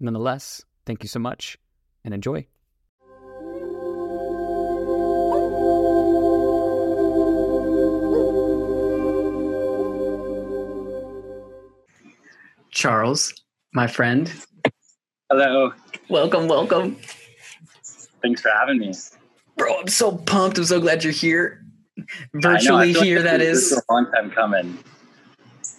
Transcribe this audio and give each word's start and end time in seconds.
Nonetheless, 0.00 0.62
thank 0.86 1.02
you 1.02 1.08
so 1.08 1.18
much 1.18 1.58
and 2.04 2.14
enjoy. 2.14 2.46
Charles, 12.70 13.34
my 13.74 13.88
friend. 13.88 14.32
Hello. 15.30 15.72
Welcome, 16.08 16.46
welcome. 16.46 16.96
Thanks 18.22 18.40
for 18.40 18.50
having 18.50 18.78
me. 18.78 18.94
Bro, 19.56 19.80
I'm 19.80 19.88
so 19.88 20.16
pumped. 20.16 20.58
I'm 20.58 20.64
so 20.64 20.80
glad 20.80 21.02
you're 21.02 21.12
here. 21.12 21.64
Virtually 22.34 22.92
know, 22.92 23.00
here, 23.00 23.16
like 23.16 23.24
that 23.24 23.38
this 23.38 23.72
is. 23.72 23.82
a 23.88 23.92
long 23.92 24.10
time 24.12 24.30
coming. 24.30 24.78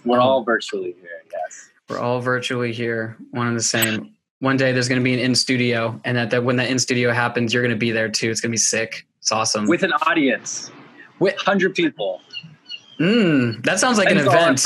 We're 0.04 0.20
oh. 0.20 0.24
all 0.24 0.44
virtually 0.44 0.96
here, 1.00 1.24
yes. 1.32 1.70
We're 1.88 2.00
all 2.00 2.20
virtually 2.20 2.74
here, 2.74 3.18
one 3.32 3.48
and 3.48 3.58
the 3.58 3.64
same. 3.64 4.14
One 4.40 4.56
day 4.56 4.72
there's 4.72 4.88
going 4.88 5.00
to 5.02 5.04
be 5.04 5.14
an 5.14 5.20
in 5.20 5.36
studio, 5.36 6.00
and 6.06 6.16
that, 6.18 6.30
that 6.32 6.44
when 6.44 6.56
that 6.58 6.70
in 6.70 6.80
studio 6.80 7.12
happens, 7.12 7.54
you're 7.54 7.64
going 7.64 7.76
to 7.76 7.80
be 7.80 7.92
there 7.92 8.08
too. 8.10 8.30
It's 8.30 8.40
going 8.40 8.52
to 8.52 8.54
be 8.54 8.58
sick. 8.58 9.06
It's 9.20 9.32
awesome. 9.32 9.68
With 9.68 9.84
an 9.84 9.92
audience. 10.08 10.72
With- 11.20 11.36
100 11.36 11.76
people. 11.76 12.22
Mm, 13.02 13.64
that 13.64 13.80
sounds 13.80 13.98
like 13.98 14.10
an 14.12 14.18
all 14.18 14.34
event. 14.34 14.60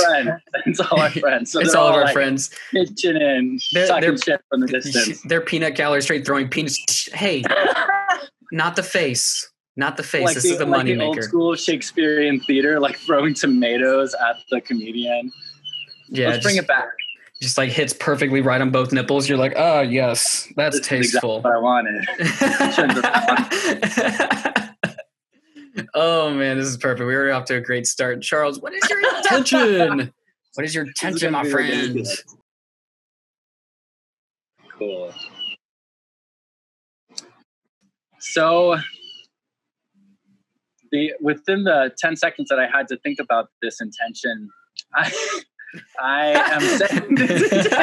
Thanks 0.63 0.79
all 0.79 0.99
our 0.99 1.09
friends. 1.11 1.51
So 1.51 1.59
it's 1.61 1.71
they're 1.71 1.81
all 1.81 1.89
of 1.89 1.95
our 1.95 2.03
like, 2.05 2.13
friends. 2.13 2.49
Pitching 2.71 3.15
in, 3.15 3.59
They're- 3.73 3.87
sucking 3.87 4.17
they're- 4.25 4.41
from 4.49 4.61
the 4.61 4.67
distance. 4.67 5.21
They're 5.25 5.41
peanut 5.41 5.75
gallery 5.75 6.01
straight 6.01 6.25
throwing 6.25 6.49
peanuts. 6.49 7.09
Hey, 7.13 7.43
not 8.51 8.75
the 8.75 8.83
face. 8.83 9.51
Not 9.75 9.97
the 9.97 10.03
face. 10.03 10.23
like 10.25 10.35
this 10.35 10.43
the, 10.43 10.49
is 10.51 10.57
the 10.59 10.65
like 10.65 10.77
money 10.79 10.93
the 10.93 11.03
old 11.03 11.15
maker. 11.15 11.27
school 11.27 11.55
Shakespearean 11.55 12.39
theater, 12.41 12.79
like 12.79 12.97
throwing 12.97 13.33
tomatoes 13.33 14.13
at 14.15 14.37
the 14.51 14.61
comedian. 14.61 15.31
Yeah, 16.09 16.29
Let's 16.29 16.43
bring 16.43 16.57
it 16.57 16.67
back. 16.67 16.89
Just 17.43 17.57
like 17.57 17.69
hits 17.69 17.93
perfectly 17.93 18.41
right 18.41 18.59
on 18.61 18.71
both 18.71 18.91
nipples. 18.91 19.29
You're 19.29 19.37
like, 19.37 19.53
oh 19.55 19.81
yes, 19.81 20.47
that's 20.55 20.79
This 20.79 20.91
is 20.91 20.91
exactly 20.91 20.97
tasteful. 21.03 21.41
what 21.41 21.53
I 21.53 21.59
wanted. 21.59 22.07
oh 25.93 26.33
man, 26.33 26.57
this 26.57 26.67
is 26.67 26.77
perfect. 26.77 27.05
We 27.05 27.15
were 27.15 27.31
off 27.31 27.45
to 27.45 27.57
a 27.57 27.61
great 27.61 27.85
start. 27.85 28.21
Charles, 28.21 28.59
what 28.59 28.73
is 28.73 28.89
your 28.89 28.99
intention? 29.17 30.13
what 30.55 30.65
is 30.65 30.73
your 30.73 30.85
is 30.85 30.89
intention, 30.89 31.33
my 31.33 31.43
friend? 31.43 32.07
Cool. 34.71 35.13
So, 38.19 38.77
the 40.91 41.13
within 41.21 41.65
the 41.65 41.91
ten 41.97 42.15
seconds 42.15 42.49
that 42.49 42.59
I 42.59 42.67
had 42.67 42.87
to 42.87 42.97
think 42.97 43.19
about 43.19 43.49
this 43.61 43.81
intention, 43.81 44.49
I, 44.95 45.11
I 45.99 46.31
am 46.31 46.61
this. 47.15 47.67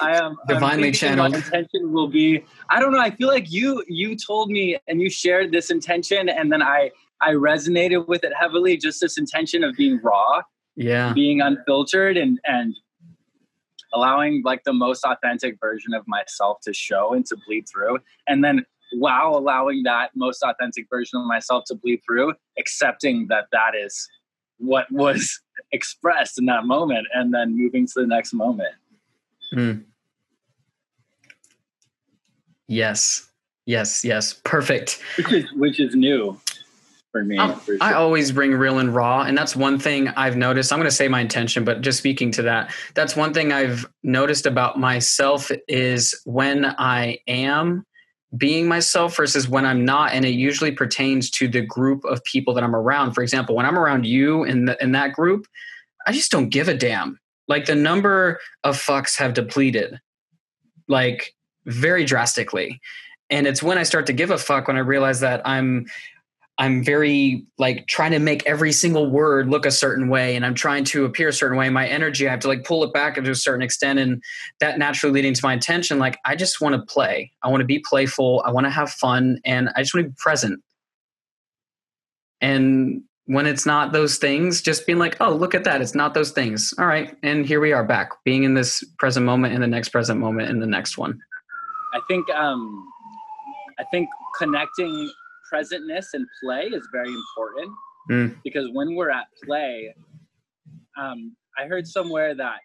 I 0.00 0.16
am 0.16 0.36
Divinely 0.48 0.90
thinking 0.90 1.16
my 1.18 1.28
channeled. 1.30 1.34
Intention 1.34 1.92
will 1.92 2.08
be. 2.08 2.44
I 2.68 2.80
don't 2.80 2.92
know. 2.92 3.00
I 3.00 3.10
feel 3.10 3.28
like 3.28 3.50
you 3.50 3.84
you 3.88 4.16
told 4.16 4.50
me 4.50 4.76
and 4.88 5.00
you 5.00 5.08
shared 5.08 5.52
this 5.52 5.70
intention, 5.70 6.28
and 6.28 6.50
then 6.52 6.62
I 6.62 6.90
I 7.20 7.32
resonated 7.32 8.08
with 8.08 8.24
it 8.24 8.32
heavily. 8.38 8.76
Just 8.76 9.00
this 9.00 9.18
intention 9.18 9.62
of 9.62 9.76
being 9.76 10.00
raw 10.02 10.42
yeah, 10.76 11.12
being 11.12 11.40
unfiltered 11.40 12.16
and 12.16 12.38
and 12.44 12.74
allowing 13.94 14.42
like 14.44 14.62
the 14.64 14.72
most 14.72 15.04
authentic 15.04 15.58
version 15.58 15.94
of 15.94 16.06
myself 16.06 16.58
to 16.62 16.72
show 16.72 17.14
and 17.14 17.24
to 17.24 17.36
bleed 17.46 17.66
through 17.72 17.98
and 18.26 18.44
then 18.44 18.64
while 18.98 19.36
allowing 19.36 19.82
that 19.84 20.10
most 20.14 20.42
authentic 20.42 20.86
version 20.90 21.18
of 21.18 21.26
myself 21.26 21.64
to 21.66 21.74
bleed 21.74 22.00
through 22.06 22.34
accepting 22.58 23.26
that 23.28 23.46
that 23.52 23.72
is 23.74 24.08
what 24.58 24.86
was 24.90 25.40
expressed 25.72 26.38
in 26.38 26.46
that 26.46 26.64
moment 26.64 27.06
and 27.14 27.32
then 27.34 27.56
moving 27.56 27.86
to 27.86 27.94
the 27.96 28.06
next 28.06 28.32
moment 28.32 28.74
Mm. 29.54 29.84
Yes, 32.68 33.28
yes, 33.64 34.04
yes. 34.04 34.32
Perfect. 34.44 35.00
which 35.16 35.32
is 35.32 35.52
which 35.52 35.80
is 35.80 35.94
new 35.94 36.38
for 37.12 37.24
me 37.24 37.38
Um, 37.38 37.54
for 37.60 37.76
I 37.80 37.94
always 37.94 38.32
bring 38.32 38.52
real 38.52 38.78
and 38.78 38.94
raw, 38.94 39.22
and 39.22 39.36
that's 39.38 39.54
one 39.54 39.78
thing 39.78 40.08
I've 40.08 40.36
noticed. 40.36 40.72
I'm 40.72 40.78
going 40.78 40.90
to 40.90 40.94
say 40.94 41.08
my 41.08 41.20
intention, 41.20 41.64
but 41.64 41.80
just 41.80 41.98
speaking 41.98 42.30
to 42.32 42.42
that, 42.42 42.74
that's 42.94 43.16
one 43.16 43.32
thing 43.32 43.52
I've 43.52 43.86
noticed 44.02 44.46
about 44.46 44.78
myself 44.78 45.50
is 45.68 46.20
when 46.24 46.64
I 46.78 47.18
am 47.28 47.86
being 48.36 48.68
myself 48.68 49.16
versus 49.16 49.48
when 49.48 49.64
I'm 49.64 49.84
not, 49.84 50.12
and 50.12 50.24
it 50.24 50.30
usually 50.30 50.72
pertains 50.72 51.30
to 51.32 51.48
the 51.48 51.60
group 51.62 52.04
of 52.04 52.22
people 52.24 52.54
that 52.54 52.64
I'm 52.64 52.74
around. 52.74 53.12
For 53.12 53.22
example, 53.22 53.54
when 53.54 53.66
I'm 53.66 53.78
around 53.78 54.06
you 54.06 54.44
in 54.44 54.66
the, 54.66 54.82
in 54.82 54.92
that 54.92 55.12
group, 55.12 55.46
I 56.06 56.12
just 56.12 56.30
don't 56.30 56.48
give 56.48 56.68
a 56.68 56.74
damn. 56.74 57.18
Like 57.48 57.66
the 57.66 57.74
number 57.74 58.40
of 58.64 58.76
fucks 58.76 59.16
have 59.18 59.34
depleted, 59.34 60.00
like 60.88 61.34
very 61.66 62.04
drastically, 62.04 62.80
and 63.30 63.46
it's 63.46 63.62
when 63.62 63.78
I 63.78 63.82
start 63.82 64.06
to 64.06 64.12
give 64.12 64.30
a 64.30 64.38
fuck 64.38 64.68
when 64.68 64.76
I 64.76 64.80
realize 64.80 65.20
that 65.20 65.42
I'm 65.44 65.86
I'm 66.58 66.82
very 66.82 67.44
like 67.58 67.86
trying 67.86 68.12
to 68.12 68.18
make 68.18 68.46
every 68.46 68.72
single 68.72 69.10
word 69.10 69.48
look 69.48 69.66
a 69.66 69.70
certain 69.70 70.08
way 70.08 70.36
and 70.36 70.46
I'm 70.46 70.54
trying 70.54 70.84
to 70.84 71.04
appear 71.04 71.28
a 71.28 71.32
certain 71.32 71.58
way. 71.58 71.68
My 71.68 71.86
energy, 71.86 72.26
I 72.26 72.30
have 72.30 72.40
to 72.40 72.48
like 72.48 72.64
pull 72.64 72.82
it 72.82 72.94
back 72.94 73.16
to 73.16 73.30
a 73.30 73.34
certain 73.34 73.62
extent 73.62 73.98
and 73.98 74.22
that 74.60 74.78
naturally 74.78 75.12
leading 75.12 75.34
to 75.34 75.40
my 75.44 75.52
intention. 75.52 75.98
Like 75.98 76.18
I 76.24 76.34
just 76.34 76.60
want 76.60 76.74
to 76.74 76.80
play. 76.80 77.30
I 77.42 77.48
want 77.48 77.60
to 77.60 77.66
be 77.66 77.78
playful. 77.80 78.42
I 78.46 78.50
want 78.52 78.64
to 78.64 78.70
have 78.70 78.90
fun 78.90 79.38
and 79.44 79.68
I 79.76 79.82
just 79.82 79.94
want 79.94 80.06
to 80.06 80.10
be 80.10 80.16
present. 80.18 80.62
And 82.40 83.02
when 83.26 83.46
it's 83.46 83.66
not 83.66 83.92
those 83.92 84.16
things, 84.16 84.62
just 84.62 84.86
being 84.86 84.98
like, 84.98 85.16
oh, 85.20 85.34
look 85.34 85.54
at 85.54 85.64
that. 85.64 85.82
It's 85.82 85.94
not 85.94 86.14
those 86.14 86.30
things. 86.30 86.72
All 86.78 86.86
right. 86.86 87.14
And 87.22 87.44
here 87.44 87.60
we 87.60 87.72
are 87.72 87.84
back 87.84 88.10
being 88.24 88.44
in 88.44 88.54
this 88.54 88.82
present 88.98 89.26
moment 89.26 89.52
in 89.52 89.60
the 89.60 89.66
next 89.66 89.90
present 89.90 90.20
moment 90.20 90.48
in 90.48 90.60
the 90.60 90.66
next 90.66 90.96
one. 90.96 91.20
I 91.92 92.00
think 92.08 92.28
um, 92.30 92.86
I 93.78 93.84
think 93.84 94.08
connecting 94.38 95.10
presentness 95.52 96.06
and 96.14 96.26
play 96.42 96.64
is 96.66 96.86
very 96.92 97.12
important 97.12 97.72
Mm. 98.10 98.36
because 98.44 98.68
when 98.72 98.94
we're 98.94 99.10
at 99.10 99.26
play, 99.44 99.92
um, 100.96 101.34
I 101.58 101.66
heard 101.66 101.86
somewhere 101.88 102.34
that 102.36 102.58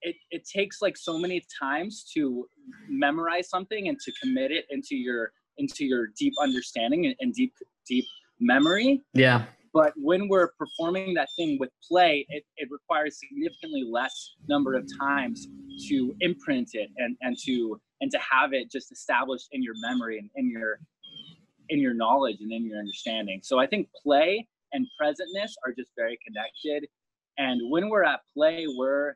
it, 0.00 0.16
it 0.30 0.44
takes 0.46 0.80
like 0.80 0.96
so 0.96 1.18
many 1.18 1.42
times 1.60 2.04
to 2.14 2.48
memorize 2.88 3.48
something 3.48 3.88
and 3.88 3.98
to 4.00 4.12
commit 4.22 4.50
it 4.50 4.64
into 4.70 4.96
your 4.96 5.32
into 5.58 5.84
your 5.84 6.08
deep 6.18 6.32
understanding 6.40 7.04
and, 7.06 7.14
and 7.20 7.34
deep 7.34 7.52
deep 7.86 8.04
memory 8.40 9.00
Yeah. 9.12 9.44
but 9.74 9.92
when 9.96 10.26
we're 10.28 10.52
performing 10.58 11.12
that 11.14 11.28
thing 11.36 11.58
with 11.60 11.70
play 11.86 12.24
it, 12.30 12.42
it 12.56 12.68
requires 12.70 13.18
significantly 13.20 13.84
less 13.88 14.32
number 14.48 14.74
of 14.74 14.86
times 14.98 15.46
to 15.88 16.14
imprint 16.20 16.70
it 16.72 16.88
and, 16.96 17.16
and 17.20 17.36
to 17.44 17.80
and 18.00 18.10
to 18.10 18.18
have 18.18 18.52
it 18.54 18.72
just 18.72 18.90
established 18.90 19.48
in 19.52 19.62
your 19.62 19.74
memory 19.80 20.18
and 20.18 20.30
in 20.36 20.50
your 20.50 20.80
in 21.72 21.80
your 21.80 21.94
knowledge 21.94 22.36
and 22.40 22.52
in 22.52 22.66
your 22.66 22.78
understanding. 22.78 23.40
So 23.42 23.58
i 23.58 23.66
think 23.66 23.88
play 24.02 24.46
and 24.74 24.86
presentness 25.00 25.52
are 25.64 25.72
just 25.76 25.90
very 25.96 26.18
connected. 26.26 26.88
And 27.38 27.60
when 27.70 27.88
we're 27.88 28.04
at 28.04 28.20
play 28.34 28.66
we're 28.68 29.14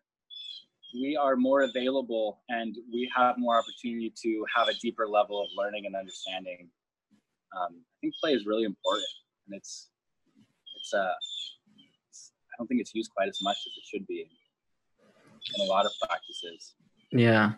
we 0.94 1.16
are 1.16 1.36
more 1.36 1.62
available 1.62 2.40
and 2.48 2.74
we 2.92 3.10
have 3.14 3.36
more 3.36 3.58
opportunity 3.58 4.10
to 4.22 4.30
have 4.54 4.68
a 4.68 4.74
deeper 4.74 5.06
level 5.06 5.36
of 5.42 5.48
learning 5.60 5.84
and 5.86 5.94
understanding. 5.94 6.70
Um, 7.56 7.72
i 7.92 7.94
think 8.00 8.14
play 8.22 8.32
is 8.32 8.46
really 8.46 8.64
important 8.64 9.12
and 9.46 9.56
it's 9.58 9.90
it's 10.76 10.92
uh 10.94 11.14
i 12.50 12.54
don't 12.58 12.66
think 12.68 12.80
it's 12.80 12.94
used 12.94 13.10
quite 13.16 13.28
as 13.28 13.40
much 13.42 13.58
as 13.66 13.72
it 13.80 13.84
should 13.90 14.06
be 14.06 14.28
in 15.54 15.60
a 15.66 15.68
lot 15.68 15.86
of 15.86 15.92
practices. 16.02 16.74
Yeah. 17.12 17.52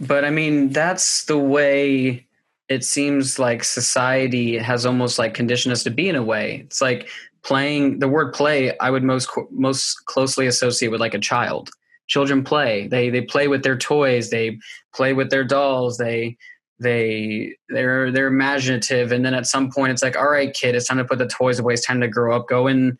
But 0.00 0.24
I 0.24 0.30
mean, 0.30 0.70
that's 0.70 1.24
the 1.24 1.38
way 1.38 2.26
it 2.72 2.84
seems 2.84 3.38
like 3.38 3.62
society 3.62 4.58
has 4.58 4.86
almost 4.86 5.18
like 5.18 5.34
conditioned 5.34 5.72
us 5.72 5.82
to 5.84 5.90
be 5.90 6.08
in 6.08 6.16
a 6.16 6.22
way. 6.22 6.62
It's 6.64 6.80
like 6.80 7.08
playing 7.42 7.98
the 7.98 8.08
word 8.08 8.32
play 8.32 8.76
I 8.78 8.90
would 8.90 9.02
most 9.02 9.30
most 9.50 10.06
closely 10.06 10.46
associate 10.46 10.90
with 10.90 11.00
like 11.00 11.14
a 11.14 11.18
child. 11.18 11.70
Children 12.08 12.42
play. 12.44 12.88
They 12.88 13.10
they 13.10 13.22
play 13.22 13.48
with 13.48 13.62
their 13.62 13.78
toys, 13.78 14.30
they 14.30 14.58
play 14.94 15.12
with 15.12 15.30
their 15.30 15.44
dolls, 15.44 15.98
they 15.98 16.36
they 16.82 17.54
they're 17.68 18.10
they're 18.10 18.26
imaginative 18.26 19.12
and 19.12 19.24
then 19.24 19.34
at 19.34 19.46
some 19.46 19.70
point 19.70 19.92
it's 19.92 20.02
like 20.02 20.16
all 20.16 20.30
right 20.30 20.52
kid 20.52 20.74
it's 20.74 20.88
time 20.88 20.98
to 20.98 21.04
put 21.04 21.18
the 21.18 21.28
toys 21.28 21.58
away 21.58 21.74
it's 21.74 21.86
time 21.86 22.00
to 22.00 22.08
grow 22.08 22.34
up 22.34 22.48
go 22.48 22.66
and 22.66 22.98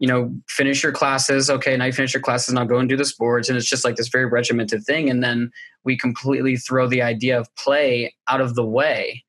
you 0.00 0.08
know, 0.08 0.34
finish 0.48 0.82
your 0.82 0.92
classes. 0.92 1.50
Okay, 1.50 1.76
now 1.76 1.84
you 1.84 1.92
finish 1.92 2.14
your 2.14 2.22
classes, 2.22 2.54
now 2.54 2.64
go 2.64 2.78
and 2.78 2.88
do 2.88 2.96
the 2.96 3.04
sports. 3.04 3.48
And 3.48 3.56
it's 3.56 3.68
just 3.68 3.84
like 3.84 3.96
this 3.96 4.08
very 4.08 4.24
regimented 4.24 4.82
thing. 4.82 5.10
And 5.10 5.22
then 5.22 5.52
we 5.84 5.96
completely 5.96 6.56
throw 6.56 6.88
the 6.88 7.02
idea 7.02 7.38
of 7.38 7.54
play 7.54 8.14
out 8.26 8.40
of 8.40 8.54
the 8.54 8.64
way. 8.64 9.22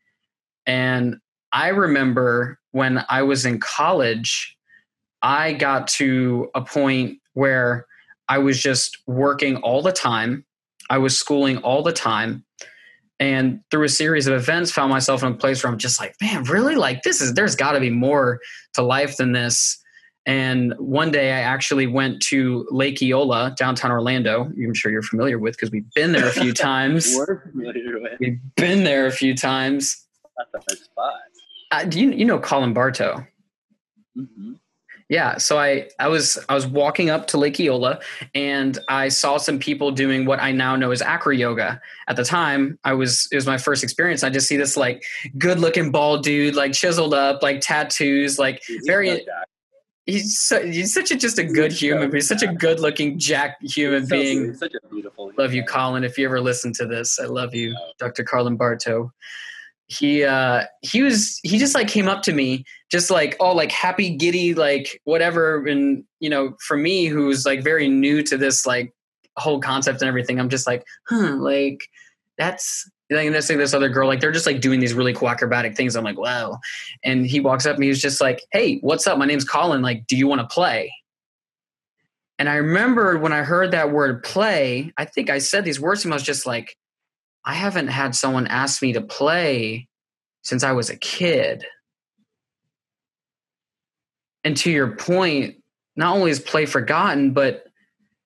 And 0.65 1.17
I 1.51 1.67
remember 1.67 2.57
when 2.71 3.03
I 3.09 3.21
was 3.21 3.45
in 3.45 3.59
college, 3.59 4.57
I 5.21 5.53
got 5.53 5.87
to 5.89 6.49
a 6.55 6.61
point 6.61 7.19
where 7.33 7.85
I 8.29 8.37
was 8.37 8.61
just 8.61 8.97
working 9.07 9.57
all 9.57 9.81
the 9.81 9.91
time. 9.91 10.45
I 10.89 10.99
was 10.99 11.17
schooling 11.17 11.57
all 11.57 11.83
the 11.83 11.91
time. 11.91 12.45
And 13.19 13.59
through 13.69 13.83
a 13.83 13.89
series 13.89 14.25
of 14.25 14.33
events, 14.33 14.71
found 14.71 14.89
myself 14.89 15.21
in 15.21 15.33
a 15.33 15.35
place 15.35 15.63
where 15.63 15.71
I'm 15.71 15.77
just 15.77 15.99
like, 15.99 16.15
man, 16.21 16.43
really? 16.45 16.75
Like 16.75 17.03
this 17.03 17.19
is 17.19 17.33
there's 17.33 17.57
gotta 17.57 17.81
be 17.81 17.89
more 17.89 18.39
to 18.73 18.81
life 18.81 19.17
than 19.17 19.33
this. 19.33 19.80
And 20.25 20.73
one 20.77 21.11
day 21.11 21.31
I 21.31 21.39
actually 21.39 21.87
went 21.87 22.21
to 22.23 22.67
Lake 22.69 23.01
Eola, 23.01 23.55
downtown 23.57 23.91
Orlando. 23.91 24.43
I'm 24.43 24.73
sure 24.73 24.91
you're 24.91 25.01
familiar 25.01 25.39
with 25.39 25.55
because 25.55 25.71
we've 25.71 25.91
been 25.95 26.11
there 26.11 26.27
a 26.27 26.31
few 26.31 26.53
times. 26.53 27.13
We're 27.15 27.41
familiar 27.49 27.99
with. 27.99 28.19
We've 28.19 28.39
been 28.55 28.83
there 28.83 29.07
a 29.07 29.11
few 29.11 29.35
times. 29.35 30.05
That's 30.53 30.73
a 30.73 30.83
spot. 30.83 31.13
Uh, 31.71 31.85
do 31.85 31.99
you 31.99 32.11
you 32.11 32.25
know 32.25 32.39
Colin 32.39 32.73
Bartow? 32.73 33.25
Mm-hmm. 34.17 34.53
Yeah, 35.11 35.39
so 35.39 35.59
I 35.59 35.89
I 35.99 36.07
was 36.07 36.39
I 36.47 36.53
was 36.53 36.65
walking 36.65 37.09
up 37.09 37.27
to 37.27 37.37
Lake 37.37 37.59
Eola 37.59 37.99
and 38.33 38.79
I 38.87 39.09
saw 39.09 39.35
some 39.35 39.59
people 39.59 39.91
doing 39.91 40.25
what 40.25 40.41
I 40.41 40.53
now 40.53 40.77
know 40.77 40.91
as 40.91 41.01
acro 41.01 41.33
yoga. 41.33 41.81
At 42.07 42.15
the 42.15 42.23
time, 42.23 42.79
I 42.85 42.93
was 42.93 43.27
it 43.29 43.35
was 43.35 43.45
my 43.45 43.57
first 43.57 43.83
experience. 43.83 44.23
I 44.23 44.29
just 44.29 44.47
see 44.47 44.55
this 44.55 44.77
like 44.77 45.03
good 45.37 45.59
looking 45.59 45.91
bald 45.91 46.23
dude, 46.23 46.55
like 46.55 46.71
chiseled 46.71 47.13
up, 47.13 47.43
like 47.43 47.59
tattoos, 47.59 48.39
like 48.39 48.63
very. 48.85 49.25
He's 50.11 50.39
so, 50.39 50.65
he's 50.65 50.93
such 50.93 51.11
a 51.11 51.15
just 51.15 51.37
a 51.37 51.43
good 51.43 51.71
human. 51.71 52.11
He's 52.11 52.27
such 52.27 52.43
a 52.43 52.47
good 52.53 52.79
looking 52.79 53.17
jack 53.17 53.57
human 53.61 54.05
being. 54.05 54.53
such 54.55 54.73
a 54.73 54.87
beautiful. 54.87 55.31
Love 55.37 55.53
you. 55.53 55.63
Colin. 55.63 56.03
If 56.03 56.17
you 56.17 56.25
ever 56.25 56.41
listen 56.41 56.73
to 56.73 56.85
this, 56.85 57.19
I 57.19 57.25
love 57.25 57.55
you, 57.55 57.75
Dr. 57.97 58.23
Colin 58.23 58.57
Bartow. 58.57 59.11
He 59.87 60.23
uh 60.23 60.65
he 60.81 61.01
was 61.01 61.39
he 61.43 61.57
just 61.57 61.75
like 61.75 61.87
came 61.87 62.07
up 62.07 62.23
to 62.23 62.33
me, 62.33 62.65
just 62.91 63.09
like 63.09 63.35
oh 63.39 63.53
like 63.53 63.71
happy 63.71 64.15
giddy 64.15 64.53
like 64.53 64.99
whatever, 65.05 65.65
and 65.65 66.03
you 66.19 66.29
know 66.29 66.55
for 66.65 66.77
me 66.77 67.05
who's 67.05 67.45
like 67.45 67.63
very 67.63 67.87
new 67.87 68.21
to 68.23 68.37
this 68.37 68.65
like 68.65 68.93
whole 69.37 69.59
concept 69.59 70.01
and 70.01 70.09
everything, 70.09 70.39
I'm 70.39 70.49
just 70.49 70.67
like 70.67 70.85
huh 71.07 71.35
like 71.35 71.81
that's 72.37 72.89
like 73.11 73.25
and 73.25 73.35
this 73.35 73.49
like 73.49 73.57
this 73.57 73.73
other 73.73 73.89
girl 73.89 74.07
like 74.07 74.19
they're 74.19 74.31
just 74.31 74.45
like 74.45 74.61
doing 74.61 74.79
these 74.79 74.93
really 74.93 75.13
cool 75.13 75.29
acrobatic 75.29 75.75
things. 75.75 75.95
I'm 75.95 76.03
like 76.03 76.17
wow, 76.17 76.59
and 77.03 77.25
he 77.25 77.39
walks 77.39 77.65
up 77.65 77.75
and 77.75 77.83
he 77.83 77.89
was 77.89 78.01
just 78.01 78.21
like 78.21 78.43
hey 78.51 78.79
what's 78.79 79.07
up? 79.07 79.17
My 79.17 79.25
name's 79.25 79.45
Colin. 79.45 79.81
Like 79.81 80.07
do 80.07 80.15
you 80.15 80.27
want 80.27 80.41
to 80.41 80.47
play? 80.47 80.91
And 82.41 82.49
I 82.49 82.55
remember 82.55 83.19
when 83.19 83.33
I 83.33 83.43
heard 83.43 83.69
that 83.69 83.91
word 83.91 84.23
play, 84.23 84.91
I 84.97 85.05
think 85.05 85.29
I 85.29 85.37
said 85.37 85.63
these 85.63 85.79
words 85.79 86.03
him. 86.03 86.11
I 86.11 86.15
was 86.15 86.23
just 86.23 86.47
like, 86.47 86.75
I 87.45 87.53
haven't 87.53 87.89
had 87.89 88.15
someone 88.15 88.47
ask 88.47 88.81
me 88.81 88.93
to 88.93 89.01
play 89.01 89.87
since 90.41 90.63
I 90.63 90.71
was 90.71 90.89
a 90.89 90.97
kid. 90.97 91.63
And 94.43 94.57
to 94.57 94.71
your 94.71 94.95
point, 94.95 95.57
not 95.95 96.15
only 96.15 96.31
is 96.31 96.39
play 96.39 96.65
forgotten, 96.65 97.31
but 97.31 97.65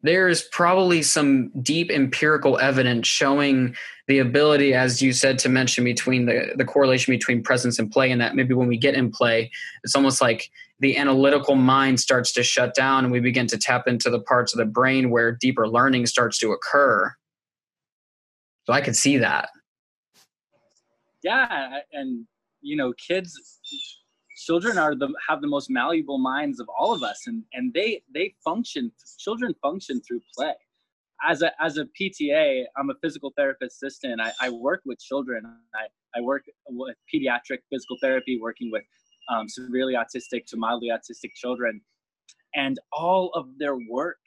there's 0.02 0.44
probably 0.44 1.02
some 1.02 1.50
deep 1.62 1.90
empirical 1.90 2.60
evidence 2.60 3.08
showing 3.08 3.76
the 4.08 4.20
ability, 4.20 4.74
as 4.74 5.02
you 5.02 5.14
said, 5.14 5.40
to 5.40 5.50
mention 5.50 5.84
between 5.84 6.26
the, 6.26 6.54
the 6.56 6.66
correlation 6.66 7.14
between 7.14 7.42
presence 7.42 7.80
and 7.80 7.92
play, 7.92 8.12
and 8.12 8.22
that 8.22 8.36
maybe 8.36 8.54
when 8.54 8.68
we 8.68 8.78
get 8.78 8.94
in 8.94 9.12
play, 9.12 9.50
it's 9.84 9.96
almost 9.96 10.22
like 10.22 10.52
the 10.80 10.98
analytical 10.98 11.56
mind 11.56 12.00
starts 12.00 12.32
to 12.34 12.44
shut 12.44 12.76
down 12.76 13.06
and 13.06 13.12
we 13.12 13.20
begin 13.20 13.48
to 13.48 13.58
tap 13.58 13.88
into 13.88 14.10
the 14.10 14.20
parts 14.20 14.54
of 14.54 14.58
the 14.58 14.66
brain 14.66 15.10
where 15.10 15.32
deeper 15.32 15.68
learning 15.68 16.06
starts 16.06 16.38
to 16.40 16.52
occur. 16.52 17.14
So 18.66 18.74
I 18.74 18.82
could 18.82 18.96
see 18.96 19.18
that. 19.18 19.50
Yeah, 21.24 21.80
and 21.92 22.28
you 22.62 22.76
know, 22.76 22.94
kids, 22.94 23.60
children 24.36 24.78
are 24.78 24.96
the 24.96 25.10
have 25.28 25.42
the 25.42 25.48
most 25.48 25.70
malleable 25.70 26.18
minds 26.18 26.60
of 26.60 26.68
all 26.70 26.94
of 26.94 27.04
us, 27.04 27.28
and 27.28 27.44
and 27.54 27.74
they 27.74 28.02
they 28.14 28.36
function. 28.44 28.92
Children 29.18 29.56
function 29.62 30.02
through 30.02 30.22
play. 30.36 30.54
As 31.28 31.42
a 31.42 31.52
as 31.64 31.78
a 31.78 31.86
PTA, 32.00 32.66
I'm 32.78 32.90
a 32.90 32.96
physical 33.02 33.32
therapist 33.38 33.82
assistant. 33.82 34.22
I, 34.22 34.34
I 34.42 34.50
work 34.50 34.82
with 34.86 35.00
children. 35.00 35.46
I 35.74 35.88
I 36.18 36.22
work 36.22 36.44
with 36.70 36.96
pediatric 37.14 37.60
physical 37.72 37.98
therapy, 38.02 38.40
working 38.40 38.72
with 38.72 38.84
um, 39.30 39.48
severely 39.50 39.94
autistic 39.94 40.46
to 40.48 40.58
mildly 40.58 40.90
autistic 40.90 41.34
children, 41.36 41.82
and 42.54 42.80
all 42.92 43.32
of 43.34 43.58
their 43.58 43.78
work 43.90 44.18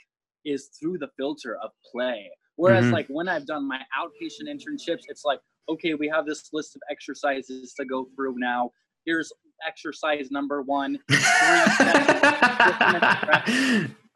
is 0.44 0.70
through 0.80 0.98
the 0.98 1.08
filter 1.16 1.56
of 1.62 1.70
play. 1.92 2.30
Whereas, 2.56 2.86
Mhm. 2.86 2.92
like 2.92 3.06
when 3.08 3.28
I've 3.28 3.46
done 3.46 3.66
my 3.68 3.80
outpatient 4.00 4.48
internships, 4.48 5.02
it's 5.08 5.24
like, 5.24 5.40
okay, 5.68 5.94
we 5.94 6.08
have 6.08 6.26
this 6.26 6.52
list 6.52 6.74
of 6.74 6.82
exercises 6.90 7.74
to 7.74 7.84
go 7.84 8.06
through 8.16 8.36
now. 8.38 8.72
Here's 9.04 9.32
exercise 9.66 10.30
number 10.30 10.62
one, 10.62 10.98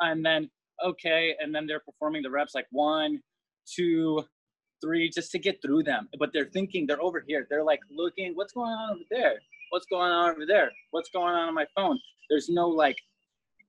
and 0.00 0.24
then 0.24 0.50
okay, 0.84 1.34
and 1.40 1.54
then 1.54 1.66
they're 1.66 1.80
performing 1.80 2.22
the 2.22 2.30
reps 2.30 2.54
like 2.54 2.66
one, 2.70 3.20
two, 3.66 4.24
three, 4.82 5.08
just 5.08 5.30
to 5.32 5.38
get 5.38 5.60
through 5.62 5.84
them. 5.84 6.08
But 6.18 6.30
they're 6.32 6.50
thinking 6.52 6.86
they're 6.86 7.02
over 7.02 7.24
here. 7.26 7.46
They're 7.48 7.64
like 7.64 7.80
looking, 7.90 8.32
what's 8.34 8.52
going 8.52 8.70
on 8.70 8.90
over 8.90 9.04
there? 9.10 9.34
What's 9.70 9.86
going 9.86 10.12
on 10.12 10.30
over 10.30 10.46
there? 10.46 10.70
What's 10.90 11.10
going 11.10 11.34
on 11.34 11.48
on 11.48 11.54
my 11.54 11.66
phone? 11.74 11.98
There's 12.28 12.48
no 12.48 12.68
like, 12.68 12.96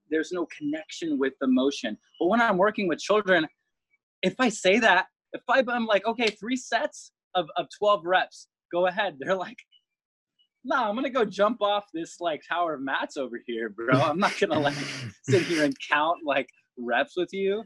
there's 0.10 0.32
no 0.32 0.48
connection 0.58 1.18
with 1.18 1.34
the 1.40 1.48
motion. 1.48 1.98
But 2.20 2.28
when 2.28 2.42
I'm 2.42 2.58
working 2.58 2.88
with 2.88 3.00
children, 3.00 3.48
if 4.22 4.36
I 4.40 4.50
say 4.50 4.80
that, 4.80 5.08
if 5.34 5.42
I, 5.50 5.64
I'm 5.68 5.86
like, 5.86 6.06
okay, 6.06 6.28
three 6.28 6.56
sets 6.56 7.12
of, 7.36 7.48
of 7.58 7.68
12 7.78 8.06
reps, 8.06 8.48
go 8.72 8.88
ahead. 8.88 9.18
They're 9.20 9.36
like, 9.36 9.58
nah, 10.64 10.90
I'm 10.90 10.96
gonna 10.96 11.10
go 11.10 11.26
jump 11.26 11.62
off 11.62 11.86
this 11.94 12.20
like 12.20 12.42
tower 12.48 12.76
of 12.76 12.82
mats 12.82 13.18
over 13.18 13.40
here, 13.46 13.70
bro. 13.70 13.94
I'm 14.00 14.20
not 14.20 14.34
gonna 14.40 14.60
like 14.60 14.78
sit 15.24 15.44
here 15.44 15.64
and 15.64 15.76
count 15.90 16.20
like 16.26 16.48
reps 16.78 17.16
with 17.18 17.30
you. 17.34 17.64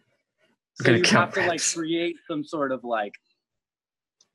So 0.81 0.91
you 0.91 1.03
have 1.05 1.33
to 1.33 1.47
like 1.47 1.61
create 1.63 2.17
some 2.29 2.43
sort 2.43 2.71
of 2.71 2.83
like 2.83 3.13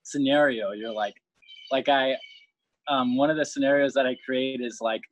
scenario. 0.03 0.73
You're 0.73 0.93
like, 0.93 1.15
like 1.71 1.89
I, 1.89 2.17
um, 2.89 3.17
one 3.17 3.31
of 3.31 3.37
the 3.37 3.45
scenarios 3.45 3.93
that 3.95 4.07
I 4.07 4.17
create 4.27 4.61
is 4.61 4.79
like 4.81 5.03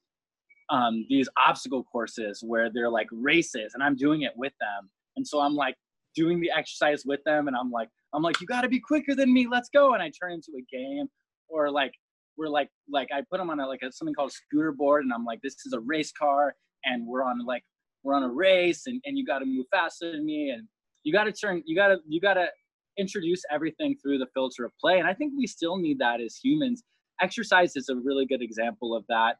um, 0.70 1.06
these 1.08 1.28
obstacle 1.38 1.84
courses 1.84 2.42
where 2.44 2.70
they're 2.72 2.90
like 2.90 3.06
races, 3.12 3.74
and 3.74 3.82
I'm 3.82 3.96
doing 3.96 4.22
it 4.22 4.32
with 4.36 4.52
them, 4.60 4.90
and 5.16 5.26
so 5.26 5.40
I'm 5.40 5.54
like 5.54 5.76
doing 6.16 6.40
the 6.40 6.50
exercise 6.50 7.04
with 7.06 7.22
them, 7.24 7.46
and 7.46 7.56
I'm 7.56 7.70
like, 7.70 7.88
I'm 8.12 8.22
like, 8.22 8.40
you 8.40 8.46
got 8.46 8.62
to 8.62 8.68
be 8.68 8.80
quicker 8.80 9.14
than 9.14 9.32
me. 9.32 9.46
Let's 9.48 9.68
go, 9.68 9.94
and 9.94 10.02
I 10.02 10.10
turn 10.10 10.32
into 10.32 10.52
a 10.58 10.76
game, 10.76 11.06
or 11.48 11.70
like 11.70 11.92
we're 12.40 12.48
like 12.48 12.70
like 12.90 13.08
I 13.14 13.20
put 13.30 13.38
them 13.38 13.50
on 13.50 13.60
a, 13.60 13.66
like 13.66 13.82
a, 13.82 13.92
something 13.92 14.14
called 14.14 14.32
scooter 14.32 14.72
board, 14.72 15.04
and 15.04 15.12
I'm 15.12 15.24
like, 15.24 15.40
this 15.42 15.54
is 15.66 15.74
a 15.74 15.80
race 15.80 16.10
car, 16.10 16.54
and 16.84 17.06
we're 17.06 17.22
on 17.22 17.44
like 17.44 17.62
we're 18.02 18.14
on 18.14 18.22
a 18.22 18.28
race, 18.28 18.86
and 18.86 19.00
and 19.04 19.18
you 19.18 19.26
got 19.26 19.40
to 19.40 19.44
move 19.44 19.66
faster 19.70 20.10
than 20.10 20.24
me, 20.24 20.50
and 20.50 20.66
you 21.04 21.12
got 21.12 21.24
to 21.24 21.32
turn, 21.32 21.62
you 21.66 21.76
got 21.76 21.88
to 21.88 21.98
you 22.08 22.20
got 22.20 22.34
to 22.34 22.46
introduce 22.98 23.42
everything 23.52 23.94
through 24.02 24.18
the 24.18 24.26
filter 24.34 24.64
of 24.64 24.72
play, 24.80 24.98
and 24.98 25.06
I 25.06 25.12
think 25.12 25.34
we 25.36 25.46
still 25.46 25.76
need 25.76 25.98
that 25.98 26.20
as 26.20 26.36
humans. 26.42 26.82
Exercise 27.20 27.76
is 27.76 27.90
a 27.90 27.96
really 27.96 28.24
good 28.24 28.42
example 28.42 28.96
of 28.96 29.04
that. 29.10 29.36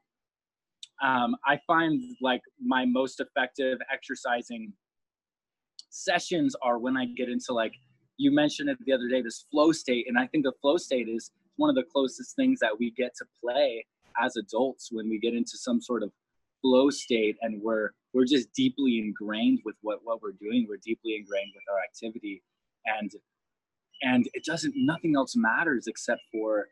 Um, 1.03 1.35
I 1.47 1.59
find 1.67 2.03
like 2.21 2.43
my 2.63 2.85
most 2.85 3.21
effective 3.21 3.79
exercising 3.91 4.75
sessions 5.89 6.55
are 6.63 6.79
when 6.79 6.99
I 6.99 7.07
get 7.07 7.31
into 7.31 7.55
like 7.55 7.73
you 8.19 8.31
mentioned 8.31 8.69
it 8.69 8.77
the 8.85 8.93
other 8.93 9.09
day, 9.09 9.23
this 9.23 9.47
flow 9.51 9.73
state, 9.73 10.05
and 10.07 10.19
I 10.19 10.27
think 10.27 10.45
the 10.45 10.53
flow 10.61 10.77
state 10.77 11.09
is 11.09 11.31
one 11.61 11.69
of 11.71 11.77
the 11.77 11.85
closest 11.93 12.35
things 12.37 12.59
that 12.59 12.75
we 12.79 12.91
get 12.93 13.13
to 13.17 13.25
play 13.43 13.85
as 14.25 14.37
adults 14.37 14.89
when 14.91 15.09
we 15.11 15.19
get 15.19 15.35
into 15.35 15.57
some 15.57 15.81
sort 15.81 16.03
of 16.03 16.11
flow 16.63 16.89
state 16.91 17.37
and 17.43 17.63
we're 17.63 17.91
we're 18.15 18.25
just 18.25 18.53
deeply 18.55 18.99
ingrained 18.99 19.61
with 19.65 19.77
what 19.83 19.99
what 20.03 20.21
we're 20.23 20.39
doing 20.47 20.67
we're 20.69 20.85
deeply 20.91 21.13
ingrained 21.17 21.53
with 21.55 21.65
our 21.73 21.81
activity. 21.89 22.43
And 22.87 23.11
and 24.03 24.27
it 24.33 24.45
doesn't 24.45 24.75
nothing 24.77 25.15
else 25.17 25.35
matters 25.37 25.87
except 25.87 26.23
for 26.33 26.69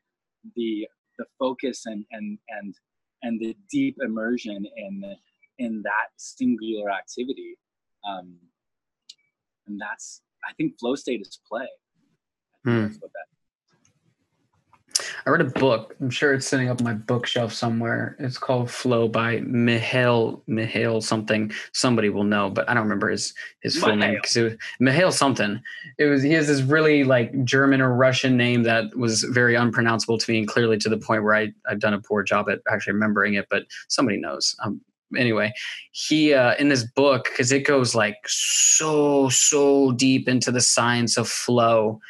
the 0.56 0.88
the 1.18 1.26
focus 1.38 1.84
and 1.84 2.04
and 2.12 2.38
and 2.48 2.74
and 3.22 3.38
the 3.40 3.54
deep 3.70 3.96
immersion 4.00 4.64
in 4.84 4.94
in 5.58 5.82
that 5.82 6.08
singular 6.16 6.90
activity. 6.90 7.56
Um 8.08 8.36
and 9.66 9.78
that's 9.78 10.22
i 10.48 10.52
think 10.54 10.78
flow 10.80 10.94
state 10.94 11.20
is 11.20 11.38
play. 11.50 11.68
I 12.54 12.58
think 12.64 12.76
Hmm. 12.76 12.82
that's 12.86 13.00
what 13.02 13.12
that 13.18 13.27
I 15.26 15.30
read 15.30 15.40
a 15.40 15.58
book. 15.58 15.94
I'm 16.00 16.10
sure 16.10 16.34
it's 16.34 16.46
sitting 16.46 16.68
up 16.68 16.80
my 16.80 16.94
bookshelf 16.94 17.52
somewhere. 17.52 18.16
It's 18.18 18.38
called 18.38 18.70
Flow 18.70 19.08
by 19.08 19.40
Mihail 19.40 20.42
Mihail 20.48 21.02
something. 21.02 21.52
Somebody 21.72 22.08
will 22.08 22.24
know, 22.24 22.50
but 22.50 22.68
I 22.68 22.74
don't 22.74 22.84
remember 22.84 23.08
his 23.08 23.34
his 23.60 23.76
full 23.76 23.90
name 23.90 23.98
Mihail. 23.98 24.14
because 24.16 24.36
it 24.36 24.42
was 24.44 24.54
Mihail 24.80 25.12
something. 25.12 25.60
It 25.98 26.06
was 26.06 26.22
he 26.22 26.32
has 26.32 26.46
this 26.46 26.62
really 26.62 27.04
like 27.04 27.44
German 27.44 27.80
or 27.80 27.94
Russian 27.94 28.36
name 28.36 28.62
that 28.64 28.96
was 28.96 29.22
very 29.24 29.54
unpronounceable 29.54 30.18
to 30.18 30.30
me 30.30 30.38
and 30.38 30.48
clearly 30.48 30.78
to 30.78 30.88
the 30.88 30.98
point 30.98 31.24
where 31.24 31.34
I 31.34 31.52
I've 31.68 31.80
done 31.80 31.94
a 31.94 32.00
poor 32.00 32.22
job 32.22 32.48
at 32.48 32.60
actually 32.70 32.94
remembering 32.94 33.34
it. 33.34 33.46
But 33.50 33.64
somebody 33.88 34.18
knows. 34.18 34.56
Um, 34.64 34.80
anyway, 35.16 35.52
he 35.92 36.34
uh, 36.34 36.54
in 36.58 36.68
this 36.68 36.84
book 36.84 37.24
because 37.24 37.52
it 37.52 37.66
goes 37.66 37.94
like 37.94 38.16
so 38.26 39.28
so 39.28 39.92
deep 39.92 40.28
into 40.28 40.50
the 40.50 40.60
science 40.60 41.16
of 41.16 41.28
flow, 41.28 42.00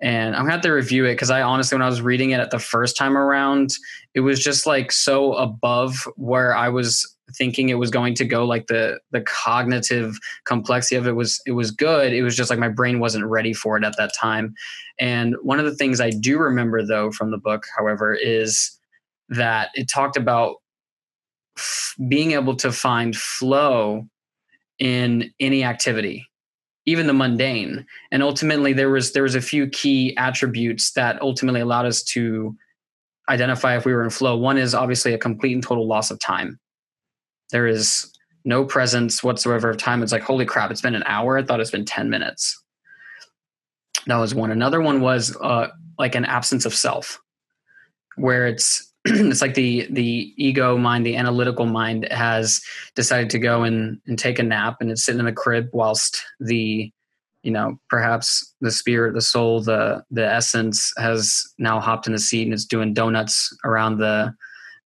and 0.00 0.34
I'm 0.34 0.42
gonna 0.42 0.52
have 0.52 0.60
to 0.62 0.72
review 0.72 1.04
it 1.04 1.14
because 1.14 1.30
I 1.30 1.42
honestly, 1.42 1.76
when 1.76 1.82
I 1.82 1.88
was 1.88 2.02
reading 2.02 2.30
it 2.30 2.40
at 2.40 2.50
the 2.50 2.58
first 2.58 2.96
time 2.96 3.16
around, 3.16 3.70
it 4.14 4.20
was 4.20 4.42
just 4.42 4.66
like 4.66 4.92
so 4.92 5.34
above 5.34 6.08
where 6.16 6.54
I 6.54 6.68
was 6.68 7.14
thinking 7.32 7.68
it 7.68 7.74
was 7.74 7.90
going 7.90 8.14
to 8.14 8.24
go. 8.24 8.44
Like 8.44 8.66
the 8.66 8.98
the 9.12 9.22
cognitive 9.22 10.18
complexity 10.44 10.96
of 10.96 11.06
it 11.06 11.12
was 11.12 11.40
it 11.46 11.52
was 11.52 11.70
good. 11.70 12.12
It 12.12 12.22
was 12.22 12.36
just 12.36 12.50
like 12.50 12.58
my 12.58 12.68
brain 12.68 13.00
wasn't 13.00 13.26
ready 13.26 13.52
for 13.52 13.76
it 13.76 13.84
at 13.84 13.96
that 13.96 14.12
time. 14.14 14.54
And 14.98 15.36
one 15.42 15.58
of 15.58 15.64
the 15.64 15.74
things 15.74 16.00
I 16.00 16.10
do 16.10 16.38
remember 16.38 16.84
though 16.84 17.10
from 17.10 17.30
the 17.30 17.38
book, 17.38 17.64
however, 17.76 18.14
is 18.14 18.78
that 19.28 19.70
it 19.74 19.88
talked 19.88 20.16
about 20.16 20.56
f- 21.56 21.94
being 22.08 22.32
able 22.32 22.56
to 22.56 22.72
find 22.72 23.16
flow 23.16 24.06
in 24.78 25.32
any 25.40 25.64
activity 25.64 26.26
even 26.86 27.06
the 27.06 27.12
mundane. 27.12 27.86
And 28.10 28.22
ultimately 28.22 28.72
there 28.72 28.90
was 28.90 29.12
there 29.12 29.22
was 29.22 29.34
a 29.34 29.40
few 29.40 29.68
key 29.68 30.16
attributes 30.16 30.92
that 30.92 31.20
ultimately 31.22 31.60
allowed 31.60 31.86
us 31.86 32.02
to 32.04 32.56
identify 33.28 33.76
if 33.76 33.84
we 33.84 33.94
were 33.94 34.04
in 34.04 34.10
flow. 34.10 34.36
One 34.36 34.58
is 34.58 34.74
obviously 34.74 35.14
a 35.14 35.18
complete 35.18 35.54
and 35.54 35.62
total 35.62 35.86
loss 35.86 36.10
of 36.10 36.18
time. 36.18 36.58
There 37.50 37.66
is 37.66 38.10
no 38.44 38.64
presence 38.64 39.22
whatsoever 39.22 39.70
of 39.70 39.78
time. 39.78 40.02
It's 40.02 40.12
like 40.12 40.22
holy 40.22 40.44
crap 40.44 40.70
it's 40.70 40.82
been 40.82 40.94
an 40.94 41.04
hour? 41.06 41.38
I 41.38 41.42
thought 41.42 41.60
it's 41.60 41.70
been 41.70 41.86
10 41.86 42.10
minutes. 42.10 42.60
That 44.06 44.16
was 44.16 44.34
one. 44.34 44.50
Another 44.50 44.82
one 44.82 45.00
was 45.00 45.34
uh, 45.40 45.68
like 45.98 46.14
an 46.14 46.26
absence 46.26 46.66
of 46.66 46.74
self 46.74 47.20
where 48.16 48.46
it's 48.46 48.92
it's 49.30 49.42
like 49.42 49.54
the 49.54 49.86
the 49.90 50.32
ego 50.36 50.76
mind, 50.76 51.04
the 51.04 51.16
analytical 51.16 51.66
mind 51.66 52.08
has 52.10 52.62
decided 52.94 53.30
to 53.30 53.38
go 53.38 53.62
and, 53.62 54.00
and 54.06 54.18
take 54.18 54.38
a 54.38 54.42
nap 54.42 54.78
and 54.80 54.90
it's 54.90 55.04
sitting 55.04 55.18
in 55.18 55.26
the 55.26 55.32
crib 55.32 55.68
whilst 55.72 56.22
the 56.40 56.90
you 57.42 57.50
know 57.50 57.78
perhaps 57.90 58.54
the 58.62 58.70
spirit 58.70 59.12
the 59.12 59.20
soul 59.20 59.60
the 59.60 60.02
the 60.10 60.26
essence 60.26 60.92
has 60.96 61.42
now 61.58 61.78
hopped 61.78 62.06
in 62.06 62.14
the 62.14 62.18
seat 62.18 62.44
and 62.44 62.54
is 62.54 62.64
doing 62.64 62.94
donuts 62.94 63.54
around 63.64 63.98
the 63.98 64.32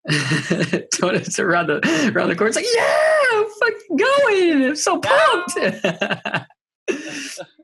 donuts 0.90 1.38
around 1.38 1.68
the 1.68 2.12
around 2.14 2.28
the 2.28 2.36
court. 2.36 2.48
It's 2.48 2.56
like 2.56 2.66
yeah 2.74 3.14
I'm 3.32 3.46
fucking 3.60 3.96
going. 3.96 4.64
I'm 4.64 4.76
so 4.76 4.98
pumped. 4.98 5.58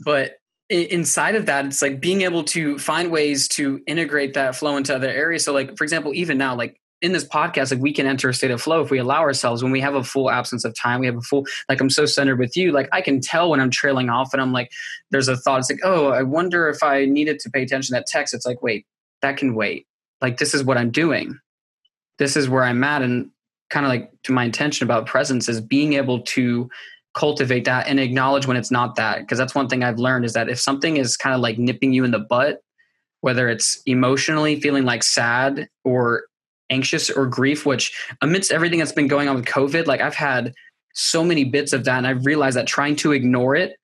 But 0.00 0.32
inside 0.70 1.34
of 1.34 1.46
that 1.46 1.66
it's 1.66 1.82
like 1.82 2.00
being 2.00 2.22
able 2.22 2.44
to 2.44 2.78
find 2.78 3.10
ways 3.10 3.48
to 3.48 3.80
integrate 3.86 4.34
that 4.34 4.54
flow 4.54 4.76
into 4.76 4.94
other 4.94 5.08
areas. 5.08 5.44
So 5.44 5.52
like 5.52 5.76
for 5.76 5.84
example 5.84 6.12
even 6.14 6.38
now 6.38 6.54
like 6.54 6.80
in 7.02 7.12
this 7.12 7.24
podcast 7.24 7.72
like 7.72 7.80
we 7.80 7.92
can 7.92 8.06
enter 8.06 8.28
a 8.28 8.34
state 8.34 8.50
of 8.50 8.60
flow 8.60 8.82
if 8.82 8.90
we 8.90 8.98
allow 8.98 9.20
ourselves 9.20 9.62
when 9.62 9.72
we 9.72 9.80
have 9.80 9.94
a 9.94 10.04
full 10.04 10.30
absence 10.30 10.66
of 10.66 10.74
time 10.74 11.00
we 11.00 11.06
have 11.06 11.16
a 11.16 11.22
full 11.22 11.46
like 11.66 11.80
i'm 11.80 11.88
so 11.88 12.04
centered 12.04 12.38
with 12.38 12.54
you 12.58 12.72
like 12.72 12.90
i 12.92 13.00
can 13.00 13.22
tell 13.22 13.48
when 13.48 13.58
i'm 13.58 13.70
trailing 13.70 14.10
off 14.10 14.34
and 14.34 14.42
i'm 14.42 14.52
like 14.52 14.70
there's 15.10 15.26
a 15.26 15.34
thought 15.34 15.60
it's 15.60 15.70
like 15.70 15.80
oh 15.82 16.08
i 16.08 16.22
wonder 16.22 16.68
if 16.68 16.82
i 16.82 17.06
needed 17.06 17.38
to 17.38 17.48
pay 17.48 17.62
attention 17.62 17.94
to 17.94 17.98
that 17.98 18.06
text. 18.06 18.34
It's 18.34 18.44
like 18.44 18.62
wait 18.62 18.84
that 19.22 19.36
can 19.36 19.54
wait. 19.54 19.86
Like 20.20 20.38
this 20.38 20.54
is 20.54 20.64
what 20.64 20.76
i'm 20.76 20.90
doing. 20.90 21.38
This 22.18 22.36
is 22.36 22.48
where 22.48 22.64
i'm 22.64 22.84
at. 22.84 23.02
And 23.02 23.30
kind 23.70 23.86
of 23.86 23.90
like 23.90 24.10
to 24.24 24.32
my 24.32 24.44
intention 24.44 24.84
about 24.84 25.06
presence 25.06 25.48
is 25.48 25.60
being 25.60 25.94
able 25.94 26.20
to 26.20 26.68
cultivate 27.14 27.64
that 27.64 27.86
and 27.88 27.98
acknowledge 27.98 28.46
when 28.46 28.56
it's 28.56 28.70
not 28.70 28.96
that. 28.96 29.20
Because 29.20 29.38
that's 29.38 29.54
one 29.54 29.68
thing 29.68 29.82
i've 29.82 29.98
learned 29.98 30.24
is 30.24 30.32
that 30.34 30.48
if 30.48 30.60
something 30.60 30.96
is 30.96 31.16
kind 31.16 31.34
of 31.34 31.40
like 31.40 31.58
nipping 31.58 31.92
you 31.92 32.04
in 32.04 32.10
the 32.10 32.18
butt 32.18 32.62
whether 33.22 33.48
it's 33.48 33.82
emotionally 33.84 34.58
feeling 34.60 34.84
like 34.84 35.02
sad 35.02 35.68
or 35.84 36.24
anxious 36.70 37.10
or 37.10 37.26
grief 37.26 37.66
which 37.66 37.92
amidst 38.22 38.52
everything 38.52 38.78
that's 38.78 38.92
been 38.92 39.08
going 39.08 39.28
on 39.28 39.36
with 39.36 39.44
covid 39.44 39.86
like 39.86 40.00
i've 40.00 40.14
had 40.14 40.54
so 40.94 41.24
many 41.24 41.44
bits 41.44 41.72
of 41.72 41.84
that 41.84 41.98
and 41.98 42.06
i've 42.06 42.24
realized 42.24 42.56
that 42.56 42.66
trying 42.66 42.96
to 42.96 43.12
ignore 43.12 43.54
it 43.54 43.76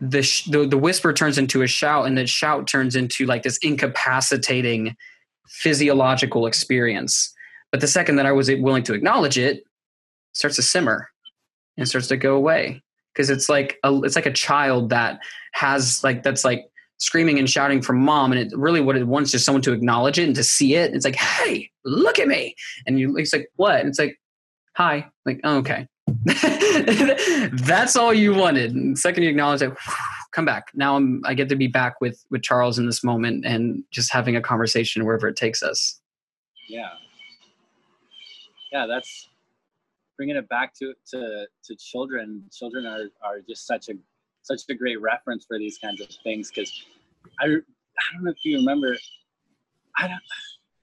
the, 0.00 0.22
sh- 0.22 0.44
the 0.44 0.66
the 0.66 0.78
whisper 0.78 1.12
turns 1.12 1.36
into 1.36 1.62
a 1.62 1.66
shout 1.66 2.06
and 2.06 2.16
the 2.16 2.26
shout 2.26 2.66
turns 2.66 2.96
into 2.96 3.26
like 3.26 3.42
this 3.42 3.58
incapacitating 3.58 4.96
physiological 5.46 6.46
experience. 6.46 7.34
But 7.70 7.80
the 7.80 7.86
second 7.86 8.16
that 8.16 8.26
i 8.26 8.32
was 8.32 8.50
willing 8.50 8.82
to 8.84 8.94
acknowledge 8.94 9.36
it 9.36 9.62
starts 10.32 10.56
to 10.56 10.62
simmer 10.62 11.08
and 11.80 11.88
starts 11.88 12.06
to 12.08 12.16
go 12.16 12.36
away. 12.36 12.82
Because 13.12 13.30
it's 13.30 13.48
like 13.48 13.78
a, 13.82 14.00
it's 14.04 14.14
like 14.14 14.26
a 14.26 14.32
child 14.32 14.90
that 14.90 15.18
has 15.52 16.04
like 16.04 16.22
that's 16.22 16.44
like 16.44 16.66
screaming 16.98 17.38
and 17.38 17.50
shouting 17.50 17.82
for 17.82 17.92
mom 17.94 18.30
and 18.30 18.40
it 18.40 18.56
really 18.56 18.80
what 18.80 18.96
it 18.96 19.06
wants 19.06 19.34
is 19.34 19.44
someone 19.44 19.62
to 19.62 19.72
acknowledge 19.72 20.18
it 20.18 20.26
and 20.26 20.36
to 20.36 20.44
see 20.44 20.76
it. 20.76 20.94
It's 20.94 21.04
like 21.04 21.16
hey 21.16 21.70
look 21.84 22.20
at 22.20 22.28
me! 22.28 22.54
And 22.86 23.00
you 23.00 23.16
it's 23.16 23.32
like 23.32 23.50
what? 23.56 23.80
And 23.80 23.88
it's 23.88 23.98
like 23.98 24.20
hi. 24.76 25.08
Like 25.26 25.40
oh, 25.42 25.56
okay. 25.56 25.88
That's 27.52 27.96
all 27.96 28.14
you 28.14 28.34
wanted. 28.34 28.74
And 28.74 28.96
second 28.96 29.24
you 29.24 29.30
acknowledge 29.30 29.62
it 29.62 29.72
come 30.32 30.44
back. 30.44 30.68
Now 30.74 30.94
i'm 30.94 31.22
i 31.24 31.34
get 31.34 31.48
to 31.48 31.56
be 31.56 31.66
back 31.66 32.00
with 32.00 32.24
with 32.30 32.42
charles 32.42 32.78
in 32.78 32.86
this 32.86 33.02
moment 33.02 33.44
and 33.44 33.82
just 33.90 34.12
having 34.12 34.36
a 34.36 34.40
conversation 34.40 35.04
wherever 35.04 35.26
it 35.26 35.34
takes 35.34 35.62
us. 35.62 36.00
Yeah. 36.68 36.90
Yeah 38.70 38.86
that's 38.86 39.28
bringing 40.20 40.36
it 40.36 40.46
back 40.50 40.74
to 40.74 40.92
to 41.10 41.46
to 41.64 41.74
children. 41.76 42.42
Children 42.52 42.84
are 42.84 43.06
are 43.24 43.40
just 43.48 43.66
such 43.66 43.88
a 43.88 43.94
such 44.42 44.60
a 44.68 44.74
great 44.74 45.00
reference 45.00 45.46
for 45.48 45.58
these 45.58 45.78
kinds 45.78 45.98
of 46.02 46.08
things 46.22 46.50
because 46.50 46.70
I, 47.40 47.46
I 47.46 47.48
don't 48.12 48.24
know 48.24 48.30
if 48.30 48.44
you 48.44 48.58
remember 48.58 48.98
I 49.96 50.08
don't, 50.08 50.20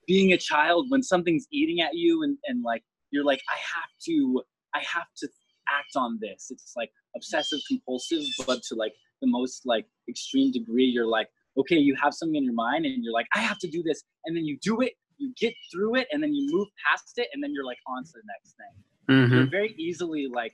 being 0.07 0.33
a 0.33 0.39
child 0.39 0.87
when 0.89 1.03
something's 1.03 1.45
eating 1.51 1.81
at 1.81 1.93
you 1.93 2.23
and, 2.23 2.35
and 2.45 2.63
like 2.63 2.83
you're 3.11 3.23
like 3.23 3.41
I 3.47 3.57
have 3.75 3.91
to 4.07 4.41
I 4.73 4.79
have 4.79 5.05
to 5.17 5.27
act 5.69 5.95
on 5.95 6.17
this. 6.19 6.47
It's 6.49 6.73
like 6.75 6.89
obsessive 7.15 7.59
compulsive 7.67 8.23
but 8.47 8.63
to 8.69 8.73
like 8.73 8.93
the 9.21 9.27
most 9.27 9.67
like 9.67 9.85
extreme 10.09 10.51
degree 10.51 10.85
you're 10.85 11.11
like 11.17 11.27
okay 11.59 11.77
you 11.77 11.95
have 12.01 12.15
something 12.15 12.37
in 12.37 12.43
your 12.43 12.55
mind 12.55 12.87
and 12.87 13.03
you're 13.03 13.13
like 13.13 13.27
I 13.35 13.41
have 13.41 13.59
to 13.59 13.67
do 13.67 13.83
this 13.83 14.01
and 14.25 14.35
then 14.35 14.45
you 14.45 14.57
do 14.63 14.81
it 14.81 14.93
you 15.19 15.31
get 15.39 15.53
through 15.71 15.93
it 15.97 16.07
and 16.11 16.23
then 16.23 16.33
you 16.33 16.51
move 16.51 16.67
past 16.87 17.13
it 17.17 17.27
and 17.33 17.43
then 17.43 17.53
you're 17.53 17.65
like 17.65 17.79
on 17.87 18.03
to 18.03 18.11
the 18.15 18.23
next 18.25 18.55
thing 18.57 18.83
mm-hmm. 19.09 19.33
you're 19.33 19.45
very 19.45 19.73
easily 19.77 20.27
like 20.27 20.53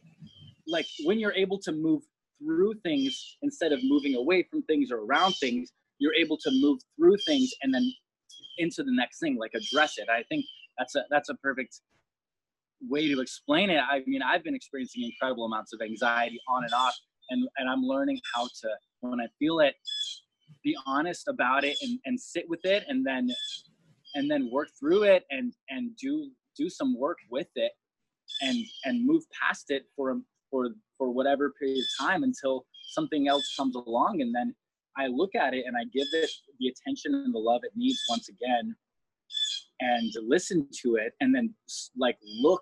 like 0.67 0.87
when 1.03 1.19
you're 1.19 1.33
able 1.33 1.59
to 1.59 1.71
move 1.71 2.01
through 2.39 2.73
things 2.83 3.37
instead 3.41 3.71
of 3.71 3.79
moving 3.83 4.15
away 4.15 4.43
from 4.49 4.61
things 4.63 4.91
or 4.91 4.99
around 4.99 5.33
things 5.35 5.71
you're 5.99 6.13
able 6.13 6.37
to 6.37 6.51
move 6.51 6.79
through 6.97 7.17
things 7.25 7.51
and 7.61 7.73
then 7.73 7.93
into 8.57 8.83
the 8.83 8.91
next 8.91 9.19
thing 9.19 9.37
like 9.37 9.51
address 9.55 9.97
it. 9.97 10.07
I 10.09 10.23
think 10.23 10.45
that's 10.77 10.95
a 10.95 11.03
that's 11.09 11.29
a 11.29 11.35
perfect 11.35 11.79
way 12.89 13.07
to 13.13 13.21
explain 13.21 13.69
it. 13.69 13.79
I 13.89 14.01
mean 14.05 14.21
i've 14.21 14.43
been 14.43 14.55
experiencing 14.55 15.03
incredible 15.03 15.45
amounts 15.45 15.73
of 15.73 15.81
anxiety 15.81 16.39
on 16.49 16.63
and 16.63 16.73
off 16.73 16.95
and 17.29 17.47
and 17.57 17.69
i'm 17.69 17.81
learning 17.81 18.19
how 18.35 18.43
to 18.43 18.69
when 19.01 19.21
i 19.21 19.27
feel 19.39 19.59
it 19.59 19.75
be 20.63 20.75
honest 20.85 21.27
about 21.27 21.63
it 21.63 21.77
and, 21.81 21.99
and 22.05 22.19
sit 22.19 22.45
with 22.49 22.63
it 22.65 22.83
and 22.87 23.05
then 23.05 23.29
and 24.15 24.29
then 24.29 24.49
work 24.51 24.67
through 24.79 25.03
it 25.03 25.23
and 25.29 25.53
and 25.69 25.95
do 25.95 26.29
do 26.57 26.69
some 26.69 26.97
work 26.97 27.17
with 27.31 27.47
it 27.55 27.71
and 28.43 28.65
and 28.85 29.05
move 29.05 29.23
past 29.41 29.71
it 29.71 29.83
for 29.95 30.19
for 30.51 30.69
for 30.97 31.11
whatever 31.11 31.51
period 31.59 31.79
of 31.79 32.05
time 32.07 32.23
until 32.23 32.65
something 32.91 33.27
else 33.27 33.55
comes 33.57 33.75
along. 33.75 34.21
And 34.21 34.33
then 34.33 34.53
I 34.97 35.07
look 35.07 35.35
at 35.35 35.53
it 35.53 35.65
and 35.65 35.75
I 35.75 35.85
give 35.91 36.07
it 36.13 36.29
the 36.59 36.67
attention 36.67 37.15
and 37.15 37.33
the 37.33 37.39
love 37.39 37.61
it 37.63 37.71
needs 37.75 37.99
once 38.09 38.29
again 38.29 38.75
and 39.79 40.11
listen 40.27 40.67
to 40.83 40.95
it 40.95 41.13
and 41.19 41.33
then 41.33 41.53
like 41.97 42.17
look 42.41 42.61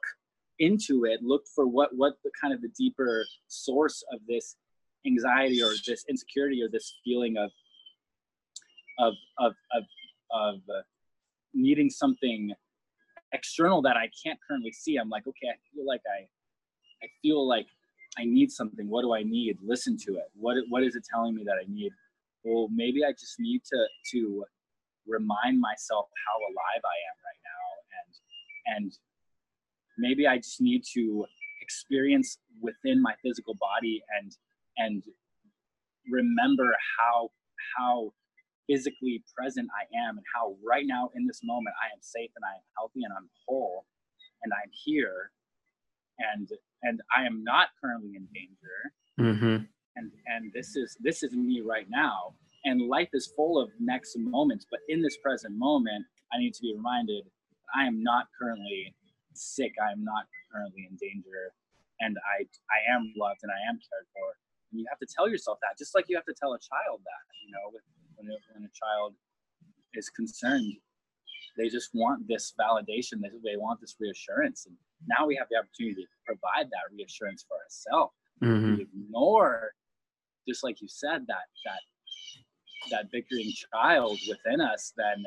into 0.59 1.05
it 1.05 1.21
look 1.21 1.43
for 1.53 1.67
what 1.67 1.89
what 1.95 2.13
the 2.23 2.31
kind 2.41 2.53
of 2.53 2.61
the 2.61 2.71
deeper 2.77 3.25
source 3.47 4.03
of 4.13 4.19
this 4.27 4.55
anxiety 5.05 5.61
or 5.61 5.71
this 5.85 6.05
insecurity 6.09 6.61
or 6.63 6.69
this 6.69 6.99
feeling 7.03 7.35
of 7.37 7.51
of 8.99 9.13
of 9.39 9.53
of, 9.75 9.83
of 10.33 10.55
uh, 10.69 10.81
needing 11.53 11.89
something 11.89 12.53
external 13.33 13.81
that 13.83 13.97
I 13.97 14.09
can't 14.23 14.39
currently 14.47 14.71
see. 14.71 14.97
I'm 14.97 15.09
like, 15.09 15.27
okay, 15.27 15.47
I 15.49 15.57
feel 15.73 15.85
like 15.85 16.01
I, 16.07 16.27
I 17.03 17.07
feel 17.21 17.47
like 17.47 17.67
I 18.17 18.25
need 18.25 18.51
something. 18.51 18.89
What 18.89 19.03
do 19.03 19.13
I 19.13 19.23
need? 19.23 19.57
Listen 19.63 19.97
to 20.05 20.15
it. 20.15 20.25
What 20.35 20.57
what 20.69 20.83
is 20.83 20.95
it 20.95 21.03
telling 21.09 21.35
me 21.35 21.43
that 21.45 21.55
I 21.61 21.65
need? 21.67 21.91
Well, 22.43 22.67
maybe 22.73 23.05
I 23.05 23.11
just 23.11 23.39
need 23.39 23.61
to 23.71 23.85
to 24.13 24.45
remind 25.07 25.59
myself 25.59 26.07
how 26.27 26.37
alive 26.39 26.83
I 26.83 26.97
am 27.09 27.17
right 27.27 27.41
now, 27.51 28.75
and 28.75 28.83
and 28.83 28.97
maybe 29.97 30.27
I 30.27 30.37
just 30.37 30.61
need 30.61 30.83
to 30.93 31.25
experience 31.61 32.37
within 32.61 33.01
my 33.01 33.13
physical 33.23 33.55
body 33.55 34.03
and 34.19 34.35
and 34.77 35.03
remember 36.09 36.75
how 36.97 37.29
how 37.77 38.11
physically 38.71 39.23
present 39.35 39.67
I 39.75 39.83
am 40.07 40.17
and 40.17 40.25
how 40.33 40.55
right 40.63 40.85
now 40.85 41.09
in 41.15 41.27
this 41.27 41.41
moment 41.43 41.75
I 41.81 41.91
am 41.93 42.01
safe 42.01 42.31
and 42.35 42.45
I 42.45 42.55
am 42.55 42.65
healthy 42.77 43.03
and 43.03 43.11
I'm 43.11 43.29
whole 43.47 43.85
and 44.43 44.53
I'm 44.53 44.71
here 44.71 45.31
and 46.19 46.47
and 46.83 47.01
I 47.15 47.25
am 47.25 47.43
not 47.43 47.69
currently 47.79 48.13
in 48.15 48.27
danger. 48.33 48.77
Mm-hmm. 49.19 49.65
And 49.95 50.11
and 50.25 50.51
this 50.53 50.75
is 50.75 50.95
this 51.01 51.23
is 51.23 51.33
me 51.33 51.61
right 51.61 51.87
now. 51.89 52.35
And 52.63 52.87
life 52.87 53.09
is 53.13 53.33
full 53.35 53.59
of 53.59 53.69
next 53.79 54.15
moments, 54.17 54.67
but 54.69 54.79
in 54.87 55.01
this 55.01 55.17
present 55.17 55.57
moment, 55.57 56.05
I 56.31 56.37
need 56.37 56.53
to 56.53 56.61
be 56.61 56.73
reminded 56.75 57.25
I 57.75 57.85
am 57.85 58.03
not 58.03 58.27
currently 58.37 58.93
sick. 59.33 59.73
I'm 59.81 60.03
not 60.03 60.25
currently 60.51 60.87
in 60.89 60.95
danger, 60.97 61.53
and 61.99 62.17
I 62.21 62.43
I 62.69 62.79
am 62.93 63.13
loved 63.17 63.41
and 63.43 63.51
I 63.51 63.61
am 63.69 63.79
cared 63.81 64.07
for. 64.13 64.37
And 64.71 64.79
you 64.79 64.85
have 64.89 64.99
to 64.99 65.09
tell 65.09 65.27
yourself 65.27 65.57
that, 65.61 65.77
just 65.77 65.95
like 65.95 66.05
you 66.07 66.15
have 66.15 66.25
to 66.25 66.35
tell 66.37 66.53
a 66.53 66.61
child 66.61 67.01
that. 67.03 67.23
You 67.43 67.51
know, 67.51 67.79
when 68.27 68.37
when 68.53 68.63
a 68.63 68.73
child 68.73 69.13
is 69.93 70.09
concerned, 70.09 70.73
they 71.57 71.69
just 71.69 71.89
want 71.93 72.27
this 72.27 72.53
validation. 72.59 73.21
They, 73.21 73.29
they 73.43 73.57
want 73.57 73.81
this 73.81 73.95
reassurance, 73.99 74.65
and 74.65 74.75
now 75.07 75.25
we 75.25 75.35
have 75.35 75.47
the 75.49 75.57
opportunity 75.57 76.03
to 76.03 76.07
provide 76.25 76.67
that 76.67 76.95
reassurance 76.95 77.45
for 77.47 77.57
ourselves. 77.57 78.13
Mm-hmm. 78.43 78.75
We 78.75 78.81
ignore, 78.83 79.71
just 80.47 80.63
like 80.63 80.81
you 80.81 80.87
said, 80.87 81.25
that 81.27 81.47
that 81.65 81.81
that 82.89 83.11
bickering 83.11 83.51
child 83.73 84.19
within 84.27 84.61
us, 84.61 84.93
then 84.97 85.23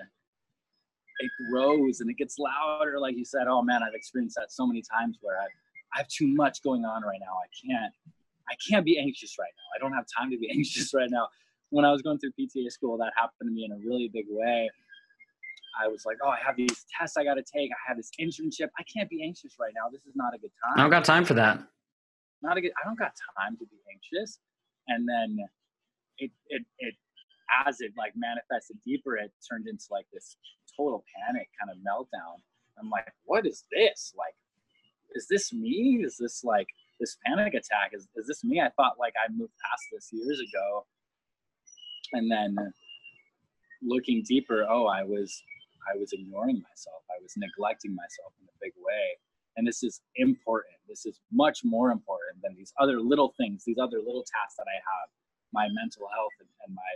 it 1.21 1.31
grows 1.51 2.01
and 2.01 2.11
it 2.11 2.17
gets 2.17 2.39
louder. 2.39 2.99
Like 2.99 3.17
you 3.17 3.25
said, 3.25 3.47
oh 3.49 3.63
man, 3.63 3.83
I've 3.83 3.95
experienced 3.95 4.37
that 4.37 4.53
so 4.53 4.67
many 4.67 4.83
times 4.83 5.19
where 5.21 5.39
I, 5.39 5.45
I 5.95 5.99
have 5.99 6.09
too 6.09 6.27
much 6.27 6.63
going 6.63 6.85
on 6.85 7.03
right 7.03 7.21
now. 7.21 7.35
I 7.39 7.49
can't, 7.67 7.93
I 8.49 8.55
can't 8.69 8.85
be 8.85 8.99
anxious 8.99 9.37
right 9.39 9.53
now. 9.57 9.77
I 9.77 9.79
don't 9.79 9.97
have 9.97 10.07
time 10.17 10.31
to 10.31 10.39
be 10.39 10.51
anxious 10.55 10.93
right 10.95 11.11
now. 11.11 11.29
When 11.75 11.85
I 11.85 11.91
was 11.91 12.03
going 12.03 12.21
through 12.21 12.31
PTA 12.39 12.71
school, 12.71 12.97
that 12.99 13.13
happened 13.17 13.51
to 13.51 13.53
me 13.53 13.65
in 13.65 13.73
a 13.73 13.79
really 13.85 14.09
big 14.09 14.27
way. 14.31 14.71
I 15.75 15.89
was 15.89 16.05
like, 16.07 16.19
oh, 16.25 16.29
I 16.29 16.39
have 16.47 16.57
these 16.57 16.87
tests 16.97 17.17
I 17.17 17.25
got 17.25 17.35
to 17.35 17.43
take. 17.43 17.71
I 17.73 17.81
have 17.89 17.97
this 17.97 18.11
internship. 18.21 18.69
I 18.79 18.85
can't 18.85 19.11
be 19.11 19.25
anxious 19.25 19.57
right 19.59 19.73
now. 19.75 19.91
This 19.91 20.03
is 20.07 20.15
not 20.15 20.33
a 20.35 20.39
good 20.39 20.53
time. 20.63 20.79
I 20.79 20.83
don't 20.83 20.91
got 20.91 21.05
time 21.05 21.25
for 21.25 21.35
that. 21.35 21.59
Not 22.43 22.57
a 22.57 22.61
good. 22.61 22.71
I 22.81 22.87
don't 22.87 22.97
got 22.97 23.13
time 23.37 23.57
to 23.57 23.65
be 23.67 23.77
anxious. 23.91 24.39
And 24.87 25.09
then 25.09 25.39
it 26.19 26.31
it 26.47 26.63
it 26.79 26.95
as 27.67 27.81
it 27.81 27.93
like 27.99 28.13
manifested 28.15 28.77
deeper, 28.85 29.17
it 29.17 29.33
turned 29.51 29.67
into 29.67 29.85
like 29.91 30.07
this 30.13 30.37
total 30.77 31.05
panic 31.17 31.49
kind 31.59 31.77
of 31.77 31.83
meltdown. 31.83 32.39
I'm 32.79 32.89
like, 32.91 33.13
what 33.25 33.47
is 33.47 33.65
this? 33.73 34.15
Like, 34.17 34.35
is 35.15 35.27
this 35.29 35.53
me? 35.53 36.03
Is 36.05 36.17
this 36.19 36.45
like 36.45 36.69
this 37.01 37.17
panic 37.27 37.55
attack? 37.55 37.91
Is, 37.93 38.07
is 38.17 38.27
this 38.27 38.45
me? 38.45 38.61
I 38.61 38.71
thought 38.77 38.95
like 38.99 39.15
I 39.19 39.31
moved 39.33 39.53
past 39.63 39.83
this 39.93 40.11
years 40.13 40.41
ago. 40.41 40.87
And 42.13 42.31
then 42.31 42.57
looking 43.83 44.23
deeper, 44.27 44.67
oh, 44.69 44.87
I 44.87 45.03
was 45.03 45.43
I 45.93 45.99
was 45.99 46.13
ignoring 46.13 46.63
myself. 46.63 47.05
I 47.11 47.21
was 47.23 47.35
neglecting 47.37 47.95
myself 47.95 48.33
in 48.41 48.49
a 48.49 48.57
big 48.61 48.73
way. 48.81 49.19
And 49.57 49.67
this 49.67 49.83
is 49.83 50.01
important. 50.17 50.75
This 50.89 51.07
is 51.07 51.21
much 51.31 51.61
more 51.63 51.91
important 51.91 52.43
than 52.43 52.57
these 52.57 52.73
other 52.81 53.01
little 53.01 53.35
things, 53.39 53.63
these 53.65 53.79
other 53.79 53.99
little 53.99 54.25
tasks 54.25 54.57
that 54.57 54.67
I 54.67 54.79
have. 54.81 55.09
My 55.53 55.69
mental 55.71 56.09
health 56.13 56.35
and, 56.41 56.49
and 56.67 56.75
my 56.75 56.93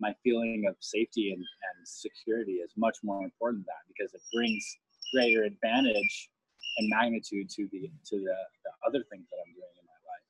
my 0.00 0.14
feeling 0.24 0.64
of 0.68 0.76
safety 0.80 1.30
and, 1.30 1.40
and 1.40 1.76
security 1.86 2.64
is 2.64 2.72
much 2.76 2.98
more 3.02 3.22
important 3.22 3.66
than 3.66 3.74
that 3.74 3.84
because 3.92 4.14
it 4.14 4.22
brings 4.32 4.64
greater 5.12 5.44
advantage 5.44 6.30
and 6.78 6.88
magnitude 6.88 7.50
to 7.50 7.68
the 7.72 7.90
to 8.06 8.16
the, 8.16 8.38
the 8.64 8.72
other 8.86 9.04
things 9.10 9.26
that 9.30 9.38
I'm 9.44 9.52
doing 9.52 9.74
in 9.76 9.86
my 9.86 10.00
life. 10.08 10.26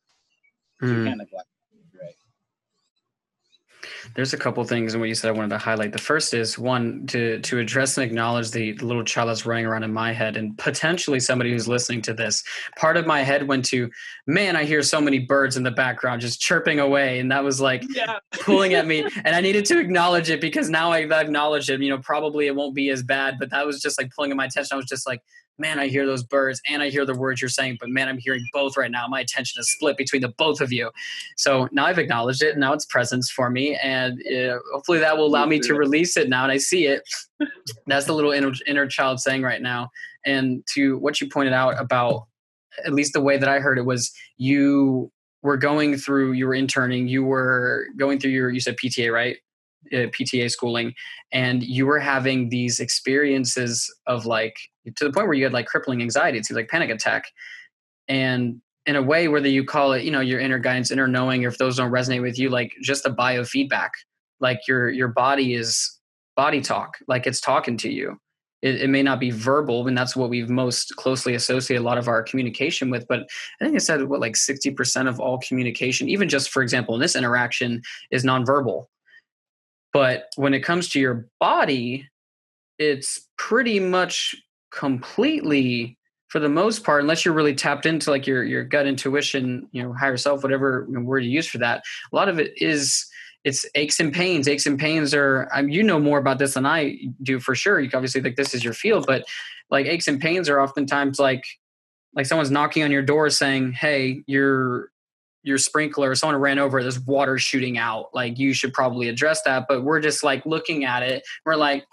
So 0.80 0.86
mm. 0.86 0.90
You 0.90 0.96
hmm. 0.96 1.06
can't 1.06 1.18
neglect? 1.18 1.48
There's 4.14 4.32
a 4.32 4.36
couple 4.36 4.62
things 4.64 4.94
in 4.94 5.00
what 5.00 5.08
you 5.08 5.14
said 5.14 5.28
I 5.28 5.32
wanted 5.32 5.50
to 5.50 5.58
highlight. 5.58 5.92
The 5.92 5.98
first 5.98 6.34
is 6.34 6.58
one 6.58 7.06
to 7.08 7.40
to 7.40 7.58
address 7.58 7.96
and 7.96 8.04
acknowledge 8.04 8.50
the 8.50 8.74
little 8.74 9.04
child 9.04 9.28
that's 9.28 9.46
running 9.46 9.66
around 9.66 9.82
in 9.82 9.92
my 9.92 10.12
head 10.12 10.36
and 10.36 10.56
potentially 10.58 11.20
somebody 11.20 11.52
who's 11.52 11.68
listening 11.68 12.02
to 12.02 12.14
this. 12.14 12.42
Part 12.76 12.96
of 12.96 13.06
my 13.06 13.22
head 13.22 13.46
went 13.48 13.64
to, 13.66 13.90
man, 14.26 14.56
I 14.56 14.64
hear 14.64 14.82
so 14.82 15.00
many 15.00 15.18
birds 15.18 15.56
in 15.56 15.62
the 15.62 15.70
background 15.70 16.20
just 16.20 16.40
chirping 16.40 16.80
away, 16.80 17.20
and 17.20 17.30
that 17.32 17.44
was 17.44 17.60
like 17.60 17.84
yeah. 17.94 18.18
pulling 18.40 18.74
at 18.74 18.86
me. 18.86 19.00
And 19.24 19.34
I 19.36 19.40
needed 19.40 19.64
to 19.66 19.78
acknowledge 19.78 20.30
it 20.30 20.40
because 20.40 20.70
now 20.70 20.92
I've 20.92 21.12
acknowledged 21.12 21.68
it. 21.68 21.80
You 21.80 21.90
know, 21.90 21.98
probably 21.98 22.46
it 22.46 22.54
won't 22.54 22.74
be 22.74 22.88
as 22.90 23.02
bad, 23.02 23.36
but 23.38 23.50
that 23.50 23.66
was 23.66 23.80
just 23.80 23.98
like 23.98 24.14
pulling 24.14 24.30
at 24.30 24.36
my 24.36 24.46
attention. 24.46 24.74
I 24.74 24.76
was 24.76 24.86
just 24.86 25.06
like, 25.06 25.22
man, 25.60 25.78
I 25.78 25.88
hear 25.88 26.06
those 26.06 26.24
birds 26.24 26.60
and 26.68 26.82
I 26.82 26.88
hear 26.88 27.04
the 27.04 27.14
words 27.14 27.40
you're 27.40 27.48
saying, 27.48 27.76
but 27.78 27.90
man, 27.90 28.08
I'm 28.08 28.18
hearing 28.18 28.44
both 28.52 28.76
right 28.76 28.90
now. 28.90 29.06
My 29.06 29.20
attention 29.20 29.60
is 29.60 29.70
split 29.70 29.96
between 29.96 30.22
the 30.22 30.28
both 30.28 30.60
of 30.60 30.72
you. 30.72 30.90
So 31.36 31.68
now 31.70 31.86
I've 31.86 31.98
acknowledged 31.98 32.42
it. 32.42 32.52
And 32.52 32.60
now 32.60 32.72
it's 32.72 32.86
presence 32.86 33.30
for 33.30 33.50
me. 33.50 33.76
And 33.76 34.20
uh, 34.26 34.58
hopefully 34.72 34.98
that 34.98 35.16
will 35.16 35.26
allow 35.26 35.46
me 35.46 35.60
to 35.60 35.74
release 35.74 36.16
it 36.16 36.28
now. 36.28 36.42
And 36.42 36.52
I 36.52 36.56
see 36.56 36.86
it. 36.86 37.02
That's 37.86 38.06
the 38.06 38.14
little 38.14 38.32
inner, 38.32 38.52
inner 38.66 38.86
child 38.86 39.20
saying 39.20 39.42
right 39.42 39.62
now. 39.62 39.90
And 40.24 40.64
to 40.74 40.98
what 40.98 41.20
you 41.20 41.28
pointed 41.28 41.52
out 41.52 41.80
about, 41.80 42.26
at 42.84 42.92
least 42.92 43.12
the 43.12 43.20
way 43.20 43.36
that 43.36 43.48
I 43.48 43.58
heard 43.58 43.78
it 43.78 43.84
was 43.84 44.10
you 44.38 45.12
were 45.42 45.56
going 45.56 45.96
through, 45.96 46.32
you 46.32 46.46
were 46.46 46.54
interning, 46.54 47.08
you 47.08 47.24
were 47.24 47.86
going 47.96 48.18
through 48.18 48.30
your, 48.30 48.50
you 48.50 48.60
said 48.60 48.76
PTA, 48.76 49.12
right? 49.12 49.36
Uh, 49.92 50.06
PTA 50.12 50.50
schooling, 50.50 50.94
and 51.32 51.62
you 51.62 51.86
were 51.86 51.98
having 51.98 52.48
these 52.50 52.80
experiences 52.80 53.92
of 54.06 54.26
like 54.26 54.56
to 54.94 55.04
the 55.04 55.12
point 55.12 55.26
where 55.26 55.34
you 55.34 55.44
had 55.44 55.52
like 55.52 55.66
crippling 55.66 56.02
anxiety. 56.02 56.38
It 56.38 56.46
seems 56.46 56.56
like 56.56 56.68
panic 56.68 56.90
attack, 56.90 57.24
and 58.06 58.60
in 58.86 58.96
a 58.96 59.02
way, 59.02 59.28
whether 59.28 59.48
you 59.48 59.64
call 59.64 59.92
it, 59.92 60.04
you 60.04 60.10
know, 60.10 60.20
your 60.20 60.40
inner 60.40 60.58
guidance, 60.58 60.90
inner 60.90 61.06
knowing, 61.06 61.44
or 61.44 61.48
if 61.48 61.58
those 61.58 61.76
don't 61.76 61.90
resonate 61.90 62.22
with 62.22 62.38
you, 62.38 62.50
like 62.50 62.74
just 62.82 63.06
a 63.06 63.10
biofeedback, 63.10 63.90
like 64.40 64.60
your 64.68 64.90
your 64.90 65.08
body 65.08 65.54
is 65.54 65.98
body 66.36 66.60
talk, 66.60 66.98
like 67.08 67.26
it's 67.26 67.40
talking 67.40 67.76
to 67.78 67.90
you. 67.90 68.18
It, 68.62 68.82
it, 68.82 68.90
may 68.90 69.02
not 69.02 69.20
be 69.20 69.30
verbal, 69.30 69.88
and 69.88 69.96
that's 69.96 70.14
what 70.14 70.28
we've 70.28 70.50
most 70.50 70.94
closely 70.96 71.34
associated 71.34 71.82
a 71.82 71.86
lot 71.86 71.96
of 71.96 72.08
our 72.08 72.22
communication 72.22 72.90
with. 72.90 73.06
But 73.08 73.20
I 73.60 73.64
think 73.64 73.74
I 73.74 73.78
said 73.78 74.04
what 74.04 74.20
like 74.20 74.36
sixty 74.36 74.70
percent 74.70 75.08
of 75.08 75.18
all 75.18 75.38
communication, 75.38 76.08
even 76.10 76.28
just 76.28 76.50
for 76.50 76.62
example 76.62 76.94
in 76.94 77.00
this 77.00 77.16
interaction, 77.16 77.80
is 78.10 78.24
nonverbal. 78.24 78.86
But 79.92 80.26
when 80.36 80.54
it 80.54 80.60
comes 80.60 80.88
to 80.90 81.00
your 81.00 81.26
body, 81.38 82.08
it's 82.78 83.28
pretty 83.36 83.80
much 83.80 84.34
completely 84.70 85.98
for 86.28 86.38
the 86.38 86.48
most 86.48 86.84
part, 86.84 87.02
unless 87.02 87.24
you're 87.24 87.34
really 87.34 87.56
tapped 87.56 87.86
into 87.86 88.10
like 88.10 88.26
your 88.26 88.44
your 88.44 88.62
gut 88.62 88.86
intuition, 88.86 89.68
you 89.72 89.82
know, 89.82 89.92
higher 89.92 90.16
self, 90.16 90.44
whatever 90.44 90.86
word 90.88 91.24
you 91.24 91.30
use 91.30 91.46
for 91.46 91.58
that, 91.58 91.82
a 92.12 92.16
lot 92.16 92.28
of 92.28 92.38
it 92.38 92.52
is 92.56 93.04
it's 93.42 93.66
aches 93.74 93.98
and 93.98 94.12
pains. 94.12 94.46
Aches 94.46 94.66
and 94.66 94.78
pains 94.78 95.12
are 95.12 95.48
I 95.52 95.62
mean, 95.62 95.72
you 95.72 95.82
know 95.82 95.98
more 95.98 96.18
about 96.18 96.38
this 96.38 96.54
than 96.54 96.66
I 96.66 96.98
do 97.22 97.40
for 97.40 97.56
sure. 97.56 97.80
You 97.80 97.90
obviously 97.92 98.20
think 98.20 98.36
this 98.36 98.54
is 98.54 98.62
your 98.62 98.74
field, 98.74 99.06
but 99.06 99.24
like 99.70 99.86
aches 99.86 100.06
and 100.06 100.20
pains 100.20 100.48
are 100.48 100.60
oftentimes 100.60 101.18
like 101.18 101.44
like 102.14 102.26
someone's 102.26 102.50
knocking 102.50 102.84
on 102.84 102.92
your 102.92 103.02
door 103.02 103.28
saying, 103.30 103.72
"Hey, 103.72 104.22
you're 104.26 104.90
your 105.42 105.58
sprinkler, 105.58 106.14
someone 106.14 106.40
ran 106.40 106.58
over, 106.58 106.82
there's 106.82 107.00
water 107.00 107.38
shooting 107.38 107.78
out. 107.78 108.10
Like 108.14 108.38
you 108.38 108.52
should 108.52 108.72
probably 108.72 109.08
address 109.08 109.42
that. 109.42 109.66
But 109.68 109.84
we're 109.84 110.00
just 110.00 110.22
like 110.22 110.44
looking 110.46 110.84
at 110.84 111.02
it. 111.02 111.22
We're 111.44 111.56
like, 111.56 111.86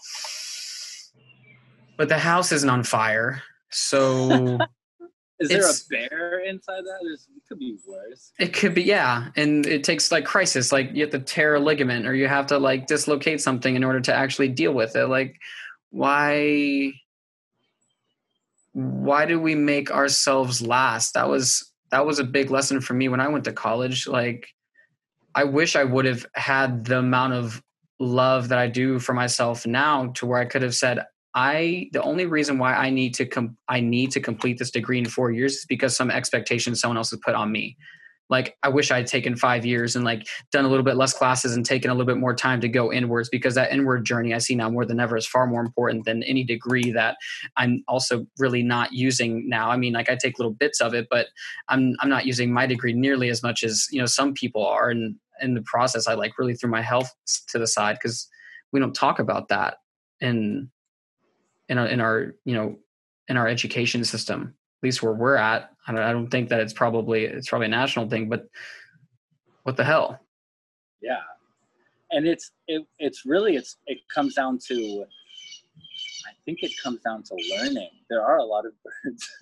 but 1.97 2.09
the 2.09 2.17
house 2.17 2.51
isn't 2.51 2.69
on 2.69 2.83
fire. 2.83 3.41
So 3.69 4.59
Is 5.39 5.49
there 5.49 5.69
a 5.69 5.73
bear 5.89 6.39
inside 6.39 6.81
that? 6.81 6.99
There's, 7.03 7.27
it 7.35 7.43
could 7.47 7.59
be 7.59 7.77
worse. 7.85 8.31
It 8.39 8.53
could 8.53 8.73
be, 8.73 8.83
yeah. 8.83 9.27
And 9.35 9.67
it 9.67 9.83
takes 9.83 10.11
like 10.11 10.25
crisis, 10.25 10.71
like 10.71 10.89
you 10.93 11.03
have 11.03 11.11
to 11.11 11.19
tear 11.19 11.55
a 11.55 11.59
ligament 11.59 12.07
or 12.07 12.15
you 12.15 12.27
have 12.27 12.47
to 12.47 12.57
like 12.57 12.87
dislocate 12.87 13.39
something 13.39 13.75
in 13.75 13.83
order 13.83 13.99
to 14.01 14.13
actually 14.13 14.49
deal 14.49 14.73
with 14.73 14.95
it. 14.95 15.05
Like, 15.07 15.35
why? 15.91 16.93
Why 18.73 19.25
do 19.25 19.39
we 19.39 19.53
make 19.53 19.91
ourselves 19.91 20.61
last? 20.61 21.13
That 21.13 21.29
was 21.29 21.71
that 21.89 22.05
was 22.05 22.19
a 22.19 22.23
big 22.23 22.51
lesson 22.51 22.81
for 22.81 22.93
me 22.93 23.09
when 23.09 23.19
I 23.19 23.27
went 23.27 23.45
to 23.45 23.53
college. 23.53 24.07
Like, 24.07 24.47
I 25.35 25.43
wish 25.43 25.75
I 25.75 25.83
would 25.83 26.05
have 26.05 26.25
had 26.33 26.85
the 26.85 26.99
amount 26.99 27.33
of 27.33 27.61
love 27.99 28.49
that 28.49 28.59
I 28.59 28.67
do 28.67 28.99
for 28.99 29.13
myself 29.13 29.65
now 29.65 30.07
to 30.15 30.25
where 30.25 30.39
I 30.39 30.45
could 30.45 30.61
have 30.61 30.75
said, 30.75 30.99
I 31.33 31.89
the 31.93 32.01
only 32.01 32.25
reason 32.25 32.57
why 32.57 32.73
I 32.73 32.89
need 32.89 33.13
to 33.15 33.25
com- 33.25 33.57
I 33.67 33.79
need 33.79 34.11
to 34.11 34.19
complete 34.19 34.57
this 34.57 34.71
degree 34.71 34.97
in 34.97 35.05
four 35.05 35.31
years 35.31 35.57
is 35.57 35.65
because 35.65 35.95
some 35.95 36.09
expectation 36.09 36.75
someone 36.75 36.97
else 36.97 37.11
has 37.11 37.19
put 37.23 37.35
on 37.35 37.51
me 37.51 37.77
like 38.29 38.57
i 38.63 38.69
wish 38.69 38.91
i 38.91 38.97
had 38.97 39.07
taken 39.07 39.35
five 39.35 39.65
years 39.65 39.95
and 39.95 40.03
like 40.05 40.27
done 40.51 40.65
a 40.65 40.67
little 40.67 40.83
bit 40.83 40.95
less 40.95 41.13
classes 41.13 41.55
and 41.55 41.65
taken 41.65 41.89
a 41.89 41.93
little 41.93 42.05
bit 42.05 42.17
more 42.17 42.33
time 42.33 42.59
to 42.61 42.67
go 42.67 42.91
inwards 42.91 43.29
because 43.29 43.55
that 43.55 43.71
inward 43.71 44.05
journey 44.05 44.33
i 44.33 44.37
see 44.37 44.55
now 44.55 44.69
more 44.69 44.85
than 44.85 44.99
ever 44.99 45.17
is 45.17 45.27
far 45.27 45.47
more 45.47 45.61
important 45.61 46.05
than 46.05 46.23
any 46.23 46.43
degree 46.43 46.91
that 46.91 47.17
i'm 47.55 47.83
also 47.87 48.25
really 48.37 48.63
not 48.63 48.93
using 48.93 49.47
now. 49.47 49.69
I 49.69 49.77
mean 49.77 49.93
like 49.93 50.09
i 50.09 50.15
take 50.15 50.39
little 50.39 50.53
bits 50.53 50.81
of 50.81 50.93
it 50.93 51.07
but 51.09 51.27
i'm 51.69 51.95
i'm 51.99 52.09
not 52.09 52.25
using 52.25 52.51
my 52.51 52.65
degree 52.65 52.93
nearly 52.93 53.29
as 53.29 53.43
much 53.43 53.63
as 53.63 53.87
you 53.91 53.99
know 53.99 54.05
some 54.05 54.33
people 54.33 54.65
are 54.65 54.89
and 54.89 55.15
in 55.41 55.53
the 55.53 55.61
process 55.61 56.07
i 56.07 56.13
like 56.13 56.37
really 56.37 56.55
threw 56.55 56.69
my 56.69 56.81
health 56.81 57.13
to 57.49 57.59
the 57.59 57.67
side 57.67 57.97
because 58.01 58.27
we 58.71 58.79
don't 58.79 58.93
talk 58.93 59.19
about 59.19 59.47
that 59.49 59.77
in 60.19 60.69
in 61.69 61.77
our, 61.77 61.87
in 61.87 62.01
our 62.01 62.35
you 62.45 62.53
know 62.53 62.77
in 63.27 63.37
our 63.37 63.47
education 63.47 64.03
system 64.03 64.55
least 64.83 65.03
where 65.03 65.13
we're 65.13 65.35
at. 65.35 65.71
I 65.87 65.91
don't, 65.91 66.01
I 66.01 66.11
don't 66.11 66.29
think 66.29 66.49
that 66.49 66.59
it's 66.59 66.73
probably 66.73 67.25
it's 67.25 67.49
probably 67.49 67.67
a 67.67 67.69
national 67.69 68.09
thing, 68.09 68.29
but 68.29 68.47
what 69.63 69.77
the 69.77 69.83
hell? 69.83 70.19
Yeah, 71.01 71.21
and 72.11 72.27
it's 72.27 72.51
it, 72.67 72.83
it's 72.99 73.25
really 73.25 73.55
it's 73.55 73.77
it 73.87 73.99
comes 74.13 74.35
down 74.35 74.59
to 74.67 75.05
I 76.27 76.31
think 76.45 76.59
it 76.61 76.71
comes 76.81 77.01
down 77.01 77.23
to 77.23 77.35
learning. 77.57 77.89
There 78.09 78.21
are 78.21 78.37
a 78.37 78.43
lot 78.43 78.65
of 78.65 78.73
birds. 78.83 79.29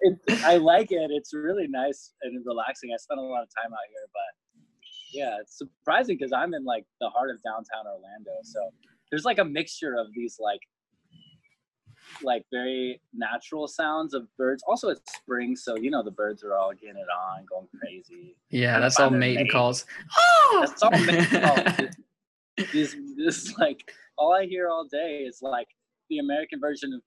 it, 0.00 0.44
I 0.44 0.56
like 0.56 0.92
it. 0.92 1.10
It's 1.10 1.34
really 1.34 1.66
nice 1.68 2.12
and 2.22 2.44
relaxing. 2.46 2.90
I 2.94 2.96
spent 2.98 3.20
a 3.20 3.22
lot 3.22 3.42
of 3.42 3.48
time 3.54 3.72
out 3.72 3.86
here, 3.88 4.08
but 4.12 4.32
yeah, 5.12 5.38
it's 5.40 5.58
surprising 5.58 6.16
because 6.16 6.32
I'm 6.32 6.54
in 6.54 6.64
like 6.64 6.86
the 7.00 7.10
heart 7.10 7.30
of 7.30 7.36
downtown 7.42 7.86
Orlando. 7.86 8.32
So 8.44 8.70
there's 9.10 9.24
like 9.24 9.38
a 9.38 9.44
mixture 9.44 9.94
of 9.96 10.06
these 10.14 10.36
like 10.40 10.60
like 12.22 12.44
very 12.50 13.00
natural 13.14 13.68
sounds 13.68 14.14
of 14.14 14.26
birds. 14.36 14.62
Also, 14.66 14.88
it's 14.88 15.14
spring, 15.14 15.56
so 15.56 15.76
you 15.76 15.90
know 15.90 16.02
the 16.02 16.10
birds 16.10 16.42
are 16.44 16.54
all 16.54 16.72
getting 16.72 16.96
it 16.96 17.06
on, 17.10 17.44
going 17.46 17.68
crazy. 17.78 18.36
Yeah, 18.50 18.78
that's 18.80 18.98
all 19.00 19.10
mating 19.10 19.44
mate. 19.44 19.52
calls. 19.52 19.84
Oh! 20.18 20.64
That's 20.66 20.82
all 20.82 20.90
mating 20.90 21.24
calls. 21.40 21.96
this, 22.72 22.96
this 23.16 23.58
like 23.58 23.90
all 24.18 24.34
I 24.34 24.46
hear 24.46 24.68
all 24.68 24.84
day 24.84 25.24
is 25.26 25.40
like 25.42 25.68
the 26.10 26.18
American 26.18 26.60
version 26.60 26.92
of 26.92 27.00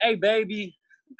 "Hey, 0.00 0.14
baby." 0.14 0.76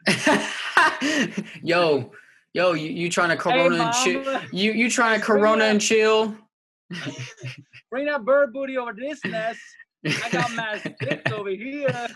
yo, 1.63 2.13
yo, 2.53 2.73
you, 2.75 2.91
you 2.91 3.11
trying 3.11 3.31
to 3.31 3.37
Corona 3.37 3.77
hey, 3.77 3.83
and 3.83 4.25
chill? 4.25 4.41
You 4.53 4.73
you 4.73 4.91
trying 4.91 5.19
to 5.19 5.25
Corona 5.25 5.65
and 5.65 5.81
chill? 5.81 6.37
Bring 7.91 8.07
that 8.07 8.25
bird 8.25 8.53
booty 8.53 8.77
over 8.77 8.93
this 8.93 9.21
nest. 9.25 9.61
I 10.07 10.31
got 10.31 10.55
my 10.55 10.79
sticks 10.79 11.33
over 11.33 11.51
here. 11.51 12.09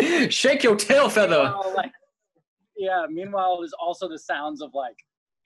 Shake 0.30 0.62
your 0.62 0.76
tail 0.76 1.08
feather. 1.08 1.44
Meanwhile, 1.44 1.72
like, 1.76 1.92
yeah. 2.76 3.06
Meanwhile, 3.10 3.58
there's 3.60 3.72
also 3.72 4.08
the 4.08 4.18
sounds 4.18 4.62
of 4.62 4.70
like 4.74 4.96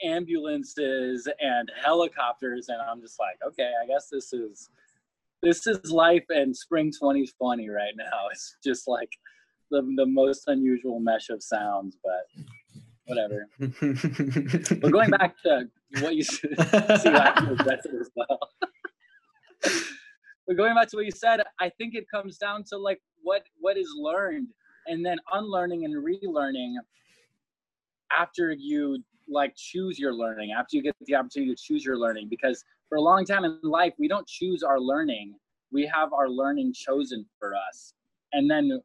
ambulances 0.02 1.28
and 1.40 1.70
helicopters, 1.82 2.68
and 2.68 2.78
I'm 2.80 3.00
just 3.00 3.18
like, 3.18 3.36
okay, 3.46 3.72
I 3.82 3.86
guess 3.86 4.08
this 4.10 4.32
is 4.32 4.68
this 5.42 5.66
is 5.66 5.90
life 5.90 6.24
in 6.30 6.54
spring 6.54 6.90
2020 6.90 7.68
right 7.68 7.94
now. 7.96 8.28
It's 8.32 8.56
just 8.64 8.88
like 8.88 9.10
the 9.70 9.82
the 9.96 10.06
most 10.06 10.44
unusual 10.48 11.00
mesh 11.00 11.30
of 11.30 11.42
sounds, 11.42 11.96
but 12.02 12.26
whatever. 13.06 13.48
but 13.58 14.90
going 14.90 15.10
back 15.10 15.34
to 15.44 15.68
what 16.00 16.14
you 16.14 16.22
see, 16.24 16.48
I 16.58 17.78
as 18.00 18.10
well. 18.16 18.40
But 20.46 20.56
going 20.56 20.74
back 20.74 20.88
to 20.88 20.96
what 20.96 21.06
you 21.06 21.10
said, 21.10 21.40
I 21.60 21.70
think 21.70 21.94
it 21.94 22.04
comes 22.10 22.36
down 22.36 22.64
to 22.64 22.76
like 22.76 23.00
what 23.22 23.42
what 23.60 23.76
is 23.76 23.88
learned 23.96 24.48
and 24.86 25.04
then 25.04 25.18
unlearning 25.32 25.84
and 25.84 25.94
relearning 25.94 26.74
after 28.16 28.52
you 28.52 29.02
like 29.28 29.54
choose 29.56 29.98
your 29.98 30.12
learning, 30.12 30.52
after 30.52 30.76
you 30.76 30.82
get 30.82 30.94
the 31.00 31.14
opportunity 31.14 31.54
to 31.54 31.62
choose 31.62 31.84
your 31.84 31.96
learning. 31.96 32.28
Because 32.28 32.62
for 32.88 32.96
a 32.96 33.00
long 33.00 33.24
time 33.24 33.44
in 33.44 33.58
life, 33.62 33.94
we 33.98 34.06
don't 34.06 34.26
choose 34.26 34.62
our 34.62 34.78
learning. 34.78 35.34
We 35.72 35.90
have 35.92 36.12
our 36.12 36.28
learning 36.28 36.74
chosen 36.74 37.24
for 37.38 37.54
us. 37.54 37.94
And 38.32 38.50
then 38.50 38.82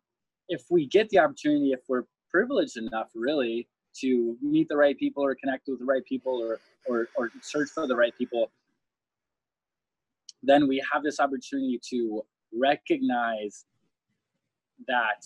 if 0.47 0.63
we 0.69 0.87
get 0.87 1.09
the 1.09 1.19
opportunity, 1.19 1.71
if 1.71 1.81
we're 1.89 2.03
privileged 2.31 2.77
enough 2.77 3.09
really 3.13 3.67
to 3.99 4.37
meet 4.41 4.69
the 4.69 4.77
right 4.77 4.97
people 4.97 5.23
or 5.23 5.35
connect 5.35 5.67
with 5.67 5.79
the 5.79 5.85
right 5.85 6.05
people 6.05 6.41
or 6.41 6.59
or, 6.87 7.09
or 7.17 7.29
search 7.41 7.69
for 7.69 7.85
the 7.85 7.95
right 7.95 8.15
people 8.17 8.49
then 10.43 10.67
we 10.67 10.83
have 10.91 11.03
this 11.03 11.19
opportunity 11.19 11.79
to 11.89 12.23
recognize 12.53 13.65
that 14.87 15.23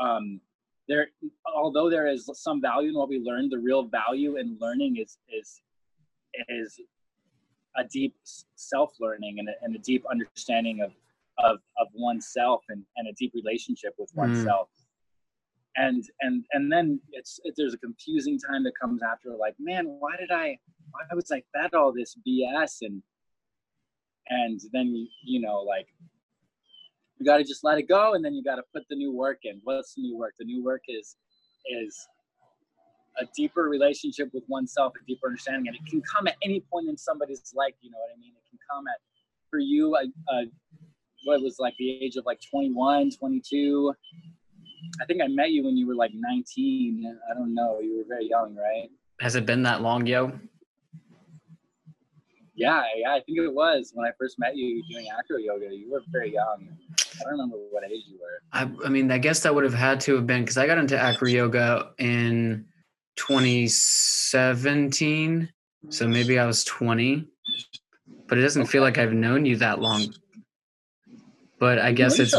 um, 0.00 0.40
there, 0.88 1.08
although 1.54 1.90
there 1.90 2.06
is 2.06 2.28
some 2.34 2.60
value 2.60 2.88
in 2.88 2.94
what 2.94 3.08
we 3.08 3.18
learned, 3.18 3.52
the 3.52 3.58
real 3.58 3.84
value 3.84 4.36
in 4.36 4.56
learning 4.60 4.96
is 4.96 5.18
is 5.28 5.62
is 6.48 6.80
a 7.76 7.84
deep 7.84 8.14
self-learning 8.56 9.38
and 9.38 9.48
a, 9.48 9.52
and 9.62 9.76
a 9.76 9.78
deep 9.78 10.04
understanding 10.10 10.80
of 10.80 10.92
of 11.38 11.58
of 11.78 11.88
oneself 11.94 12.62
and, 12.68 12.84
and 12.96 13.08
a 13.08 13.12
deep 13.12 13.32
relationship 13.34 13.94
with 13.98 14.12
mm. 14.14 14.18
oneself. 14.18 14.68
And 15.76 16.04
and 16.20 16.44
and 16.52 16.72
then 16.72 17.00
it's 17.12 17.38
it, 17.44 17.54
there's 17.56 17.74
a 17.74 17.78
confusing 17.78 18.38
time 18.38 18.64
that 18.64 18.72
comes 18.80 19.02
after, 19.02 19.30
like, 19.36 19.54
man, 19.60 19.84
why 19.86 20.16
did 20.18 20.32
I 20.32 20.58
why 20.90 21.02
was 21.14 21.30
I 21.30 21.42
fed 21.54 21.74
all 21.74 21.92
this 21.92 22.16
BS 22.26 22.78
and 22.82 23.02
and 24.30 24.60
then 24.72 25.08
you 25.24 25.40
know 25.40 25.60
like 25.60 25.86
you 27.18 27.26
got 27.26 27.36
to 27.36 27.44
just 27.44 27.62
let 27.62 27.78
it 27.78 27.88
go 27.88 28.14
and 28.14 28.24
then 28.24 28.32
you 28.32 28.42
got 28.42 28.56
to 28.56 28.62
put 28.74 28.82
the 28.88 28.96
new 28.96 29.12
work 29.12 29.40
in. 29.44 29.60
What's 29.64 29.94
the 29.94 30.00
new 30.00 30.16
work? 30.16 30.34
The 30.38 30.46
new 30.46 30.64
work 30.64 30.82
is 30.88 31.16
is 31.66 32.08
a 33.20 33.26
deeper 33.36 33.64
relationship 33.64 34.30
with 34.32 34.44
oneself 34.48 34.92
a 35.00 35.04
deeper 35.06 35.26
understanding 35.26 35.66
and 35.68 35.76
it 35.76 35.90
can 35.90 36.00
come 36.02 36.26
at 36.26 36.36
any 36.42 36.60
point 36.72 36.88
in 36.88 36.96
somebody's 36.96 37.52
life 37.54 37.74
you 37.80 37.90
know 37.90 37.98
what 37.98 38.10
i 38.14 38.18
mean? 38.18 38.32
It 38.32 38.48
can 38.48 38.58
come 38.70 38.84
at 38.88 38.98
for 39.50 39.58
you 39.58 39.94
uh, 39.94 40.04
uh, 40.32 40.44
what 41.24 41.42
was 41.42 41.56
like 41.58 41.74
the 41.78 41.90
age 42.02 42.16
of 42.16 42.24
like 42.24 42.40
21 42.50 43.10
22 43.10 43.92
i 45.02 45.04
think 45.04 45.20
i 45.20 45.26
met 45.26 45.50
you 45.50 45.64
when 45.64 45.76
you 45.76 45.86
were 45.86 45.94
like 45.94 46.12
19 46.14 47.18
i 47.30 47.34
don't 47.34 47.54
know. 47.54 47.80
You 47.80 47.98
were 47.98 48.04
very 48.08 48.28
young 48.28 48.54
right? 48.54 48.88
Has 49.20 49.34
it 49.34 49.44
been 49.44 49.62
that 49.64 49.82
long 49.82 50.06
yo 50.06 50.32
yeah, 52.54 52.82
yeah, 52.96 53.12
I 53.12 53.20
think 53.20 53.38
it 53.38 53.52
was 53.52 53.90
when 53.94 54.06
I 54.06 54.10
first 54.18 54.38
met 54.38 54.56
you 54.56 54.82
doing 54.90 55.06
acro 55.18 55.38
yoga. 55.38 55.74
You 55.74 55.90
were 55.90 56.02
very 56.10 56.32
young. 56.32 56.68
I 56.98 57.24
don't 57.24 57.32
remember 57.32 57.56
what 57.70 57.84
age 57.84 58.04
you 58.08 58.18
were. 58.20 58.40
I, 58.52 58.70
I 58.84 58.88
mean, 58.88 59.10
I 59.10 59.18
guess 59.18 59.40
that 59.40 59.52
would 59.54 59.64
have 59.64 59.74
had 59.74 60.00
to 60.00 60.14
have 60.16 60.26
been 60.26 60.42
because 60.42 60.58
I 60.58 60.66
got 60.66 60.78
into 60.78 60.98
acro 60.98 61.28
yoga 61.28 61.90
in 61.98 62.66
2017. 63.16 65.48
So 65.88 66.06
maybe 66.06 66.38
I 66.38 66.46
was 66.46 66.62
20, 66.64 67.26
but 68.26 68.38
it 68.38 68.42
doesn't 68.42 68.62
okay. 68.62 68.70
feel 68.70 68.82
like 68.82 68.98
I've 68.98 69.12
known 69.12 69.46
you 69.46 69.56
that 69.56 69.80
long. 69.80 70.12
But 71.58 71.78
I 71.78 71.92
guess 71.92 72.18
it's 72.18 72.34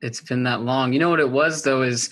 it's 0.00 0.20
been 0.20 0.44
that 0.44 0.62
long. 0.62 0.92
You 0.92 1.00
know 1.00 1.10
what 1.10 1.20
it 1.20 1.30
was 1.30 1.62
though 1.62 1.82
is 1.82 2.10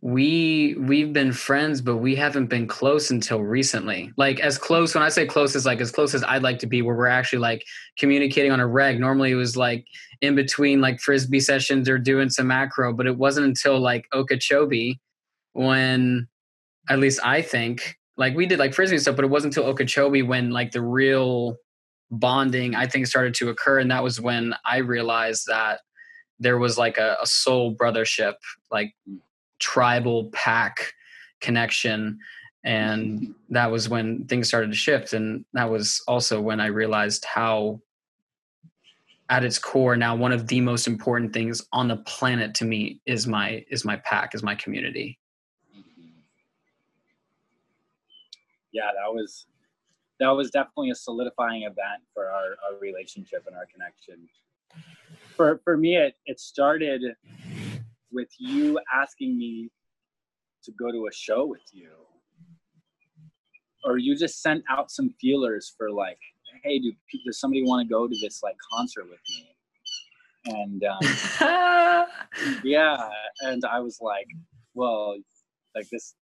we 0.00 0.76
we've 0.78 1.12
been 1.12 1.32
friends 1.32 1.80
but 1.80 1.96
we 1.96 2.14
haven't 2.14 2.46
been 2.46 2.68
close 2.68 3.10
until 3.10 3.40
recently. 3.40 4.12
Like 4.16 4.38
as 4.40 4.56
close 4.56 4.94
when 4.94 5.02
i 5.02 5.08
say 5.08 5.26
close 5.26 5.56
as 5.56 5.66
like 5.66 5.80
as 5.80 5.90
close 5.90 6.14
as 6.14 6.22
i'd 6.24 6.42
like 6.42 6.60
to 6.60 6.66
be 6.66 6.82
where 6.82 6.94
we're 6.94 7.06
actually 7.06 7.40
like 7.40 7.64
communicating 7.98 8.52
on 8.52 8.60
a 8.60 8.66
reg. 8.66 9.00
Normally 9.00 9.32
it 9.32 9.36
was 9.36 9.56
like 9.56 9.86
in 10.20 10.34
between 10.34 10.80
like 10.80 11.00
frisbee 11.00 11.40
sessions 11.40 11.88
or 11.88 11.98
doing 11.98 12.30
some 12.30 12.50
acro 12.50 12.92
but 12.92 13.06
it 13.06 13.16
wasn't 13.16 13.46
until 13.46 13.78
like 13.78 14.06
okeechobee 14.12 15.00
when 15.52 16.28
at 16.88 16.98
least 16.98 17.20
i 17.24 17.42
think 17.42 17.96
like 18.16 18.34
we 18.36 18.46
did 18.46 18.58
like 18.58 18.74
frisbee 18.74 18.98
stuff 18.98 19.16
but 19.16 19.24
it 19.24 19.30
wasn't 19.30 19.56
until 19.56 19.68
okeechobee 19.68 20.22
when 20.22 20.50
like 20.50 20.72
the 20.72 20.82
real 20.82 21.56
bonding 22.10 22.74
i 22.74 22.86
think 22.86 23.06
started 23.06 23.34
to 23.34 23.48
occur 23.48 23.78
and 23.78 23.90
that 23.90 24.02
was 24.02 24.20
when 24.20 24.54
i 24.64 24.78
realized 24.78 25.46
that 25.46 25.80
there 26.40 26.58
was 26.58 26.78
like 26.78 26.98
a, 26.98 27.16
a 27.20 27.26
soul 27.26 27.74
brothership 27.74 28.34
like 28.70 28.94
tribal 29.58 30.30
pack 30.32 30.92
connection. 31.40 32.18
And 32.64 33.34
that 33.50 33.70
was 33.70 33.88
when 33.88 34.26
things 34.26 34.48
started 34.48 34.70
to 34.70 34.76
shift. 34.76 35.12
And 35.12 35.44
that 35.52 35.70
was 35.70 36.02
also 36.08 36.40
when 36.40 36.60
i 36.60 36.66
realized 36.66 37.24
how 37.24 37.80
at 39.30 39.44
its 39.44 39.58
core 39.58 39.96
now 39.96 40.16
one 40.16 40.32
of 40.32 40.46
the 40.48 40.60
most 40.60 40.86
important 40.86 41.32
things 41.32 41.62
on 41.72 41.88
the 41.88 41.96
planet 41.98 42.54
to 42.54 42.64
me 42.64 43.00
is 43.06 43.26
my 43.26 43.64
is 43.70 43.84
my 43.84 43.96
pack 43.96 44.34
is 44.34 44.42
my 44.42 44.54
community. 44.54 45.18
Yeah 48.72 48.90
that 48.94 49.12
was 49.12 49.46
that 50.20 50.30
was 50.30 50.50
definitely 50.50 50.90
a 50.90 50.94
solidifying 50.94 51.62
event 51.62 52.02
for 52.12 52.30
our, 52.30 52.56
our 52.66 52.78
relationship 52.80 53.44
and 53.46 53.54
our 53.54 53.66
connection. 53.66 54.28
For 55.36 55.60
for 55.62 55.76
me 55.76 55.96
it 55.96 56.16
it 56.26 56.40
started 56.40 57.02
with 58.12 58.28
you 58.38 58.78
asking 58.92 59.36
me 59.36 59.70
to 60.64 60.72
go 60.72 60.90
to 60.90 61.06
a 61.06 61.12
show 61.12 61.46
with 61.46 61.62
you 61.72 61.90
or 63.84 63.98
you 63.98 64.16
just 64.16 64.42
sent 64.42 64.64
out 64.68 64.90
some 64.90 65.10
feelers 65.20 65.72
for 65.76 65.90
like 65.90 66.18
hey 66.64 66.78
do 66.78 66.92
does 67.24 67.40
somebody 67.40 67.62
want 67.62 67.86
to 67.86 67.92
go 67.92 68.08
to 68.08 68.16
this 68.20 68.42
like 68.42 68.56
concert 68.72 69.06
with 69.08 69.20
me 69.28 69.48
and 70.46 70.84
um, 70.84 70.98
yeah 72.64 73.08
and 73.42 73.64
i 73.64 73.78
was 73.80 73.98
like 74.00 74.26
well 74.74 75.16
like 75.74 75.88
this 75.90 76.14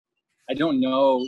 i 0.50 0.54
don't 0.54 0.80
know 0.80 1.24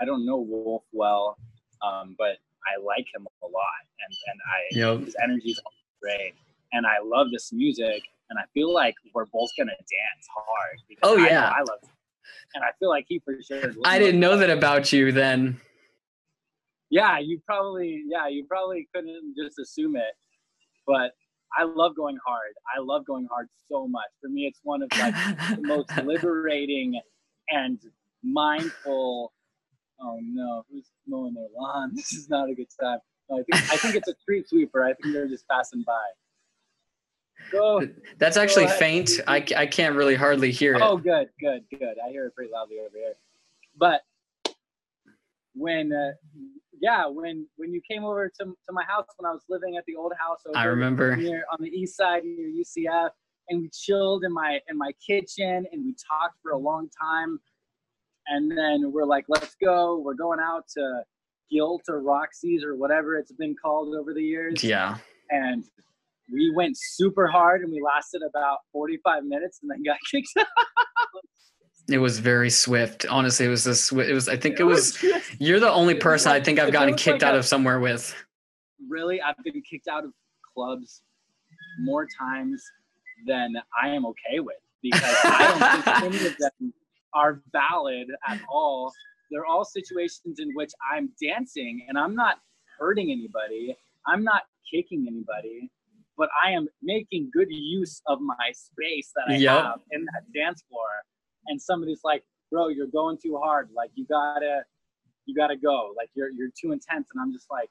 i 0.00 0.04
don't 0.04 0.24
know 0.24 0.38
wolf 0.38 0.82
well 0.92 1.36
um, 1.82 2.14
but 2.18 2.36
i 2.66 2.80
like 2.84 3.06
him 3.14 3.26
a 3.42 3.46
lot 3.46 3.82
and 4.06 4.16
and 4.30 4.40
i 4.46 4.92
yep. 4.96 5.04
his 5.04 5.16
energy 5.22 5.50
is 5.50 5.60
great 6.00 6.34
and 6.72 6.86
i 6.86 6.96
love 7.04 7.28
this 7.32 7.52
music 7.52 8.02
and 8.32 8.38
I 8.38 8.44
feel 8.54 8.72
like 8.72 8.94
we're 9.14 9.26
both 9.26 9.50
gonna 9.58 9.72
dance 9.72 10.26
hard. 10.34 10.78
oh 11.02 11.16
yeah, 11.16 11.50
I, 11.50 11.58
I 11.58 11.58
love, 11.58 11.78
it. 11.82 11.88
and 12.54 12.64
I 12.64 12.70
feel 12.78 12.88
like 12.88 13.04
he 13.08 13.20
for 13.24 13.34
sure. 13.46 13.72
I 13.84 13.98
didn't 13.98 14.20
know 14.20 14.38
that 14.38 14.50
about 14.50 14.92
you 14.92 15.12
then. 15.12 15.60
Yeah, 16.90 17.18
you 17.18 17.40
probably 17.46 18.02
yeah 18.08 18.28
you 18.28 18.44
probably 18.48 18.88
couldn't 18.94 19.34
just 19.36 19.58
assume 19.58 19.96
it, 19.96 20.14
but 20.86 21.12
I 21.58 21.64
love 21.64 21.94
going 21.94 22.16
hard. 22.26 22.54
I 22.74 22.80
love 22.80 23.04
going 23.06 23.28
hard 23.30 23.48
so 23.70 23.86
much. 23.86 24.08
For 24.20 24.28
me, 24.28 24.46
it's 24.46 24.60
one 24.62 24.82
of 24.82 24.88
like 24.98 25.14
the 25.56 25.62
most 25.62 25.90
liberating 26.04 26.98
and 27.50 27.78
mindful. 28.22 29.32
Oh 30.00 30.18
no, 30.22 30.64
who's 30.70 30.90
mowing 31.06 31.34
their 31.34 31.48
lawn? 31.56 31.92
This 31.94 32.12
is 32.12 32.30
not 32.30 32.48
a 32.48 32.54
good 32.54 32.68
time. 32.80 32.98
No, 33.28 33.38
I 33.38 33.42
think 33.42 33.72
I 33.72 33.76
think 33.76 33.94
it's 33.96 34.08
a 34.08 34.14
street 34.20 34.48
sweeper. 34.48 34.82
I 34.82 34.94
think 34.94 35.14
they're 35.14 35.28
just 35.28 35.46
passing 35.48 35.84
by. 35.86 36.06
Go, 37.50 37.88
That's 38.18 38.36
actually 38.36 38.68
faint. 38.68 39.10
I, 39.26 39.44
I 39.56 39.66
can't 39.66 39.94
really 39.96 40.14
hardly 40.14 40.50
hear 40.50 40.74
it. 40.74 40.82
Oh, 40.82 40.96
good, 40.96 41.28
good, 41.40 41.64
good. 41.70 41.96
I 42.04 42.10
hear 42.10 42.26
it 42.26 42.34
pretty 42.34 42.52
loudly 42.52 42.78
over 42.80 42.96
here. 42.96 43.14
But 43.76 44.02
when, 45.54 45.92
uh, 45.92 46.12
yeah, 46.80 47.06
when 47.06 47.46
when 47.56 47.72
you 47.72 47.80
came 47.88 48.04
over 48.04 48.28
to, 48.28 48.44
to 48.44 48.72
my 48.72 48.84
house 48.84 49.06
when 49.16 49.28
I 49.28 49.32
was 49.32 49.42
living 49.48 49.76
at 49.76 49.84
the 49.86 49.96
old 49.96 50.12
house 50.18 50.40
over 50.46 50.56
I 50.56 50.64
remember 50.64 51.14
near 51.16 51.44
on 51.52 51.58
the 51.60 51.68
east 51.68 51.96
side 51.96 52.24
near 52.24 52.48
UCF, 52.48 53.10
and 53.48 53.62
we 53.62 53.68
chilled 53.70 54.24
in 54.24 54.32
my 54.32 54.60
in 54.68 54.76
my 54.76 54.92
kitchen 55.04 55.66
and 55.70 55.84
we 55.84 55.94
talked 55.94 56.36
for 56.42 56.52
a 56.52 56.58
long 56.58 56.88
time 57.00 57.38
and 58.26 58.50
then 58.50 58.92
we're 58.92 59.04
like 59.04 59.24
let's 59.28 59.54
go 59.62 59.98
we're 59.98 60.14
going 60.14 60.40
out 60.40 60.66
to 60.68 61.02
Gilt 61.50 61.82
or 61.88 62.00
roxy's 62.02 62.64
or 62.64 62.76
whatever 62.76 63.16
it's 63.16 63.32
been 63.32 63.54
called 63.60 63.94
over 63.94 64.14
the 64.14 64.22
years 64.22 64.62
Yeah. 64.64 64.96
and 65.30 65.64
we 66.32 66.52
went 66.54 66.76
super 66.78 67.26
hard 67.28 67.62
and 67.62 67.70
we 67.72 67.80
lasted 67.82 68.22
about 68.28 68.58
45 68.72 69.24
minutes 69.24 69.60
and 69.62 69.70
then 69.70 69.82
got 69.84 69.98
kicked 70.10 70.30
out 70.38 70.46
It 71.90 71.98
was 71.98 72.18
very 72.20 72.50
swift. 72.50 73.06
Honestly, 73.10 73.46
it 73.46 73.50
was 73.50 73.64
this. 73.64 73.92
It 73.92 74.14
was. 74.14 74.28
I 74.28 74.36
think 74.36 74.60
it 74.60 74.64
was. 74.64 75.02
You're 75.38 75.60
the 75.60 75.70
only 75.70 75.94
person 75.94 76.32
I 76.32 76.40
think 76.40 76.58
I've 76.58 76.72
gotten 76.72 76.94
kicked 76.94 77.22
out 77.22 77.34
of 77.34 77.44
somewhere 77.44 77.80
with. 77.80 78.14
really 78.88 79.20
i've 79.22 79.36
been 79.44 79.62
kicked 79.70 79.88
out 79.88 80.04
of 80.04 80.12
clubs 80.54 81.02
more 81.80 82.06
times 82.18 82.62
than 83.26 83.54
i 83.82 83.88
am 83.88 84.04
okay 84.04 84.40
with 84.40 84.56
because 84.82 85.16
i 85.24 85.46
don't 85.46 85.84
think 85.84 86.14
any 86.20 86.26
of 86.26 86.36
them 86.38 86.72
are 87.14 87.40
valid 87.52 88.08
at 88.28 88.40
all 88.52 88.92
they're 89.30 89.46
all 89.46 89.64
situations 89.64 90.38
in 90.40 90.50
which 90.54 90.72
i'm 90.92 91.10
dancing 91.22 91.84
and 91.88 91.96
i'm 91.98 92.14
not 92.14 92.36
hurting 92.78 93.10
anybody 93.12 93.76
i'm 94.06 94.24
not 94.24 94.42
kicking 94.72 95.06
anybody 95.08 95.70
but 96.16 96.28
i 96.44 96.50
am 96.50 96.66
making 96.82 97.30
good 97.32 97.48
use 97.50 98.00
of 98.06 98.20
my 98.20 98.50
space 98.52 99.10
that 99.14 99.32
i 99.32 99.36
Yep. 99.36 99.62
have 99.64 99.80
in 99.90 100.04
that 100.06 100.22
dance 100.34 100.62
floor 100.68 100.88
and 101.46 101.60
somebody's 101.60 102.00
like 102.04 102.22
bro 102.50 102.68
you're 102.68 102.86
going 102.86 103.18
too 103.22 103.38
hard 103.42 103.68
like 103.74 103.90
you 103.94 104.06
gotta 104.06 104.62
you 105.26 105.34
gotta 105.34 105.56
go 105.56 105.92
like 105.96 106.10
you're 106.14 106.30
you're 106.30 106.50
too 106.60 106.72
intense 106.72 107.08
and 107.12 107.20
i'm 107.22 107.32
just 107.32 107.46
like 107.50 107.70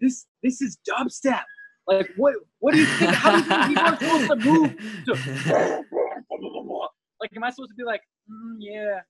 this 0.00 0.26
this 0.42 0.62
is 0.62 0.78
dubstep. 0.88 1.42
Like 1.86 2.10
what 2.16 2.34
what 2.58 2.72
do 2.74 2.80
you 2.80 2.86
think? 2.86 3.10
How 3.14 3.30
do 3.32 3.36
you 3.38 3.44
think 3.44 3.68
people 3.68 3.84
are 3.84 3.96
supposed 3.98 4.28
to 4.28 4.36
move? 4.36 4.76
To, 5.06 5.84
like 7.20 7.36
am 7.36 7.44
I 7.44 7.50
supposed 7.50 7.70
to 7.70 7.74
be 7.76 7.84
like, 7.84 8.00
mm, 8.30 8.56
yeah, 8.58 9.00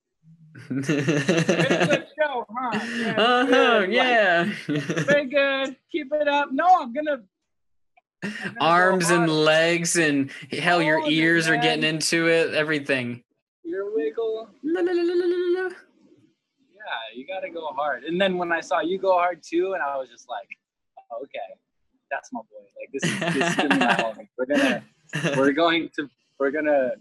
very 0.69 1.85
good 1.85 2.07
show, 2.19 2.45
huh? 2.49 2.79
Yeah, 2.97 3.15
uh-huh, 3.17 3.45
good. 3.45 3.81
Like, 3.81 3.89
yeah. 3.91 4.43
very 5.03 5.25
good. 5.27 5.75
Keep 5.91 6.07
it 6.13 6.27
up. 6.27 6.49
No, 6.51 6.65
I'm 6.65 6.91
gonna 6.93 7.11
I'm 7.11 7.17
gonna 7.17 7.21
go 7.21 7.25
Arms 8.59 9.09
and 9.09 9.29
legs 9.29 9.97
and 9.97 10.31
hell, 10.51 10.81
your 10.81 10.99
All 10.99 11.05
of 11.05 11.11
it, 11.11 11.15
ears 11.15 11.47
are 11.47 11.57
getting 11.57 11.83
into 11.83 12.27
it. 12.27 12.53
Everything. 12.53 13.23
ear 13.65 13.85
wiggle. 13.93 14.49
La, 14.63 14.81
la, 14.81 14.91
la, 14.91 15.01
la, 15.01 15.13
la, 15.13 15.25
la, 15.25 15.63
la. 15.63 15.69
Yeah, 15.69 17.15
you 17.15 17.25
gotta 17.25 17.49
go 17.49 17.67
hard. 17.67 18.03
And 18.03 18.19
then 18.19 18.37
when 18.37 18.51
I 18.51 18.61
saw 18.61 18.81
you 18.81 18.97
go 18.97 19.13
hard 19.13 19.41
too, 19.43 19.73
and 19.73 19.81
I 19.83 19.97
was 19.97 20.09
just 20.09 20.27
like, 20.29 20.47
oh, 21.11 21.23
okay, 21.23 21.39
that's 22.09 22.31
my 22.31 22.41
boy. 22.41 22.65
Like 22.79 22.91
this 22.93 23.03
is 23.03 23.19
this 23.33 23.49
is 23.49 23.55
gonna 23.55 23.69
be 23.69 23.79
my. 23.79 24.27
We're 24.37 24.45
gonna 24.45 24.83
we're 25.37 25.51
going 25.51 25.89
to 25.95 26.09
we're 26.39 26.51
gonna 26.51 26.91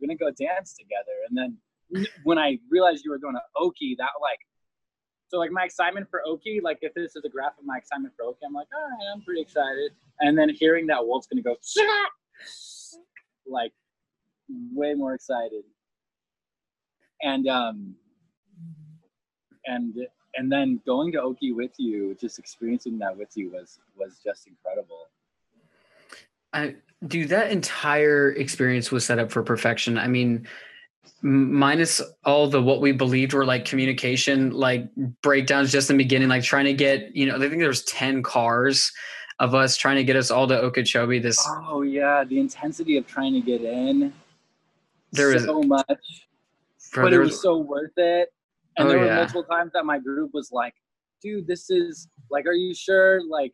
we're 0.00 0.06
gonna 0.06 0.16
go 0.16 0.30
dance 0.30 0.74
together 0.74 1.12
and 1.28 1.36
then 1.36 2.06
when 2.24 2.38
i 2.38 2.58
realized 2.70 3.04
you 3.04 3.10
were 3.10 3.18
going 3.18 3.34
to 3.34 3.40
oki 3.56 3.94
that 3.98 4.10
like 4.20 4.38
so 5.28 5.38
like 5.38 5.50
my 5.50 5.64
excitement 5.64 6.08
for 6.10 6.22
oki 6.26 6.60
like 6.62 6.78
if 6.82 6.94
this 6.94 7.16
is 7.16 7.24
a 7.24 7.28
graph 7.28 7.58
of 7.58 7.64
my 7.64 7.76
excitement 7.76 8.14
for 8.16 8.24
oki 8.24 8.38
i'm 8.46 8.52
like 8.52 8.68
all 8.74 8.82
right 8.82 9.12
i'm 9.14 9.22
pretty 9.22 9.40
excited. 9.40 9.92
And 10.20 10.36
then 10.36 10.48
hearing 10.48 10.86
that 10.86 11.06
wolf's 11.06 11.26
gonna 11.26 11.42
go 11.42 11.56
like 13.46 13.72
way 14.72 14.94
more 14.94 15.14
excited. 15.14 15.64
And 17.22 17.48
um 17.48 17.94
and 19.64 19.94
and 20.34 20.52
then 20.52 20.80
going 20.86 21.12
to 21.12 21.20
oki 21.20 21.52
with 21.52 21.72
you 21.78 22.16
just 22.20 22.38
experiencing 22.38 22.98
that 22.98 23.16
with 23.16 23.30
you 23.36 23.50
was 23.50 23.78
was 23.96 24.20
just 24.24 24.46
incredible. 24.46 25.08
I, 26.52 26.76
dude, 27.06 27.30
that 27.30 27.50
entire 27.50 28.32
experience 28.32 28.90
was 28.90 29.04
set 29.04 29.18
up 29.18 29.30
for 29.30 29.42
perfection. 29.42 29.98
I 29.98 30.06
mean, 30.06 30.46
minus 31.22 32.00
all 32.24 32.48
the 32.48 32.62
what 32.62 32.80
we 32.80 32.92
believed 32.92 33.32
were 33.32 33.44
like 33.44 33.64
communication, 33.64 34.50
like 34.50 34.88
breakdowns 35.22 35.72
just 35.72 35.90
in 35.90 35.96
the 35.96 36.04
beginning, 36.04 36.28
like 36.28 36.42
trying 36.42 36.64
to 36.66 36.72
get, 36.74 37.14
you 37.14 37.26
know, 37.26 37.36
I 37.36 37.38
think 37.38 37.58
there 37.58 37.68
was 37.68 37.84
10 37.84 38.22
cars 38.22 38.92
of 39.38 39.54
us 39.54 39.76
trying 39.76 39.96
to 39.96 40.04
get 40.04 40.16
us 40.16 40.30
all 40.30 40.46
to 40.48 40.58
Okeechobee. 40.58 41.18
This 41.18 41.38
Oh 41.68 41.82
yeah, 41.82 42.24
the 42.24 42.38
intensity 42.40 42.96
of 42.96 43.06
trying 43.06 43.32
to 43.34 43.40
get 43.40 43.60
in. 43.62 44.12
There 45.12 45.34
is- 45.34 45.44
so 45.44 45.62
much, 45.62 45.86
bro, 46.92 47.04
but 47.04 47.08
it 47.08 47.10
there 47.10 47.20
was 47.20 47.40
so 47.42 47.58
worth 47.58 47.96
it. 47.96 48.32
And 48.78 48.86
Oh, 48.86 48.90
there 48.90 48.98
were 49.00 49.06
yeah. 49.06 49.16
multiple 49.16 49.44
times 49.44 49.72
that 49.72 49.84
my 49.84 49.98
group 49.98 50.30
was 50.34 50.52
like, 50.52 50.74
"Dude, 51.22 51.46
this 51.46 51.70
is 51.70 52.08
like, 52.30 52.46
are 52.46 52.52
you 52.52 52.74
sure? 52.74 53.22
Like, 53.26 53.52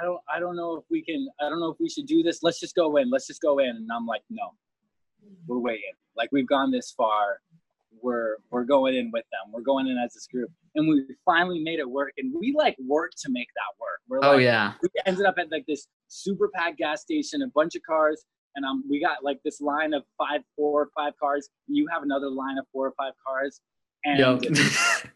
I 0.00 0.04
don't, 0.04 0.20
I 0.32 0.40
don't 0.40 0.56
know 0.56 0.76
if 0.76 0.84
we 0.90 1.02
can. 1.02 1.28
I 1.40 1.48
don't 1.48 1.60
know 1.60 1.70
if 1.70 1.76
we 1.78 1.88
should 1.88 2.06
do 2.06 2.22
this. 2.24 2.42
Let's 2.42 2.58
just 2.58 2.74
go 2.74 2.96
in. 2.96 3.10
Let's 3.10 3.26
just 3.28 3.40
go 3.40 3.58
in." 3.60 3.68
And 3.70 3.88
I'm 3.92 4.06
like, 4.06 4.22
"No, 4.30 4.54
we're 5.46 5.58
waiting. 5.58 5.92
Like, 6.16 6.30
we've 6.32 6.48
gone 6.48 6.70
this 6.70 6.92
far. 6.96 7.40
We're 8.00 8.36
we're 8.50 8.64
going 8.64 8.94
in 8.94 9.10
with 9.12 9.24
them. 9.32 9.52
We're 9.52 9.62
going 9.62 9.88
in 9.88 9.98
as 9.98 10.12
this 10.14 10.28
group, 10.28 10.50
and 10.76 10.88
we 10.88 11.04
finally 11.24 11.60
made 11.60 11.80
it 11.80 11.90
work. 11.90 12.12
And 12.18 12.32
we 12.38 12.54
like 12.56 12.76
worked 12.86 13.18
to 13.22 13.30
make 13.30 13.48
that 13.54 13.80
work. 13.80 14.00
We're 14.08 14.28
oh 14.28 14.36
like, 14.36 14.44
yeah. 14.44 14.74
we 14.82 14.88
ended 15.04 15.26
up 15.26 15.34
at 15.38 15.50
like 15.50 15.64
this 15.66 15.88
super 16.06 16.48
packed 16.54 16.78
gas 16.78 17.00
station, 17.00 17.42
a 17.42 17.48
bunch 17.48 17.74
of 17.74 17.82
cars, 17.82 18.24
and 18.54 18.64
um, 18.64 18.84
we 18.88 19.00
got 19.00 19.24
like 19.24 19.38
this 19.44 19.60
line 19.60 19.94
of 19.94 20.04
five, 20.16 20.42
four 20.56 20.82
or 20.82 20.88
five 20.96 21.12
cars. 21.20 21.48
You 21.66 21.88
have 21.92 22.02
another 22.02 22.28
line 22.28 22.58
of 22.58 22.66
four 22.72 22.86
or 22.86 22.94
five 22.96 23.14
cars, 23.26 23.60
and 24.04 24.18
Yep. 24.18 24.56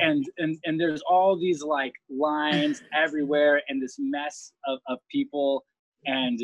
and 0.00 0.24
and 0.38 0.58
and 0.64 0.80
there's 0.80 1.02
all 1.02 1.38
these 1.38 1.62
like 1.62 1.92
lines 2.10 2.82
everywhere, 2.92 3.62
and 3.68 3.80
this 3.80 3.96
mess 3.98 4.52
of 4.66 4.80
of 4.88 4.98
people, 5.10 5.64
and 6.04 6.40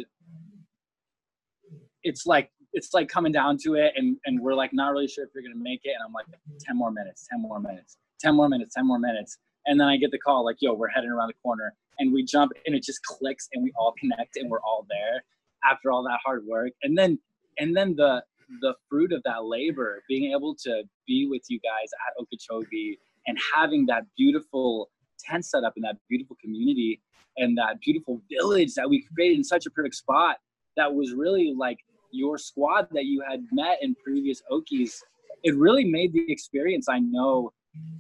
it's 2.03 2.27
like 2.27 2.51
it's 2.73 2.95
like 2.95 3.09
coming 3.09 3.33
down 3.33 3.59
to 3.65 3.75
it, 3.75 3.93
and 3.97 4.17
and 4.27 4.41
we're 4.41 4.55
like 4.55 4.73
not 4.73 4.93
really 4.93 5.09
sure 5.09 5.25
if 5.25 5.31
you're 5.35 5.43
gonna 5.43 5.63
make 5.63 5.81
it, 5.85 5.91
and 5.91 6.05
I'm 6.07 6.13
like, 6.13 6.27
ten 6.61 6.77
more 6.77 6.91
minutes, 6.91 7.27
ten 7.31 7.41
more 7.41 7.61
minutes, 7.61 7.99
ten 8.21 8.35
more 8.35 8.49
minutes, 8.49 8.75
ten 8.75 8.87
more 8.87 8.99
minutes, 8.99 9.39
and 9.67 9.81
then 9.81 9.89
I 9.89 9.97
get 9.97 10.11
the 10.11 10.19
call 10.19 10.45
like, 10.45 10.57
yo, 10.61 10.75
we're 10.75 10.89
heading 10.89 11.11
around 11.11 11.29
the 11.29 11.41
corner, 11.43 11.75
and 11.99 12.13
we 12.13 12.25
jump, 12.25 12.53
and 12.67 12.75
it 12.75 12.83
just 12.83 13.03
clicks, 13.03 13.49
and 13.53 13.63
we 13.63 13.73
all 13.79 13.95
connect, 13.99 14.37
and 14.37 14.51
we're 14.51 14.61
all 14.61 14.87
there 14.89 15.25
after 15.65 15.91
all 15.91 16.03
that 16.05 16.19
hard 16.25 16.45
work, 16.47 16.73
and 16.83 16.97
then 16.97 17.19
and 17.59 17.77
then 17.77 17.95
the 17.97 18.23
the 18.61 18.75
fruit 18.89 19.13
of 19.13 19.23
that 19.25 19.45
labor, 19.45 20.03
being 20.09 20.33
able 20.33 20.55
to 20.57 20.83
be 21.07 21.27
with 21.31 21.43
you 21.49 21.61
guys 21.61 21.89
at 22.07 22.21
Okeechobee 22.21 22.99
and 23.27 23.39
having 23.55 23.87
that 23.87 24.05
beautiful 24.17 24.91
tent 25.19 25.45
set 25.45 25.65
up 25.65 25.75
in 25.77 25.83
that 25.83 25.97
beautiful 26.09 26.37
community 26.43 27.01
and 27.37 27.57
that 27.57 27.81
beautiful 27.81 28.21
village 28.31 28.75
that 28.75 28.89
we 28.89 29.07
created 29.15 29.39
in 29.39 29.45
such 29.45 29.67
a 29.67 29.71
perfect 29.71 29.95
spot 29.95 30.39
that 30.77 30.93
was 30.93 31.13
really 31.13 31.55
like 31.57 31.79
your 32.13 32.39
squad 32.39 32.89
that 32.93 33.05
you 33.05 33.23
had 33.29 33.45
met 33.53 33.79
in 33.83 33.95
previous 34.05 34.43
Okies. 34.51 34.95
It 35.43 35.57
really 35.57 35.85
made 35.85 36.13
the 36.13 36.31
experience 36.31 36.89
I 36.89 36.99
know 36.99 37.53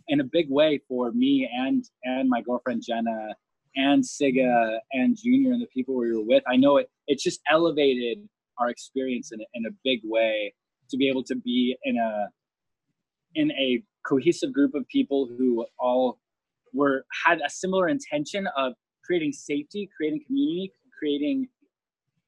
in 0.09 0.21
a 0.21 0.25
big 0.25 0.51
way 0.51 0.81
for 0.89 1.13
me 1.13 1.49
and 1.53 1.85
and 2.05 2.29
my 2.29 2.41
girlfriend 2.43 2.83
Jenna 2.87 3.35
and 3.77 4.03
Siga 4.03 4.79
and 4.93 5.17
Junior 5.17 5.53
and 5.53 5.63
the 5.63 5.67
people 5.67 5.97
we 5.97 6.13
were 6.13 6.25
with. 6.25 6.43
I 6.49 6.57
know 6.57 6.77
it 6.79 6.91
it 7.07 7.19
just 7.19 7.41
elevated 7.51 8.19
our 8.59 8.69
experience 8.69 9.33
in 9.33 9.41
in 9.55 9.67
a 9.67 9.71
big 9.85 10.01
way 10.05 10.55
to 10.91 10.97
be 10.97 11.09
able 11.09 11.23
to 11.25 11.37
be 11.37 11.77
in 11.85 11.97
a 11.99 12.29
in 13.35 13.53
a 13.53 13.83
cohesive 14.05 14.53
group 14.53 14.75
of 14.75 14.87
people 14.89 15.29
who 15.39 15.65
all 15.79 16.19
were 16.73 17.05
had 17.25 17.41
a 17.45 17.51
similar 17.51 17.89
intention 17.89 18.49
of 18.57 18.75
creating 19.05 19.33
safety, 19.33 19.89
creating 19.97 20.23
community, 20.27 20.73
creating 20.99 21.49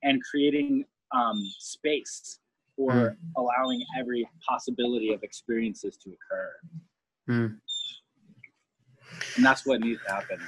and 0.03 0.21
creating 0.23 0.85
um, 1.15 1.41
space 1.59 2.39
for 2.77 3.17
allowing 3.37 3.85
every 3.99 4.29
possibility 4.49 5.13
of 5.13 5.23
experiences 5.23 5.97
to 5.99 6.11
occur. 6.11 6.53
Hmm. 7.27 7.47
And 9.37 9.45
that's 9.45 9.67
what 9.67 9.81
needs 9.81 10.01
to 10.07 10.13
happen. 10.13 10.39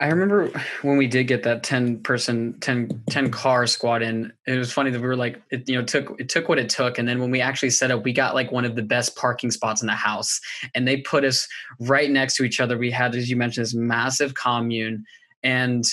I 0.00 0.08
remember 0.08 0.50
when 0.82 0.96
we 0.96 1.06
did 1.06 1.28
get 1.28 1.44
that 1.44 1.62
10 1.62 2.00
person 2.02 2.58
10, 2.60 3.04
10 3.08 3.30
car 3.30 3.66
squad 3.66 4.02
in 4.02 4.32
it 4.46 4.58
was 4.58 4.72
funny 4.72 4.90
that 4.90 5.00
we 5.00 5.06
were 5.06 5.16
like 5.16 5.40
it 5.50 5.68
you 5.68 5.76
know 5.76 5.84
took 5.84 6.20
it 6.20 6.28
took 6.28 6.48
what 6.48 6.58
it 6.58 6.68
took 6.68 6.98
and 6.98 7.08
then 7.08 7.20
when 7.20 7.30
we 7.30 7.40
actually 7.40 7.70
set 7.70 7.92
up 7.92 8.04
we 8.04 8.12
got 8.12 8.34
like 8.34 8.50
one 8.50 8.64
of 8.64 8.74
the 8.74 8.82
best 8.82 9.14
parking 9.16 9.52
spots 9.52 9.82
in 9.82 9.86
the 9.86 9.94
house 9.94 10.40
and 10.74 10.86
they 10.86 10.96
put 10.98 11.24
us 11.24 11.46
right 11.78 12.10
next 12.10 12.36
to 12.36 12.42
each 12.42 12.58
other 12.58 12.76
we 12.76 12.90
had 12.90 13.14
as 13.14 13.30
you 13.30 13.36
mentioned 13.36 13.64
this 13.64 13.74
massive 13.74 14.34
commune 14.34 15.04
and 15.44 15.84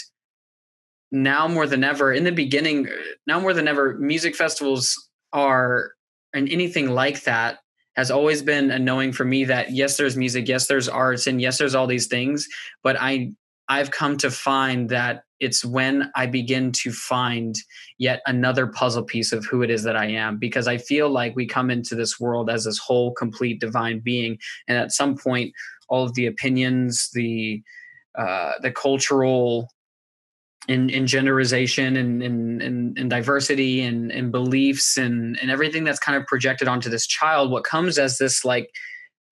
now 1.12 1.48
more 1.48 1.68
than 1.68 1.84
ever 1.84 2.14
in 2.14 2.24
the 2.24 2.32
beginning 2.32 2.88
now 3.28 3.40
more 3.40 3.54
than 3.54 3.68
ever 3.68 3.98
music 3.98 4.36
festivals 4.36 5.10
are 5.34 5.92
and 6.34 6.50
anything 6.50 6.90
like 6.92 7.24
that 7.24 7.60
has 7.96 8.10
always 8.10 8.42
been 8.42 8.72
a 8.72 8.80
knowing 8.80 9.12
for 9.12 9.26
me 9.26 9.44
that 9.44 9.72
yes 9.72 9.98
there's 9.98 10.16
music 10.16 10.48
yes 10.48 10.68
there's 10.68 10.88
arts 10.88 11.28
and 11.28 11.42
yes 11.42 11.58
there's 11.58 11.76
all 11.76 11.88
these 11.88 12.08
things 12.08 12.48
but 12.84 12.96
i 13.00 13.32
I've 13.72 13.92
come 13.92 14.18
to 14.18 14.30
find 14.30 14.90
that 14.90 15.24
it's 15.40 15.64
when 15.64 16.12
I 16.14 16.26
begin 16.26 16.74
to 16.74 16.92
find 16.92 17.56
yet 17.98 18.22
another 18.26 18.68
puzzle 18.68 19.04
piece 19.04 19.32
of 19.32 19.46
who 19.46 19.62
it 19.62 19.70
is 19.70 19.84
that 19.84 19.96
I 19.96 20.08
am 20.08 20.38
because 20.38 20.68
I 20.68 20.78
feel 20.78 21.10
like 21.10 21.38
we 21.38 21.48
come 21.48 21.72
into 21.72 21.96
this 21.96 22.20
world 22.20 22.50
as 22.50 22.66
this 22.66 22.78
whole 22.78 23.14
complete 23.14 23.62
divine 23.62 24.02
being 24.02 24.38
and 24.68 24.78
at 24.78 24.92
some 24.92 25.16
point 25.18 25.54
all 25.88 26.04
of 26.04 26.14
the 26.16 26.26
opinions 26.26 27.10
the 27.14 27.62
uh, 28.18 28.52
the 28.62 28.72
cultural 28.72 29.70
in, 30.68 30.90
in 30.90 31.06
genderization 31.06 32.00
and, 32.00 32.22
and, 32.22 32.98
and, 32.98 33.10
diversity 33.10 33.82
and, 33.82 34.12
and 34.12 34.32
beliefs 34.32 34.96
and, 34.98 35.38
and 35.42 35.50
everything 35.50 35.84
that's 35.84 36.00
kind 36.00 36.16
of 36.16 36.26
projected 36.28 36.68
onto 36.68 36.90
this 36.90 37.08
child, 37.08 37.52
what 37.52 37.64
comes 37.64 37.98
as 37.98 38.18
this 38.20 38.46
like 38.46 38.70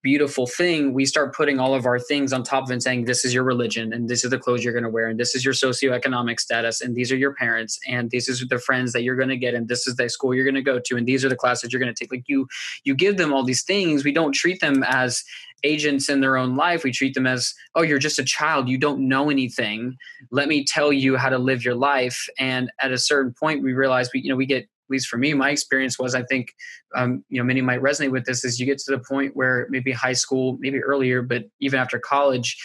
beautiful 0.02 0.46
thing, 0.46 0.94
we 0.94 1.04
start 1.04 1.34
putting 1.34 1.60
all 1.60 1.74
of 1.74 1.86
our 1.86 1.98
things 1.98 2.32
on 2.32 2.42
top 2.42 2.64
of 2.64 2.70
and 2.70 2.82
saying, 2.82 3.04
this 3.04 3.24
is 3.24 3.34
your 3.34 3.44
religion, 3.44 3.92
and 3.92 4.08
this 4.08 4.24
is 4.24 4.30
the 4.30 4.38
clothes 4.38 4.64
you're 4.64 4.72
going 4.72 4.84
to 4.84 4.90
wear, 4.90 5.08
and 5.08 5.18
this 5.18 5.34
is 5.34 5.44
your 5.44 5.54
socioeconomic 5.54 6.40
status, 6.40 6.80
and 6.80 6.94
these 6.94 7.12
are 7.12 7.16
your 7.16 7.34
parents, 7.34 7.78
and 7.86 8.10
these 8.10 8.28
are 8.28 8.46
the 8.46 8.58
friends 8.58 8.92
that 8.92 9.02
you're 9.02 9.16
going 9.16 9.28
to 9.28 9.36
get, 9.36 9.54
and 9.54 9.68
this 9.68 9.86
is 9.86 9.96
the 9.96 10.08
school 10.08 10.34
you're 10.34 10.44
going 10.44 10.54
to 10.54 10.62
go 10.62 10.78
to, 10.78 10.96
and 10.96 11.06
these 11.06 11.24
are 11.24 11.28
the 11.28 11.36
classes 11.36 11.72
you're 11.72 11.80
going 11.80 11.94
to 11.94 11.98
take. 11.98 12.10
Like 12.10 12.24
you, 12.26 12.48
you 12.84 12.94
give 12.94 13.16
them 13.16 13.32
all 13.32 13.42
these 13.42 13.62
things. 13.62 14.04
We 14.04 14.12
don't 14.12 14.32
treat 14.32 14.60
them 14.60 14.82
as 14.84 15.22
agents 15.62 16.08
in 16.08 16.20
their 16.20 16.36
own 16.36 16.56
life. 16.56 16.84
We 16.84 16.92
treat 16.92 17.14
them 17.14 17.26
as, 17.26 17.52
oh, 17.74 17.82
you're 17.82 17.98
just 17.98 18.18
a 18.18 18.24
child. 18.24 18.68
You 18.68 18.78
don't 18.78 19.06
know 19.06 19.28
anything. 19.28 19.96
Let 20.30 20.48
me 20.48 20.64
tell 20.64 20.92
you 20.92 21.16
how 21.16 21.28
to 21.28 21.38
live 21.38 21.64
your 21.64 21.74
life. 21.74 22.26
And 22.38 22.70
at 22.80 22.92
a 22.92 22.98
certain 22.98 23.34
point, 23.38 23.62
we 23.62 23.74
realize 23.74 24.10
we, 24.14 24.20
you 24.20 24.30
know, 24.30 24.36
we 24.36 24.46
get 24.46 24.68
at 24.90 24.92
least 24.92 25.06
for 25.06 25.18
me, 25.18 25.34
my 25.34 25.50
experience 25.50 26.00
was 26.00 26.16
I 26.16 26.24
think 26.24 26.52
um, 26.96 27.24
you 27.28 27.40
know 27.40 27.44
many 27.44 27.60
might 27.60 27.80
resonate 27.80 28.10
with 28.10 28.24
this 28.24 28.44
is 28.44 28.58
you 28.58 28.66
get 28.66 28.78
to 28.78 28.90
the 28.90 28.98
point 28.98 29.36
where 29.36 29.68
maybe 29.70 29.92
high 29.92 30.14
school, 30.14 30.56
maybe 30.58 30.82
earlier, 30.82 31.22
but 31.22 31.44
even 31.60 31.78
after 31.78 32.00
college, 32.00 32.56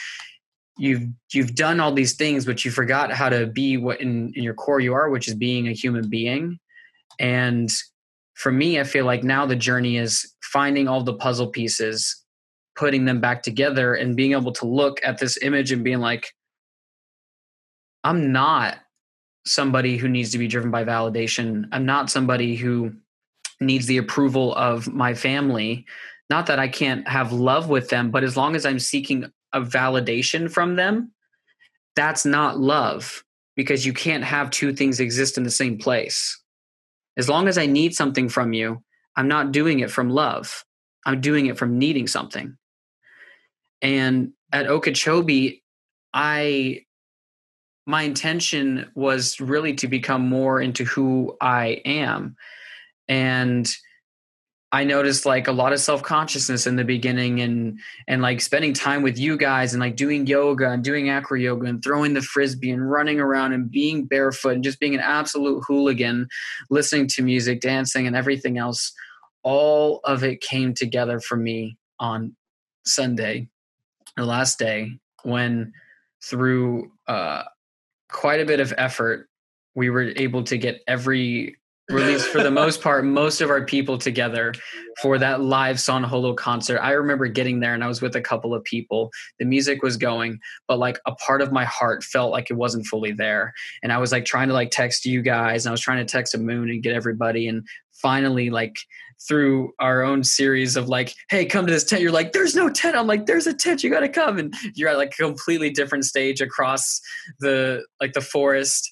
you've 0.76 1.04
you've 1.32 1.54
done 1.54 1.80
all 1.80 1.92
these 1.92 2.16
things, 2.16 2.44
but 2.44 2.66
you 2.66 2.72
forgot 2.72 3.12
how 3.12 3.30
to 3.30 3.46
be 3.46 3.78
what 3.78 4.02
in, 4.02 4.34
in 4.36 4.42
your 4.42 4.56
core 4.56 4.80
you 4.80 4.96
are, 4.96 5.12
which 5.12 5.28
is 5.28 5.36
being 5.36 5.68
a 5.68 5.72
human 5.72 6.10
being. 6.10 6.58
And 7.20 7.70
for 8.34 8.52
me, 8.52 8.80
I 8.80 8.86
feel 8.86 9.06
like 9.06 9.24
now 9.24 9.46
the 9.46 9.56
journey 9.56 9.98
is 9.98 10.34
finding 10.42 10.88
all 10.88 11.04
the 11.04 11.14
puzzle 11.14 11.48
pieces, 11.48 12.24
putting 12.76 13.06
them 13.06 13.22
back 13.22 13.44
together, 13.44 13.94
and 13.94 14.16
being 14.16 14.32
able 14.32 14.52
to 14.54 14.66
look 14.66 15.00
at 15.04 15.20
this 15.20 15.38
image 15.44 15.72
and 15.72 15.84
being 15.84 16.00
like, 16.00 16.34
I'm 18.04 18.32
not 18.32 18.80
somebody 19.46 19.98
who 19.98 20.08
needs 20.08 20.32
to 20.32 20.38
be 20.38 20.48
driven 20.48 20.72
by 20.72 20.84
validation. 20.84 21.68
I'm 21.72 21.86
not 21.86 22.10
somebody 22.10 22.56
who 22.56 22.94
needs 23.60 23.86
the 23.86 23.98
approval 23.98 24.54
of 24.56 24.92
my 24.92 25.14
family. 25.14 25.86
Not 26.30 26.48
that 26.48 26.60
I 26.60 26.68
can't 26.68 27.08
have 27.08 27.32
love 27.32 27.70
with 27.70 27.90
them, 27.90 28.12
but 28.12 28.24
as 28.24 28.36
long 28.36 28.56
as 28.56 28.66
I'm 28.66 28.80
seeking 28.80 29.32
a 29.54 29.62
validation 29.62 30.52
from 30.52 30.76
them, 30.76 31.12
that's 31.96 32.26
not 32.26 32.60
love 32.60 33.24
because 33.56 33.86
you 33.86 33.94
can't 33.94 34.24
have 34.24 34.50
two 34.50 34.74
things 34.74 35.00
exist 35.00 35.38
in 35.38 35.44
the 35.44 35.52
same 35.52 35.78
place. 35.78 36.42
As 37.16 37.30
long 37.30 37.48
as 37.48 37.58
I 37.58 37.66
need 37.66 37.96
something 37.96 38.28
from 38.28 38.52
you, 38.52 38.84
I'm 39.16 39.28
not 39.28 39.52
doing 39.52 39.80
it 39.80 39.92
from 39.92 40.10
love. 40.10 40.66
I'm 41.06 41.22
doing 41.22 41.46
it 41.46 41.58
from 41.58 41.78
needing 41.78 42.08
something. 42.08 42.58
And 43.82 44.34
at 44.52 44.68
Okeechobee, 44.68 45.64
I 46.14 46.82
my 47.86 48.04
intention 48.04 48.90
was 48.96 49.40
really 49.40 49.74
to 49.76 49.88
become 49.88 50.28
more 50.28 50.62
into 50.62 50.84
who 50.84 51.38
I 51.40 51.82
am. 51.86 52.36
And 53.08 53.72
I 54.72 54.84
noticed 54.84 55.26
like 55.26 55.48
a 55.48 55.54
lot 55.54 55.72
of 55.72 55.80
self-consciousness 55.80 56.68
in 56.68 56.76
the 56.76 56.84
beginning 56.84 57.40
and 57.40 57.80
and 58.08 58.22
like 58.22 58.42
spending 58.42 58.74
time 58.74 59.04
with 59.04 59.18
you 59.18 59.38
guys 59.38 59.74
and 59.74 59.80
like 59.80 59.96
doing 59.96 60.28
yoga 60.28 60.70
and 60.70 60.84
doing 60.84 61.10
acro 61.10 61.38
yoga 61.38 61.68
and 61.68 61.82
throwing 61.82 62.14
the 62.14 62.22
frisbee 62.22 62.72
and 62.72 62.92
running 62.92 63.20
around 63.20 63.54
and 63.54 63.72
being 63.72 64.06
barefoot 64.06 64.56
and 64.56 64.64
just 64.64 64.80
being 64.80 64.96
an 64.96 65.00
absolute 65.00 65.64
hooligan, 65.66 66.28
listening 66.70 67.08
to 67.08 67.22
music, 67.22 67.62
dancing 67.62 68.06
and 68.08 68.16
everything 68.16 68.58
else. 68.58 68.92
All 69.44 70.02
of 70.04 70.24
it 70.24 70.42
came 70.42 70.74
together 70.74 71.20
for 71.20 71.38
me 71.38 71.78
on 72.00 72.36
Sunday, 72.86 73.48
the 74.18 74.26
last 74.26 74.60
day, 74.60 75.00
when 75.24 75.72
through 76.22 76.92
uh, 77.08 77.44
quite 78.16 78.40
a 78.40 78.46
bit 78.46 78.62
of 78.62 78.74
effort, 78.78 79.28
we 79.76 79.90
were 79.90 80.14
able 80.16 80.42
to 80.42 80.58
get 80.58 80.82
every 80.88 81.58
release 81.90 82.26
for 82.26 82.42
the 82.42 82.52
most 82.52 82.82
part 82.82 83.06
most 83.06 83.42
of 83.42 83.50
our 83.50 83.64
people 83.64 83.98
together 83.98 84.54
for 85.02 85.20
that 85.20 85.42
live 85.42 85.80
San 85.80 86.04
Holo 86.04 86.34
concert. 86.34 86.80
I 86.80 86.92
remember 86.92 87.28
getting 87.28 87.60
there 87.60 87.74
and 87.74 87.84
I 87.84 87.88
was 87.88 88.02
with 88.02 88.16
a 88.16 88.22
couple 88.22 88.56
of 88.56 88.64
people. 88.64 89.12
The 89.40 89.46
music 89.46 89.84
was 89.84 89.96
going, 89.96 90.40
but 90.68 90.80
like 90.80 91.00
a 91.06 91.14
part 91.14 91.42
of 91.42 91.52
my 91.52 91.66
heart 91.66 92.04
felt 92.04 92.32
like 92.32 92.50
it 92.50 92.56
wasn't 92.56 92.88
fully 92.88 93.12
there. 93.12 93.54
And 93.84 93.92
I 93.94 94.00
was 94.00 94.12
like 94.12 94.26
trying 94.26 94.48
to 94.48 94.54
like 94.54 94.72
text 94.72 95.06
you 95.06 95.22
guys 95.22 95.66
and 95.66 95.70
I 95.70 95.74
was 95.74 95.82
trying 95.82 96.06
to 96.06 96.12
text 96.12 96.34
a 96.34 96.40
moon 96.40 96.70
and 96.70 96.82
get 96.82 96.96
everybody 96.96 97.48
and 97.48 97.64
finally 97.94 98.50
like 98.50 98.78
through 99.28 99.72
our 99.80 100.04
own 100.04 100.24
series 100.24 100.76
of 100.76 100.90
like, 100.90 101.14
hey, 101.30 101.46
come 101.46 101.66
to 101.66 101.72
this 101.72 101.84
tent. 101.84 102.02
You're 102.02 102.12
like, 102.12 102.34
there's 102.34 102.56
no 102.56 102.70
tent. 102.70 102.96
I'm 102.96 103.08
like, 103.08 103.26
there's 103.26 103.48
a 103.48 103.54
tent. 103.54 103.84
You 103.84 103.90
got 103.90 104.02
to 104.02 104.10
come. 104.10 104.38
And 104.38 104.54
you're 104.74 104.90
at 104.90 104.98
like 104.98 105.14
a 105.14 105.24
completely 105.24 105.70
different 105.70 106.06
stage 106.06 106.42
across 106.42 107.00
the 107.40 107.84
like 108.02 108.14
the 108.14 108.22
forest. 108.22 108.92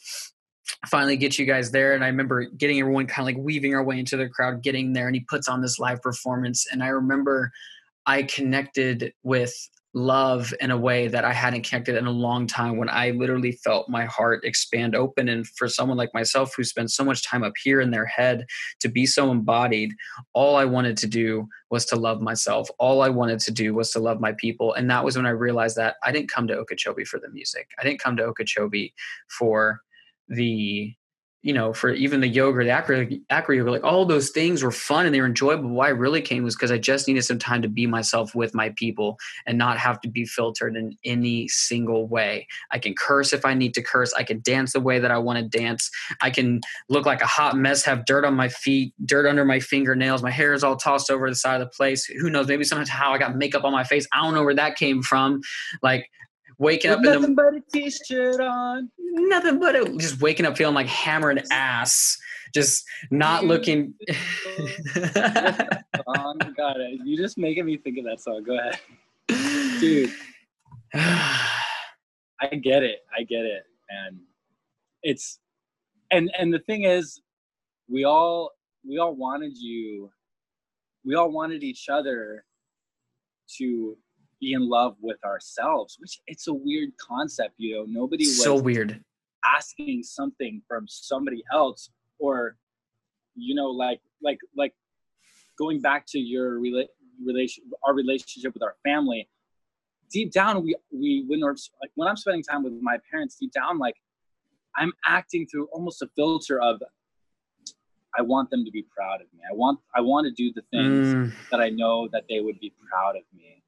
Finally, 0.88 1.18
get 1.18 1.38
you 1.38 1.46
guys 1.46 1.72
there. 1.72 1.94
And 1.94 2.04
I 2.04 2.08
remember 2.08 2.46
getting 2.46 2.80
everyone 2.80 3.08
kind 3.08 3.28
of 3.28 3.36
like 3.36 3.44
weaving 3.44 3.74
our 3.74 3.84
way 3.84 4.00
into 4.00 4.18
the 4.18 4.30
crowd, 4.30 4.64
getting 4.64 4.94
there. 4.94 5.08
And 5.08 5.16
he 5.16 5.22
puts 5.22 5.48
on 5.48 5.62
this 5.62 5.80
live 5.80 6.02
performance. 6.02 6.66
And 6.72 6.84
I 6.84 6.88
remember 6.88 7.52
I 8.06 8.24
connected 8.24 9.14
with 9.24 9.54
love 9.96 10.54
in 10.60 10.72
a 10.72 10.78
way 10.78 11.08
that 11.08 11.24
I 11.24 11.34
hadn't 11.34 11.68
connected 11.68 11.96
in 11.96 12.08
a 12.08 12.12
long 12.12 12.48
time 12.48 12.78
when 12.78 12.90
I 12.90 13.12
literally 13.12 13.52
felt 13.52 13.90
my 13.90 14.06
heart 14.06 14.44
expand 14.44 14.96
open. 14.96 15.30
And 15.30 15.48
for 15.48 15.68
someone 15.68 15.98
like 15.98 16.14
myself 16.14 16.54
who 16.56 16.64
spends 16.64 16.96
so 16.96 17.04
much 17.04 17.24
time 17.24 17.44
up 17.44 17.54
here 17.64 17.80
in 17.80 17.92
their 17.92 18.06
head 18.06 18.46
to 18.80 18.90
be 18.90 19.06
so 19.06 19.32
embodied, 19.32 19.94
all 20.34 20.56
I 20.56 20.66
wanted 20.66 20.98
to 20.98 21.08
do 21.08 21.48
was 21.70 21.86
to 21.88 21.96
love 21.96 22.22
myself. 22.22 22.70
All 22.80 23.02
I 23.02 23.10
wanted 23.10 23.40
to 23.42 23.52
do 23.52 23.74
was 23.74 23.92
to 23.92 24.00
love 24.00 24.20
my 24.20 24.34
people. 24.34 24.74
And 24.74 24.90
that 24.90 25.06
was 25.06 25.16
when 25.16 25.28
I 25.28 25.32
realized 25.32 25.76
that 25.78 25.96
I 26.04 26.12
didn't 26.12 26.32
come 26.32 26.48
to 26.48 26.56
Okeechobee 26.56 27.06
for 27.06 27.20
the 27.20 27.30
music. 27.30 27.70
I 27.80 27.84
didn't 27.84 28.00
come 28.00 28.18
to 28.18 28.24
Okeechobee 28.24 28.94
for 29.28 29.82
the 30.28 30.96
you 31.44 31.52
know, 31.52 31.74
for 31.74 31.92
even 31.92 32.22
the 32.22 32.28
yoga, 32.28 32.64
the 32.64 32.70
acro, 32.70 33.06
acro 33.30 33.54
yoga, 33.54 33.70
like 33.70 33.84
all 33.84 34.06
those 34.06 34.30
things 34.30 34.64
were 34.64 34.72
fun 34.72 35.06
and 35.06 35.14
they 35.14 35.20
were 35.20 35.28
enjoyable. 35.28 35.70
Why 35.70 35.88
I 35.88 35.90
really 35.90 36.22
came 36.22 36.44
was 36.44 36.56
because 36.56 36.72
I 36.72 36.78
just 36.78 37.06
needed 37.06 37.24
some 37.24 37.38
time 37.38 37.62
to 37.64 37.68
be 37.68 37.86
myself 37.86 38.34
with 38.34 38.56
my 38.56 38.70
people 38.78 39.18
and 39.46 39.58
not 39.58 39.78
have 39.78 40.00
to 40.02 40.10
be 40.10 40.24
filtered 40.24 40.78
in 40.78 40.98
any 41.04 41.50
single 41.50 42.08
way. 42.08 42.48
I 42.72 42.80
can 42.80 42.96
curse 42.96 43.34
if 43.34 43.44
I 43.44 43.56
need 43.56 43.74
to 43.74 43.84
curse. 43.84 44.14
I 44.14 44.24
can 44.24 44.40
dance 44.40 44.72
the 44.72 44.80
way 44.80 45.00
that 45.00 45.12
I 45.12 45.18
want 45.18 45.38
to 45.40 45.58
dance. 45.58 45.92
I 46.22 46.30
can 46.30 46.62
look 46.88 47.06
like 47.06 47.22
a 47.22 47.28
hot 47.28 47.58
mess, 47.58 47.84
have 47.84 48.06
dirt 48.06 48.24
on 48.24 48.36
my 48.36 48.48
feet, 48.48 48.94
dirt 49.06 49.28
under 49.28 49.44
my 49.44 49.60
fingernails. 49.60 50.24
My 50.24 50.32
hair 50.32 50.54
is 50.54 50.64
all 50.64 50.78
tossed 50.78 51.12
over 51.12 51.30
the 51.30 51.36
side 51.36 51.60
of 51.60 51.68
the 51.68 51.76
place. 51.76 52.06
Who 52.06 52.30
knows? 52.30 52.48
Maybe 52.48 52.64
sometimes 52.64 52.90
how 52.90 53.12
I 53.12 53.18
got 53.18 53.36
makeup 53.36 53.66
on 53.66 53.74
my 53.74 53.84
face. 53.84 54.08
I 54.14 54.24
don't 54.24 54.34
know 54.34 54.46
where 54.46 54.56
that 54.56 54.78
came 54.78 55.02
from. 55.02 55.42
Like 55.82 56.10
waking 56.58 56.92
With 56.92 57.00
up 57.00 57.04
nothing 57.06 57.24
in 57.24 57.36
the 57.36 57.36
but 57.36 57.56
a 57.56 57.62
t-shirt 57.72 58.40
on. 58.42 58.90
nothing 59.00 59.60
but 59.60 59.76
a, 59.76 59.98
just 59.98 60.22
waking 60.22 60.46
up 60.46 60.58
feeling 60.58 60.76
like 60.76 60.88
hammered 60.88 61.44
ass, 61.52 62.18
just 62.54 62.84
not 63.12 63.46
looking. 63.46 63.94
Oh 66.16 66.34
my 66.40 66.52
god, 66.56 66.78
you 67.04 67.18
just 67.18 67.38
making 67.38 67.66
me 67.66 67.78
think 67.78 67.98
of 67.98 68.06
that 68.06 68.20
song. 68.20 68.44
Go 68.44 68.58
ahead, 68.58 68.80
dude. 69.80 70.12
I 70.94 72.56
get 72.62 72.84
it. 72.84 73.00
I 73.18 73.24
get 73.24 73.46
it, 73.46 73.64
and 73.90 74.20
it's 75.02 75.40
and 76.12 76.32
and 76.38 76.54
the 76.54 76.60
thing 76.60 76.84
is, 76.84 77.22
we 77.88 78.04
all 78.04 78.52
we 78.88 78.98
all 78.98 79.16
wanted 79.16 79.58
you, 79.58 80.12
we 81.06 81.16
all 81.16 81.32
wanted 81.32 81.64
each 81.64 81.90
other 81.90 82.46
to 83.58 83.98
be 84.44 84.54
in 84.54 84.68
love 84.78 84.96
with 85.02 85.20
ourselves, 85.24 85.96
which 86.00 86.20
it's 86.28 86.48
a 86.48 86.54
weird 86.54 86.90
concept. 86.98 87.54
You 87.58 87.76
know, 87.76 87.86
nobody 88.02 88.26
was 88.26 88.44
so 88.44 88.56
weird. 88.60 89.02
asking 89.58 90.04
something 90.04 90.62
from 90.68 90.86
somebody 90.88 91.42
else, 91.52 91.90
or 92.20 92.58
you 93.36 93.56
know, 93.56 93.68
like 93.68 94.02
like 94.22 94.40
like 94.56 94.74
going 95.58 95.80
back 95.82 96.06
to 96.08 96.20
your 96.20 96.60
rela- 96.60 96.88
relation, 97.24 97.64
our 97.86 97.94
relationship 97.94 98.54
with 98.54 98.64
our 98.64 98.76
family. 98.84 99.30
Deep 100.12 100.32
down, 100.32 100.64
we 100.64 100.76
we 100.92 101.24
when 101.28 101.40
we're 101.42 101.56
like 101.82 101.92
when 101.96 102.08
I'm 102.10 102.18
spending 102.18 102.44
time 102.44 102.64
with 102.64 102.74
my 102.82 102.98
parents, 103.10 103.36
deep 103.40 103.52
down, 103.52 103.80
like 103.80 103.96
I'm 104.76 104.92
acting 105.06 105.48
through 105.48 105.68
almost 105.72 106.02
a 106.02 106.10
filter 106.16 106.60
of 106.62 106.82
I 108.16 108.22
want 108.22 108.52
them 108.52 108.64
to 108.64 108.70
be 108.72 108.86
proud 108.96 109.22
of 109.22 109.28
me. 109.34 109.40
I 109.50 109.56
want 109.56 109.80
I 109.96 110.02
want 110.02 110.26
to 110.28 110.32
do 110.32 110.52
the 110.54 110.64
things 110.70 111.08
Mm. 111.16 111.34
that 111.52 111.62
I 111.62 111.70
know 111.70 112.08
that 112.14 112.26
they 112.30 112.42
would 112.42 112.60
be 112.60 112.72
proud 112.90 113.16
of 113.16 113.24
me. 113.36 113.63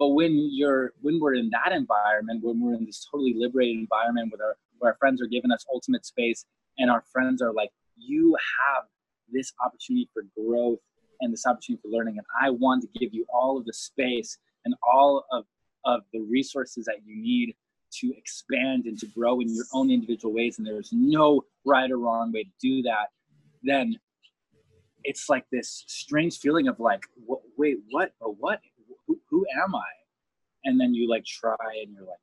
But 0.00 0.08
when 0.08 0.48
you're 0.50 0.94
when 1.02 1.20
we're 1.20 1.34
in 1.34 1.50
that 1.50 1.72
environment, 1.72 2.42
when 2.42 2.60
we're 2.60 2.74
in 2.74 2.86
this 2.86 3.06
totally 3.08 3.34
liberated 3.36 3.78
environment 3.78 4.32
where 4.32 4.48
our 4.48 4.56
where 4.78 4.92
our 4.92 4.96
friends 4.98 5.20
are 5.22 5.26
giving 5.26 5.52
us 5.52 5.64
ultimate 5.72 6.06
space 6.06 6.46
and 6.78 6.90
our 6.90 7.04
friends 7.12 7.42
are 7.42 7.52
like, 7.52 7.68
you 7.96 8.34
have 8.64 8.84
this 9.30 9.52
opportunity 9.64 10.08
for 10.14 10.22
growth 10.36 10.78
and 11.20 11.30
this 11.30 11.44
opportunity 11.46 11.82
for 11.82 11.88
learning, 11.90 12.16
and 12.16 12.26
I 12.40 12.48
want 12.48 12.82
to 12.82 12.98
give 12.98 13.12
you 13.12 13.26
all 13.32 13.58
of 13.58 13.66
the 13.66 13.74
space 13.74 14.38
and 14.64 14.74
all 14.82 15.24
of 15.30 15.44
of 15.84 16.00
the 16.14 16.20
resources 16.20 16.86
that 16.86 16.96
you 17.04 17.16
need 17.16 17.54
to 17.92 18.14
expand 18.16 18.86
and 18.86 18.98
to 19.00 19.06
grow 19.08 19.40
in 19.40 19.54
your 19.54 19.66
own 19.74 19.90
individual 19.90 20.32
ways, 20.32 20.56
and 20.58 20.66
there's 20.66 20.92
no 20.92 21.42
right 21.66 21.90
or 21.90 21.98
wrong 21.98 22.32
way 22.32 22.44
to 22.44 22.50
do 22.60 22.82
that, 22.82 23.08
then 23.62 23.96
it's 25.04 25.28
like 25.28 25.44
this 25.50 25.84
strange 25.88 26.38
feeling 26.38 26.68
of 26.68 26.78
like, 26.78 27.04
wait, 27.56 27.78
what? 27.90 28.12
But 28.20 28.38
what? 28.38 28.60
Who, 29.30 29.46
am 29.62 29.74
I? 29.74 29.90
And 30.64 30.78
then 30.78 30.94
you 30.94 31.08
like 31.08 31.24
try 31.24 31.56
and 31.82 31.94
you're 31.94 32.04
like, 32.04 32.18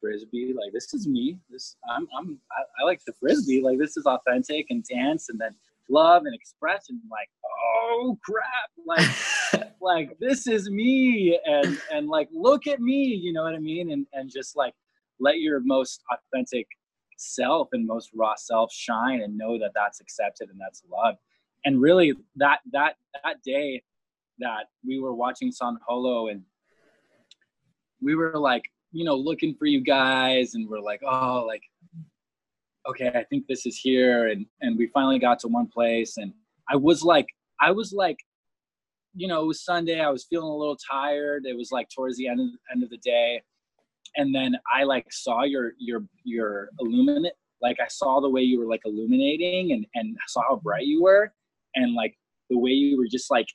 frisbee. 0.00 0.54
Like 0.56 0.72
this 0.72 0.92
is 0.94 1.06
me. 1.06 1.38
This 1.50 1.76
I'm 1.90 2.08
I'm 2.16 2.38
I, 2.50 2.82
I 2.82 2.86
like 2.86 3.00
the 3.06 3.12
frisbee. 3.20 3.62
Like 3.62 3.78
this 3.78 3.96
is 3.96 4.06
authentic 4.06 4.66
and 4.70 4.84
dance 4.84 5.28
and 5.28 5.40
then 5.40 5.54
love 5.88 6.24
and 6.24 6.34
express 6.34 6.88
and 6.88 7.00
Like 7.10 7.28
oh 7.44 8.18
crap, 8.24 8.70
like 8.86 9.72
like 9.80 10.18
this 10.18 10.46
is 10.46 10.70
me 10.70 11.38
and 11.44 11.78
and 11.92 12.08
like 12.08 12.28
look 12.32 12.66
at 12.66 12.80
me. 12.80 13.04
You 13.04 13.32
know 13.32 13.44
what 13.44 13.54
I 13.54 13.58
mean? 13.58 13.92
And 13.92 14.06
and 14.12 14.30
just 14.30 14.56
like 14.56 14.74
let 15.20 15.40
your 15.40 15.60
most 15.60 16.02
authentic 16.10 16.66
self 17.16 17.68
and 17.72 17.86
most 17.86 18.10
raw 18.14 18.34
self 18.36 18.72
shine 18.72 19.20
and 19.20 19.36
know 19.36 19.58
that 19.58 19.72
that's 19.74 20.00
accepted 20.00 20.48
and 20.48 20.58
that's 20.60 20.82
loved. 20.90 21.18
And 21.64 21.80
really 21.80 22.14
that 22.36 22.60
that 22.72 22.96
that 23.22 23.42
day 23.42 23.82
that 24.40 24.66
we 24.86 25.00
were 25.00 25.14
watching 25.14 25.52
San 25.52 25.76
Holo 25.86 26.28
and 26.28 26.42
we 28.02 28.14
were 28.14 28.38
like, 28.38 28.64
you 28.92 29.04
know, 29.04 29.14
looking 29.14 29.54
for 29.54 29.66
you 29.66 29.80
guys 29.82 30.54
and 30.54 30.68
we're 30.68 30.80
like, 30.80 31.00
oh, 31.06 31.44
like, 31.46 31.62
okay, 32.88 33.08
I 33.08 33.24
think 33.24 33.46
this 33.46 33.66
is 33.66 33.78
here. 33.78 34.28
And 34.28 34.46
and 34.60 34.76
we 34.76 34.88
finally 34.88 35.18
got 35.18 35.38
to 35.40 35.48
one 35.48 35.68
place 35.68 36.16
and 36.16 36.32
I 36.68 36.76
was 36.76 37.02
like, 37.02 37.26
I 37.60 37.70
was 37.70 37.92
like, 37.92 38.18
you 39.14 39.28
know, 39.28 39.42
it 39.42 39.46
was 39.46 39.64
Sunday. 39.64 40.00
I 40.00 40.10
was 40.10 40.26
feeling 40.28 40.50
a 40.50 40.56
little 40.56 40.78
tired. 40.90 41.44
It 41.46 41.56
was 41.56 41.70
like 41.72 41.88
towards 41.94 42.16
the 42.16 42.28
end 42.28 42.40
of, 42.40 42.48
end 42.72 42.82
of 42.82 42.90
the 42.90 42.98
day. 42.98 43.42
And 44.16 44.34
then 44.34 44.56
I 44.72 44.84
like 44.84 45.06
saw 45.12 45.44
your 45.44 45.72
your 45.78 46.02
your 46.24 46.70
illuminate 46.80 47.34
like 47.62 47.78
I 47.80 47.88
saw 47.88 48.20
the 48.20 48.30
way 48.30 48.42
you 48.42 48.58
were 48.58 48.66
like 48.66 48.82
illuminating 48.84 49.72
and 49.72 49.86
and 49.94 50.16
saw 50.28 50.42
how 50.48 50.56
bright 50.56 50.86
you 50.86 51.02
were 51.02 51.32
and 51.74 51.94
like 51.94 52.16
the 52.48 52.58
way 52.58 52.70
you 52.70 52.98
were 52.98 53.06
just 53.06 53.30
like 53.30 53.46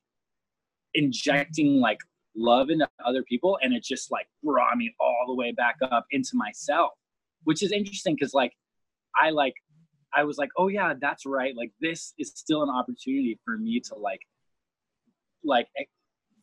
injecting 0.96 1.80
like 1.80 2.00
love 2.36 2.70
into 2.70 2.88
other 3.06 3.24
people 3.24 3.58
and 3.62 3.74
it 3.74 3.84
just 3.84 4.12
like 4.12 4.28
brought 4.43 4.76
me 4.78 4.93
all 5.00 5.26
the 5.28 5.36
way 5.36 5.52
back 5.52 5.76
up 5.91 6.06
into 6.12 6.32
myself 6.34 6.91
which 7.43 7.64
is 7.64 7.72
interesting 7.72 8.16
because 8.16 8.34
like 8.34 8.52
i 9.22 9.30
like 9.30 9.54
i 10.14 10.24
was 10.24 10.38
like 10.38 10.50
oh 10.58 10.68
yeah 10.68 10.93
that's 11.00 11.26
right 11.26 11.56
like 11.56 11.72
this 11.80 12.14
is 12.20 12.34
still 12.36 12.64
an 12.64 12.70
opportunity 12.70 13.39
for 13.46 13.58
me 13.58 13.80
to 13.80 13.96
like 13.96 14.20
like 15.43 15.68
eh, 15.78 15.84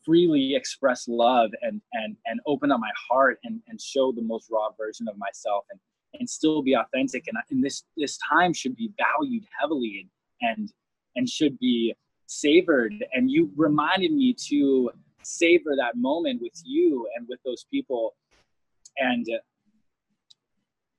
freely 0.05 0.55
express 0.55 1.07
love 1.09 1.51
and 1.63 1.81
and 1.93 2.17
and 2.27 2.41
open 2.47 2.73
up 2.73 2.81
my 2.81 2.91
heart 3.09 3.39
and 3.45 3.61
and 3.69 3.81
show 3.81 4.13
the 4.13 4.23
most 4.23 4.49
raw 4.51 4.69
version 4.79 5.07
of 5.09 5.17
myself 5.19 5.65
and 5.71 5.81
and 6.15 6.29
still 6.29 6.63
be 6.63 6.75
authentic 6.75 7.25
and, 7.27 7.37
and 7.51 7.63
this 7.63 7.85
this 7.97 8.19
time 8.31 8.53
should 8.53 8.77
be 8.77 8.91
valued 8.99 9.45
heavily 9.61 10.09
and 10.41 10.57
and 10.59 10.73
and 11.17 11.29
should 11.29 11.59
be 11.59 11.95
savored 12.41 12.95
and 13.13 13.31
you 13.31 13.51
reminded 13.57 14.13
me 14.13 14.35
to 14.49 14.91
savor 15.23 15.75
that 15.77 15.97
moment 15.97 16.41
with 16.43 16.61
you 16.65 17.09
and 17.17 17.27
with 17.29 17.41
those 17.45 17.65
people. 17.71 18.15
And 18.99 19.27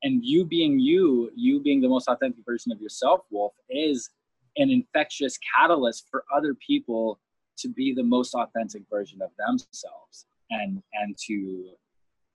and 0.04 0.24
you 0.24 0.46
being 0.46 0.80
you 0.80 1.32
you 1.36 1.62
being 1.62 1.82
the 1.82 1.88
most 1.88 2.08
authentic 2.08 2.44
version 2.46 2.72
of 2.72 2.82
yourself 2.82 3.22
wolf 3.32 3.54
is 3.70 4.10
an 4.58 4.70
infectious 4.70 5.38
catalyst 5.56 6.08
for 6.12 6.24
other 6.36 6.54
people 6.56 7.20
to 7.58 7.70
be 7.70 7.94
the 7.94 8.04
most 8.04 8.36
authentic 8.36 8.84
version 8.90 9.22
of 9.22 9.30
themselves 9.38 10.26
and 10.50 10.82
and 10.94 11.16
to 11.18 11.70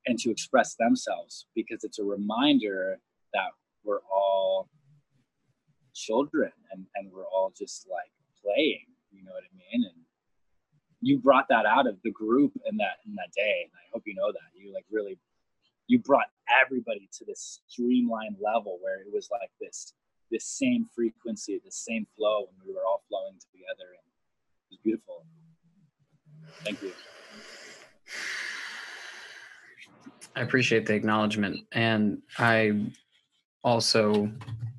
and 0.06 0.18
to 0.18 0.30
express 0.30 0.74
themselves 0.76 1.46
because 1.54 1.84
it's 1.84 1.98
a 1.98 2.04
reminder 2.04 2.98
that 3.34 3.50
we're 3.84 4.00
all 4.10 4.68
children 5.94 6.50
and 6.72 6.86
and 6.94 7.12
we're 7.12 7.26
all 7.26 7.52
just 7.56 7.86
like 7.90 8.10
playing 8.44 8.86
you 9.10 9.24
know 9.24 9.32
what 9.32 9.44
i 9.44 9.52
mean? 9.56 9.84
And 9.86 10.04
you 11.00 11.18
brought 11.18 11.46
that 11.48 11.66
out 11.66 11.86
of 11.86 11.96
the 12.02 12.10
group 12.10 12.52
in 12.66 12.76
that 12.78 12.98
in 13.06 13.14
that 13.14 13.32
day 13.34 13.62
and 13.64 13.72
i 13.74 13.84
hope 13.92 14.02
you 14.06 14.14
know 14.14 14.32
that. 14.32 14.48
You 14.54 14.72
like 14.72 14.86
really 14.90 15.18
you 15.86 15.98
brought 15.98 16.26
everybody 16.62 17.08
to 17.18 17.24
this 17.24 17.60
streamlined 17.68 18.36
level 18.40 18.78
where 18.82 19.00
it 19.00 19.12
was 19.12 19.28
like 19.30 19.50
this 19.60 19.94
this 20.30 20.44
same 20.44 20.86
frequency 20.94 21.60
the 21.64 21.70
same 21.70 22.06
flow 22.16 22.48
and 22.48 22.66
we 22.66 22.74
were 22.74 22.84
all 22.86 23.02
flowing 23.08 23.34
together 23.52 23.88
and 23.96 24.04
it 24.04 24.70
was 24.70 24.78
beautiful. 24.84 25.24
Thank 26.64 26.82
you. 26.82 26.92
I 30.36 30.42
appreciate 30.42 30.86
the 30.86 30.94
acknowledgement 30.94 31.60
and 31.72 32.22
i 32.38 32.72
also 33.68 34.30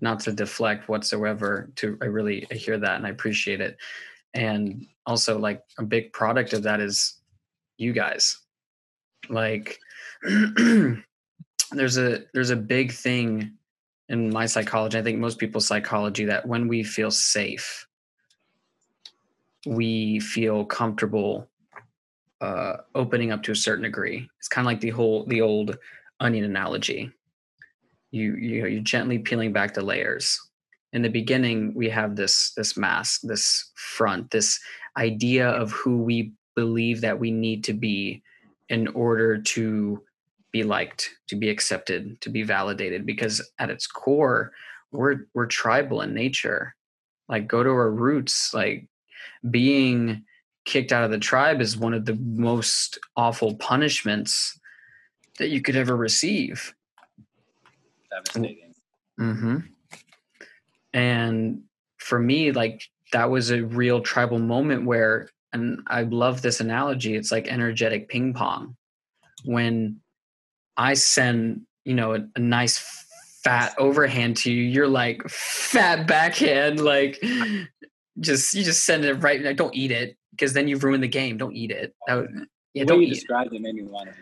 not 0.02 0.20
to 0.22 0.32
deflect 0.32 0.90
whatsoever 0.90 1.70
to 1.76 1.98
i 2.02 2.06
really 2.06 2.46
I 2.52 2.56
hear 2.56 2.78
that 2.78 2.98
and 2.98 3.06
i 3.06 3.10
appreciate 3.10 3.62
it. 3.62 3.78
And 4.34 4.86
also 5.06 5.40
like 5.40 5.64
a 5.78 5.84
big 5.84 6.14
product 6.14 6.54
of 6.54 6.64
that 6.64 6.80
is 6.80 7.16
you 7.78 7.94
guys. 7.94 8.38
Like 9.30 9.80
there's 11.72 11.98
a 11.98 12.24
there's 12.34 12.50
a 12.50 12.56
big 12.56 12.92
thing 12.92 13.54
in 14.10 14.32
my 14.32 14.46
psychology 14.48 14.98
i 14.98 15.04
think 15.04 15.20
most 15.20 15.38
people's 15.38 15.68
psychology 15.68 16.26
that 16.26 16.48
when 16.48 16.68
we 16.68 16.84
feel 16.84 17.12
safe 17.12 17.88
we 19.68 20.20
feel 20.20 20.66
comfortable 20.66 21.48
uh, 22.42 22.78
opening 22.96 23.32
up 23.32 23.44
to 23.44 23.52
a 23.52 23.56
certain 23.56 23.84
degree. 23.84 24.30
It's 24.38 24.48
kind 24.48 24.66
of 24.66 24.68
like 24.68 24.80
the 24.80 24.90
whole 24.90 25.26
the 25.26 25.42
old 25.42 25.78
onion 26.20 26.46
analogy 26.46 27.12
you 28.12 28.36
you 28.36 28.62
know 28.62 28.68
you're 28.68 28.82
gently 28.82 29.20
peeling 29.20 29.53
back 29.53 29.74
the 29.74 29.82
layers. 29.82 30.39
In 30.93 31.01
the 31.01 31.10
beginning 31.10 31.74
we 31.76 31.89
have 31.89 32.16
this 32.16 32.53
this 32.55 32.78
mask 32.78 33.22
this 33.24 33.72
front 33.76 34.32
this 34.32 34.60
idea 34.97 35.49
of 35.49 35.72
who 35.72 36.01
we 36.01 36.34
believe 36.55 37.01
that 37.01 37.20
we 37.20 37.32
need 37.32 37.64
to 37.66 37.74
be 37.74 38.24
in 38.70 38.88
order 38.89 39.38
to 39.38 40.03
be 40.51 40.64
liked 40.64 41.10
to 41.28 41.36
be 41.36 41.49
accepted 41.49 42.20
to 42.22 42.30
be 42.30 42.43
validated 42.43 43.05
because 43.05 43.47
at 43.60 43.70
its 43.70 43.86
core 43.86 44.51
we're 44.91 45.28
we're 45.34 45.45
tribal 45.45 46.01
in 46.01 46.14
nature. 46.14 46.76
Like 47.28 47.47
go 47.47 47.62
to 47.62 47.70
our 47.70 47.91
roots 47.91 48.53
like 48.53 48.88
being 49.49 50.24
kicked 50.66 50.91
out 50.91 51.03
of 51.03 51.12
the 51.12 51.20
tribe 51.20 51.62
is 51.62 51.78
one 51.78 51.93
of 51.93 52.05
the 52.05 52.16
most 52.16 52.99
awful 53.16 53.55
punishments 53.55 54.60
that 55.38 55.49
you 55.49 55.62
could 55.62 55.76
ever 55.76 55.95
receive 55.95 56.74
devastating. 58.12 58.74
Mm-hmm. 59.20 59.57
And 60.93 61.64
for 61.97 62.20
me 62.20 62.51
like 62.51 62.84
that 63.12 63.30
was 63.30 63.51
a 63.51 63.64
real 63.64 64.01
tribal 64.01 64.39
moment 64.39 64.86
where 64.86 65.30
and 65.51 65.82
i 65.88 66.03
love 66.03 66.41
this 66.41 66.62
analogy 66.62 67.16
it's 67.16 67.32
like 67.32 67.47
energetic 67.47 68.07
ping 68.07 68.34
pong. 68.34 68.76
When 69.43 69.99
i 70.78 70.93
send 70.93 71.64
you 71.84 71.93
know 71.93 72.16
a, 72.16 72.26
a 72.36 72.39
nice 72.39 72.78
fat 73.43 73.76
overhand 73.78 74.38
to 74.38 74.51
you 74.51 74.64
you're 74.64 74.88
like 74.88 75.22
fat 75.30 76.07
backhand 76.07 76.80
like 76.80 77.22
just 78.20 78.53
you 78.53 78.64
just 78.64 78.86
send 78.86 79.05
it 79.05 79.14
right 79.16 79.55
don't 79.55 79.76
eat 79.76 79.91
it 79.91 80.18
because 80.39 80.53
then 80.53 80.68
you've 80.68 80.84
ruined 80.84 81.03
the 81.03 81.07
game 81.07 81.38
don't 81.38 81.55
eat 81.55 81.72
it. 81.72 81.93
That, 82.07 82.28
yeah, 82.74 82.86
don't 82.86 83.01
you 83.01 83.10
described 83.10 83.53
it 83.53 83.62
made 83.62 83.76
me 83.76 83.84
want 83.84 84.10
to 84.10 84.16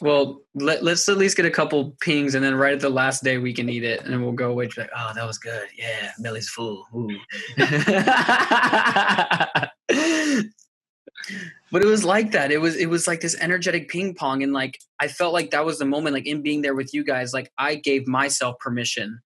well, 0.00 0.42
let, 0.54 0.82
us 0.82 1.08
at 1.08 1.18
least 1.18 1.36
get 1.36 1.46
a 1.46 1.50
couple 1.50 1.96
pings, 2.00 2.34
and 2.34 2.44
then 2.44 2.54
right 2.54 2.74
at 2.74 2.80
the 2.80 2.90
last 2.90 3.22
day 3.22 3.38
we 3.38 3.52
can 3.52 3.68
eat 3.68 3.84
it, 3.84 4.04
and 4.04 4.22
we'll 4.22 4.32
go 4.32 4.50
away. 4.50 4.68
Like, 4.76 4.90
oh, 4.96 5.12
that 5.14 5.26
was 5.26 5.38
good. 5.38 5.68
Yeah, 5.76 6.12
Millie's 6.18 6.48
full. 6.48 6.86
but 7.56 7.72
it 11.82 11.86
was 11.86 12.04
like 12.04 12.32
that. 12.32 12.50
It 12.50 12.60
was 12.60 12.76
it 12.76 12.86
was 12.86 13.06
like 13.06 13.20
this 13.20 13.36
energetic 13.40 13.88
ping 13.88 14.14
pong, 14.14 14.42
and 14.42 14.52
like 14.52 14.78
I 15.00 15.08
felt 15.08 15.32
like 15.32 15.50
that 15.50 15.64
was 15.64 15.78
the 15.78 15.84
moment. 15.84 16.14
Like 16.14 16.26
in 16.26 16.42
being 16.42 16.62
there 16.62 16.74
with 16.74 16.94
you 16.94 17.04
guys, 17.04 17.32
like 17.32 17.52
I 17.58 17.76
gave 17.76 18.06
myself 18.06 18.58
permission 18.58 19.20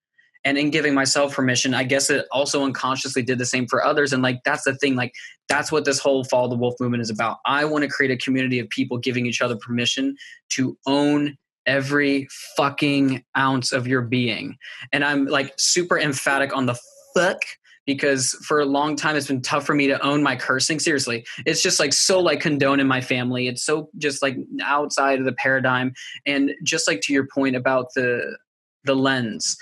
and 0.44 0.58
in 0.58 0.70
giving 0.70 0.94
myself 0.94 1.34
permission 1.34 1.74
i 1.74 1.84
guess 1.84 2.10
it 2.10 2.26
also 2.32 2.64
unconsciously 2.64 3.22
did 3.22 3.38
the 3.38 3.46
same 3.46 3.66
for 3.66 3.84
others. 3.84 4.12
And 4.12 4.22
like 4.22 4.42
that's 4.44 4.64
the 4.64 4.74
thing 4.74 4.94
like 4.96 5.14
that's 5.48 5.72
what 5.72 5.84
this 5.84 5.98
whole 5.98 6.24
follow 6.24 6.48
the 6.48 6.56
wolf 6.56 6.74
movement 6.80 7.02
is 7.02 7.10
about. 7.10 7.38
I 7.44 7.64
want 7.64 7.82
to 7.84 7.90
create 7.90 8.10
a 8.10 8.16
community 8.16 8.58
of 8.58 8.68
people 8.68 8.98
giving 8.98 9.26
each 9.26 9.42
other 9.42 9.56
permission 9.56 10.16
to 10.50 10.76
own 10.86 11.36
every 11.66 12.28
fucking 12.56 13.24
ounce 13.36 13.72
of 13.72 13.86
your 13.86 14.02
being. 14.02 14.56
And 14.92 15.04
i'm 15.04 15.26
like 15.26 15.54
super 15.58 15.98
emphatic 15.98 16.56
on 16.56 16.66
the 16.66 16.78
fuck 17.14 17.42
because 17.84 18.32
for 18.46 18.60
a 18.60 18.64
long 18.64 18.94
time 18.94 19.16
it's 19.16 19.26
been 19.26 19.42
tough 19.42 19.66
for 19.66 19.74
me 19.74 19.88
to 19.88 20.00
own 20.04 20.22
my 20.22 20.36
cursing. 20.36 20.78
Seriously 20.78 21.24
it's 21.46 21.62
just 21.62 21.80
like 21.80 21.92
so 21.92 22.20
like 22.20 22.40
condoned 22.40 22.80
in 22.80 22.86
my 22.86 23.00
family. 23.00 23.48
It's 23.48 23.64
so 23.64 23.90
just 23.98 24.22
like 24.22 24.36
outside 24.62 25.18
of 25.18 25.24
the 25.24 25.32
paradigm. 25.32 25.92
And 26.26 26.52
just 26.62 26.86
like 26.88 27.00
to 27.02 27.12
your 27.12 27.26
point 27.26 27.56
about 27.56 27.86
the 27.94 28.36
the 28.84 28.94
lens 28.96 29.56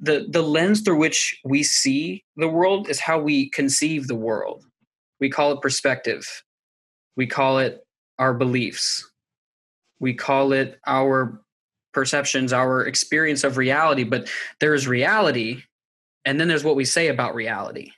the 0.00 0.26
the 0.28 0.42
lens 0.42 0.80
through 0.80 0.96
which 0.96 1.38
we 1.44 1.62
see 1.62 2.24
the 2.36 2.48
world 2.48 2.88
is 2.88 3.00
how 3.00 3.18
we 3.18 3.50
conceive 3.50 4.06
the 4.06 4.16
world. 4.16 4.64
We 5.20 5.28
call 5.28 5.52
it 5.52 5.60
perspective. 5.60 6.26
We 7.16 7.26
call 7.26 7.58
it 7.58 7.86
our 8.18 8.32
beliefs. 8.32 9.08
We 9.98 10.14
call 10.14 10.52
it 10.52 10.80
our 10.86 11.42
perceptions 11.92 12.52
our 12.52 12.86
experience 12.86 13.42
of 13.42 13.56
reality 13.56 14.04
but 14.04 14.30
there's 14.60 14.86
reality 14.86 15.60
and 16.24 16.40
then 16.40 16.46
there's 16.46 16.62
what 16.62 16.76
we 16.76 16.84
say 16.84 17.08
about 17.08 17.34
reality. 17.34 17.90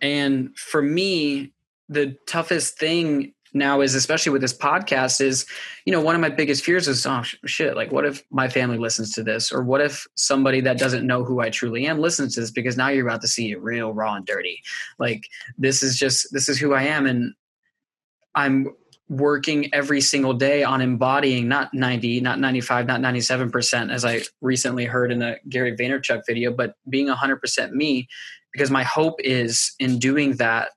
And 0.00 0.56
for 0.56 0.82
me 0.82 1.52
the 1.88 2.16
toughest 2.26 2.78
thing 2.78 3.32
now 3.52 3.80
is 3.80 3.94
especially 3.94 4.32
with 4.32 4.42
this 4.42 4.56
podcast 4.56 5.20
is 5.20 5.46
you 5.84 5.92
know 5.92 6.00
one 6.00 6.14
of 6.14 6.20
my 6.20 6.28
biggest 6.28 6.64
fears 6.64 6.88
is 6.88 7.06
oh 7.06 7.22
shit 7.46 7.76
like 7.76 7.92
what 7.92 8.04
if 8.04 8.22
my 8.30 8.48
family 8.48 8.78
listens 8.78 9.12
to 9.14 9.22
this? 9.22 9.52
Or 9.52 9.62
what 9.62 9.80
if 9.80 10.06
somebody 10.14 10.60
that 10.62 10.78
doesn't 10.78 11.06
know 11.06 11.24
who 11.24 11.40
i 11.40 11.50
truly 11.50 11.86
am 11.86 11.98
listens 11.98 12.34
to 12.34 12.40
this 12.40 12.50
because 12.50 12.76
now 12.76 12.88
you're 12.88 13.06
about 13.06 13.20
to 13.22 13.28
see 13.28 13.50
it 13.52 13.62
real 13.62 13.92
raw 13.92 14.14
and 14.14 14.26
dirty. 14.26 14.60
Like 14.98 15.28
this 15.56 15.82
is 15.82 15.98
just 15.98 16.32
this 16.32 16.48
is 16.48 16.58
who 16.58 16.74
i 16.74 16.82
am 16.82 17.06
and 17.06 17.34
i'm 18.34 18.68
working 19.08 19.72
every 19.72 20.02
single 20.02 20.34
day 20.34 20.62
on 20.62 20.82
embodying 20.82 21.48
not 21.48 21.72
90 21.72 22.20
not 22.20 22.38
95 22.38 22.86
not 22.86 23.00
97% 23.00 23.90
as 23.90 24.04
i 24.04 24.20
recently 24.42 24.84
heard 24.84 25.10
in 25.10 25.22
a 25.22 25.36
gary 25.48 25.74
vaynerchuk 25.74 26.20
video 26.26 26.52
but 26.52 26.74
being 26.90 27.08
100% 27.08 27.70
me 27.72 28.06
because 28.52 28.70
my 28.70 28.82
hope 28.82 29.18
is 29.20 29.74
in 29.78 29.98
doing 29.98 30.32
that 30.36 30.70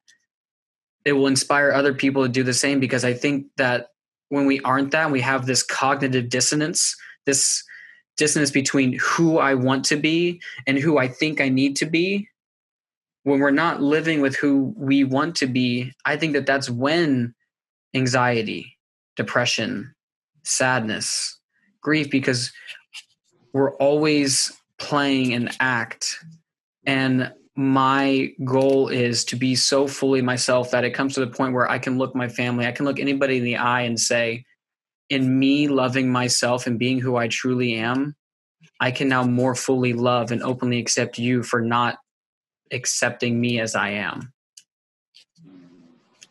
it 1.05 1.13
will 1.13 1.27
inspire 1.27 1.71
other 1.71 1.93
people 1.93 2.23
to 2.23 2.29
do 2.29 2.43
the 2.43 2.53
same 2.53 2.79
because 2.79 3.03
I 3.03 3.13
think 3.13 3.47
that 3.57 3.87
when 4.29 4.45
we 4.45 4.59
aren't 4.61 4.91
that, 4.91 5.11
we 5.11 5.21
have 5.21 5.45
this 5.45 5.63
cognitive 5.63 6.29
dissonance, 6.29 6.95
this 7.25 7.63
dissonance 8.17 8.51
between 8.51 8.97
who 9.01 9.37
I 9.37 9.55
want 9.55 9.85
to 9.85 9.97
be 9.97 10.41
and 10.67 10.77
who 10.77 10.97
I 10.97 11.07
think 11.07 11.41
I 11.41 11.49
need 11.49 11.75
to 11.77 11.85
be. 11.85 12.27
When 13.23 13.39
we're 13.39 13.51
not 13.51 13.81
living 13.81 14.21
with 14.21 14.35
who 14.35 14.73
we 14.77 15.03
want 15.03 15.35
to 15.37 15.47
be, 15.47 15.93
I 16.05 16.17
think 16.17 16.33
that 16.33 16.45
that's 16.45 16.69
when 16.69 17.35
anxiety, 17.93 18.77
depression, 19.15 19.93
sadness, 20.43 21.37
grief, 21.81 22.09
because 22.09 22.51
we're 23.53 23.75
always 23.75 24.51
playing 24.79 25.33
an 25.33 25.49
act. 25.59 26.17
And 26.85 27.31
my 27.55 28.33
goal 28.45 28.87
is 28.87 29.25
to 29.25 29.35
be 29.35 29.55
so 29.55 29.87
fully 29.87 30.21
myself 30.21 30.71
that 30.71 30.85
it 30.85 30.93
comes 30.93 31.15
to 31.15 31.19
the 31.19 31.27
point 31.27 31.53
where 31.53 31.69
I 31.69 31.79
can 31.79 31.97
look 31.97 32.15
my 32.15 32.29
family, 32.29 32.65
I 32.65 32.71
can 32.71 32.85
look 32.85 32.99
anybody 32.99 33.37
in 33.37 33.43
the 33.43 33.57
eye 33.57 33.81
and 33.81 33.99
say, 33.99 34.45
in 35.09 35.37
me 35.37 35.67
loving 35.67 36.09
myself 36.09 36.65
and 36.65 36.79
being 36.79 36.99
who 36.99 37.17
I 37.17 37.27
truly 37.27 37.73
am, 37.73 38.15
I 38.79 38.91
can 38.91 39.09
now 39.09 39.23
more 39.23 39.55
fully 39.55 39.93
love 39.93 40.31
and 40.31 40.41
openly 40.41 40.79
accept 40.79 41.17
you 41.17 41.43
for 41.43 41.61
not 41.61 41.97
accepting 42.71 43.39
me 43.39 43.59
as 43.59 43.75
I 43.75 43.89
am. 43.89 44.31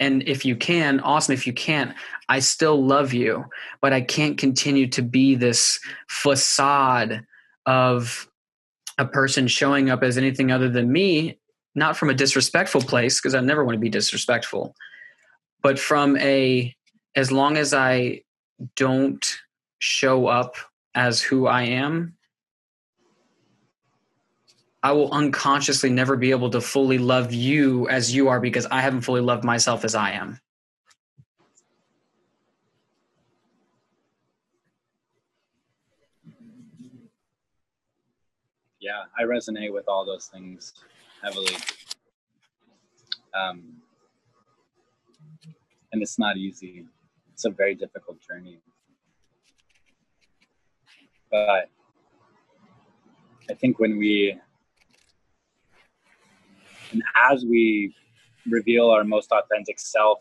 And 0.00 0.26
if 0.26 0.46
you 0.46 0.56
can, 0.56 1.00
awesome. 1.00 1.34
If 1.34 1.46
you 1.46 1.52
can't, 1.52 1.94
I 2.30 2.38
still 2.38 2.82
love 2.82 3.12
you, 3.12 3.44
but 3.82 3.92
I 3.92 4.00
can't 4.00 4.38
continue 4.38 4.86
to 4.88 5.02
be 5.02 5.34
this 5.34 5.78
facade 6.08 7.26
of 7.66 8.29
a 9.00 9.06
person 9.06 9.48
showing 9.48 9.88
up 9.88 10.02
as 10.02 10.18
anything 10.18 10.52
other 10.52 10.68
than 10.68 10.92
me, 10.92 11.38
not 11.74 11.96
from 11.96 12.10
a 12.10 12.14
disrespectful 12.14 12.82
place, 12.82 13.18
because 13.18 13.34
I 13.34 13.40
never 13.40 13.64
want 13.64 13.76
to 13.76 13.80
be 13.80 13.88
disrespectful, 13.88 14.76
but 15.62 15.78
from 15.78 16.18
a, 16.18 16.76
as 17.16 17.32
long 17.32 17.56
as 17.56 17.72
I 17.72 18.20
don't 18.76 19.24
show 19.78 20.26
up 20.26 20.56
as 20.94 21.22
who 21.22 21.46
I 21.46 21.62
am, 21.62 22.14
I 24.82 24.92
will 24.92 25.10
unconsciously 25.12 25.88
never 25.88 26.16
be 26.16 26.30
able 26.30 26.50
to 26.50 26.60
fully 26.60 26.98
love 26.98 27.32
you 27.32 27.88
as 27.88 28.14
you 28.14 28.28
are 28.28 28.38
because 28.38 28.66
I 28.66 28.82
haven't 28.82 29.00
fully 29.00 29.22
loved 29.22 29.44
myself 29.44 29.82
as 29.82 29.94
I 29.94 30.10
am. 30.10 30.38
Yeah, 38.90 39.04
I 39.16 39.22
resonate 39.22 39.72
with 39.72 39.86
all 39.86 40.04
those 40.04 40.26
things 40.26 40.72
heavily. 41.22 41.56
Um, 43.40 43.76
and 45.92 46.02
it's 46.02 46.18
not 46.18 46.36
easy. 46.36 46.86
It's 47.32 47.44
a 47.44 47.50
very 47.50 47.76
difficult 47.76 48.18
journey. 48.20 48.58
But 51.30 51.70
I 53.48 53.54
think 53.60 53.78
when 53.78 53.96
we, 53.96 54.36
and 56.90 57.02
as 57.30 57.44
we 57.44 57.94
reveal 58.48 58.90
our 58.90 59.04
most 59.04 59.30
authentic 59.30 59.78
self, 59.78 60.18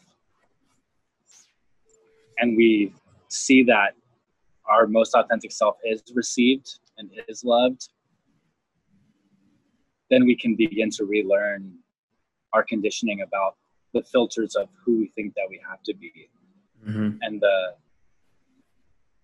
and 2.38 2.56
we 2.56 2.94
see 3.30 3.64
that 3.64 3.96
our 4.70 4.86
most 4.86 5.16
authentic 5.16 5.52
self 5.52 5.78
is 5.84 6.04
received 6.14 6.78
and 7.00 7.10
is 7.28 7.44
loved, 7.44 7.90
then 10.10 10.26
we 10.26 10.36
can 10.36 10.56
begin 10.56 10.90
to 10.90 11.06
relearn 11.06 11.74
our 12.54 12.64
conditioning 12.64 13.22
about 13.22 13.56
the 13.94 14.04
filters 14.04 14.56
of 14.56 14.70
who 14.84 15.00
we 15.00 15.12
think 15.16 15.34
that 15.36 15.46
we 15.50 15.60
have 15.68 15.82
to 15.84 15.94
be 15.94 16.30
mm-hmm. 16.88 17.18
and 17.22 17.42
the 17.42 17.74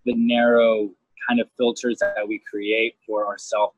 the 0.04 0.14
narrow 0.14 0.90
kind 1.28 1.40
of 1.40 1.48
filters 1.56 1.98
that 1.98 2.26
we 2.26 2.38
create 2.38 2.96
for 3.06 3.26
ourselves 3.26 3.74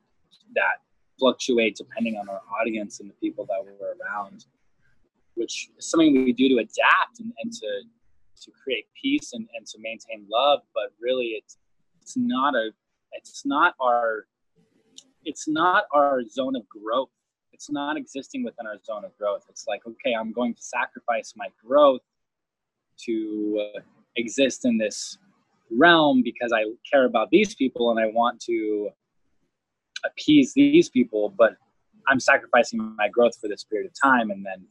that 0.53 0.81
fluctuate 1.19 1.75
depending 1.75 2.15
on 2.17 2.29
our 2.29 2.41
audience 2.59 2.99
and 2.99 3.09
the 3.09 3.13
people 3.15 3.45
that 3.45 3.63
we're 3.63 3.93
around 4.01 4.45
which 5.35 5.69
is 5.77 5.89
something 5.89 6.25
we 6.25 6.33
do 6.33 6.49
to 6.49 6.55
adapt 6.55 7.19
and, 7.19 7.31
and 7.43 7.51
to 7.51 7.67
to 8.41 8.51
create 8.51 8.85
peace 8.99 9.33
and, 9.33 9.47
and 9.57 9.65
to 9.65 9.77
maintain 9.79 10.25
love 10.31 10.61
but 10.73 10.93
really 10.99 11.33
it's 11.37 11.57
it's 12.01 12.15
not 12.15 12.55
a 12.55 12.71
it's 13.13 13.45
not 13.45 13.75
our 13.81 14.25
it's 15.25 15.47
not 15.47 15.85
our 15.93 16.23
zone 16.23 16.55
of 16.55 16.67
growth. 16.67 17.09
It's 17.51 17.69
not 17.69 17.97
existing 17.97 18.43
within 18.43 18.65
our 18.67 18.77
zone 18.85 19.03
of 19.03 19.17
growth. 19.17 19.43
It's 19.49 19.65
like, 19.67 19.81
okay, 19.85 20.13
I'm 20.13 20.31
going 20.31 20.53
to 20.53 20.61
sacrifice 20.61 21.33
my 21.35 21.47
growth 21.65 22.01
to 23.05 23.65
uh, 23.75 23.79
exist 24.15 24.65
in 24.65 24.77
this 24.77 25.17
realm 25.71 26.21
because 26.23 26.51
I 26.53 26.63
care 26.89 27.05
about 27.05 27.29
these 27.31 27.55
people 27.55 27.91
and 27.91 27.99
I 27.99 28.07
want 28.07 28.39
to 28.41 28.89
appease 30.05 30.53
these 30.53 30.89
people, 30.89 31.33
but 31.37 31.55
I'm 32.07 32.19
sacrificing 32.19 32.95
my 32.97 33.09
growth 33.09 33.37
for 33.39 33.47
this 33.47 33.63
period 33.63 33.87
of 33.87 33.93
time. 34.01 34.31
And 34.31 34.45
then 34.45 34.65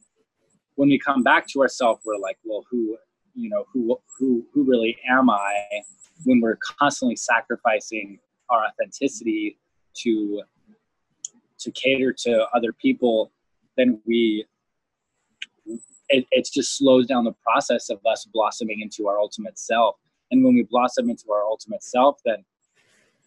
when 0.75 0.89
we 0.89 0.99
come 0.99 1.23
back 1.23 1.47
to 1.49 1.61
ourselves, 1.61 2.01
we're 2.05 2.17
like, 2.17 2.37
well, 2.43 2.65
who, 2.69 2.97
you 3.35 3.49
know, 3.49 3.65
who, 3.71 3.99
who, 4.17 4.45
who 4.53 4.63
really 4.63 4.97
am 5.07 5.29
I? 5.29 5.67
When 6.25 6.41
we're 6.41 6.57
constantly 6.79 7.15
sacrificing 7.15 8.19
our 8.49 8.65
authenticity 8.65 9.57
to 9.95 10.41
to 11.59 11.71
cater 11.71 12.13
to 12.13 12.47
other 12.53 12.71
people, 12.73 13.31
then 13.77 14.01
we 14.05 14.45
it, 16.09 16.25
it 16.31 16.49
just 16.51 16.77
slows 16.77 17.05
down 17.05 17.23
the 17.23 17.35
process 17.43 17.89
of 17.89 17.99
us 18.05 18.25
blossoming 18.33 18.81
into 18.81 19.07
our 19.07 19.19
ultimate 19.19 19.59
self. 19.59 19.95
And 20.31 20.43
when 20.43 20.55
we 20.55 20.63
blossom 20.63 21.09
into 21.09 21.31
our 21.31 21.43
ultimate 21.43 21.83
self, 21.83 22.19
then 22.25 22.43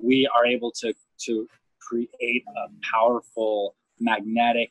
we 0.01 0.29
are 0.35 0.47
able 0.47 0.73
to 0.73 0.93
to 1.27 1.47
create 1.81 2.45
a 2.49 2.69
powerful 2.93 3.77
magnetic 4.01 4.71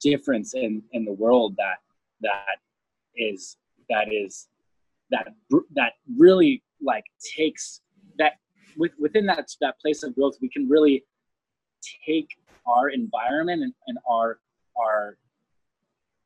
difference 0.00 0.54
in 0.54 0.82
in 0.92 1.04
the 1.04 1.12
world 1.12 1.54
that 1.56 1.76
that 2.20 2.58
is 3.16 3.56
that 3.88 4.12
is 4.12 4.48
that 5.10 5.28
that 5.74 5.92
really 6.16 6.62
like 6.80 7.04
takes 7.36 7.80
that 8.18 8.34
with, 8.76 8.92
within 8.98 9.26
that 9.26 9.48
that 9.60 9.78
place 9.80 10.02
of 10.02 10.14
growth, 10.14 10.36
we 10.40 10.48
can 10.48 10.68
really 10.68 11.04
take 12.06 12.28
our 12.66 12.88
environment 12.88 13.62
and, 13.62 13.74
and 13.86 13.98
our 14.08 14.38
our 14.80 15.16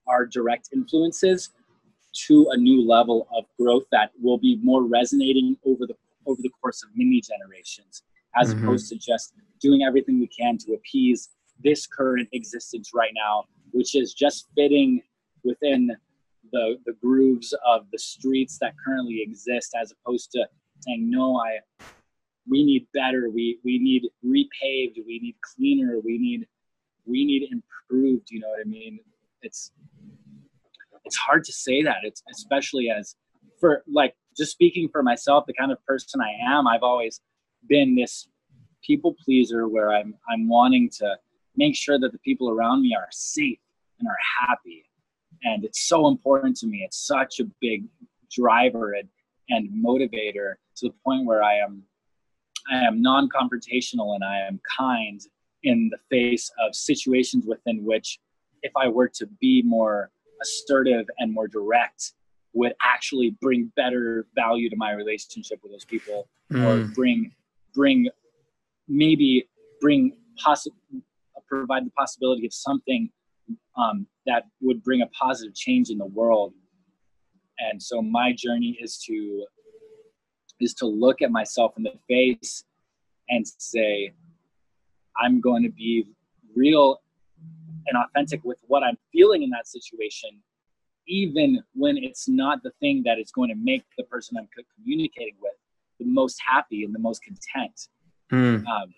our 0.06 0.26
direct 0.26 0.70
influences 0.72 1.50
to 2.26 2.48
a 2.52 2.56
new 2.56 2.86
level 2.86 3.28
of 3.36 3.44
growth 3.58 3.84
that 3.92 4.10
will 4.20 4.38
be 4.38 4.58
more 4.62 4.84
resonating 4.84 5.56
over 5.64 5.86
the 5.86 5.94
over 6.26 6.40
the 6.42 6.50
course 6.60 6.82
of 6.82 6.90
many 6.94 7.20
generations 7.20 8.02
as 8.36 8.52
mm-hmm. 8.52 8.64
opposed 8.64 8.88
to 8.88 8.96
just 8.96 9.34
doing 9.60 9.82
everything 9.82 10.18
we 10.18 10.28
can 10.28 10.56
to 10.58 10.74
appease 10.74 11.30
this 11.62 11.86
current 11.86 12.28
existence 12.32 12.90
right 12.94 13.12
now 13.14 13.44
which 13.72 13.94
is 13.94 14.14
just 14.14 14.46
fitting 14.56 15.00
within 15.44 15.90
the 16.52 16.76
the 16.86 16.92
grooves 17.02 17.54
of 17.66 17.86
the 17.92 17.98
streets 17.98 18.58
that 18.58 18.72
currently 18.84 19.20
exist 19.22 19.74
as 19.80 19.92
opposed 19.92 20.30
to 20.30 20.46
saying 20.80 21.10
no 21.10 21.36
i 21.36 21.58
we 22.48 22.64
need 22.64 22.86
better. 22.94 23.30
We 23.30 23.58
we 23.64 23.78
need 23.78 24.04
repaved. 24.24 24.96
We 25.06 25.18
need 25.20 25.36
cleaner. 25.42 25.98
We 26.04 26.18
need 26.18 26.46
we 27.06 27.24
need 27.24 27.48
improved 27.50 28.30
you 28.30 28.38
know 28.40 28.48
what 28.48 28.60
i 28.60 28.68
mean? 28.68 28.98
It's 29.40 29.72
it's 31.04 31.16
hard 31.16 31.44
to 31.44 31.52
say 31.52 31.82
that 31.82 31.98
it's 32.02 32.22
especially 32.30 32.90
as 32.90 33.16
for 33.58 33.82
like 33.90 34.14
just 34.36 34.52
speaking 34.52 34.88
for 34.90 35.02
myself 35.02 35.44
the 35.46 35.54
kind 35.54 35.72
of 35.72 35.82
person 35.86 36.20
i 36.20 36.32
am 36.54 36.66
i've 36.66 36.82
always 36.82 37.22
been 37.66 37.94
this 37.94 38.28
people 38.82 39.14
pleaser 39.24 39.68
where 39.68 39.90
i'm 39.90 40.14
i'm 40.28 40.48
wanting 40.48 40.90
to 40.90 41.16
make 41.56 41.74
sure 41.74 41.98
that 41.98 42.12
the 42.12 42.18
people 42.18 42.50
around 42.50 42.82
me 42.82 42.94
are 42.94 43.08
safe 43.10 43.58
and 43.98 44.08
are 44.08 44.46
happy. 44.46 44.84
And 45.42 45.64
it's 45.64 45.88
so 45.88 46.08
important 46.08 46.56
to 46.58 46.66
me. 46.66 46.82
It's 46.84 47.06
such 47.06 47.40
a 47.40 47.44
big 47.60 47.84
driver 48.30 48.92
and, 48.92 49.08
and 49.50 49.84
motivator 49.84 50.54
to 50.76 50.88
the 50.88 50.94
point 51.04 51.24
where 51.24 51.42
i 51.42 51.54
am 51.54 51.82
I 52.70 52.78
am 52.84 53.00
non 53.00 53.28
confrontational 53.28 54.14
and 54.14 54.24
I 54.24 54.40
am 54.46 54.60
kind 54.78 55.20
in 55.62 55.90
the 55.90 55.98
face 56.10 56.50
of 56.64 56.74
situations 56.74 57.46
within 57.46 57.84
which, 57.84 58.18
if 58.62 58.72
I 58.76 58.88
were 58.88 59.08
to 59.08 59.26
be 59.40 59.62
more 59.62 60.10
assertive 60.40 61.06
and 61.18 61.32
more 61.32 61.48
direct, 61.48 62.12
would 62.52 62.74
actually 62.82 63.36
bring 63.40 63.72
better 63.76 64.26
value 64.34 64.70
to 64.70 64.76
my 64.76 64.92
relationship 64.92 65.60
with 65.62 65.72
those 65.72 65.84
people 65.84 66.28
mm. 66.52 66.64
or 66.64 66.84
hmm. 66.84 66.92
bring 66.92 67.32
bring 67.74 68.08
maybe 68.88 69.48
bring 69.80 70.16
possible 70.36 70.76
provide 71.46 71.86
the 71.86 71.90
possibility 71.90 72.44
of 72.44 72.52
something 72.52 73.08
um, 73.76 74.06
that 74.26 74.44
would 74.60 74.82
bring 74.82 75.00
a 75.00 75.06
positive 75.08 75.54
change 75.54 75.88
in 75.88 75.98
the 75.98 76.06
world 76.06 76.52
and 77.58 77.82
so 77.82 78.00
my 78.02 78.32
journey 78.32 78.76
is 78.80 78.98
to 78.98 79.44
is 80.60 80.74
to 80.74 80.86
look 80.86 81.22
at 81.22 81.30
myself 81.30 81.72
in 81.76 81.82
the 81.82 81.94
face 82.08 82.64
and 83.28 83.46
say 83.58 84.12
i'm 85.16 85.40
going 85.40 85.62
to 85.62 85.70
be 85.70 86.04
real 86.54 87.00
and 87.86 87.96
authentic 87.96 88.42
with 88.44 88.58
what 88.66 88.82
i'm 88.82 88.98
feeling 89.12 89.42
in 89.42 89.50
that 89.50 89.66
situation 89.66 90.30
even 91.06 91.62
when 91.74 91.96
it's 91.96 92.28
not 92.28 92.62
the 92.62 92.70
thing 92.80 93.02
that 93.04 93.18
is 93.18 93.30
going 93.30 93.48
to 93.48 93.56
make 93.56 93.84
the 93.96 94.04
person 94.04 94.36
i'm 94.38 94.48
communicating 94.76 95.34
with 95.40 95.52
the 95.98 96.04
most 96.04 96.40
happy 96.46 96.84
and 96.84 96.94
the 96.94 96.98
most 96.98 97.22
content 97.22 97.88
mm. 98.32 98.64
um, 98.66 98.94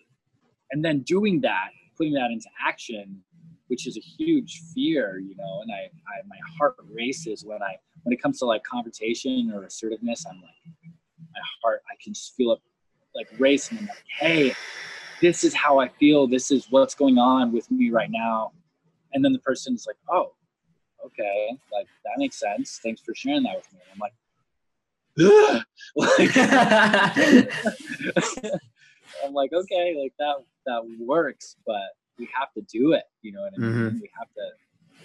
and 0.70 0.84
then 0.84 1.00
doing 1.00 1.40
that 1.40 1.70
putting 1.96 2.12
that 2.12 2.30
into 2.30 2.48
action 2.66 3.22
which 3.68 3.86
is 3.86 3.96
a 3.96 4.00
huge 4.00 4.60
fear 4.74 5.18
you 5.18 5.34
know 5.36 5.60
and 5.62 5.70
I, 5.72 5.84
I 5.84 6.26
my 6.28 6.36
heart 6.58 6.74
races 6.92 7.44
when 7.44 7.62
i 7.62 7.76
when 8.02 8.12
it 8.12 8.20
comes 8.20 8.38
to 8.40 8.46
like 8.46 8.62
confrontation 8.64 9.52
or 9.54 9.64
assertiveness 9.64 10.24
i'm 10.28 10.36
like 10.36 10.74
my 11.32 11.40
heart 11.62 11.82
i 11.90 11.94
can 12.02 12.12
just 12.14 12.34
feel 12.34 12.52
it 12.52 12.60
like 13.14 13.28
racing 13.38 13.78
i'm 13.78 13.86
like 13.86 14.04
hey 14.18 14.54
this 15.20 15.44
is 15.44 15.54
how 15.54 15.78
i 15.78 15.88
feel 15.88 16.26
this 16.26 16.50
is 16.50 16.66
what's 16.70 16.94
going 16.94 17.18
on 17.18 17.52
with 17.52 17.70
me 17.70 17.90
right 17.90 18.10
now 18.10 18.52
and 19.12 19.24
then 19.24 19.32
the 19.32 19.38
person 19.40 19.74
is 19.74 19.86
like 19.86 19.96
oh 20.10 20.32
okay 21.04 21.50
like 21.72 21.86
that 22.04 22.12
makes 22.18 22.38
sense 22.38 22.80
thanks 22.82 23.00
for 23.00 23.14
sharing 23.14 23.42
that 23.42 23.56
with 23.56 23.72
me 23.72 23.80
i'm 23.92 23.98
like 23.98 24.12
like 25.96 26.36
I'm 29.24 29.32
like, 29.32 29.52
okay, 29.52 29.96
like 30.00 30.12
that 30.18 30.36
that 30.66 30.82
works, 30.98 31.56
but 31.66 31.80
we 32.18 32.28
have 32.38 32.52
to 32.54 32.62
do 32.62 32.92
it. 32.92 33.04
You 33.22 33.32
know 33.32 33.42
what 33.42 33.52
I 33.56 33.60
mean? 33.60 33.72
Mm-hmm. 33.72 34.00
We 34.00 34.10
have 34.18 34.28
to 34.34 35.04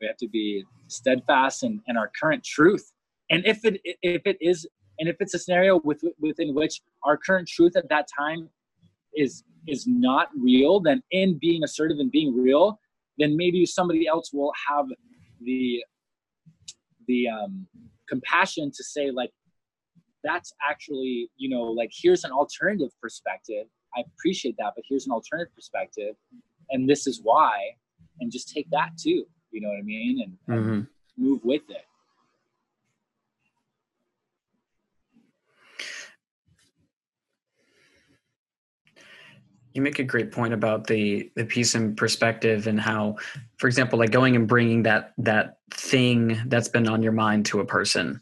we 0.00 0.06
have 0.06 0.16
to 0.18 0.28
be 0.28 0.64
steadfast 0.88 1.62
in, 1.62 1.80
in 1.88 1.96
our 1.96 2.10
current 2.20 2.44
truth. 2.44 2.92
And 3.30 3.44
if 3.46 3.64
it 3.64 3.80
if 4.02 4.22
it 4.26 4.38
is 4.40 4.66
and 4.98 5.08
if 5.08 5.16
it's 5.20 5.34
a 5.34 5.38
scenario 5.38 5.80
with, 5.84 6.02
within 6.20 6.54
which 6.54 6.80
our 7.02 7.16
current 7.16 7.48
truth 7.48 7.76
at 7.76 7.88
that 7.88 8.06
time 8.16 8.48
is 9.16 9.44
is 9.66 9.86
not 9.86 10.28
real, 10.38 10.78
then 10.78 11.02
in 11.10 11.38
being 11.38 11.64
assertive 11.64 11.98
and 11.98 12.10
being 12.10 12.36
real, 12.36 12.78
then 13.16 13.34
maybe 13.34 13.64
somebody 13.64 14.06
else 14.06 14.30
will 14.32 14.52
have 14.68 14.86
the 15.40 15.82
the 17.06 17.28
um, 17.28 17.66
compassion 18.08 18.70
to 18.70 18.84
say 18.84 19.10
like 19.10 19.30
that's 20.22 20.52
actually 20.68 21.30
you 21.36 21.48
know 21.48 21.62
like 21.62 21.90
here's 21.92 22.24
an 22.24 22.32
alternative 22.32 22.90
perspective. 23.00 23.66
I 23.96 24.02
appreciate 24.18 24.56
that 24.58 24.72
but 24.74 24.84
here's 24.88 25.06
an 25.06 25.12
alternative 25.12 25.54
perspective 25.54 26.16
and 26.70 26.88
this 26.88 27.06
is 27.06 27.20
why 27.22 27.58
and 28.20 28.30
just 28.30 28.52
take 28.52 28.68
that 28.70 28.90
too 28.98 29.24
you 29.50 29.60
know 29.60 29.68
what 29.68 29.78
i 29.78 29.82
mean? 29.82 30.20
And, 30.20 30.58
mm-hmm. 30.58 30.72
and 30.72 30.86
move 31.16 31.44
with 31.44 31.62
it 31.68 31.84
you 39.74 39.82
make 39.82 39.98
a 39.98 40.04
great 40.04 40.32
point 40.32 40.54
about 40.54 40.86
the 40.86 41.30
the 41.36 41.44
piece 41.44 41.74
in 41.74 41.94
perspective 41.94 42.66
and 42.66 42.80
how 42.80 43.16
for 43.58 43.66
example 43.66 43.98
like 43.98 44.10
going 44.10 44.36
and 44.36 44.48
bringing 44.48 44.82
that 44.84 45.12
that 45.18 45.58
thing 45.70 46.40
that's 46.46 46.68
been 46.68 46.88
on 46.88 47.02
your 47.02 47.12
mind 47.12 47.44
to 47.46 47.60
a 47.60 47.66
person 47.66 48.20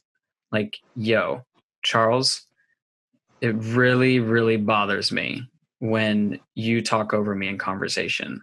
like 0.51 0.79
yo 0.97 1.45
charles 1.83 2.47
it 3.41 3.55
really 3.57 4.19
really 4.19 4.57
bothers 4.57 5.13
me 5.13 5.47
when 5.83 6.39
you 6.55 6.81
talk 6.81 7.13
over 7.13 7.35
me 7.35 7.49
in 7.49 7.59
conversation. 7.59 8.41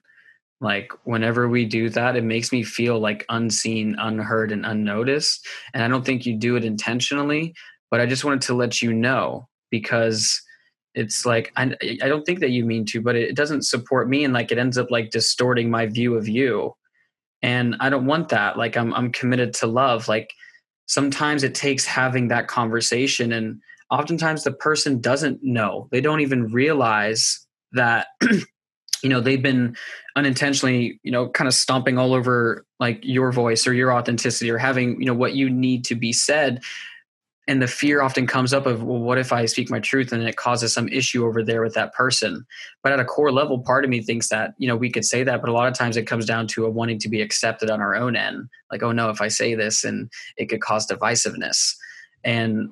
Like 0.60 0.92
whenever 1.06 1.48
we 1.48 1.64
do 1.64 1.90
that, 1.92 2.18
it 2.18 2.24
makes 2.26 2.52
me 2.52 2.64
feel 2.64 3.00
like 3.00 3.26
unseen, 3.30 3.96
unheard, 3.98 4.52
and 4.52 4.66
unnoticed. 4.66 5.48
And 5.74 5.82
I 5.82 5.88
don't 5.88 6.06
think 6.06 6.26
you 6.26 6.36
do 6.36 6.58
it 6.58 6.66
intentionally, 6.66 7.54
but 7.90 8.02
I 8.02 8.08
just 8.08 8.26
wanted 8.26 8.42
to 8.42 8.56
let 8.56 8.82
you 8.82 8.92
know 8.92 9.48
because 9.72 10.42
it's 10.96 11.26
like 11.26 11.52
I, 11.56 11.76
I 12.02 12.08
don't 12.08 12.26
think 12.26 12.40
that 12.40 12.50
you 12.50 12.66
mean 12.66 12.86
to, 12.88 13.02
but 13.02 13.16
it 13.16 13.36
doesn't 13.36 13.64
support 13.64 14.10
me, 14.10 14.24
and 14.24 14.34
like 14.34 14.52
it 14.52 14.58
ends 14.58 14.78
up 14.78 14.92
like 14.92 15.12
distorting 15.12 15.70
my 15.70 15.86
view 15.86 16.16
of 16.16 16.28
you. 16.28 16.76
And 17.42 17.76
I 17.80 17.90
don't 17.90 18.06
want 18.06 18.30
that. 18.30 18.58
Like 18.58 18.76
I'm 18.76 18.94
I'm 18.94 19.12
committed 19.12 19.54
to 19.56 19.68
love. 19.68 20.08
Like 20.08 20.34
sometimes 20.90 21.44
it 21.44 21.54
takes 21.56 21.86
having 21.86 22.28
that 22.30 22.48
conversation 22.48 23.32
and 23.32 23.62
oftentimes 23.92 24.44
the 24.44 24.52
person 24.52 25.00
doesn't 25.00 25.40
know 25.44 25.88
they 25.92 26.02
don't 26.02 26.20
even 26.20 26.52
realize 26.52 27.46
that 27.72 28.08
you 28.22 29.10
know 29.10 29.22
they've 29.22 29.44
been 29.44 29.76
unintentionally 30.16 31.00
you 31.04 31.12
know 31.12 31.30
kind 31.30 31.48
of 31.48 31.54
stomping 31.54 31.98
all 31.98 32.14
over 32.14 32.66
like 32.80 33.00
your 33.04 33.32
voice 33.32 33.68
or 33.68 33.74
your 33.74 33.94
authenticity 33.94 34.50
or 34.50 34.58
having 34.58 35.00
you 35.00 35.06
know 35.06 35.14
what 35.14 35.36
you 35.36 35.50
need 35.50 35.86
to 35.86 35.96
be 35.96 36.12
said 36.12 36.60
and 37.50 37.64
the 37.64 37.68
fear 37.68 38.04
often 38.04 38.28
comes 38.28 38.54
up 38.54 38.68
of 38.68 38.84
well 38.84 39.00
what 39.00 39.18
if 39.18 39.34
i 39.34 39.44
speak 39.46 39.72
my 39.72 39.80
truth 39.80 40.12
and 40.12 40.22
it 40.24 40.38
causes 40.38 40.72
some 40.72 40.88
issue 40.90 41.26
over 41.26 41.44
there 41.44 41.64
with 41.64 41.74
that 41.74 41.94
person? 41.94 42.46
But 42.84 42.94
at 42.94 43.00
a 43.00 43.06
core 43.06 43.32
level 43.32 43.60
part 43.60 43.84
of 43.84 43.90
me 43.90 44.02
thinks 44.02 44.30
that 44.30 44.54
you 44.60 44.68
know 44.68 44.78
we 44.78 44.92
could 44.92 45.04
say 45.04 45.24
that 45.24 45.42
but 45.42 45.50
a 45.50 45.54
lot 45.54 45.68
of 45.68 45.74
times 45.74 45.98
it 45.98 46.08
comes 46.08 46.28
down 46.28 46.46
to 46.50 46.66
a 46.66 46.70
wanting 46.70 47.00
to 47.00 47.10
be 47.10 47.22
accepted 47.22 47.72
on 47.72 47.82
our 47.82 47.96
own 47.96 48.16
end. 48.16 48.48
Like 48.72 48.84
oh 48.84 48.92
no 48.92 49.10
if 49.10 49.20
i 49.20 49.28
say 49.28 49.56
this 49.56 49.84
and 49.84 50.12
it 50.38 50.46
could 50.46 50.62
cause 50.62 50.86
divisiveness. 50.86 51.76
And 52.24 52.72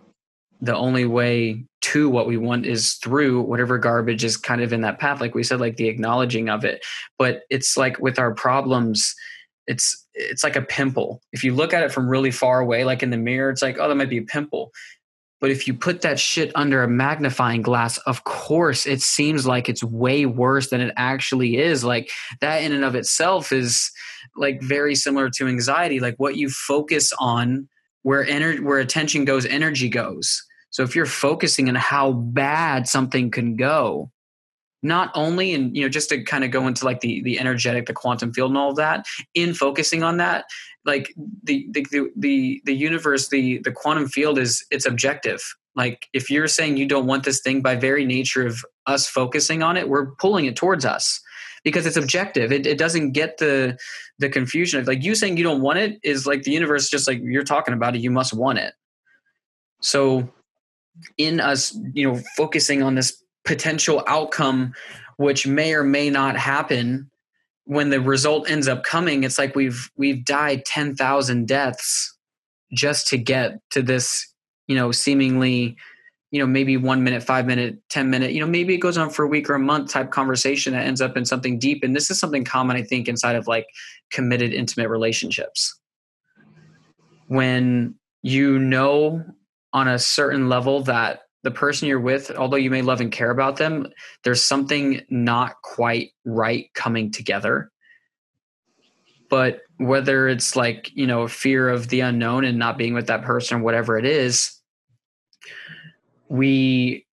the 0.62 0.76
only 0.76 1.06
way 1.06 1.66
to 1.82 2.10
what 2.10 2.28
we 2.28 2.38
want 2.38 2.66
is 2.66 2.94
through 2.96 3.42
whatever 3.42 3.80
garbage 3.80 4.24
is 4.24 4.38
kind 4.38 4.62
of 4.62 4.74
in 4.74 4.82
that 4.82 5.00
path. 5.00 5.22
Like 5.22 5.34
we 5.34 5.44
said 5.44 5.60
like 5.60 5.78
the 5.78 5.88
acknowledging 5.88 6.50
of 6.50 6.64
it. 6.64 6.86
But 7.18 7.42
it's 7.50 7.78
like 7.78 8.00
with 8.00 8.20
our 8.20 8.34
problems 8.34 9.16
it's 9.68 10.07
it's 10.18 10.44
like 10.44 10.56
a 10.56 10.62
pimple. 10.62 11.22
If 11.32 11.44
you 11.44 11.54
look 11.54 11.74
at 11.74 11.84
it 11.84 11.92
from 11.92 12.10
really 12.10 12.32
far 12.32 12.60
away 12.60 12.84
like 12.84 13.04
in 13.04 13.10
the 13.10 13.18
mirror 13.18 13.50
it's 13.50 13.62
like 13.62 13.78
oh 13.80 13.88
that 13.88 13.96
might 13.96 14.10
be 14.10 14.18
a 14.18 14.24
pimple. 14.24 14.72
But 15.40 15.52
if 15.52 15.68
you 15.68 15.76
put 15.76 16.02
that 16.02 16.20
shit 16.20 16.52
under 16.56 16.82
a 16.82 16.88
magnifying 16.88 17.62
glass 17.62 17.98
of 18.00 18.24
course 18.24 18.86
it 18.86 19.02
seems 19.02 19.46
like 19.46 19.70
it's 19.70 19.84
way 19.84 20.26
worse 20.26 20.70
than 20.70 20.82
it 20.82 20.94
actually 20.98 21.58
is. 21.58 21.84
Like 21.84 22.10
that 22.42 22.64
in 22.64 22.72
and 22.72 22.84
of 22.84 22.96
itself 22.96 23.52
is 23.52 23.92
like 24.36 24.62
very 24.62 24.96
similar 24.96 25.30
to 25.32 25.48
anxiety. 25.48 26.00
Like 26.00 26.16
what 26.18 26.36
you 26.36 26.50
focus 26.50 27.14
on 27.20 27.70
where 28.04 28.26
energy 28.26 28.62
where 28.62 28.80
attention 28.80 29.26
goes 29.26 29.46
energy 29.46 29.90
goes. 29.90 30.44
So 30.70 30.84
if 30.84 30.96
you're 30.96 31.06
focusing 31.06 31.70
on 31.70 31.76
how 31.76 32.12
bad 32.12 32.88
something 32.88 33.32
can 33.32 33.56
go, 33.56 34.12
not 34.88 35.12
only 35.14 35.54
and 35.54 35.76
you 35.76 35.84
know 35.84 35.90
just 35.90 36.10
to 36.10 36.24
kind 36.24 36.44
of 36.44 36.52
go 36.52 36.66
into 36.68 36.86
like 36.86 37.02
the 37.02 37.22
the 37.24 37.40
energetic 37.40 37.86
the 37.86 37.94
quantum 37.94 38.34
field 38.34 38.52
and 38.52 38.58
all 38.58 38.74
that 38.74 39.06
in 39.36 39.54
focusing 39.54 40.02
on 40.02 40.18
that 40.18 40.46
like 40.88 41.14
the 41.44 41.68
the 41.72 41.86
the 42.16 42.62
the, 42.64 42.74
universe 42.74 43.28
the 43.28 43.60
the 43.60 43.72
quantum 43.72 44.08
field 44.08 44.40
is 44.40 44.66
it's 44.72 44.86
objective. 44.86 45.44
Like 45.76 46.08
if 46.14 46.32
you're 46.32 46.48
saying 46.48 46.78
you 46.78 46.88
don't 46.88 47.06
want 47.06 47.24
this 47.24 47.42
thing 47.42 47.62
by 47.62 47.76
very 47.76 48.06
nature 48.06 48.48
of 48.48 48.66
us 48.88 49.08
focusing 49.08 49.62
on 49.62 49.78
it 49.78 49.90
we're 49.90 50.12
pulling 50.16 50.46
it 50.46 50.56
towards 50.56 50.86
us 50.86 51.22
because 51.64 51.86
it's 51.86 51.98
objective. 51.98 52.52
It, 52.52 52.66
it 52.66 52.78
doesn't 52.78 53.12
get 53.12 53.38
the 53.38 53.78
the 54.18 54.30
confusion 54.30 54.80
of 54.80 54.88
like 54.88 55.04
you 55.04 55.14
saying 55.14 55.38
you 55.38 55.44
don't 55.44 55.62
want 55.62 55.78
it 55.78 56.00
is 56.04 56.26
like 56.26 56.44
the 56.44 56.52
universe 56.52 56.90
just 56.90 57.08
like 57.08 57.20
you're 57.22 57.44
talking 57.44 57.74
about 57.74 57.96
it 57.96 58.02
you 58.02 58.10
must 58.10 58.34
want 58.34 58.58
it. 58.58 58.74
So 59.82 60.28
in 61.18 61.40
us, 61.40 61.78
you 61.94 62.12
know, 62.12 62.22
focusing 62.36 62.82
on 62.82 62.96
this 62.96 63.22
potential 63.48 64.04
outcome, 64.06 64.74
which 65.16 65.48
may 65.48 65.74
or 65.74 65.84
may 65.84 66.12
not 66.12 66.38
happen, 66.38 67.10
when 67.64 67.90
the 67.90 68.00
result 68.00 68.50
ends 68.50 68.68
up 68.68 68.84
coming, 68.84 69.24
it's 69.24 69.40
like 69.40 69.56
we've 69.56 69.90
we've 69.98 70.24
died 70.24 70.64
ten 70.66 70.96
thousand 70.96 71.48
deaths 71.48 72.16
just 72.72 73.08
to 73.08 73.18
get 73.18 73.60
to 73.72 73.82
this, 73.82 74.32
you 74.68 74.76
know, 74.76 74.92
seemingly, 74.92 75.76
you 76.32 76.40
know, 76.40 76.46
maybe 76.46 76.78
one 76.78 77.04
minute, 77.04 77.24
five 77.24 77.48
minute, 77.48 77.78
ten 77.90 78.10
minute, 78.10 78.34
you 78.34 78.42
know, 78.42 78.48
maybe 78.48 78.76
it 78.76 78.80
goes 78.80 78.98
on 78.98 79.10
for 79.10 79.24
a 79.24 79.28
week 79.28 79.50
or 79.50 79.56
a 79.56 79.60
month 79.60 79.90
type 79.90 80.12
conversation 80.12 80.74
that 80.74 80.86
ends 80.86 81.02
up 81.02 81.18
in 81.18 81.26
something 81.26 81.58
deep. 81.58 81.84
And 81.84 81.96
this 81.96 82.12
is 82.12 82.20
something 82.20 82.44
common, 82.44 82.76
I 82.78 82.84
think, 82.84 83.08
inside 83.08 83.36
of 83.36 83.48
like 83.48 83.68
committed, 84.12 84.54
intimate 84.54 84.90
relationships. 84.90 85.78
When 87.28 87.96
you 88.24 88.60
know 88.60 89.26
on 89.74 89.88
a 89.88 90.00
certain 90.00 90.48
level 90.50 90.84
that 90.84 91.27
the 91.48 91.52
person 91.52 91.88
you're 91.88 91.98
with, 91.98 92.30
although 92.32 92.58
you 92.58 92.70
may 92.70 92.82
love 92.82 93.00
and 93.00 93.10
care 93.10 93.32
about 93.32 93.56
them, 93.56 93.88
there's 94.26 94.44
something 94.44 95.02
not 95.10 95.54
quite 95.62 96.12
right 96.26 96.70
coming 96.74 97.10
together. 97.10 97.72
But 99.30 99.62
whether 99.78 100.28
it's 100.28 100.58
like, 100.58 100.92
you 100.94 101.08
know, 101.08 101.22
a 101.22 101.30
fear 101.30 101.70
of 101.70 101.88
the 101.88 102.02
unknown 102.02 102.44
and 102.44 102.60
not 102.60 102.78
being 102.78 102.94
with 102.94 103.08
that 103.08 103.24
person, 103.24 103.62
whatever 103.62 103.98
it 103.98 104.04
is, 104.04 104.60
we 106.28 107.06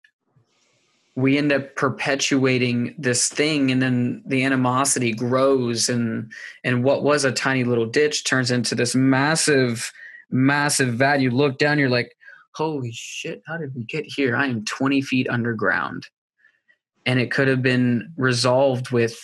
we 1.14 1.38
end 1.38 1.52
up 1.52 1.76
perpetuating 1.76 2.92
this 2.98 3.28
thing 3.28 3.70
and 3.70 3.80
then 3.80 4.20
the 4.26 4.42
animosity 4.42 5.12
grows 5.12 5.88
and 5.88 6.32
and 6.64 6.82
what 6.82 7.04
was 7.04 7.24
a 7.24 7.30
tiny 7.30 7.62
little 7.62 7.86
ditch 7.86 8.24
turns 8.24 8.50
into 8.50 8.74
this 8.74 8.96
massive 8.96 9.92
massive. 10.28 11.00
You 11.20 11.30
look 11.30 11.58
down, 11.58 11.78
you're 11.78 11.88
like, 11.88 12.16
holy 12.54 12.92
shit, 12.92 13.42
how 13.46 13.56
did 13.56 13.74
we 13.74 13.84
get 13.84 14.04
here? 14.04 14.36
I 14.36 14.46
am 14.46 14.64
20 14.64 15.02
feet 15.02 15.28
underground. 15.28 16.06
And 17.06 17.20
it 17.20 17.30
could 17.30 17.48
have 17.48 17.62
been 17.62 18.12
resolved 18.16 18.90
with, 18.90 19.18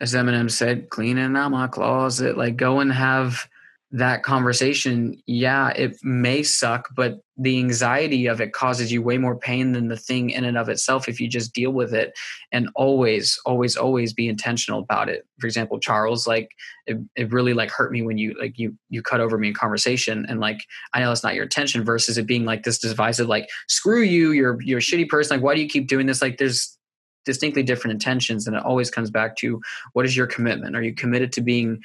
as 0.00 0.14
Eminem 0.14 0.50
said, 0.50 0.90
cleaning 0.90 1.36
out 1.36 1.50
my 1.50 1.66
closet. 1.66 2.36
Like, 2.36 2.56
go 2.56 2.80
and 2.80 2.92
have 2.92 3.48
that 3.90 4.22
conversation, 4.22 5.16
yeah, 5.26 5.70
it 5.70 5.96
may 6.02 6.42
suck, 6.42 6.88
but 6.94 7.20
the 7.38 7.58
anxiety 7.58 8.26
of 8.26 8.38
it 8.38 8.52
causes 8.52 8.92
you 8.92 9.00
way 9.00 9.16
more 9.16 9.38
pain 9.38 9.72
than 9.72 9.88
the 9.88 9.96
thing 9.96 10.28
in 10.28 10.44
and 10.44 10.58
of 10.58 10.68
itself 10.68 11.08
if 11.08 11.18
you 11.18 11.26
just 11.26 11.54
deal 11.54 11.70
with 11.70 11.94
it 11.94 12.12
and 12.52 12.68
always, 12.74 13.40
always, 13.46 13.76
always 13.76 14.12
be 14.12 14.28
intentional 14.28 14.80
about 14.80 15.08
it. 15.08 15.26
For 15.40 15.46
example, 15.46 15.78
Charles, 15.78 16.26
like 16.26 16.50
it, 16.86 16.98
it 17.16 17.32
really 17.32 17.54
like 17.54 17.70
hurt 17.70 17.90
me 17.90 18.02
when 18.02 18.18
you 18.18 18.36
like 18.38 18.58
you 18.58 18.76
you 18.90 19.00
cut 19.00 19.20
over 19.20 19.38
me 19.38 19.48
in 19.48 19.54
conversation 19.54 20.26
and 20.28 20.38
like 20.38 20.58
I 20.92 21.00
know 21.00 21.10
it's 21.10 21.22
not 21.22 21.34
your 21.34 21.44
intention 21.44 21.82
versus 21.82 22.18
it 22.18 22.26
being 22.26 22.44
like 22.44 22.64
this 22.64 22.78
divisive, 22.78 23.28
like, 23.28 23.48
screw 23.68 24.02
you, 24.02 24.32
you're 24.32 24.60
you're 24.60 24.78
a 24.78 24.82
shitty 24.82 25.08
person. 25.08 25.36
Like, 25.36 25.44
why 25.44 25.54
do 25.54 25.62
you 25.62 25.68
keep 25.68 25.88
doing 25.88 26.06
this? 26.06 26.20
Like 26.20 26.36
there's 26.36 26.78
distinctly 27.28 27.62
different 27.62 27.92
intentions 27.92 28.46
and 28.46 28.56
it 28.56 28.62
always 28.62 28.90
comes 28.90 29.10
back 29.10 29.36
to 29.36 29.60
what 29.92 30.06
is 30.06 30.16
your 30.16 30.26
commitment 30.26 30.74
are 30.74 30.82
you 30.82 30.94
committed 30.94 31.30
to 31.30 31.42
being 31.42 31.78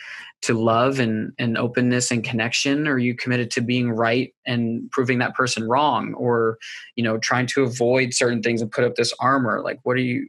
to 0.44 0.54
love 0.54 1.00
and, 1.00 1.32
and 1.40 1.58
openness 1.58 2.12
and 2.12 2.24
connection? 2.24 2.88
Are 2.88 2.98
you 2.98 3.16
committed 3.16 3.50
to 3.52 3.62
being 3.62 3.92
right 3.92 4.34
and 4.46 4.90
proving 4.92 5.20
that 5.20 5.34
person 5.34 5.68
wrong? 5.68 6.14
Or 6.14 6.58
you 6.96 7.04
know 7.04 7.18
trying 7.18 7.48
to 7.48 7.64
avoid 7.64 8.14
certain 8.14 8.42
things 8.42 8.62
and 8.62 8.72
put 8.72 8.84
up 8.84 8.96
this 8.96 9.14
armor? 9.20 9.62
Like 9.62 9.80
what 9.84 9.98
are 9.98 10.02
you 10.02 10.28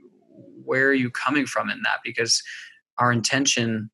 where 0.65 0.89
are 0.89 0.95
you 0.95 1.11
coming 1.11 1.47
from 1.47 1.69
in 1.69 1.83
that? 1.83 1.99
Because 2.05 2.43
our 2.99 3.13
intention 3.13 3.91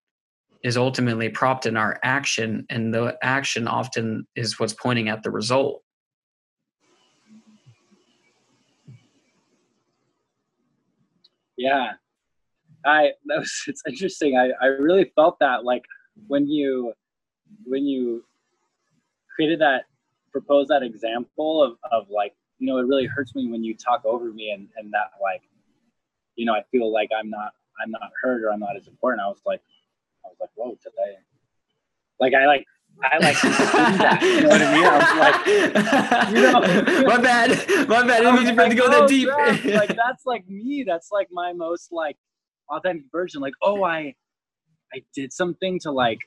is 0.63 0.77
ultimately 0.77 1.31
propped 1.31 1.65
in 1.65 1.77
our 1.77 1.99
action 2.03 2.67
and 2.69 2.93
the 2.93 3.17
action 3.23 3.67
often 3.67 4.27
is 4.37 4.61
what's 4.61 4.75
pointing 4.75 5.09
at 5.09 5.23
the 5.23 5.31
result. 5.31 5.83
Yeah, 11.57 11.93
I 12.85 13.11
that 13.27 13.39
was 13.39 13.63
it's 13.67 13.83
interesting. 13.87 14.37
I 14.37 14.51
I 14.63 14.69
really 14.69 15.11
felt 15.15 15.39
that 15.41 15.65
like 15.65 15.83
when 16.29 16.47
you 16.49 16.93
when 17.65 17.85
you 17.85 18.25
created 19.35 19.61
that 19.61 19.85
proposed 20.33 20.71
that 20.71 20.83
example 20.83 21.63
of 21.63 21.77
of 21.91 22.09
like 22.11 22.35
you 22.59 22.67
know 22.67 22.79
it 22.79 22.87
really 22.87 23.07
hurts 23.07 23.35
me 23.35 23.51
when 23.51 23.65
you 23.65 23.75
talk 23.75 24.05
over 24.05 24.33
me 24.33 24.51
and 24.51 24.69
and 24.77 24.93
that 24.93 25.11
like 25.21 25.43
you 26.37 26.45
know 26.45 26.55
I 26.55 26.63
feel 26.71 26.93
like 26.93 27.11
I'm 27.17 27.31
not 27.31 27.53
I'm 27.83 27.91
not 27.91 28.11
heard 28.23 28.43
or 28.43 28.53
I'm 28.53 28.61
not 28.61 28.77
as 28.77 28.87
important. 28.87 29.23
I 29.23 29.29
was 29.29 29.41
like 29.47 29.61
I 30.25 30.29
was 30.29 30.37
like 30.41 30.51
whoa 30.55 30.77
I 30.99 31.17
like 32.19 32.35
I 32.35 32.47
like 32.47 32.67
I 33.03 33.19
like 33.19 33.41
that. 33.41 34.23
You 34.23 34.43
know 34.43 34.49
what 34.49 34.63
I 34.63 34.73
mean? 34.75 34.85
I 34.85 34.99
was 34.99 35.13
like, 35.25 36.35
you 36.35 36.43
know, 36.43 36.61
my 37.09 37.19
bad, 37.19 37.49
my 37.89 38.07
bad. 38.07 38.27
I 38.27 38.37
didn't 38.37 38.47
mean 38.47 38.57
like, 38.57 38.71
to 38.71 38.75
go 38.77 38.87
oh, 38.87 38.91
that 38.91 39.09
deep. 39.09 39.29
like 39.75 39.97
that's 39.97 40.27
like 40.27 40.49
me. 40.49 40.85
That's 40.87 41.11
like 41.11 41.29
my 41.31 41.53
most 41.53 41.93
like 41.93 42.17
authentic 42.69 43.05
version. 43.11 43.41
Like, 43.41 43.55
oh, 43.63 43.85
I, 43.85 44.15
I 44.95 45.03
did 45.15 45.33
something 45.33 45.79
to 45.81 45.91
like 45.91 46.21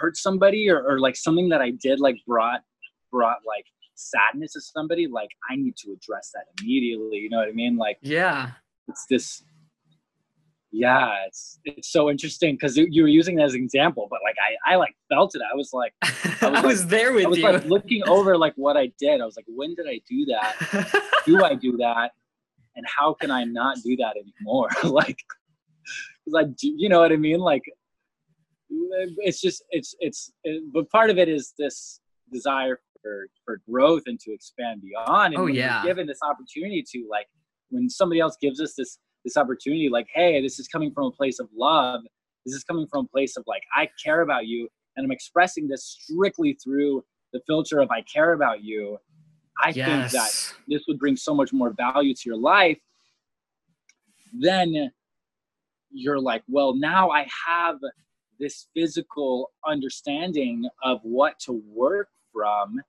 hurt 0.00 0.16
somebody, 0.16 0.68
or, 0.70 0.82
or 0.82 1.00
like 1.00 1.16
something 1.16 1.48
that 1.50 1.60
I 1.60 1.70
did 1.70 2.00
like 2.00 2.16
brought 2.26 2.62
brought 3.10 3.38
like 3.46 3.64
sadness 3.94 4.52
to 4.52 4.60
somebody. 4.60 5.06
Like, 5.06 5.30
I 5.50 5.56
need 5.56 5.76
to 5.78 5.92
address 5.92 6.30
that 6.34 6.44
immediately. 6.60 7.18
You 7.18 7.30
know 7.30 7.38
what 7.38 7.48
I 7.48 7.52
mean? 7.52 7.76
Like, 7.76 7.98
yeah, 8.02 8.52
it's 8.88 9.06
this 9.08 9.42
yeah 10.70 11.24
it's 11.26 11.58
it's 11.64 11.90
so 11.90 12.10
interesting 12.10 12.54
because 12.54 12.76
you 12.76 13.02
were 13.02 13.08
using 13.08 13.36
that 13.36 13.44
as 13.44 13.54
an 13.54 13.62
example 13.62 14.06
but 14.10 14.20
like 14.22 14.34
i 14.38 14.74
i 14.74 14.76
like 14.76 14.94
felt 15.08 15.34
it 15.34 15.40
i 15.50 15.56
was 15.56 15.70
like 15.72 15.94
i 16.02 16.50
was, 16.50 16.58
I 16.58 16.66
was 16.66 16.80
like, 16.80 16.90
there 16.90 17.12
with 17.14 17.24
I 17.24 17.28
was 17.28 17.38
you 17.38 17.44
like 17.44 17.64
looking 17.64 18.02
over 18.06 18.36
like 18.36 18.52
what 18.56 18.76
i 18.76 18.92
did 18.98 19.20
i 19.20 19.24
was 19.24 19.36
like 19.36 19.46
when 19.48 19.74
did 19.74 19.86
i 19.88 19.98
do 20.08 20.26
that 20.26 21.12
do 21.26 21.42
i 21.42 21.54
do 21.54 21.78
that 21.78 22.12
and 22.76 22.84
how 22.86 23.14
can 23.14 23.30
i 23.30 23.44
not 23.44 23.78
do 23.82 23.96
that 23.96 24.16
anymore 24.16 24.68
like 24.84 25.18
do 26.56 26.72
you 26.76 26.88
know 26.88 27.00
what 27.00 27.12
i 27.12 27.16
mean? 27.16 27.40
Like 27.40 27.62
it's 29.18 29.40
just 29.40 29.62
it's 29.70 29.94
it's 30.00 30.32
it, 30.44 30.62
but 30.72 30.90
part 30.90 31.10
of 31.10 31.18
it 31.18 31.28
is 31.28 31.54
this 31.58 32.00
desire 32.32 32.80
for 33.02 33.28
for 33.44 33.60
growth 33.70 34.02
and 34.06 34.18
to 34.20 34.32
expand 34.32 34.82
beyond. 34.82 35.34
And 35.34 35.42
oh 35.42 35.46
yeah. 35.46 35.82
given 35.84 36.06
this 36.06 36.20
opportunity 36.22 36.84
to 36.92 37.06
like 37.10 37.26
when 37.70 37.88
somebody 37.88 38.20
else 38.20 38.36
gives 38.40 38.60
us 38.60 38.74
this 38.76 38.98
this 39.24 39.36
opportunity 39.36 39.88
like 39.88 40.06
hey 40.14 40.40
this 40.40 40.58
is 40.58 40.68
coming 40.68 40.92
from 40.92 41.06
a 41.06 41.12
place 41.12 41.38
of 41.38 41.48
love. 41.56 42.02
This 42.46 42.54
is 42.54 42.64
coming 42.64 42.86
from 42.90 43.04
a 43.04 43.08
place 43.08 43.36
of 43.36 43.44
like 43.46 43.62
i 43.74 43.88
care 44.02 44.22
about 44.22 44.46
you 44.46 44.68
and 44.96 45.04
i'm 45.04 45.12
expressing 45.12 45.68
this 45.68 45.98
strictly 46.00 46.56
through 46.62 47.04
the 47.32 47.40
filter 47.46 47.80
of 47.80 47.90
i 47.90 48.02
care 48.02 48.32
about 48.32 48.62
you. 48.62 48.98
I 49.62 49.70
yes. 49.70 50.12
think 50.12 50.22
that 50.22 50.54
this 50.68 50.84
would 50.86 50.98
bring 50.98 51.16
so 51.16 51.34
much 51.34 51.52
more 51.52 51.74
value 51.76 52.14
to 52.14 52.22
your 52.24 52.36
life. 52.36 52.78
Then 54.38 54.92
you're 55.90 56.20
like 56.20 56.42
well 56.48 56.74
now 56.74 57.10
i 57.10 57.26
have 57.46 57.76
this 58.38 58.66
physical 58.74 59.50
understanding 59.66 60.68
of 60.82 61.00
what 61.02 61.38
to 61.38 61.62
work 61.66 62.08
from 62.32 62.80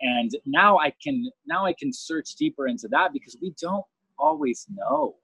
and 0.00 0.32
now 0.46 0.78
i 0.78 0.92
can 1.02 1.30
now 1.46 1.64
i 1.64 1.72
can 1.72 1.92
search 1.92 2.34
deeper 2.36 2.66
into 2.66 2.88
that 2.88 3.12
because 3.12 3.36
we 3.40 3.54
don't 3.60 3.84
always 4.18 4.66
know 4.74 5.14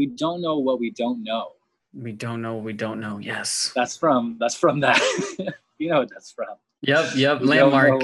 we 0.00 0.06
don't 0.06 0.40
know 0.40 0.58
what 0.58 0.80
we 0.80 0.90
don't 0.90 1.22
know. 1.22 1.52
We 1.92 2.12
don't 2.12 2.40
know 2.40 2.54
what 2.54 2.64
we 2.64 2.72
don't 2.72 3.00
know. 3.00 3.18
Yes. 3.18 3.70
That's 3.74 3.96
from 3.96 4.36
that's 4.40 4.54
from 4.54 4.80
that. 4.80 4.98
you 5.78 5.90
know 5.90 5.98
what 5.98 6.08
that's 6.10 6.32
from. 6.32 6.56
Yep, 6.80 7.16
yep. 7.16 7.40
Landmark. 7.42 8.02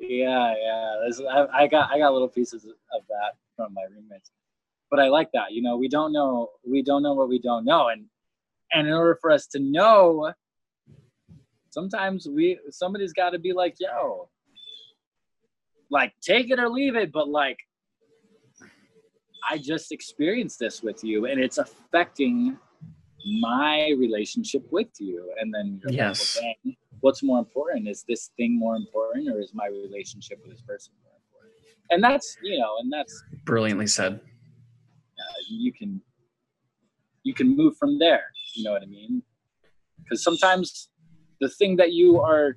yeah, 0.00 0.54
yeah. 0.56 1.10
I, 1.30 1.46
I 1.52 1.66
got 1.66 1.90
I 1.90 1.98
got 1.98 2.14
little 2.14 2.28
pieces 2.28 2.64
of 2.64 3.02
that 3.08 3.36
from 3.56 3.74
my 3.74 3.82
roommates. 3.94 4.30
But 4.92 5.00
I 5.00 5.08
like 5.08 5.30
that. 5.32 5.52
You 5.52 5.62
know, 5.62 5.78
we 5.78 5.88
don't 5.88 6.12
know 6.12 6.50
we 6.64 6.82
don't 6.82 7.02
know 7.02 7.14
what 7.14 7.30
we 7.30 7.40
don't 7.40 7.64
know. 7.64 7.88
And 7.88 8.04
and 8.72 8.86
in 8.86 8.92
order 8.92 9.18
for 9.20 9.30
us 9.30 9.46
to 9.48 9.58
know, 9.58 10.32
sometimes 11.70 12.28
we 12.28 12.58
somebody's 12.70 13.14
gotta 13.14 13.38
be 13.38 13.54
like, 13.54 13.74
yo, 13.80 14.28
like 15.90 16.12
take 16.20 16.50
it 16.50 16.58
or 16.58 16.68
leave 16.68 16.94
it, 16.94 17.10
but 17.10 17.26
like 17.26 17.58
I 19.50 19.56
just 19.56 19.92
experienced 19.92 20.58
this 20.58 20.82
with 20.82 21.02
you 21.02 21.24
and 21.24 21.40
it's 21.40 21.56
affecting 21.56 22.58
my 23.40 23.94
relationship 23.98 24.62
with 24.70 24.88
you. 25.00 25.32
And 25.40 25.54
then 25.54 25.80
yes. 25.88 26.36
Like, 26.36 26.58
well, 26.64 26.74
what's 27.00 27.22
more 27.22 27.38
important? 27.38 27.88
Is 27.88 28.04
this 28.06 28.30
thing 28.36 28.58
more 28.58 28.76
important 28.76 29.28
or 29.30 29.40
is 29.40 29.52
my 29.54 29.68
relationship 29.68 30.38
with 30.42 30.52
this 30.52 30.60
person 30.60 30.92
more 31.02 31.14
important? 31.14 31.54
And 31.90 32.04
that's, 32.04 32.36
you 32.42 32.58
know, 32.58 32.76
and 32.80 32.92
that's 32.92 33.24
brilliantly 33.44 33.86
said. 33.86 34.20
You 35.52 35.72
can, 35.72 36.00
you 37.22 37.34
can 37.34 37.56
move 37.56 37.76
from 37.76 37.98
there. 37.98 38.24
You 38.54 38.64
know 38.64 38.72
what 38.72 38.82
I 38.82 38.86
mean? 38.86 39.22
Because 40.02 40.22
sometimes 40.22 40.88
the 41.40 41.48
thing 41.48 41.76
that 41.76 41.92
you 41.92 42.20
are 42.20 42.56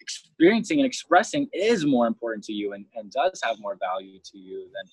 experiencing 0.00 0.78
and 0.78 0.86
expressing 0.86 1.48
is 1.52 1.86
more 1.86 2.06
important 2.06 2.44
to 2.44 2.52
you 2.52 2.72
and, 2.72 2.84
and 2.94 3.10
does 3.10 3.40
have 3.42 3.58
more 3.60 3.76
value 3.80 4.18
to 4.32 4.38
you 4.38 4.68
than 4.74 4.90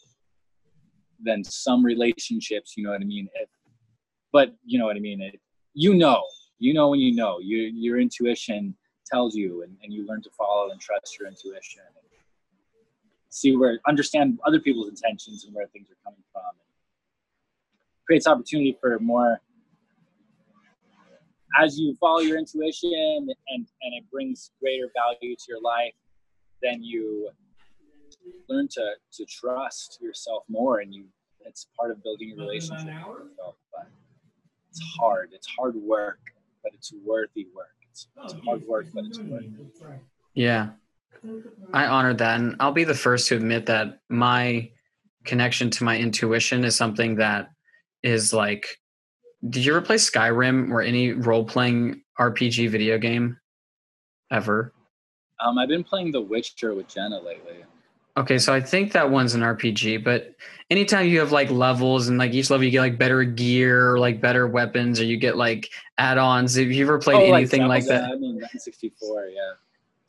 than 1.23 1.43
some 1.43 1.85
relationships. 1.85 2.73
You 2.75 2.85
know 2.85 2.91
what 2.91 3.01
I 3.01 3.05
mean? 3.05 3.29
If, 3.35 3.49
but 4.31 4.55
you 4.65 4.79
know 4.79 4.85
what 4.85 4.95
I 4.95 4.99
mean. 4.99 5.21
It, 5.21 5.39
you 5.73 5.93
know, 5.93 6.23
you 6.57 6.73
know 6.73 6.89
when 6.89 6.99
you 6.99 7.13
know. 7.13 7.39
You, 7.39 7.57
your 7.57 7.99
intuition 7.99 8.75
tells 9.05 9.35
you, 9.35 9.63
and, 9.63 9.75
and 9.83 9.93
you 9.93 10.07
learn 10.07 10.21
to 10.23 10.29
follow 10.31 10.71
and 10.71 10.79
trust 10.81 11.17
your 11.19 11.27
intuition. 11.27 11.83
And 11.85 12.11
see 13.29 13.55
where 13.55 13.79
understand 13.87 14.39
other 14.45 14.59
people's 14.59 14.89
intentions 14.89 15.45
and 15.45 15.55
where 15.55 15.67
things 15.67 15.87
are 15.89 15.99
coming 16.03 16.23
from. 16.31 16.41
Creates 18.05 18.27
opportunity 18.27 18.77
for 18.79 18.99
more. 18.99 19.39
As 21.59 21.77
you 21.77 21.95
follow 21.99 22.19
your 22.19 22.37
intuition 22.37 23.27
and 23.49 23.67
and 23.81 23.93
it 23.93 24.03
brings 24.11 24.51
greater 24.61 24.89
value 24.95 25.35
to 25.35 25.45
your 25.49 25.61
life 25.61 25.93
then 26.61 26.83
you 26.83 27.29
learn 28.49 28.67
to 28.69 28.93
to 29.11 29.25
trust 29.25 29.99
yourself 30.01 30.43
more 30.47 30.79
and 30.79 30.93
you 30.93 31.05
it's 31.45 31.67
part 31.77 31.91
of 31.91 32.01
building 32.03 32.33
a 32.37 32.41
relationship 32.41 32.85
with 32.85 32.95
yourself 32.95 33.55
but 33.73 33.87
it's 34.69 34.81
hard. 34.99 35.31
It's 35.33 35.47
hard 35.57 35.75
work 35.75 36.19
but 36.63 36.73
it's 36.73 36.93
worthy 37.03 37.47
work. 37.55 37.75
It's, 37.89 38.07
it's 38.23 38.35
hard 38.45 38.61
work 38.67 38.85
but 38.93 39.05
it's 39.05 39.19
worth 39.19 39.43
it 39.43 40.01
yeah. 40.33 40.69
I 41.73 41.87
honor 41.87 42.13
that 42.13 42.39
and 42.39 42.55
i'll 42.59 42.71
be 42.71 42.83
the 42.83 42.95
first 42.95 43.27
to 43.27 43.35
admit 43.35 43.65
that 43.65 43.99
my 44.09 44.71
connection 45.25 45.69
to 45.71 45.83
my 45.83 45.97
intuition 45.97 46.63
is 46.63 46.75
something 46.75 47.15
that 47.15 47.49
is 48.03 48.33
like 48.33 48.79
did 49.49 49.65
you 49.65 49.75
ever 49.75 49.85
play 49.85 49.95
skyrim 49.95 50.71
or 50.71 50.81
any 50.81 51.11
role-playing 51.11 52.01
rpg 52.19 52.69
video 52.69 52.97
game 52.97 53.37
ever 54.31 54.73
um, 55.41 55.57
I've 55.57 55.69
been 55.69 55.83
playing 55.83 56.11
The 56.11 56.21
Witcher 56.21 56.73
with 56.73 56.87
Jenna 56.87 57.19
lately. 57.19 57.65
Okay, 58.17 58.37
so 58.37 58.53
I 58.53 58.59
think 58.59 58.91
that 58.91 59.09
one's 59.09 59.33
an 59.35 59.41
RPG, 59.41 60.03
but 60.03 60.35
anytime 60.69 61.07
you 61.07 61.19
have 61.19 61.31
like 61.31 61.49
levels 61.49 62.09
and 62.09 62.17
like 62.17 62.33
each 62.33 62.49
level 62.49 62.65
you 62.65 62.71
get 62.71 62.81
like 62.81 62.97
better 62.97 63.23
gear 63.23 63.91
or 63.91 63.99
like 63.99 64.19
better 64.19 64.47
weapons 64.47 64.99
or 64.99 65.05
you 65.05 65.15
get 65.15 65.37
like 65.37 65.69
add-ons. 65.97 66.55
Have 66.55 66.71
you 66.71 66.83
ever 66.83 66.99
played 66.99 67.29
oh, 67.29 67.33
anything 67.33 67.61
like, 67.61 67.83
like 67.83 67.85
that? 67.85 68.11
I 68.11 68.15
mean, 68.15 68.41
64, 68.53 69.27
yeah. 69.27 69.39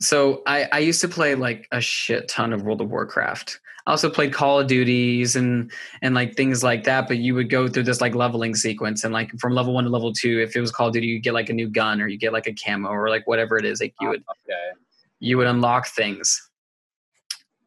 so 0.01 0.43
I, 0.45 0.67
I 0.71 0.79
used 0.79 0.99
to 1.01 1.07
play 1.07 1.35
like 1.35 1.67
a 1.71 1.79
shit 1.79 2.27
ton 2.27 2.51
of 2.51 2.63
World 2.63 2.81
of 2.81 2.91
Warcraft. 2.91 3.59
I 3.85 3.91
also 3.91 4.09
played 4.09 4.33
Call 4.33 4.59
of 4.59 4.67
Duties 4.67 5.35
and 5.35 5.71
and 6.01 6.15
like 6.15 6.35
things 6.35 6.63
like 6.63 6.85
that. 6.85 7.07
But 7.07 7.17
you 7.17 7.35
would 7.35 7.49
go 7.49 7.67
through 7.67 7.83
this 7.83 8.01
like 8.01 8.15
leveling 8.15 8.55
sequence, 8.55 9.03
and 9.03 9.13
like 9.13 9.31
from 9.39 9.53
level 9.53 9.73
one 9.73 9.83
to 9.83 9.89
level 9.89 10.13
two, 10.13 10.39
if 10.39 10.55
it 10.55 10.61
was 10.61 10.71
Call 10.71 10.87
of 10.87 10.93
Duty, 10.93 11.07
you 11.07 11.19
get 11.19 11.33
like 11.33 11.49
a 11.49 11.53
new 11.53 11.67
gun 11.67 12.01
or 12.01 12.07
you 12.07 12.17
get 12.17 12.33
like 12.33 12.47
a 12.47 12.53
camo 12.53 12.89
or 12.89 13.09
like 13.09 13.27
whatever 13.27 13.57
it 13.57 13.65
is. 13.65 13.81
Like 13.81 13.93
you 13.99 14.07
oh, 14.07 14.11
would 14.11 14.23
okay. 14.47 14.71
you 15.19 15.37
would 15.37 15.47
unlock 15.47 15.87
things. 15.87 16.49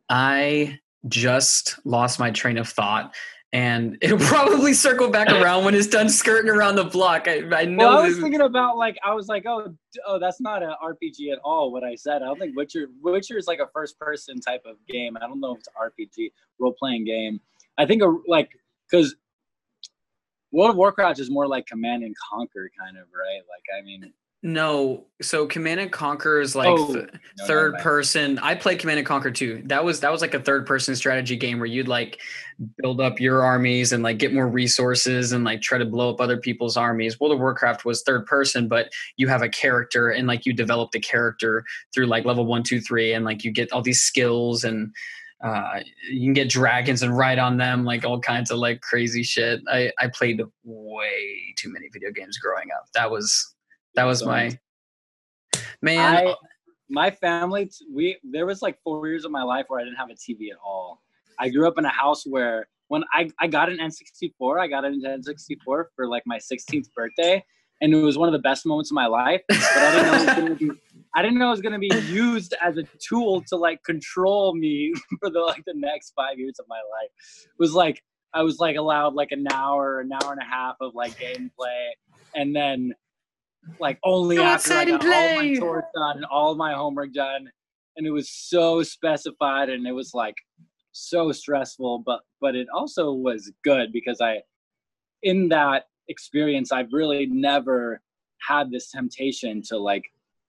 I 0.09 0.79
just 1.09 1.79
lost 1.85 2.19
my 2.19 2.31
train 2.31 2.59
of 2.59 2.69
thought 2.69 3.14
and 3.57 3.96
it'll 4.02 4.18
probably 4.18 4.74
circle 4.74 5.09
back 5.09 5.30
around 5.30 5.64
when 5.64 5.74
it's 5.74 5.86
done 5.86 6.11
skirting 6.11 6.50
around 6.50 6.76
the 6.76 6.84
block. 6.84 7.26
I, 7.26 7.42
I 7.52 7.64
know. 7.64 7.88
Well, 7.88 7.98
I 7.98 8.09
was 8.09 8.18
thinking 8.18 8.42
about 8.42 8.76
like 8.76 8.96
I 9.02 9.14
was 9.14 9.28
like, 9.28 9.44
oh, 9.46 9.74
oh, 10.07 10.18
that's 10.18 10.40
not 10.40 10.62
an 10.62 10.74
RPG 10.84 11.32
at 11.32 11.38
all. 11.42 11.72
What 11.72 11.82
I 11.82 11.94
said, 11.94 12.16
I 12.16 12.26
don't 12.26 12.38
think 12.38 12.54
Witcher 12.54 12.88
Witcher 13.02 13.38
is 13.38 13.46
like 13.46 13.61
a 13.61 13.68
first 13.72 13.98
person 13.98 14.40
type 14.40 14.62
of 14.66 14.76
game. 14.86 15.16
I 15.16 15.20
don't 15.20 15.40
know 15.40 15.52
if 15.52 15.61
it's 15.61 15.68
RPG 15.80 16.30
role 16.61 16.74
playing 16.78 17.07
game. 17.07 17.40
I 17.78 17.86
think 17.86 18.02
a, 18.02 18.14
like 18.28 18.50
because 18.90 19.16
World 20.52 20.70
of 20.70 20.76
Warcraft 20.76 21.18
is 21.18 21.30
more 21.30 21.48
like 21.48 21.66
Command 21.66 22.04
and 22.04 22.14
Conquer 22.30 22.70
kind 22.78 22.98
of 22.98 23.04
right. 23.14 23.40
Like 23.48 23.80
I 23.80 23.82
mean, 23.82 24.12
no, 24.47 25.07
so 25.20 25.44
Command 25.49 25.80
and 25.80 25.90
Conquer 25.90 26.40
is 26.40 26.55
like 26.55 26.68
oh, 26.68 26.94
th- 26.94 27.09
no, 27.38 27.47
third 27.49 27.74
no, 27.74 27.82
person. 27.82 28.38
I 28.38 28.55
played 28.55 28.78
Command 28.78 29.01
and 29.01 29.07
Conquer 29.07 29.32
too. 29.32 29.61
That 29.64 29.84
was 29.84 29.99
that 30.01 30.12
was 30.12 30.20
like 30.20 30.34
a 30.34 30.38
third 30.38 30.66
person 30.66 30.94
strategy 30.94 31.34
game 31.34 31.59
where 31.59 31.66
you'd 31.66 31.88
like 31.88 32.20
build 32.80 33.01
up 33.01 33.18
your 33.18 33.42
armies 33.42 33.90
and 33.90 34.05
like 34.05 34.18
get 34.18 34.32
more 34.32 34.47
resources 34.47 35.32
and 35.32 35.42
like 35.42 35.62
try 35.62 35.78
to 35.78 35.84
blow 35.84 36.11
up 36.11 36.20
other 36.20 36.36
people's 36.36 36.76
armies. 36.76 37.18
World 37.18 37.32
of 37.32 37.40
Warcraft 37.40 37.84
was 37.84 38.05
third 38.05 38.24
person, 38.24 38.68
but 38.68 38.88
you 39.16 39.26
have 39.26 39.42
a 39.42 39.49
character 39.49 40.11
and 40.11 40.28
like 40.28 40.47
you 40.47 40.53
develop 40.53 40.92
the 40.92 41.01
character 41.01 41.64
through 41.92 42.07
like 42.07 42.24
level 42.24 42.47
one, 42.47 42.62
two, 42.62 42.80
three, 42.80 43.14
and 43.14 43.24
like 43.24 43.42
you 43.42 43.51
get 43.51 43.72
all 43.72 43.82
these 43.82 44.03
skills 44.03 44.62
and 44.62 44.94
uh, 45.42 45.80
you 46.09 46.20
can 46.20 46.34
get 46.34 46.49
dragons 46.49 47.03
and 47.03 47.18
ride 47.18 47.40
on 47.40 47.57
them, 47.57 47.84
like 47.84 48.05
all 48.05 48.20
kinds 48.20 48.53
of 48.53 48.59
like 48.59 48.80
crazy 48.80 49.24
shit. 49.24 49.61
I 49.68 49.90
I 49.99 50.07
played 50.07 50.40
way 50.62 51.53
too 51.59 51.72
many 51.72 51.88
video 51.92 52.12
games 52.12 52.38
growing 52.38 52.68
up. 52.70 52.86
That 52.94 53.11
was 53.11 53.55
that 53.97 54.05
was 54.05 54.24
my 54.24 54.59
man. 55.82 56.16
I, 56.16 56.24
uh, 56.26 56.34
my 56.88 57.11
family, 57.11 57.70
we 57.92 58.18
there 58.22 58.47
was 58.47 58.62
like 58.62 58.78
four 58.82 59.07
years 59.09 59.24
of 59.24 59.30
my 59.30 59.42
life 59.42 59.66
where 59.68 59.80
I 59.80 59.84
didn't 59.84 59.97
have 59.97 60.11
a 60.11 60.14
TV 60.14 60.51
at 60.51 60.59
all. 60.64 61.03
I 61.38 61.49
grew 61.49 61.66
up 61.66 61.74
in 61.78 61.84
a 61.84 61.90
house 61.90 62.24
where 62.24 62.68
when 62.88 63.03
I, 63.12 63.28
I 63.40 63.49
got 63.49 63.68
an 63.68 63.78
N64, 63.78 64.61
I 64.61 64.68
got 64.68 64.84
an 64.84 65.03
N64 65.03 65.59
for 65.64 66.09
like 66.09 66.22
my 66.24 66.38
16th 66.38 66.92
birthday, 66.94 67.44
and 67.80 67.92
it 67.92 67.97
was 67.97 68.16
one 68.16 68.28
of 68.28 68.32
the 68.32 68.38
best 68.38 68.64
moments 68.64 68.90
of 68.90 68.94
my 68.94 69.07
life. 69.07 69.42
But 69.49 69.59
I 69.59 69.90
didn't 69.90 70.07
know 70.07 70.14
it 70.14 70.26
was 70.26 70.34
gonna 70.36 70.55
be 70.55 70.70
I 71.14 71.22
didn't 71.22 71.38
know 71.38 71.49
it 71.49 71.51
was 71.51 71.61
gonna 71.61 71.78
be 71.78 71.90
used 72.09 72.55
as 72.62 72.76
a 72.76 72.84
tool 72.99 73.42
to 73.49 73.57
like 73.57 73.82
control 73.82 74.55
me 74.55 74.92
for 75.20 75.30
the 75.30 75.40
like 75.40 75.64
the 75.66 75.74
next 75.74 76.12
five 76.14 76.38
years 76.38 76.59
of 76.59 76.66
my 76.68 76.76
life. 76.76 77.11
It 77.44 77.59
was 77.59 77.72
like 77.72 78.03
I 78.32 78.42
was 78.42 78.59
like 78.59 78.76
allowed 78.76 79.14
like 79.14 79.32
an 79.32 79.47
hour, 79.53 80.01
an 80.01 80.12
hour 80.12 80.32
and 80.32 80.40
a 80.40 80.44
half 80.44 80.76
of 80.80 80.94
like 80.94 81.18
gameplay, 81.18 81.90
and 82.34 82.55
then 82.55 82.92
like 83.79 83.99
only 84.05 84.39
after 84.39 84.75
I 84.75 84.85
got 84.85 85.05
all 85.05 85.37
my 85.37 85.57
chores 85.57 85.85
done 85.95 86.17
and 86.17 86.25
all 86.27 86.55
my 86.55 86.75
homework 86.75 87.12
done. 87.12 87.51
And 87.97 88.07
it 88.07 88.11
was 88.11 88.31
so 88.31 88.83
specified 88.83 89.71
and 89.71 89.87
it 89.87 89.93
was 89.93 90.12
like 90.14 90.37
so 90.93 91.33
stressful, 91.33 92.03
but 92.05 92.21
but 92.41 92.55
it 92.55 92.69
also 92.75 93.12
was 93.12 93.53
good 93.64 93.93
because 93.93 94.21
I 94.21 94.43
in 95.23 95.49
that 95.49 95.85
experience 96.09 96.73
I've 96.73 96.93
really 96.93 97.27
never 97.27 98.01
had 98.47 98.71
this 98.71 98.91
temptation 98.91 99.62
to 99.62 99.79
like 99.79 100.05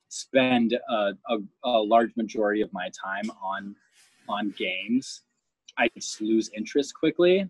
spend 0.10 0.78
a, 0.90 1.12
a, 1.30 1.38
a 1.64 1.70
large 1.70 2.12
majority 2.16 2.62
of 2.62 2.72
my 2.74 2.90
time 3.04 3.30
on 3.42 3.76
on 4.30 4.54
games. 4.58 5.22
I 5.78 5.90
just 5.96 6.22
lose 6.22 6.50
interest 6.56 6.94
quickly. 6.96 7.48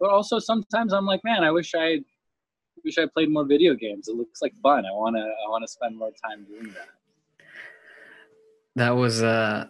But 0.00 0.10
also 0.10 0.38
sometimes 0.38 0.92
I'm 0.92 1.06
like, 1.06 1.22
man, 1.22 1.44
I 1.44 1.52
wish 1.52 1.74
I 1.76 2.00
wish 2.84 2.98
I 2.98 3.06
played 3.06 3.30
more 3.30 3.44
video 3.44 3.74
games. 3.74 4.08
It 4.08 4.16
looks 4.16 4.42
like 4.42 4.54
fun. 4.62 4.84
I 4.86 4.92
wanna 4.92 5.20
I 5.20 5.48
wanna 5.48 5.68
spend 5.68 5.96
more 5.96 6.10
time 6.24 6.44
doing 6.44 6.72
that. 6.74 6.88
That 8.76 8.96
was 8.96 9.22
uh 9.22 9.68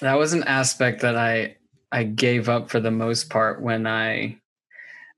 that 0.00 0.14
was 0.14 0.32
an 0.32 0.44
aspect 0.44 1.00
that 1.02 1.16
I 1.16 1.56
I 1.92 2.04
gave 2.04 2.48
up 2.48 2.70
for 2.70 2.80
the 2.80 2.90
most 2.90 3.30
part 3.30 3.62
when 3.62 3.86
I 3.86 4.38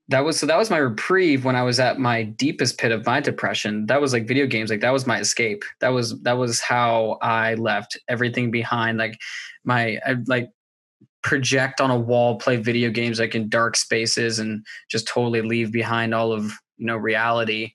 that 0.09 0.23
was 0.23 0.39
so 0.39 0.45
that 0.45 0.57
was 0.57 0.69
my 0.69 0.77
reprieve 0.77 1.43
when 1.43 1.55
I 1.55 1.63
was 1.63 1.79
at 1.79 1.99
my 1.99 2.23
deepest 2.23 2.77
pit 2.77 2.91
of 2.91 3.05
my 3.05 3.19
depression. 3.19 3.87
That 3.87 3.99
was 3.99 4.13
like 4.13 4.27
video 4.27 4.47
games, 4.47 4.69
like 4.69 4.81
that 4.81 4.93
was 4.93 5.05
my 5.05 5.19
escape. 5.19 5.63
That 5.81 5.89
was 5.89 6.21
that 6.21 6.37
was 6.37 6.61
how 6.61 7.17
I 7.21 7.55
left 7.55 7.97
everything 8.07 8.49
behind. 8.49 8.97
Like 8.97 9.19
my 9.65 9.99
I 10.05 10.15
like 10.27 10.49
project 11.23 11.81
on 11.81 11.91
a 11.91 11.99
wall, 11.99 12.37
play 12.37 12.55
video 12.55 12.89
games 12.89 13.19
like 13.19 13.35
in 13.35 13.49
dark 13.49 13.75
spaces, 13.75 14.39
and 14.39 14.65
just 14.89 15.07
totally 15.07 15.41
leave 15.41 15.71
behind 15.73 16.13
all 16.13 16.31
of 16.31 16.53
you 16.77 16.85
know 16.85 16.97
reality. 16.97 17.73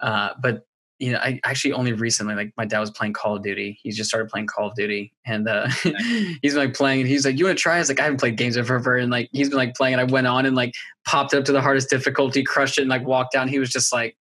Uh, 0.00 0.30
but 0.42 0.66
you 0.98 1.10
know 1.10 1.18
i 1.18 1.40
actually 1.44 1.72
only 1.72 1.92
recently 1.92 2.36
like 2.36 2.52
my 2.56 2.64
dad 2.64 2.78
was 2.78 2.90
playing 2.90 3.12
call 3.12 3.36
of 3.36 3.42
duty. 3.42 3.78
He 3.82 3.90
just 3.90 4.08
started 4.08 4.28
playing 4.28 4.46
call 4.46 4.68
of 4.68 4.74
duty. 4.74 5.12
And 5.26 5.48
uh, 5.48 5.68
he's 6.42 6.54
like 6.54 6.74
playing 6.74 7.00
and 7.00 7.08
he's 7.08 7.24
like 7.24 7.38
you 7.38 7.44
want 7.44 7.58
to 7.58 7.62
try 7.62 7.76
i 7.76 7.78
was 7.78 7.88
like 7.88 8.00
i 8.00 8.04
haven't 8.04 8.20
played 8.20 8.36
games 8.36 8.56
in 8.56 8.64
forever. 8.64 8.96
And 8.96 9.10
like 9.10 9.28
he's 9.32 9.48
been 9.48 9.58
like 9.58 9.74
playing 9.74 9.94
and 9.94 10.00
i 10.00 10.04
went 10.04 10.26
on 10.26 10.46
and 10.46 10.54
like 10.54 10.74
popped 11.06 11.34
up 11.34 11.44
to 11.46 11.52
the 11.52 11.60
hardest 11.60 11.90
difficulty 11.90 12.44
crushed 12.44 12.78
it 12.78 12.82
and 12.82 12.90
like 12.90 13.04
walked 13.04 13.32
down. 13.32 13.48
He 13.48 13.58
was 13.58 13.70
just 13.70 13.92
like 13.92 14.16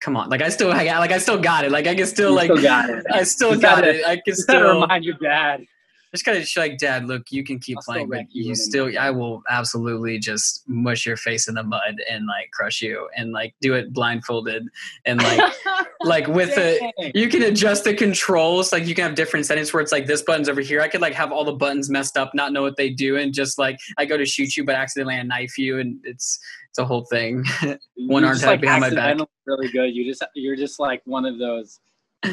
come 0.00 0.16
on. 0.16 0.28
Like 0.28 0.42
i 0.42 0.48
still 0.50 0.70
I, 0.70 0.84
like 0.98 1.12
i 1.12 1.18
still 1.18 1.40
got 1.40 1.64
it. 1.64 1.72
Like 1.72 1.86
i 1.86 1.94
can 1.94 2.06
still 2.06 2.34
like 2.34 2.50
still 2.50 2.62
got 2.62 2.90
it. 2.90 3.06
i 3.12 3.22
still 3.22 3.54
you 3.54 3.60
got 3.60 3.76
gotta, 3.76 3.98
it. 3.98 4.06
I 4.06 4.20
can 4.24 4.34
still 4.36 4.80
remind 4.80 5.04
your 5.04 5.16
dad 5.16 5.64
just 6.12 6.24
gotta 6.24 6.44
show 6.44 6.60
like 6.60 6.78
dad 6.78 7.06
look 7.06 7.30
you 7.30 7.44
can 7.44 7.58
keep 7.58 7.78
I'll 7.78 7.82
playing 7.82 8.08
but 8.08 8.26
you, 8.30 8.48
you 8.48 8.54
still 8.54 8.90
i 8.98 9.10
will 9.10 9.42
absolutely 9.48 10.18
just 10.18 10.68
mush 10.68 11.06
your 11.06 11.16
face 11.16 11.48
in 11.48 11.54
the 11.54 11.62
mud 11.62 12.00
and 12.10 12.26
like 12.26 12.50
crush 12.52 12.82
you 12.82 13.08
and 13.16 13.32
like 13.32 13.54
do 13.60 13.74
it 13.74 13.92
blindfolded 13.92 14.68
and 15.04 15.22
like 15.22 15.52
like 16.02 16.26
with 16.28 16.54
the 16.54 17.12
you 17.14 17.28
can 17.28 17.42
adjust 17.42 17.84
the 17.84 17.94
controls 17.94 18.72
like 18.72 18.86
you 18.86 18.94
can 18.94 19.04
have 19.04 19.14
different 19.14 19.46
settings 19.46 19.72
where 19.72 19.82
it's 19.82 19.92
like 19.92 20.06
this 20.06 20.22
button's 20.22 20.48
over 20.48 20.60
here. 20.60 20.80
I 20.80 20.88
could 20.88 21.00
like 21.00 21.14
have 21.14 21.32
all 21.32 21.44
the 21.44 21.52
buttons 21.52 21.90
messed 21.90 22.16
up 22.16 22.34
not 22.34 22.52
know 22.52 22.62
what 22.62 22.76
they 22.76 22.90
do 22.90 23.16
and 23.16 23.32
just 23.32 23.58
like 23.58 23.78
i 23.98 24.04
go 24.04 24.16
to 24.16 24.26
shoot 24.26 24.56
you 24.56 24.64
but 24.64 24.74
accidentally 24.74 25.14
i 25.14 25.22
knife 25.22 25.58
you 25.58 25.78
and 25.78 25.98
it's 26.04 26.40
it's 26.78 26.78
a 26.78 26.86
whole 26.86 27.04
thing. 27.04 27.44
One 27.96 28.24
arm 28.24 28.38
tied 28.38 28.46
like 28.46 28.60
behind 28.60 28.80
my 28.80 28.90
back. 28.90 29.18
really 29.46 29.68
good. 29.70 29.94
You 29.94 30.04
just 30.04 30.24
you're 30.34 30.56
just 30.56 30.78
like 30.78 31.02
one 31.04 31.24
of 31.24 31.38
those 31.38 31.80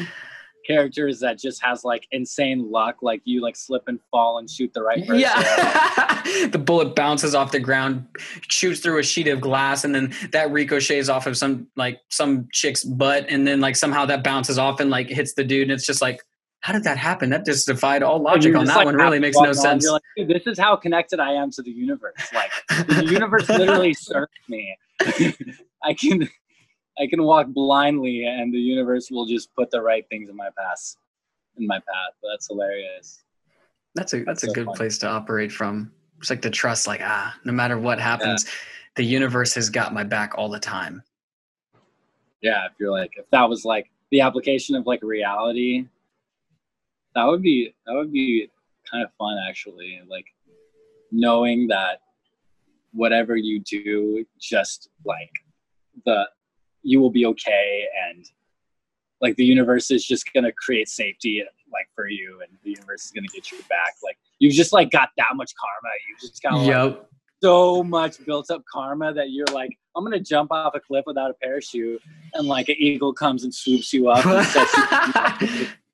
characters 0.66 1.20
that 1.20 1.38
just 1.38 1.62
has 1.62 1.84
like 1.84 2.06
insane 2.10 2.70
luck, 2.70 2.96
like 3.02 3.22
you 3.24 3.40
like 3.40 3.56
slip 3.56 3.84
and 3.86 4.00
fall 4.10 4.38
and 4.38 4.50
shoot 4.50 4.72
the 4.74 4.82
right 4.82 5.06
person. 5.06 5.20
Yeah. 5.20 6.46
the 6.50 6.58
bullet 6.58 6.94
bounces 6.94 7.34
off 7.34 7.52
the 7.52 7.60
ground, 7.60 8.06
shoots 8.48 8.80
through 8.80 8.98
a 8.98 9.02
sheet 9.02 9.28
of 9.28 9.40
glass, 9.40 9.84
and 9.84 9.94
then 9.94 10.12
that 10.32 10.50
ricochets 10.50 11.08
off 11.08 11.26
of 11.26 11.36
some 11.36 11.68
like 11.76 12.00
some 12.10 12.48
chick's 12.52 12.84
butt, 12.84 13.26
and 13.28 13.46
then 13.46 13.60
like 13.60 13.76
somehow 13.76 14.04
that 14.06 14.24
bounces 14.24 14.58
off 14.58 14.80
and 14.80 14.90
like 14.90 15.08
hits 15.08 15.34
the 15.34 15.44
dude, 15.44 15.62
and 15.62 15.72
it's 15.72 15.86
just 15.86 16.02
like 16.02 16.20
how 16.66 16.72
did 16.72 16.82
that 16.82 16.98
happen? 16.98 17.30
That 17.30 17.44
just 17.44 17.68
defied 17.68 18.02
all 18.02 18.20
logic 18.20 18.56
on 18.56 18.64
that 18.64 18.76
like, 18.76 18.86
one. 18.86 18.96
Really 18.96 19.20
makes 19.20 19.36
no 19.38 19.52
sense. 19.52 19.88
Like, 19.88 20.02
this 20.16 20.48
is 20.48 20.58
how 20.58 20.74
connected 20.74 21.20
I 21.20 21.30
am 21.30 21.52
to 21.52 21.62
the 21.62 21.70
universe. 21.70 22.14
Like 22.34 22.50
the 22.88 23.04
universe 23.04 23.48
literally 23.48 23.94
served 23.98 24.32
me. 24.48 24.76
I 25.84 25.94
can 25.94 26.28
I 26.98 27.06
can 27.06 27.22
walk 27.22 27.48
blindly 27.48 28.24
and 28.24 28.52
the 28.52 28.58
universe 28.58 29.10
will 29.10 29.26
just 29.26 29.54
put 29.54 29.70
the 29.70 29.82
right 29.82 30.06
things 30.08 30.28
in 30.28 30.36
my 30.36 30.48
path 30.56 30.96
in 31.58 31.66
my 31.66 31.78
path. 31.78 32.14
That's 32.22 32.48
hilarious. 32.48 33.22
That's 33.94 34.12
a 34.12 34.18
that's, 34.18 34.26
that's 34.26 34.44
a 34.44 34.46
so 34.48 34.52
good 34.52 34.66
funny. 34.66 34.76
place 34.76 34.98
to 34.98 35.08
operate 35.08 35.52
from. 35.52 35.92
It's 36.18 36.30
like 36.30 36.42
the 36.42 36.50
trust, 36.50 36.86
like 36.86 37.00
ah, 37.02 37.34
no 37.44 37.52
matter 37.52 37.78
what 37.78 38.00
happens, 38.00 38.44
yeah. 38.44 38.50
the 38.96 39.04
universe 39.04 39.54
has 39.54 39.70
got 39.70 39.92
my 39.92 40.04
back 40.04 40.34
all 40.36 40.48
the 40.48 40.60
time. 40.60 41.02
Yeah, 42.42 42.66
if 42.66 42.72
you're 42.78 42.92
like 42.92 43.12
if 43.16 43.28
that 43.30 43.48
was 43.48 43.64
like 43.64 43.90
the 44.10 44.20
application 44.20 44.76
of 44.76 44.86
like 44.86 45.02
reality, 45.02 45.86
that 47.14 47.24
would 47.24 47.42
be 47.42 47.74
that 47.86 47.94
would 47.94 48.12
be 48.12 48.50
kind 48.90 49.04
of 49.04 49.10
fun 49.18 49.38
actually. 49.48 50.00
Like 50.08 50.26
knowing 51.10 51.68
that 51.68 52.00
whatever 52.92 53.36
you 53.36 53.60
do, 53.60 54.24
just 54.40 54.88
like 55.04 55.30
the 56.04 56.28
you 56.86 57.00
will 57.00 57.10
be 57.10 57.26
okay. 57.26 57.86
And 58.08 58.24
like 59.20 59.36
the 59.36 59.44
universe 59.44 59.90
is 59.90 60.04
just 60.04 60.32
gonna 60.32 60.52
create 60.52 60.88
safety 60.88 61.42
like 61.72 61.88
for 61.94 62.08
you 62.08 62.40
and 62.42 62.58
the 62.62 62.70
universe 62.70 63.06
is 63.06 63.10
gonna 63.10 63.28
get 63.28 63.50
you 63.50 63.58
back. 63.68 63.94
Like 64.02 64.18
you've 64.38 64.54
just 64.54 64.72
like 64.72 64.90
got 64.90 65.10
that 65.16 65.34
much 65.34 65.52
karma. 65.54 65.94
You 66.08 66.16
just 66.20 66.42
got 66.42 66.64
yep. 66.64 66.84
like, 66.84 67.06
so 67.42 67.82
much 67.82 68.24
built 68.24 68.50
up 68.50 68.62
karma 68.70 69.12
that 69.12 69.30
you're 69.30 69.46
like 69.52 69.76
i'm 69.94 70.02
gonna 70.02 70.18
jump 70.18 70.50
off 70.50 70.74
a 70.74 70.80
cliff 70.80 71.04
without 71.06 71.30
a 71.30 71.34
parachute 71.34 72.00
and 72.34 72.48
like 72.48 72.68
an 72.68 72.76
eagle 72.78 73.12
comes 73.12 73.44
and 73.44 73.54
swoops 73.54 73.92
you 73.92 74.08
up 74.08 74.24
and, 74.24 75.50
you, 75.50 75.66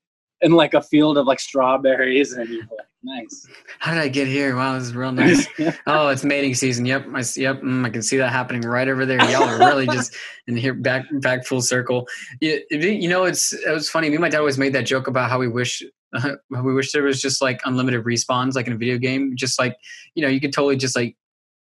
in 0.42 0.52
like 0.52 0.74
a 0.74 0.82
field 0.82 1.18
of 1.18 1.26
like 1.26 1.40
strawberries, 1.40 2.32
and 2.32 2.48
you're 2.48 2.62
like, 2.62 2.86
nice. 3.02 3.46
How 3.78 3.94
did 3.94 4.02
I 4.02 4.08
get 4.08 4.26
here? 4.26 4.54
Wow, 4.56 4.74
this 4.74 4.84
is 4.84 4.94
real 4.94 5.12
nice. 5.12 5.46
oh, 5.86 6.08
it's 6.08 6.24
mating 6.24 6.54
season. 6.54 6.84
Yep, 6.86 7.06
I, 7.14 7.24
yep. 7.36 7.62
Mm, 7.62 7.86
I 7.86 7.90
can 7.90 8.02
see 8.02 8.16
that 8.18 8.30
happening 8.30 8.62
right 8.62 8.88
over 8.88 9.06
there. 9.06 9.18
Y'all 9.30 9.44
are 9.44 9.58
really 9.58 9.86
just 9.86 10.14
in 10.46 10.56
here 10.56 10.74
back 10.74 11.06
back 11.20 11.46
full 11.46 11.62
circle. 11.62 12.06
You, 12.40 12.60
you 12.70 13.08
know, 13.08 13.24
it's 13.24 13.52
it 13.52 13.70
was 13.70 13.88
funny. 13.88 14.08
Me 14.08 14.16
and 14.16 14.22
my 14.22 14.28
dad 14.28 14.38
always 14.38 14.58
made 14.58 14.72
that 14.74 14.86
joke 14.86 15.06
about 15.06 15.30
how 15.30 15.38
we 15.38 15.48
wish 15.48 15.82
uh, 16.12 16.34
we 16.50 16.74
wish 16.74 16.92
there 16.92 17.04
was 17.04 17.20
just 17.20 17.40
like 17.40 17.60
unlimited 17.64 18.04
respawns, 18.04 18.54
like 18.54 18.66
in 18.66 18.72
a 18.72 18.76
video 18.76 18.98
game. 18.98 19.34
Just 19.36 19.58
like 19.58 19.76
you 20.14 20.22
know, 20.22 20.28
you 20.28 20.40
could 20.40 20.52
totally 20.52 20.76
just 20.76 20.96
like 20.96 21.16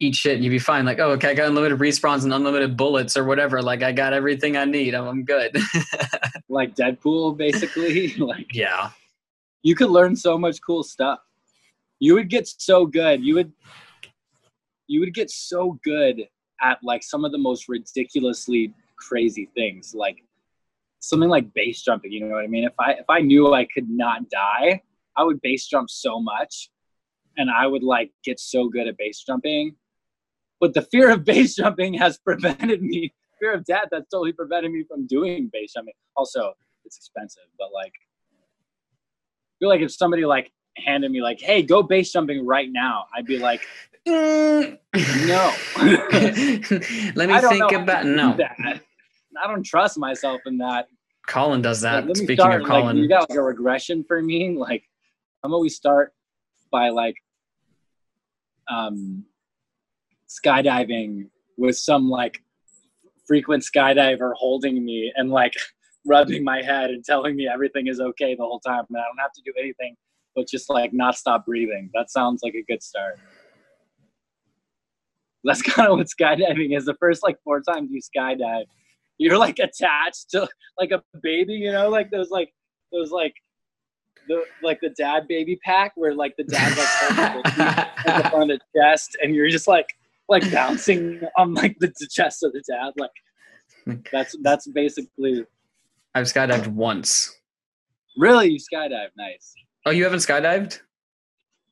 eat 0.01 0.15
shit 0.15 0.35
and 0.35 0.45
you'd 0.45 0.51
be 0.51 0.59
fine. 0.59 0.85
Like, 0.85 0.99
oh, 0.99 1.13
okay, 1.13 1.31
I 1.31 1.35
got 1.35 1.49
unlimited 1.49 1.79
respawns 1.79 2.25
and 2.25 2.35
unlimited 2.35 2.77
bullets 2.77 3.17
or 3.17 3.25
whatever. 3.25 3.63
Like, 3.63 3.83
I 3.83 3.93
got 3.93 4.13
everything 4.13 4.57
I 4.57 4.65
need. 4.65 4.95
I'm, 4.95 5.07
I'm 5.07 5.25
good. 5.25 5.57
like 6.49 6.75
Deadpool, 6.75 7.37
basically. 7.37 8.15
like, 8.19 8.55
yeah, 8.55 8.91
you 9.63 9.75
could 9.75 9.91
learn 9.91 10.15
so 10.15 10.37
much 10.37 10.59
cool 10.65 10.83
stuff. 10.83 11.21
You 11.99 12.15
would 12.15 12.29
get 12.29 12.47
so 12.47 12.85
good. 12.87 13.25
You 13.25 13.35
would, 13.37 13.53
you 14.87 15.01
would 15.01 15.15
get 15.15 15.31
so 15.31 15.79
good 15.83 16.29
at 16.63 16.79
like 16.83 17.03
some 17.03 17.25
of 17.25 17.33
the 17.33 17.39
most 17.39 17.69
ridiculously 17.69 18.75
crazy 18.99 19.49
things, 19.55 19.95
like 19.95 20.23
something 21.01 21.31
like 21.31 21.53
base 21.55 21.83
jumping. 21.83 22.13
You 22.13 22.27
know 22.27 22.35
what 22.35 22.45
I 22.45 22.49
mean? 22.49 22.65
If 22.65 22.75
I 22.79 22.93
if 22.93 23.09
I 23.09 23.21
knew 23.21 23.55
I 23.55 23.65
could 23.65 23.89
not 23.89 24.29
die, 24.29 24.83
I 25.17 25.25
would 25.25 25.41
base 25.41 25.67
jump 25.67 25.89
so 25.89 26.21
much, 26.21 26.71
and 27.39 27.51
I 27.51 27.67
would 27.67 27.83
like 27.83 28.11
get 28.25 28.39
so 28.39 28.69
good 28.69 28.87
at 28.89 28.99
base 28.99 29.25
jumping 29.27 29.75
but 30.61 30.75
the 30.75 30.83
fear 30.83 31.11
of 31.11 31.25
base 31.25 31.55
jumping 31.57 31.95
has 31.95 32.19
prevented 32.19 32.83
me 32.83 33.13
fear 33.39 33.53
of 33.53 33.65
death 33.65 33.89
that's 33.91 34.09
totally 34.11 34.33
prevented 34.33 34.71
me 34.73 34.85
from 34.89 35.07
doing 35.07 35.51
base 35.53 35.75
jumping. 35.75 35.95
Also 36.17 36.55
it's 36.85 36.97
expensive 36.97 37.43
but 37.59 37.69
like 37.75 37.93
I 37.93 39.55
feel 39.59 39.69
like 39.69 39.81
if 39.81 39.93
somebody 39.93 40.25
like 40.25 40.53
handed 40.77 41.11
me 41.11 41.23
like 41.23 41.41
hey 41.41 41.63
go 41.63 41.83
base 41.83 42.13
jumping 42.13 42.45
right 42.47 42.69
now 42.71 43.07
i'd 43.17 43.25
be 43.25 43.39
like 43.39 43.63
mm. 44.07 44.79
no. 45.27 45.53
Let 47.17 47.29
me 47.29 47.41
think 47.49 47.73
about 47.73 48.05
no. 48.05 48.37
that. 48.37 48.57
i 49.43 49.47
don't 49.47 49.65
trust 49.65 49.99
myself 49.99 50.41
in 50.47 50.59
that. 50.59 50.87
Colin 51.27 51.61
does 51.61 51.81
that 51.81 52.07
like, 52.07 52.17
speaking 52.17 52.37
start, 52.37 52.63
of 52.63 52.69
colin. 52.69 52.87
like, 52.87 52.97
you 52.97 53.09
got 53.09 53.29
like 53.29 53.39
a 53.39 53.43
regression 53.43 54.05
for 54.07 54.23
me? 54.23 54.57
Like 54.57 54.85
i'm 55.43 55.53
always 55.53 55.75
start 55.75 56.13
by 56.71 56.91
like 56.91 57.17
um 58.71 59.25
skydiving 60.29 61.29
with 61.57 61.77
some 61.77 62.09
like 62.09 62.43
frequent 63.27 63.63
skydiver 63.63 64.33
holding 64.35 64.85
me 64.85 65.13
and 65.17 65.31
like 65.31 65.55
rubbing 66.07 66.45
my 66.45 66.63
head 66.63 66.91
and 66.91 67.05
telling 67.05 67.35
me 67.35 67.49
everything 67.53 67.89
is 67.89 68.01
okay 68.01 68.35
the 68.35 68.43
whole 68.43 68.61
time 68.61 68.85
and 68.89 68.99
I 68.99 69.03
don't 69.03 69.19
have 69.19 69.33
to 69.33 69.43
do 69.45 69.53
anything 69.59 69.97
but 70.37 70.47
just 70.47 70.69
like 70.71 70.93
not 70.93 71.17
stop 71.17 71.47
breathing. 71.47 71.91
That 71.95 72.11
sounds 72.11 72.43
like 72.45 72.55
a 72.55 72.63
good 72.63 72.83
start. 72.83 73.19
That's 75.43 75.63
kind 75.75 75.89
of 75.89 75.97
what 75.97 76.07
skydiving 76.07 76.77
is. 76.77 76.85
The 76.85 76.95
first 77.01 77.25
like 77.25 77.39
four 77.43 77.63
times 77.63 77.91
you 77.91 78.01
skydive, 78.01 78.67
you're 79.19 79.39
like 79.39 79.59
attached 79.59 80.31
to 80.31 80.47
like 80.79 80.93
a 80.93 81.03
baby, 81.23 81.55
you 81.55 81.73
know, 81.73 81.89
like 81.89 82.11
those 82.11 82.31
like 82.31 82.53
those 82.93 83.11
like 83.11 83.35
the 84.29 84.45
like 84.63 84.79
the 84.81 84.91
dad 84.91 85.27
baby 85.27 85.59
pack 85.65 85.93
where 85.97 86.15
like 86.15 86.35
the 86.37 86.45
dad 86.45 86.77
like 86.77 88.33
on 88.35 88.49
the 88.49 88.61
chest 88.77 89.17
and 89.23 89.35
you're 89.35 89.49
just 89.49 89.67
like 89.67 89.87
like 90.29 90.51
bouncing 90.51 91.21
on 91.37 91.55
like 91.55 91.77
the, 91.79 91.93
chest 92.11 92.43
of 92.43 92.53
the 92.53 92.63
dad. 92.69 92.93
Like 92.97 94.05
that's 94.13 94.37
that's 94.43 94.67
basically. 94.69 95.45
I've 96.15 96.27
skydived 96.27 96.69
once. 96.69 97.37
Really, 98.17 98.53
you 98.53 98.59
skydive? 98.59 99.09
Nice. 99.17 99.53
Oh, 99.85 99.91
you 99.91 100.05
haven't 100.05 100.21
skydived? 100.21 100.81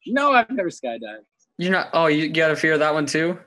No, 0.07 0.33
I've 0.33 0.51
never 0.51 0.69
skydived. 0.69 1.25
You're 1.59 1.73
not. 1.73 1.89
Oh, 1.93 2.07
you 2.07 2.29
got 2.29 2.51
a 2.51 2.57
fear 2.57 2.75
of 2.75 2.81
that 2.81 2.93
one 2.93 3.07
too. 3.07 3.39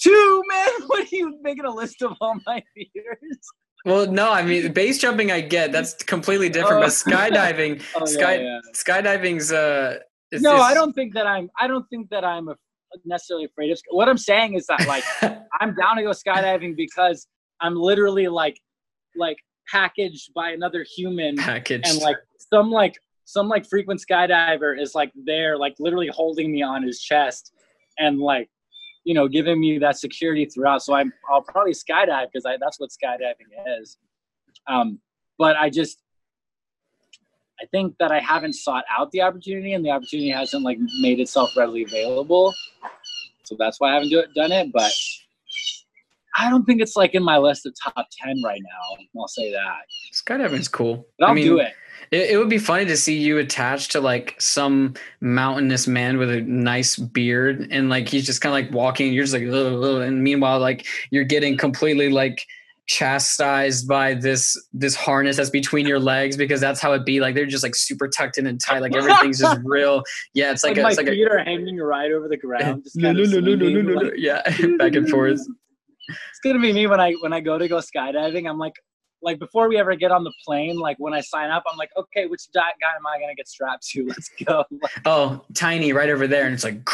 Two 0.00 0.42
man, 0.48 0.68
what 0.86 1.04
are 1.04 1.16
you 1.16 1.38
making 1.42 1.64
a 1.64 1.70
list 1.70 2.02
of 2.02 2.16
all 2.20 2.36
my 2.46 2.62
fears? 2.74 3.38
Well, 3.84 4.10
no, 4.10 4.32
I 4.32 4.42
mean 4.42 4.72
base 4.72 4.98
jumping. 4.98 5.32
I 5.32 5.40
get 5.40 5.72
that's 5.72 5.94
completely 5.94 6.48
different, 6.48 6.76
oh. 6.76 6.80
but 6.82 6.90
skydiving, 6.90 7.82
oh, 7.96 8.04
sky, 8.04 8.36
yeah, 8.36 8.60
skydiving's. 8.74 9.52
Uh, 9.52 9.98
no, 10.34 10.56
I 10.56 10.72
don't 10.72 10.92
think 10.92 11.14
that 11.14 11.26
I'm. 11.26 11.50
I 11.58 11.66
don't 11.66 11.88
think 11.90 12.08
that 12.10 12.24
I'm 12.24 12.48
a 12.48 12.56
necessarily 13.04 13.44
afraid 13.44 13.70
of. 13.70 13.80
What 13.90 14.08
I'm 14.08 14.18
saying 14.18 14.54
is 14.54 14.66
that 14.66 14.86
like 14.86 15.04
I'm 15.60 15.74
down 15.74 15.96
to 15.96 16.02
go 16.02 16.10
skydiving 16.10 16.76
because 16.76 17.26
I'm 17.60 17.76
literally 17.76 18.28
like 18.28 18.60
like 19.16 19.36
packaged 19.70 20.32
by 20.34 20.50
another 20.50 20.84
human 20.96 21.36
packaged 21.36 21.86
and 21.86 21.98
like 21.98 22.16
some 22.38 22.70
like 22.70 22.96
some 23.24 23.48
like 23.48 23.66
frequent 23.68 24.02
skydiver 24.06 24.78
is 24.78 24.94
like 24.94 25.12
there 25.24 25.56
like 25.56 25.74
literally 25.78 26.08
holding 26.12 26.50
me 26.52 26.62
on 26.62 26.82
his 26.82 27.00
chest 27.00 27.52
and 27.98 28.18
like 28.18 28.48
you 29.04 29.14
know 29.14 29.28
giving 29.28 29.60
me 29.60 29.78
that 29.78 29.98
security 29.98 30.44
throughout 30.44 30.82
so 30.82 30.94
i'm 30.94 31.12
i'll 31.30 31.42
probably 31.42 31.72
skydive 31.72 32.26
because 32.32 32.44
i 32.44 32.56
that's 32.60 32.80
what 32.80 32.90
skydiving 32.90 33.80
is 33.80 33.98
um 34.68 34.98
but 35.38 35.56
i 35.56 35.70
just 35.70 36.01
I 37.62 37.66
think 37.66 37.96
that 37.98 38.10
I 38.10 38.18
haven't 38.18 38.54
sought 38.54 38.84
out 38.90 39.12
the 39.12 39.22
opportunity, 39.22 39.72
and 39.72 39.84
the 39.84 39.90
opportunity 39.90 40.30
hasn't 40.30 40.64
like 40.64 40.78
made 41.00 41.20
itself 41.20 41.56
readily 41.56 41.84
available. 41.84 42.52
So 43.44 43.54
that's 43.58 43.78
why 43.78 43.90
I 43.90 43.94
haven't 43.94 44.08
do 44.08 44.18
it, 44.18 44.34
done 44.34 44.50
it. 44.50 44.72
But 44.72 44.90
I 46.36 46.50
don't 46.50 46.64
think 46.64 46.80
it's 46.80 46.96
like 46.96 47.14
in 47.14 47.22
my 47.22 47.38
list 47.38 47.64
of 47.66 47.74
top 47.80 48.08
ten 48.10 48.42
right 48.44 48.60
now. 48.62 49.20
I'll 49.20 49.28
say 49.28 49.52
that. 49.52 49.82
Skydiving's 50.12 50.66
cool. 50.68 51.06
But 51.18 51.26
I'll 51.26 51.32
I 51.32 51.34
mean, 51.34 51.44
do 51.44 51.58
it. 51.58 51.72
it. 52.10 52.30
It 52.30 52.36
would 52.38 52.48
be 52.48 52.58
funny 52.58 52.84
to 52.86 52.96
see 52.96 53.16
you 53.16 53.38
attached 53.38 53.92
to 53.92 54.00
like 54.00 54.34
some 54.40 54.94
mountainous 55.20 55.86
man 55.86 56.18
with 56.18 56.30
a 56.30 56.40
nice 56.40 56.96
beard, 56.96 57.68
and 57.70 57.88
like 57.88 58.08
he's 58.08 58.26
just 58.26 58.40
kind 58.40 58.50
of 58.52 58.64
like 58.64 58.74
walking. 58.74 59.12
You're 59.12 59.24
just 59.24 59.34
like, 59.34 59.44
and 59.44 60.24
meanwhile, 60.24 60.58
like 60.58 60.86
you're 61.10 61.22
getting 61.22 61.56
completely 61.56 62.08
like 62.08 62.44
chastised 62.86 63.86
by 63.86 64.12
this 64.12 64.60
this 64.72 64.94
harness 64.94 65.36
that's 65.36 65.50
between 65.50 65.86
your 65.86 66.00
legs 66.00 66.36
because 66.36 66.60
that's 66.60 66.80
how 66.80 66.92
it 66.92 67.04
be 67.06 67.20
like 67.20 67.34
they're 67.34 67.46
just 67.46 67.62
like 67.62 67.76
super 67.76 68.08
tucked 68.08 68.38
in 68.38 68.46
and 68.46 68.60
tight 68.60 68.80
like 68.80 68.94
everything's 68.94 69.38
just 69.38 69.60
real 69.64 70.02
yeah 70.34 70.50
it's 70.50 70.64
like, 70.64 70.72
like 70.72 70.78
a, 70.78 70.82
my 70.82 70.88
it's 70.88 70.98
like 70.98 71.06
feet 71.06 71.26
a, 71.26 71.30
are 71.30 71.38
hanging 71.38 71.76
right 71.78 72.10
over 72.10 72.28
the 72.28 72.36
ground 72.36 72.82
just 72.82 72.96
yeah 74.16 74.42
back 74.78 74.94
and 74.94 75.08
forth 75.08 75.40
it's 76.08 76.38
gonna 76.42 76.58
be 76.58 76.72
me 76.72 76.86
when 76.86 77.00
I 77.00 77.12
when 77.20 77.32
I 77.32 77.40
go 77.40 77.58
to 77.58 77.68
go 77.68 77.78
skydiving. 77.78 78.48
I'm 78.48 78.58
like, 78.58 78.74
like 79.22 79.38
before 79.38 79.68
we 79.68 79.78
ever 79.78 79.94
get 79.94 80.10
on 80.10 80.24
the 80.24 80.32
plane, 80.44 80.78
like 80.78 80.96
when 80.98 81.14
I 81.14 81.20
sign 81.20 81.50
up, 81.50 81.62
I'm 81.70 81.78
like, 81.78 81.90
okay, 81.96 82.26
which 82.26 82.42
guy 82.54 82.60
am 82.60 83.06
I 83.06 83.20
gonna 83.20 83.34
get 83.34 83.48
strapped 83.48 83.86
to? 83.90 84.06
Let's 84.08 84.30
go. 84.44 84.64
oh, 85.04 85.44
tiny 85.54 85.92
right 85.92 86.10
over 86.10 86.26
there, 86.26 86.44
and 86.44 86.54
it's 86.54 86.64
like 86.64 86.86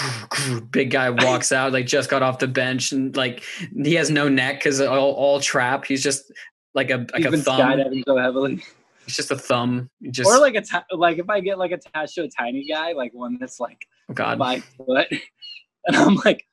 big 0.70 0.90
guy 0.90 1.10
walks 1.10 1.52
out, 1.52 1.72
like 1.72 1.86
just 1.86 2.10
got 2.10 2.22
off 2.22 2.38
the 2.38 2.48
bench, 2.48 2.92
and 2.92 3.16
like 3.16 3.42
he 3.82 3.94
has 3.94 4.10
no 4.10 4.28
neck 4.28 4.56
because 4.60 4.80
all, 4.80 5.12
all 5.12 5.40
trap. 5.40 5.84
He's 5.84 6.02
just 6.02 6.30
like 6.74 6.90
a 6.90 6.98
like 6.98 7.16
He's 7.16 7.26
a 7.26 7.30
been 7.30 7.40
thumb. 7.40 7.60
skydiving 7.60 8.02
so 8.06 8.16
heavily. 8.16 8.62
It's 9.06 9.16
just 9.16 9.30
a 9.30 9.36
thumb. 9.36 9.88
Just 10.10 10.28
or 10.28 10.38
like 10.38 10.54
a 10.54 10.60
t- 10.60 10.76
like 10.92 11.18
if 11.18 11.30
I 11.30 11.40
get 11.40 11.58
like 11.58 11.72
attached 11.72 12.14
to 12.16 12.24
a 12.24 12.28
tiny 12.28 12.66
guy, 12.68 12.92
like 12.92 13.12
one 13.14 13.38
that's 13.40 13.58
like 13.58 13.86
oh 14.10 14.14
God. 14.14 14.38
five 14.38 14.64
foot, 14.64 15.08
and 15.86 15.96
I'm 15.96 16.16
like 16.16 16.46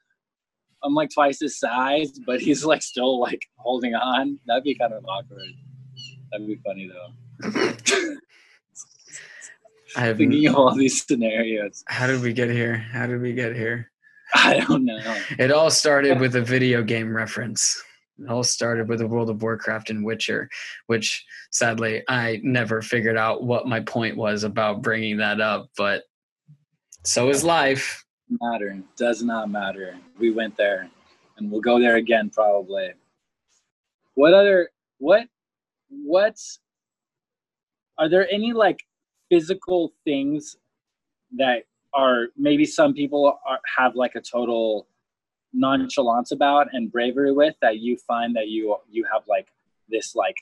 I'm 0.85 0.93
like 0.93 1.09
twice 1.13 1.39
his 1.39 1.59
size, 1.59 2.11
but 2.25 2.39
he's 2.39 2.63
like 2.63 2.81
still 2.81 3.19
like 3.19 3.41
holding 3.57 3.95
on. 3.95 4.39
That'd 4.45 4.63
be 4.63 4.75
kind 4.75 4.93
of 4.93 5.03
awkward. 5.05 5.41
That'd 6.31 6.47
be 6.47 6.59
funny 6.65 6.89
though. 6.89 7.11
I 9.97 10.01
have 10.01 10.17
thinking 10.17 10.47
of 10.47 10.55
all 10.55 10.75
these 10.75 11.05
scenarios. 11.05 11.83
How 11.87 12.07
did 12.07 12.21
we 12.21 12.33
get 12.33 12.49
here? 12.49 12.75
How 12.75 13.07
did 13.07 13.21
we 13.21 13.33
get 13.33 13.55
here? 13.55 13.91
I 14.35 14.59
don't 14.59 14.83
know. 14.83 15.17
It 15.39 15.51
all 15.51 15.69
started 15.69 16.19
with 16.19 16.35
a 16.35 16.41
video 16.41 16.83
game 16.83 17.15
reference. 17.15 17.81
It 18.19 18.29
all 18.29 18.43
started 18.43 18.89
with 18.89 18.99
the 18.99 19.07
World 19.07 19.29
of 19.29 19.41
Warcraft 19.41 19.89
and 19.89 20.03
Witcher, 20.03 20.49
which 20.87 21.25
sadly 21.51 22.03
I 22.07 22.41
never 22.43 22.81
figured 22.81 23.17
out 23.17 23.43
what 23.43 23.67
my 23.67 23.79
point 23.81 24.17
was 24.17 24.43
about 24.43 24.81
bringing 24.81 25.17
that 25.17 25.39
up, 25.39 25.69
but 25.77 26.03
so 27.03 27.29
is 27.29 27.43
life 27.43 28.05
matter. 28.41 28.77
Does 28.97 29.21
not 29.21 29.49
matter. 29.49 29.95
We 30.19 30.31
went 30.31 30.57
there, 30.57 30.89
and 31.37 31.51
we'll 31.51 31.61
go 31.61 31.79
there 31.79 31.95
again 31.95 32.29
probably. 32.29 32.91
What 34.15 34.33
other 34.33 34.69
what 34.97 35.27
what 35.89 36.37
are 37.97 38.09
there 38.09 38.27
any 38.31 38.53
like 38.53 38.79
physical 39.29 39.93
things 40.03 40.57
that 41.37 41.63
are 41.93 42.27
maybe 42.37 42.65
some 42.65 42.93
people 42.93 43.39
are, 43.47 43.59
have 43.77 43.95
like 43.95 44.15
a 44.15 44.21
total 44.21 44.87
nonchalance 45.53 46.31
about 46.31 46.67
and 46.73 46.91
bravery 46.91 47.31
with 47.31 47.55
that 47.61 47.79
you 47.79 47.97
find 48.07 48.35
that 48.35 48.49
you 48.49 48.75
you 48.89 49.05
have 49.11 49.21
like 49.27 49.47
this 49.89 50.15
like 50.15 50.35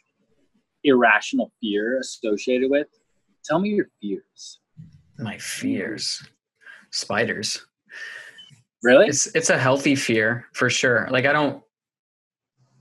irrational 0.83 1.51
fear 1.61 1.99
associated 1.99 2.69
with 2.69 2.87
tell 3.45 3.59
me 3.59 3.69
your 3.69 3.87
fears 4.01 4.59
my 5.19 5.37
fears 5.37 6.27
spiders 6.89 7.65
Really? 8.83 9.07
It's 9.07 9.27
it's 9.27 9.49
a 9.49 9.57
healthy 9.57 9.95
fear 9.95 10.45
for 10.53 10.69
sure. 10.69 11.07
Like 11.09 11.25
I 11.25 11.31
don't 11.31 11.63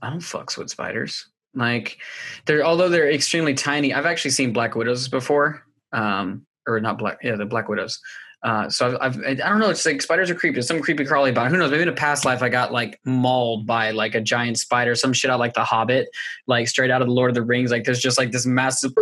I 0.01 0.09
don't 0.09 0.19
fucks 0.19 0.57
with 0.57 0.69
spiders. 0.69 1.29
Like 1.55 1.97
they're 2.45 2.65
although 2.65 2.89
they're 2.89 3.11
extremely 3.11 3.53
tiny, 3.53 3.93
I've 3.93 4.05
actually 4.05 4.31
seen 4.31 4.53
black 4.53 4.75
widows 4.75 5.07
before. 5.07 5.63
Um, 5.91 6.45
or 6.65 6.79
not 6.79 6.97
black, 6.97 7.19
yeah, 7.23 7.35
the 7.35 7.45
black 7.45 7.69
widows. 7.69 7.99
Uh, 8.43 8.69
so 8.69 8.97
I've, 8.99 9.15
I've, 9.17 9.23
I 9.25 9.33
don't 9.35 9.59
know. 9.59 9.69
It's 9.69 9.85
like 9.85 10.01
spiders 10.01 10.29
are 10.29 10.35
creepy. 10.35 10.61
Some 10.61 10.81
creepy 10.81 11.05
crawly 11.05 11.29
about. 11.29 11.49
Who 11.49 11.57
knows? 11.57 11.71
Maybe 11.71 11.83
in 11.83 11.89
a 11.89 11.93
past 11.93 12.25
life 12.25 12.43
I 12.43 12.49
got 12.49 12.73
like 12.73 12.99
mauled 13.05 13.65
by 13.65 13.91
like 13.91 14.15
a 14.15 14.21
giant 14.21 14.59
spider, 14.59 14.95
some 14.95 15.13
shit 15.13 15.31
out 15.31 15.39
like 15.39 15.53
the 15.53 15.63
Hobbit, 15.63 16.09
like 16.45 16.67
straight 16.67 16.91
out 16.91 17.01
of 17.01 17.07
the 17.07 17.13
Lord 17.13 17.31
of 17.31 17.35
the 17.35 17.41
Rings. 17.41 17.71
Like 17.71 17.85
there's 17.85 18.01
just 18.01 18.17
like 18.17 18.31
this 18.31 18.45
massive 18.45 18.93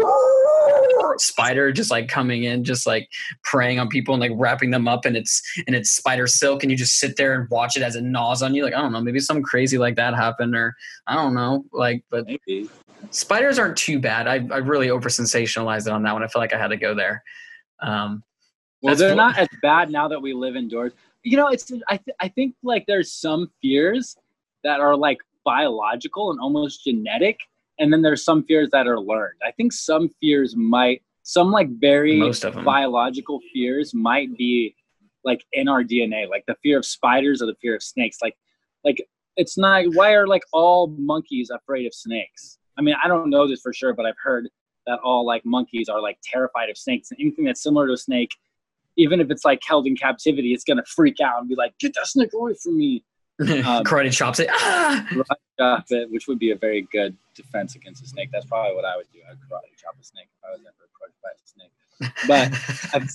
spider 1.20 1.72
just 1.72 1.92
like 1.92 2.08
coming 2.08 2.44
in, 2.44 2.64
just 2.64 2.86
like 2.88 3.10
preying 3.44 3.80
on 3.80 3.90
people 3.90 4.14
and 4.14 4.22
like 4.22 4.32
wrapping 4.36 4.72
them 4.72 4.88
up 4.88 5.06
and 5.06 5.18
it's 5.18 5.42
and 5.68 5.76
it's 5.76 5.92
spider 5.92 6.28
silk, 6.28 6.64
and 6.64 6.72
you 6.72 6.78
just 6.78 7.00
sit 7.00 7.18
there 7.18 7.34
and 7.34 7.50
watch 7.50 7.76
it 7.76 7.84
as 7.84 7.96
it 7.96 8.04
gnaws 8.04 8.42
on 8.42 8.56
you. 8.56 8.64
Like 8.64 8.74
I 8.74 8.82
don't 8.82 8.92
know, 8.92 9.02
maybe 9.02 9.20
something 9.20 9.44
crazy 9.44 9.78
like 9.78 9.96
that 9.96 10.16
happened, 10.16 10.56
or 10.56 10.76
I 11.08 11.16
don't 11.16 11.34
know. 11.34 11.66
Like, 11.74 12.04
but 12.10 12.26
maybe. 12.26 12.70
spiders 13.10 13.60
aren't 13.60 13.78
too 13.78 14.00
bad. 14.00 14.28
I 14.28 14.48
I 14.54 14.58
really 14.60 14.90
over 14.90 15.10
sensationalized 15.10 15.88
it 15.88 15.94
on 15.94 16.04
that 16.04 16.14
one. 16.14 16.24
I 16.24 16.28
feel 16.28 16.42
like 16.42 16.54
I 16.54 16.60
had 16.60 16.70
to 16.70 16.78
go 16.78 16.94
there. 16.94 17.24
Um, 17.82 18.24
well, 18.82 18.96
they're 18.96 19.16
not 19.16 19.38
as 19.38 19.48
bad 19.62 19.92
now 19.92 20.08
that 20.08 20.22
we 20.22 20.34
live 20.34 20.56
indoors. 20.56 20.94
You 21.24 21.38
know, 21.38 21.48
it's 21.48 21.72
I 21.88 21.98
th- 21.98 22.16
I 22.20 22.28
think 22.30 22.56
like 22.64 22.86
there's 22.88 23.12
some 23.12 23.52
fears 23.62 24.16
that 24.64 24.80
are 24.80 24.96
like 24.96 25.20
biological 25.44 26.32
and 26.32 26.40
almost 26.40 26.84
genetic, 26.84 27.40
and 27.82 27.92
then 27.92 28.02
there's 28.04 28.24
some 28.24 28.44
fears 28.44 28.70
that 28.72 28.88
are 28.88 29.00
learned. 29.00 29.40
I 29.46 29.52
think 29.52 29.74
some 29.74 30.10
fears 30.22 30.56
might 30.56 31.02
some 31.24 31.52
like 31.52 31.70
very 31.80 32.18
Most 32.18 32.46
of 32.46 32.54
them. 32.56 32.64
biological 32.64 33.40
fears 33.54 33.94
might 33.94 34.36
be 34.38 34.76
like 35.24 35.44
in 35.54 35.68
our 35.68 35.84
DNA, 35.84 36.30
like 36.30 36.46
the 36.48 36.56
fear 36.64 36.78
of 36.78 36.86
spiders 36.86 37.42
or 37.42 37.48
the 37.48 37.56
fear 37.62 37.76
of 37.76 37.84
snakes. 37.84 38.18
Like 38.22 38.38
like 38.84 39.06
it's 39.36 39.58
not 39.58 39.86
why 39.96 40.14
are 40.14 40.28
like 40.28 40.44
all 40.54 40.88
monkeys 40.98 41.50
afraid 41.50 41.86
of 41.88 41.94
snakes? 41.94 42.60
I 42.78 42.82
mean, 42.82 42.96
I 43.04 43.08
don't 43.08 43.30
know 43.30 43.48
this 43.48 43.62
for 43.62 43.74
sure, 43.74 43.94
but 43.94 44.06
I've 44.06 44.16
heard 44.24 44.48
that 44.88 45.00
all 45.00 45.26
like 45.26 45.44
monkeys 45.44 45.90
are 45.90 46.02
like 46.02 46.20
terrified 46.24 46.70
of 46.70 46.78
snakes 46.78 47.12
and 47.12 47.20
anything 47.20 47.46
that's 47.46 47.62
similar 47.62 47.88
to 47.88 47.94
a 47.94 47.98
snake 47.98 48.32
even 48.98 49.22
if 49.22 49.32
it's 49.32 49.46
like 49.46 49.62
held 49.66 49.88
in 49.88 49.96
captivity, 49.96 50.54
it's 50.54 50.64
gonna 50.64 50.84
freak 50.86 51.20
out 51.22 51.40
and 51.40 51.48
be 51.48 51.56
like, 51.56 51.78
"Get 51.80 51.94
that 51.96 52.08
snake 52.08 52.34
away 52.34 52.54
from 52.62 52.78
me!" 52.78 53.04
Um, 53.66 53.84
karate 53.84 54.12
chops 54.12 54.40
it. 54.40 54.50
Ah! 54.52 55.06
Chop 55.60 55.86
it, 55.90 56.12
which 56.12 56.28
would 56.28 56.38
be 56.38 56.52
a 56.52 56.56
very 56.56 56.84
good 56.92 57.16
defense 57.36 57.76
against 57.76 58.04
a 58.04 58.08
snake. 58.08 58.30
That's 58.32 58.46
probably 58.46 58.76
what 58.76 58.86
I 58.86 58.96
would 58.96 59.08
do. 59.12 59.20
I'd 59.28 59.38
karate 59.38 59.76
chop 59.78 59.96
a 60.00 60.04
snake 60.04 60.28
if 60.38 60.44
I 60.48 60.52
was 60.52 60.62
ever 60.62 60.90
approached 60.94 61.22
by 61.24 61.30
a 61.32 61.48
snake. 61.48 61.72
But 62.28 63.12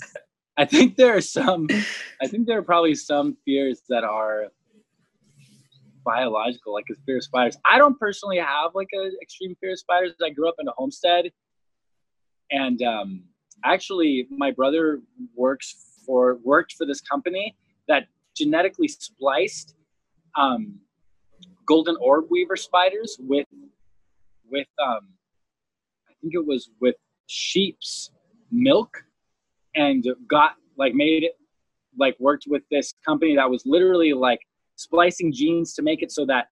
I, 0.59 0.63
I 0.63 0.65
think 0.65 0.97
there 0.97 1.17
are 1.17 1.21
some. 1.21 1.69
I 2.21 2.27
think 2.27 2.47
there 2.47 2.59
are 2.59 2.63
probably 2.63 2.95
some 2.95 3.37
fears 3.45 3.83
that 3.89 4.03
are 4.05 4.47
biological, 6.05 6.73
like 6.73 6.87
a 6.91 6.95
fear 7.05 7.19
of 7.19 7.25
spiders. 7.25 7.57
I 7.65 7.79
don't 7.79 7.99
personally 7.99 8.39
have 8.39 8.75
like 8.75 8.89
an 8.93 9.13
extreme 9.23 9.55
fear 9.61 9.73
of 9.73 9.79
spiders. 9.79 10.15
I 10.25 10.31
grew 10.31 10.49
up 10.49 10.57
in 10.59 10.67
a 10.67 10.73
homestead, 10.73 11.31
and 12.51 12.83
um, 12.83 13.25
actually 13.65 14.27
my 14.31 14.51
brother 14.51 15.01
works 15.35 16.01
for 16.07 16.39
worked 16.43 16.73
for 16.73 16.87
this 16.87 17.01
company 17.01 17.57
that 17.89 18.07
genetically 18.35 18.89
spliced 18.89 19.75
um, 20.37 20.79
golden 21.67 21.97
orb 22.01 22.27
weaver 22.31 22.57
spiders 22.57 23.17
with 23.21 23.47
with 24.51 24.69
um, 24.83 25.09
I 26.09 26.13
think 26.21 26.35
it 26.35 26.47
was 26.47 26.71
with 26.81 26.95
sheep's 27.27 28.11
milk 28.51 29.05
and 29.75 30.07
got 30.29 30.53
like 30.77 30.95
made 30.95 31.25
it 31.25 31.33
like 31.99 32.17
worked 32.21 32.45
with 32.47 32.63
this 32.71 32.95
company 33.05 33.35
that 33.37 33.49
was 33.49 33.63
literally 33.67 34.13
like 34.13 34.41
splicing 34.77 35.33
genes 35.33 35.75
to 35.75 35.83
make 35.83 36.03
it 36.03 36.13
so 36.13 36.27
that 36.27 36.49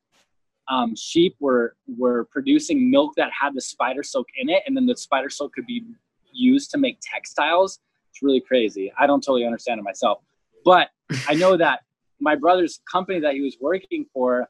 um, 0.69 0.97
sheep 0.97 1.37
were 1.41 1.77
were 1.99 2.25
producing 2.31 2.91
milk 2.91 3.13
that 3.17 3.31
had 3.39 3.55
the 3.55 3.61
spider 3.61 4.03
silk 4.03 4.27
in 4.37 4.49
it 4.49 4.63
and 4.67 4.77
then 4.77 4.87
the 4.87 4.97
spider 4.97 5.29
silk 5.29 5.53
could 5.53 5.67
be 5.67 5.85
used 6.33 6.71
to 6.73 6.79
make 6.79 6.99
textiles. 7.01 7.79
It's 8.11 8.23
really 8.23 8.41
crazy. 8.41 8.93
I 8.99 9.07
don't 9.07 9.23
totally 9.23 9.45
understand 9.45 9.79
it 9.79 9.83
myself, 9.83 10.19
but 10.65 10.89
I 11.29 11.35
know 11.35 11.57
that 11.57 11.81
my 12.25 12.35
brother's 12.35 12.81
company 12.91 13.21
that 13.21 13.35
he 13.35 13.43
was 13.43 13.59
working 13.61 14.07
for 14.13 14.49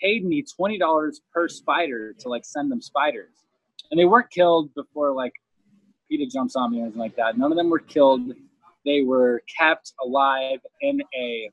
paid 0.00 0.24
me 0.24 0.44
twenty 0.56 0.78
dollars 0.78 1.22
per 1.32 1.48
spider 1.48 2.12
to 2.20 2.28
like 2.28 2.44
send 2.44 2.70
them 2.70 2.82
spiders, 2.82 3.46
and 3.90 3.98
they 3.98 4.04
weren't 4.04 4.30
killed 4.30 4.72
before 4.74 5.12
like 5.12 5.32
PETA 6.08 6.30
jumps 6.30 6.54
on 6.54 6.70
me 6.70 6.78
or 6.78 6.82
anything 6.82 7.00
like 7.00 7.16
that. 7.16 7.38
None 7.38 7.50
of 7.50 7.56
them 7.56 7.70
were 7.70 7.80
killed. 7.80 8.20
They 8.84 9.00
were 9.00 9.42
kept 9.58 9.94
alive 10.04 10.58
in 10.82 11.00
a 11.18 11.50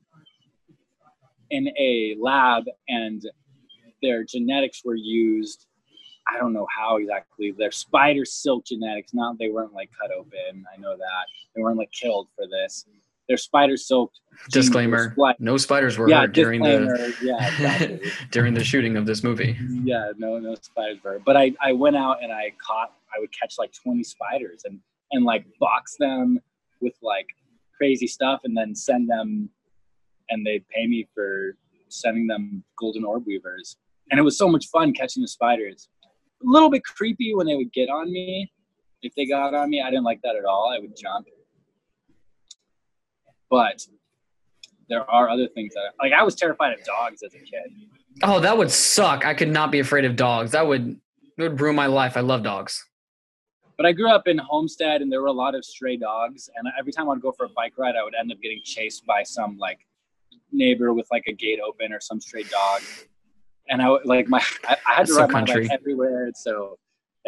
in 1.49 1.69
a 1.79 2.15
lab, 2.19 2.65
and 2.89 3.23
their 4.01 4.25
genetics 4.25 4.81
were 4.83 4.95
used 4.95 5.65
I 6.31 6.37
don't 6.37 6.53
know 6.53 6.67
how 6.75 6.97
exactly. 6.97 7.53
They're 7.57 7.71
spider 7.71 8.25
silk 8.25 8.65
genetics. 8.65 9.13
Not 9.13 9.37
they 9.39 9.49
weren't 9.49 9.73
like 9.73 9.89
cut 9.99 10.11
open. 10.11 10.65
I 10.73 10.79
know 10.79 10.95
that 10.95 11.25
they 11.55 11.61
weren't 11.61 11.77
like 11.77 11.91
killed 11.91 12.27
for 12.35 12.45
this. 12.47 12.85
They're 13.27 13.37
spider 13.37 13.77
soaked. 13.77 14.19
Disclaimer: 14.51 15.15
No 15.39 15.57
spiders 15.57 15.97
were 15.97 16.09
yeah, 16.09 16.21
hurt 16.21 16.33
during 16.33 16.61
the 16.61 17.15
yeah 17.21 17.47
exactly. 17.47 18.11
during 18.31 18.53
the 18.53 18.63
shooting 18.63 18.97
of 18.97 19.05
this 19.05 19.23
movie. 19.23 19.57
Yeah, 19.83 20.11
no, 20.17 20.39
no 20.39 20.55
spiders 20.55 20.99
were. 21.03 21.19
But 21.25 21.37
I 21.37 21.53
I 21.61 21.73
went 21.73 21.95
out 21.95 22.21
and 22.21 22.31
I 22.31 22.51
caught. 22.65 22.93
I 23.15 23.19
would 23.19 23.29
catch 23.39 23.55
like 23.57 23.71
twenty 23.83 24.03
spiders 24.03 24.63
and 24.65 24.79
and 25.11 25.23
like 25.23 25.45
box 25.59 25.95
them 25.99 26.39
with 26.81 26.95
like 27.01 27.27
crazy 27.77 28.07
stuff 28.07 28.41
and 28.43 28.57
then 28.57 28.75
send 28.75 29.09
them, 29.09 29.49
and 30.29 30.45
they'd 30.45 30.67
pay 30.69 30.87
me 30.87 31.07
for 31.13 31.55
sending 31.89 32.27
them 32.27 32.63
golden 32.77 33.05
orb 33.05 33.23
weavers. 33.25 33.77
And 34.11 34.19
it 34.19 34.23
was 34.23 34.37
so 34.37 34.49
much 34.49 34.67
fun 34.67 34.93
catching 34.93 35.21
the 35.21 35.27
spiders 35.27 35.87
a 36.45 36.49
little 36.49 36.69
bit 36.69 36.83
creepy 36.83 37.33
when 37.33 37.47
they 37.47 37.55
would 37.55 37.71
get 37.71 37.89
on 37.89 38.11
me. 38.11 38.51
If 39.01 39.13
they 39.15 39.25
got 39.25 39.53
on 39.53 39.69
me, 39.69 39.81
I 39.81 39.89
didn't 39.89 40.03
like 40.03 40.21
that 40.23 40.35
at 40.35 40.45
all. 40.45 40.71
I 40.73 40.79
would 40.79 40.95
jump. 40.95 41.27
But 43.53 43.85
there 44.89 45.09
are 45.09 45.29
other 45.29 45.47
things 45.47 45.73
that, 45.75 45.91
like, 46.01 46.11
I 46.11 46.23
was 46.23 46.35
terrified 46.35 46.73
of 46.73 46.83
dogs 46.83 47.21
as 47.23 47.33
a 47.35 47.39
kid. 47.39 47.69
Oh, 48.23 48.39
that 48.39 48.57
would 48.57 48.71
suck. 48.71 49.25
I 49.25 49.33
could 49.33 49.49
not 49.49 49.71
be 49.71 49.79
afraid 49.79 50.05
of 50.05 50.15
dogs. 50.15 50.51
That 50.51 50.65
would 50.67 50.99
would 51.37 51.59
ruin 51.59 51.75
my 51.75 51.87
life. 51.87 52.15
I 52.15 52.21
love 52.21 52.43
dogs. 52.43 52.83
But 53.77 53.85
I 53.85 53.91
grew 53.91 54.09
up 54.09 54.27
in 54.27 54.37
Homestead, 54.37 55.01
and 55.01 55.11
there 55.11 55.21
were 55.21 55.27
a 55.27 55.39
lot 55.45 55.55
of 55.55 55.65
stray 55.65 55.97
dogs. 55.97 56.49
And 56.55 56.67
every 56.79 56.91
time 56.91 57.09
I'd 57.09 57.21
go 57.21 57.31
for 57.31 57.45
a 57.45 57.49
bike 57.49 57.73
ride, 57.77 57.95
I 57.95 58.03
would 58.03 58.15
end 58.19 58.31
up 58.31 58.39
getting 58.41 58.61
chased 58.63 59.05
by 59.05 59.23
some 59.23 59.57
like 59.57 59.79
neighbor 60.51 60.93
with 60.93 61.07
like 61.11 61.25
a 61.27 61.33
gate 61.33 61.59
open 61.65 61.93
or 61.93 61.99
some 61.99 62.19
stray 62.19 62.43
dog 62.43 62.81
and 63.69 63.81
I 63.81 63.87
like 64.03 64.27
my 64.27 64.43
I, 64.67 64.77
I 64.87 64.93
had 64.95 65.07
to 65.07 65.13
ride 65.13 65.31
my 65.31 65.43
bike 65.43 65.67
everywhere. 65.71 66.31
So 66.35 66.77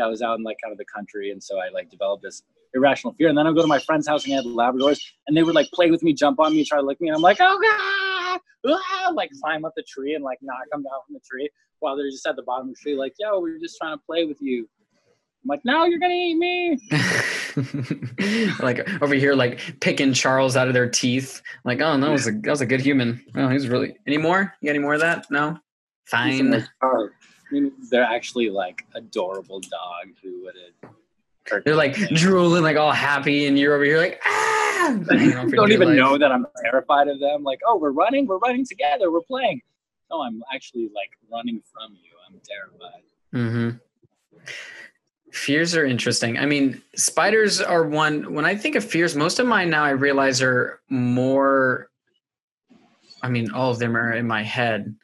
I 0.01 0.07
was 0.07 0.21
out 0.21 0.37
in 0.37 0.43
like 0.43 0.57
kind 0.63 0.71
of 0.71 0.77
the 0.77 0.85
country, 0.85 1.31
and 1.31 1.41
so 1.41 1.59
I 1.59 1.69
like 1.69 1.89
developed 1.89 2.23
this 2.23 2.43
irrational 2.75 3.13
fear. 3.13 3.29
And 3.29 3.37
then 3.37 3.47
I 3.47 3.53
go 3.53 3.61
to 3.61 3.67
my 3.67 3.79
friend's 3.79 4.07
house 4.07 4.25
and 4.25 4.31
they 4.31 4.35
had 4.35 4.45
Labradors, 4.45 5.01
and 5.27 5.35
they 5.35 5.43
would 5.43 5.55
like 5.55 5.71
play 5.71 5.89
with 5.89 6.03
me, 6.03 6.13
jump 6.13 6.39
on 6.39 6.53
me, 6.53 6.63
try 6.63 6.79
to 6.79 6.85
lick 6.85 7.01
me, 7.01 7.07
and 7.07 7.15
I'm 7.15 7.21
like, 7.21 7.37
oh 7.39 7.59
god, 7.61 8.39
ah! 8.65 9.11
like 9.13 9.31
climb 9.41 9.65
up 9.65 9.73
the 9.75 9.83
tree 9.83 10.15
and 10.15 10.23
like 10.23 10.39
knock 10.41 10.65
them 10.71 10.83
down 10.83 10.99
from 11.07 11.13
the 11.13 11.21
tree 11.29 11.49
while 11.79 11.95
they're 11.95 12.09
just 12.09 12.25
at 12.25 12.35
the 12.35 12.43
bottom 12.43 12.69
of 12.69 12.75
the 12.75 12.79
tree, 12.81 12.95
like, 12.95 13.13
yo, 13.19 13.39
we're 13.39 13.59
just 13.59 13.77
trying 13.77 13.95
to 13.95 14.01
play 14.05 14.25
with 14.25 14.41
you. 14.41 14.67
I'm 15.43 15.49
like, 15.49 15.61
no, 15.63 15.85
you're 15.85 15.99
gonna 15.99 16.13
eat 16.13 16.35
me. 16.35 16.79
like 18.59 18.89
over 19.01 19.13
here, 19.13 19.35
like 19.35 19.79
picking 19.79 20.11
Charles 20.11 20.57
out 20.57 20.67
of 20.67 20.73
their 20.73 20.89
teeth. 20.89 21.43
Like, 21.63 21.81
oh, 21.81 21.95
no, 21.97 22.07
that 22.07 22.11
was 22.11 22.27
a 22.27 22.31
that 22.31 22.49
was 22.49 22.61
a 22.61 22.65
good 22.65 22.81
human. 22.81 23.23
Oh, 23.35 23.49
he's 23.49 23.67
really 23.67 23.95
any 24.07 24.17
more? 24.17 24.55
You 24.61 24.67
got 24.67 24.75
any 24.75 24.79
more 24.79 24.95
of 24.95 25.01
that? 25.01 25.27
No. 25.29 25.59
Fine. 26.05 26.53
I 26.81 27.03
mean, 27.51 27.71
they're 27.91 28.03
actually 28.03 28.49
like 28.49 28.85
adorable 28.95 29.59
dog 29.59 30.07
who 30.23 30.43
would 30.43 30.55
have. 30.81 30.91
They're 31.49 31.75
like 31.75 31.95
drooling, 31.95 32.63
like 32.63 32.77
all 32.77 32.91
happy, 32.91 33.47
and 33.47 33.57
you're 33.57 33.73
over 33.75 33.83
here 33.83 33.97
like 33.97 34.19
ah. 34.25 34.61
Know, 35.09 35.49
don't 35.49 35.71
even 35.71 35.89
life. 35.89 35.97
know 35.97 36.17
that 36.17 36.31
I'm 36.31 36.45
terrified 36.61 37.07
of 37.07 37.19
them. 37.19 37.43
Like, 37.43 37.59
oh, 37.65 37.75
we're 37.75 37.91
running, 37.91 38.27
we're 38.27 38.37
running 38.37 38.63
together, 38.65 39.11
we're 39.11 39.21
playing. 39.21 39.61
No, 40.11 40.21
I'm 40.21 40.43
actually 40.53 40.91
like 40.93 41.09
running 41.31 41.59
from 41.73 41.93
you. 41.93 42.11
I'm 42.27 42.39
terrified. 42.45 43.01
Mm-hmm. 43.33 44.47
Fears 45.31 45.75
are 45.75 45.85
interesting. 45.85 46.37
I 46.37 46.45
mean, 46.45 46.83
spiders 46.95 47.61
are 47.61 47.83
one. 47.83 48.35
When 48.35 48.45
I 48.45 48.55
think 48.55 48.75
of 48.75 48.83
fears, 48.83 49.15
most 49.15 49.39
of 49.39 49.47
mine 49.47 49.71
now 49.71 49.83
I 49.83 49.89
realize 49.89 50.39
are 50.41 50.81
more. 50.87 51.89
I 53.23 53.29
mean, 53.29 53.49
all 53.51 53.71
of 53.71 53.79
them 53.79 53.97
are 53.97 54.13
in 54.13 54.27
my 54.27 54.43
head 54.43 54.95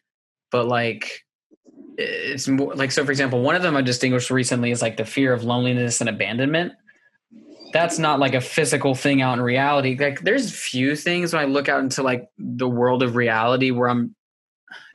but 0.52 0.68
like 0.68 1.26
it's 1.98 2.48
more 2.48 2.74
like 2.76 2.92
so 2.92 3.04
for 3.04 3.12
example 3.12 3.42
one 3.42 3.56
of 3.56 3.62
them 3.62 3.76
i 3.76 3.82
distinguished 3.82 4.30
recently 4.30 4.72
is 4.72 4.82
like 4.82 4.98
the 4.98 5.06
fear 5.06 5.34
of 5.34 5.44
loneliness 5.44 6.02
and 6.02 6.10
abandonment. 6.10 6.74
That's 7.74 7.98
not 7.98 8.20
like 8.20 8.34
a 8.34 8.42
physical 8.42 8.96
thing 8.96 9.22
out 9.22 9.34
in 9.34 9.42
reality. 9.42 9.96
Like 9.98 10.22
there's 10.22 10.52
few 10.52 10.96
things 10.96 11.34
when 11.34 11.42
i 11.42 11.46
look 11.46 11.70
out 11.70 11.82
into 11.82 12.04
like 12.04 12.30
the 12.38 12.68
world 12.68 13.04
of 13.04 13.16
reality 13.16 13.72
where 13.72 13.90
i'm 13.90 14.16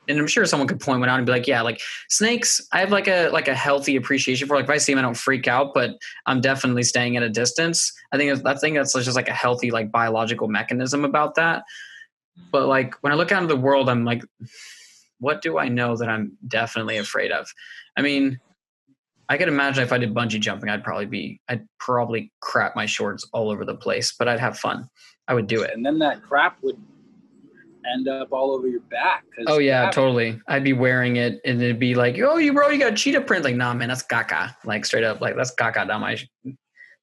and 0.07 0.19
i'm 0.19 0.27
sure 0.27 0.45
someone 0.45 0.67
could 0.67 0.79
point 0.79 0.99
one 0.99 1.09
out 1.09 1.17
and 1.17 1.25
be 1.25 1.31
like 1.31 1.47
yeah 1.47 1.61
like 1.61 1.81
snakes 2.09 2.65
i 2.71 2.79
have 2.79 2.91
like 2.91 3.07
a 3.07 3.29
like 3.29 3.47
a 3.47 3.55
healthy 3.55 3.95
appreciation 3.95 4.47
for 4.47 4.55
like 4.55 4.65
if 4.65 4.69
i 4.69 4.77
see 4.77 4.93
them 4.93 4.99
i 4.99 5.01
don't 5.01 5.17
freak 5.17 5.47
out 5.47 5.73
but 5.73 5.91
i'm 6.27 6.39
definitely 6.39 6.83
staying 6.83 7.17
at 7.17 7.23
a 7.23 7.29
distance. 7.29 7.91
I 8.11 8.17
think 8.17 8.45
i 8.45 8.55
think 8.55 8.75
that's 8.75 8.93
just 8.93 9.15
like 9.15 9.29
a 9.29 9.33
healthy 9.33 9.71
like 9.71 9.91
biological 9.91 10.47
mechanism 10.47 11.03
about 11.03 11.35
that. 11.35 11.63
But 12.51 12.67
like 12.67 12.95
when 13.01 13.11
i 13.11 13.15
look 13.15 13.31
out 13.31 13.41
into 13.41 13.53
the 13.53 13.59
world 13.59 13.89
i'm 13.89 14.05
like 14.05 14.23
what 15.19 15.41
do 15.41 15.57
I 15.57 15.67
know 15.67 15.95
that 15.97 16.09
I'm 16.09 16.37
definitely 16.47 16.97
afraid 16.97 17.31
of? 17.31 17.47
I 17.97 18.01
mean, 18.01 18.39
I 19.29 19.37
could 19.37 19.47
imagine 19.47 19.83
if 19.83 19.91
I 19.91 19.97
did 19.97 20.13
bungee 20.13 20.39
jumping, 20.39 20.69
I'd 20.69 20.83
probably 20.83 21.05
be, 21.05 21.41
I'd 21.49 21.67
probably 21.79 22.31
crap 22.39 22.75
my 22.75 22.85
shorts 22.85 23.27
all 23.33 23.49
over 23.49 23.65
the 23.65 23.75
place, 23.75 24.13
but 24.17 24.27
I'd 24.27 24.39
have 24.39 24.57
fun. 24.57 24.87
I 25.27 25.33
would 25.33 25.47
do 25.47 25.61
it. 25.61 25.71
And 25.73 25.85
then 25.85 25.99
that 25.99 26.23
crap 26.23 26.57
would 26.63 26.77
end 27.93 28.07
up 28.07 28.31
all 28.31 28.51
over 28.51 28.67
your 28.67 28.81
back. 28.81 29.25
Oh 29.47 29.57
yeah, 29.59 29.89
totally. 29.89 30.39
I'd 30.47 30.63
be 30.63 30.73
wearing 30.73 31.17
it, 31.17 31.39
and 31.45 31.61
it'd 31.61 31.79
be 31.79 31.95
like, 31.95 32.17
"Oh, 32.19 32.37
you 32.37 32.53
bro, 32.53 32.69
you 32.69 32.79
got 32.79 32.93
a 32.93 32.95
cheetah 32.95 33.21
print." 33.21 33.43
Like, 33.43 33.55
nah, 33.55 33.73
man, 33.73 33.89
that's 33.89 34.03
caca. 34.03 34.55
Like 34.65 34.85
straight 34.85 35.03
up, 35.03 35.21
like 35.21 35.35
that's 35.35 35.53
caca 35.55 35.87
down 35.87 36.01
my 36.01 36.17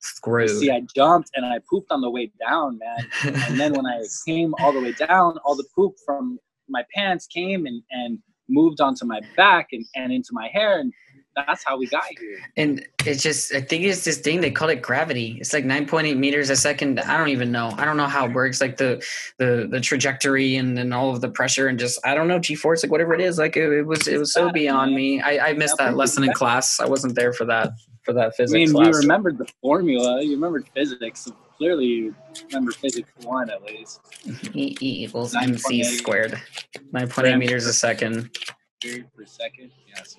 screw. 0.01 0.49
See, 0.49 0.71
I 0.71 0.83
jumped 0.95 1.31
and 1.35 1.45
I 1.47 1.59
pooped 1.71 1.91
on 1.91 2.01
the 2.01 2.11
way 2.11 2.31
down, 2.47 2.79
man. 2.79 3.35
and 3.47 3.59
then 3.59 3.73
when 3.73 3.87
I 3.87 4.03
came 4.27 4.55
all 4.61 4.73
the 4.73 4.81
way 4.81 4.93
down, 4.93 5.39
all 5.45 5.57
the 5.57 5.67
poop 5.75 5.95
from 6.05 6.39
my 6.69 6.85
pants 6.95 7.27
came 7.27 7.67
and 7.67 7.83
and 7.91 8.19
moved 8.49 8.81
onto 8.81 9.07
my 9.07 9.21
back 9.37 9.69
and, 9.73 9.85
and 9.95 10.13
into 10.13 10.29
my 10.33 10.49
hair 10.49 10.79
and 10.79 10.93
that's 11.35 11.65
how 11.65 11.77
we 11.77 11.87
got 11.87 12.05
here. 12.19 12.39
And 12.57 12.87
it's 13.05 13.23
just, 13.23 13.53
I 13.55 13.61
think 13.61 13.85
it's 13.85 14.05
this 14.05 14.19
thing 14.19 14.41
they 14.41 14.51
call 14.51 14.69
it 14.69 14.83
gravity. 14.83 15.37
It's 15.41 15.53
like 15.53 15.65
9.8 15.65 16.17
meters 16.17 16.51
a 16.51 16.57
second. 16.57 17.01
I 17.01 17.17
don't 17.17 17.29
even 17.29 17.51
know. 17.51 17.75
I 17.77 17.85
don't 17.85 17.97
know 17.97 18.07
how 18.07 18.27
it 18.27 18.33
works. 18.33 18.61
Like 18.61 18.77
the 18.77 19.05
the 19.39 19.67
the 19.71 19.81
trajectory 19.81 20.57
and, 20.57 20.79
and 20.79 20.95
all 20.95 21.11
of 21.11 21.21
the 21.21 21.29
pressure 21.29 21.69
and 21.69 21.79
just 21.79 21.99
I 22.05 22.15
don't 22.15 22.29
know 22.29 22.39
G 22.39 22.55
force 22.55 22.83
like 22.83 22.93
whatever 22.93 23.15
it 23.15 23.21
is. 23.21 23.39
Like 23.39 23.57
it, 23.57 23.73
it 23.73 23.87
was 23.87 24.07
it 24.07 24.19
was 24.19 24.33
so 24.33 24.51
beyond 24.53 24.95
me. 24.95 25.21
I, 25.21 25.49
I 25.49 25.53
missed 25.55 25.77
that 25.79 25.97
lesson 25.97 26.25
in 26.25 26.33
class. 26.33 26.79
I 26.81 26.87
wasn't 26.87 27.15
there 27.15 27.33
for 27.33 27.45
that 27.47 27.73
for 28.03 28.13
that 28.15 28.37
physics. 28.37 28.55
I 28.55 28.59
mean, 28.59 28.73
class. 28.73 28.95
you 28.95 29.01
remembered 29.01 29.39
the 29.39 29.49
formula. 29.61 30.23
You 30.23 30.33
remembered 30.33 30.69
physics. 30.75 31.21
So 31.21 31.35
clearly, 31.57 31.87
you 31.87 32.15
remember 32.49 32.73
physics 32.73 33.11
one 33.23 33.51
at 33.51 33.63
least. 33.65 34.01
E, 34.55 34.77
e 34.81 35.05
equals 35.05 35.35
mc 35.35 35.83
squared. 35.85 36.41
9.8 36.93 37.39
meters 37.39 37.67
a 37.67 37.73
second. 37.73 38.31
Per 38.83 39.25
second. 39.25 39.71
Yes. 39.87 40.17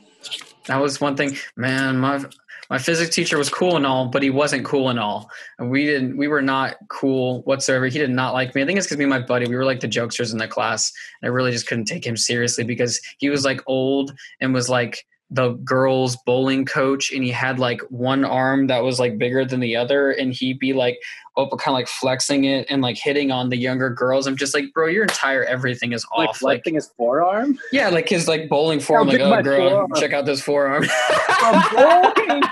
That 0.68 0.82
was 0.82 1.00
one 1.00 1.16
thing, 1.16 1.38
man. 1.56 2.00
My 2.00 2.26
my 2.70 2.80
physics 2.80 3.14
teacher 3.14 3.38
was 3.38 3.50
cool 3.50 3.76
and 3.76 3.86
all, 3.86 4.08
but 4.08 4.24
he 4.24 4.32
wasn't 4.32 4.66
cool 4.66 4.90
and 4.90 5.00
all. 5.00 5.30
And 5.60 5.70
we 5.70 5.86
didn't. 5.86 6.18
We 6.18 6.28
were 6.28 6.42
not 6.42 6.78
cool 6.90 7.44
whatsoever. 7.44 7.86
He 7.86 8.00
did 8.00 8.10
not 8.10 8.34
like 8.34 8.56
me. 8.56 8.64
I 8.64 8.66
think 8.66 8.80
it's 8.80 8.88
because 8.88 8.98
me 8.98 9.04
and 9.04 9.12
my 9.12 9.20
buddy, 9.20 9.48
we 9.48 9.56
were 9.56 9.66
like 9.66 9.82
the 9.82 9.88
jokesters 9.88 10.32
in 10.32 10.40
the 10.40 10.48
class. 10.48 10.92
And 11.22 11.30
I 11.30 11.32
really 11.32 11.52
just 11.52 11.68
couldn't 11.68 11.86
take 11.86 12.06
him 12.06 12.18
seriously 12.18 12.64
because 12.64 13.00
he 13.20 13.30
was 13.30 13.46
like 13.46 13.62
old 13.68 14.14
and 14.42 14.54
was 14.54 14.70
like 14.70 15.06
the 15.32 15.54
girls 15.64 16.16
bowling 16.26 16.66
coach 16.66 17.12
and 17.12 17.24
he 17.24 17.32
had 17.32 17.58
like 17.58 17.82
one 17.90 18.24
arm 18.24 18.68
that 18.68 18.84
was 18.84 19.00
like 19.00 19.18
bigger 19.18 19.44
than 19.44 19.60
the 19.60 19.76
other 19.76 20.12
and 20.12 20.34
he'd 20.34 20.60
be 20.60 20.72
like 20.72 21.00
oh 21.36 21.48
kind 21.58 21.70
of 21.70 21.74
like 21.74 21.88
flexing 21.88 22.44
it 22.44 22.68
and 22.70 22.82
like 22.84 22.96
hitting 22.96 23.32
on 23.32 23.50
the 23.50 23.58
younger 23.58 23.90
girls. 23.90 24.28
I'm 24.28 24.38
just 24.38 24.54
like 24.54 24.66
bro 24.74 24.88
your 24.88 25.02
entire 25.02 25.44
everything 25.44 25.94
is 25.94 26.06
like 26.16 26.30
off 26.30 26.38
flexing 26.38 26.76
like 26.76 26.84
his 26.84 26.92
forearm? 26.96 27.58
Yeah 27.72 27.90
like 27.90 28.08
his 28.08 28.28
like 28.28 28.50
bowling 28.50 28.80
form 28.80 29.08
like 29.08 29.20
oh 29.20 29.42
girl 29.42 29.70
forearm. 29.70 29.92
check 29.96 30.14
out 30.14 30.26
this 30.26 30.42
forearm. 30.42 30.86
I'm 31.30 31.76
bowling 31.76 32.44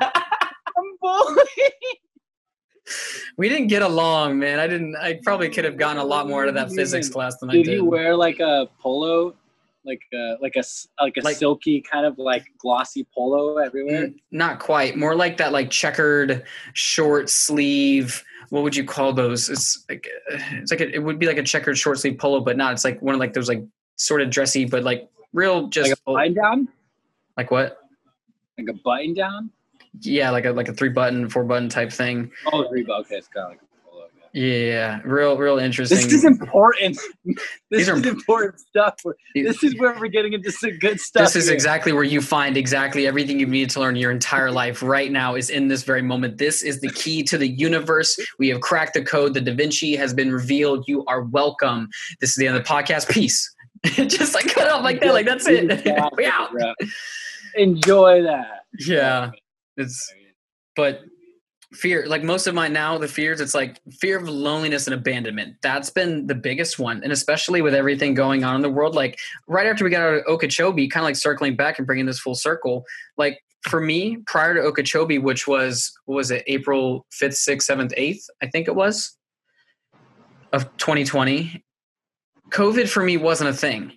i'm 0.76 0.98
bowling 1.00 1.46
we 3.38 3.50
didn't 3.50 3.68
get 3.68 3.82
along 3.82 4.40
man. 4.40 4.60
I 4.60 4.66
didn't 4.66 4.96
i 4.96 5.20
probably 5.24 5.50
could 5.50 5.66
have 5.66 5.78
gotten 5.78 5.98
a 5.98 6.06
lot 6.06 6.28
more 6.28 6.42
out 6.42 6.50
of 6.50 6.56
that 6.56 6.72
physics 6.72 7.08
class 7.08 7.38
than 7.38 7.52
I 7.52 7.54
did 7.54 7.60
i 7.60 7.64
did. 7.66 7.74
you 7.76 7.86
wear 7.86 8.16
like 8.16 8.40
a 8.40 8.68
polo 8.80 9.36
like 9.86 10.02
a 10.14 10.38
like 10.42 10.56
a 10.56 10.64
like 11.02 11.18
a 11.18 11.22
like, 11.22 11.38
silky 11.38 11.82
kind 11.82 12.06
of 12.06 12.18
like 12.18 12.46
glossy 12.58 13.06
polo 13.14 13.58
everywhere? 13.58 14.08
Mm, 14.08 14.16
not 14.32 14.60
quite. 14.60 14.98
More 14.98 15.16
like 15.16 15.38
that 15.38 15.52
like 15.52 15.70
checkered 15.70 16.44
short 16.74 17.30
sleeve. 17.30 18.24
What 18.50 18.64
would 18.64 18.76
you 18.76 18.84
call 18.84 19.14
those? 19.14 19.50
It's 19.50 19.86
like 19.90 20.08
uh, 20.32 20.38
it's 20.54 20.72
like 20.72 20.82
a, 20.82 20.94
it 20.94 21.04
would 21.04 21.20
be 21.20 21.28
like 21.28 21.38
a 21.38 21.44
checkered 21.44 21.78
short 21.78 22.00
sleeve 22.00 22.18
polo, 22.18 22.40
but 22.40 22.58
not. 22.58 22.74
It's 22.74 22.84
like 22.84 23.02
one 23.02 23.16
of 23.16 23.20
like 23.20 23.34
those 23.34 23.50
like 23.50 23.64
sort 23.96 24.22
of 24.22 24.30
dressy, 24.30 24.66
but 24.66 24.84
like 24.84 25.10
real 25.34 25.68
just 25.68 25.90
like 25.90 25.98
a 26.08 26.12
button 26.12 26.34
down. 26.34 26.68
Like 27.38 27.52
what? 27.52 27.80
Like 28.58 28.68
a 28.70 28.74
button 28.74 29.14
down. 29.14 29.50
Yeah, 30.02 30.30
like 30.32 30.46
a 30.46 30.52
like 30.52 30.70
a 30.70 30.74
three 30.74 30.90
button, 30.90 31.30
four 31.30 31.44
button 31.44 31.70
type 31.70 31.92
thing. 31.92 32.32
Oh, 32.52 32.68
three 32.70 32.84
button. 32.84 33.02
Okay, 33.02 33.16
it's 33.16 33.28
kind 33.28 33.46
of 33.46 33.52
like 33.52 33.60
yeah, 34.34 35.00
real, 35.06 35.38
real 35.38 35.60
interesting. 35.60 35.98
This 35.98 36.12
is 36.12 36.26
important. 36.26 36.98
This 37.70 37.88
These 37.88 37.90
are, 37.90 37.98
is 37.98 38.06
important 38.06 38.60
stuff. 38.60 39.00
This 39.34 39.64
is 39.64 39.76
where 39.80 39.98
we're 40.00 40.08
getting 40.08 40.34
into 40.34 40.52
some 40.52 40.78
good 40.78 41.00
stuff. 41.00 41.26
This 41.26 41.36
is 41.36 41.46
here. 41.46 41.56
exactly 41.56 41.92
where 41.92 42.04
you 42.04 42.22
find 42.22 42.56
exactly 42.56 43.08
everything 43.08 43.40
you 43.40 43.48
need 43.48 43.72
to 43.72 43.80
learn 43.80 43.96
your 43.96 44.12
entire 44.12 44.52
life 44.52 44.84
right 44.84 45.12
now 45.12 45.34
is 45.34 45.50
in 45.50 45.70
this 45.70 45.84
very 45.84 46.04
moment. 46.04 46.38
This 46.38 46.62
is 46.62 46.82
the 46.82 46.90
key 46.90 47.24
to 47.24 47.38
the 47.38 47.48
universe. 47.48 48.20
We 48.38 48.50
have 48.50 48.62
cracked 48.62 48.94
the 48.94 49.04
code. 49.04 49.34
The 49.34 49.42
Da 49.42 49.56
Vinci 49.56 49.96
has 49.96 50.14
been 50.14 50.32
revealed. 50.32 50.84
You 50.88 51.04
are 51.06 51.24
welcome. 51.24 51.90
This 52.22 52.30
is 52.30 52.36
the 52.36 52.46
end 52.46 52.58
of 52.58 52.64
the 52.64 52.70
podcast. 52.70 53.10
Peace. 53.10 53.52
Just 53.86 54.36
like 54.36 54.54
cut 54.54 54.70
off 54.70 54.84
like 54.84 55.00
that. 55.00 55.14
Like 55.14 55.26
that's 55.26 55.48
it. 55.48 55.84
we 56.18 56.26
out. 56.26 56.52
Enjoy 57.56 58.22
that. 58.22 58.66
Yeah. 58.80 59.32
It's 59.78 60.14
but 60.76 61.02
fear 61.74 62.06
like 62.08 62.24
most 62.24 62.48
of 62.48 62.54
mine 62.54 62.72
now 62.72 62.98
the 62.98 63.08
fears 63.08 63.42
it's 63.42 63.56
like 63.56 63.82
fear 64.00 64.18
of 64.18 64.28
loneliness 64.28 64.86
and 64.88 64.94
abandonment 64.94 65.56
that's 65.62 65.90
been 65.90 66.28
the 66.28 66.36
biggest 66.36 66.78
one 66.78 67.02
and 67.04 67.12
especially 67.12 67.62
with 67.62 67.74
everything 67.74 68.14
going 68.14 68.44
on 68.44 68.56
in 68.56 68.62
the 68.62 68.70
world 68.70 68.96
like 68.96 69.20
right 69.48 69.66
after 69.66 69.84
we 69.84 69.90
got 69.90 70.02
out 70.02 70.14
of 70.14 70.24
okeechobee 70.28 70.88
kind 70.88 71.04
of 71.04 71.06
like 71.06 71.16
circling 71.16 71.56
back 71.56 71.78
and 71.78 71.88
bringing 71.88 72.06
this 72.06 72.20
full 72.20 72.36
circle 72.36 72.86
like 73.18 73.44
for 73.62 73.82
me 73.82 74.18
prior 74.28 74.54
to 74.54 74.62
okeechobee 74.62 75.18
which 75.18 75.48
was 75.48 75.92
was 76.06 76.32
it 76.32 76.44
april 76.48 77.06
5th 77.12 77.50
6th 77.50 77.70
7th 77.70 77.98
8th 77.98 78.24
i 78.42 78.48
think 78.48 78.68
it 78.68 78.76
was 78.76 79.18
of 80.52 80.64
2020 80.78 81.64
covid 82.50 82.88
for 82.88 83.04
me 83.04 83.18
wasn't 83.18 83.50
a 83.50 83.54
thing 83.54 83.92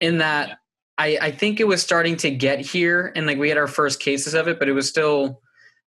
in 0.00 0.18
that. 0.18 0.58
I, 1.00 1.18
I 1.20 1.30
think 1.30 1.60
it 1.60 1.66
was 1.66 1.80
starting 1.80 2.16
to 2.18 2.30
get 2.30 2.58
here 2.58 3.12
and 3.14 3.24
like 3.24 3.38
we 3.38 3.48
had 3.48 3.56
our 3.56 3.68
first 3.68 4.00
cases 4.00 4.34
of 4.34 4.48
it 4.48 4.58
but 4.58 4.68
it 4.68 4.72
was 4.72 4.88
still 4.88 5.40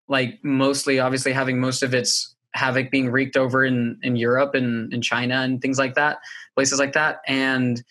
like 0.09 0.39
mostly 0.43 0.98
obviously 0.98 1.32
having 1.32 1.60
most 1.60 1.82
of 1.82 1.94
its 1.94 2.35
havoc 2.55 2.90
being 2.90 3.10
wreaked 3.10 3.36
over 3.36 3.64
in 3.64 3.98
in 4.02 4.16
Europe 4.16 4.55
and 4.55 4.93
in 4.93 5.02
China 5.02 5.36
and 5.43 5.60
things 5.60 5.78
like 5.78 5.94
that, 5.94 6.18
places 6.55 6.78
like 6.78 6.93
that. 6.94 7.20
And 7.26 7.82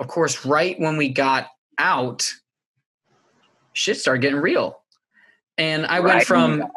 of 0.00 0.08
course, 0.08 0.44
right 0.44 0.78
when 0.80 0.96
we 0.96 1.08
got 1.08 1.48
out, 1.78 2.28
shit 3.72 3.98
started 3.98 4.22
getting 4.22 4.40
real. 4.40 4.80
And 5.58 5.86
I 5.86 6.00
right 6.00 6.14
went 6.14 6.24
from 6.24 6.64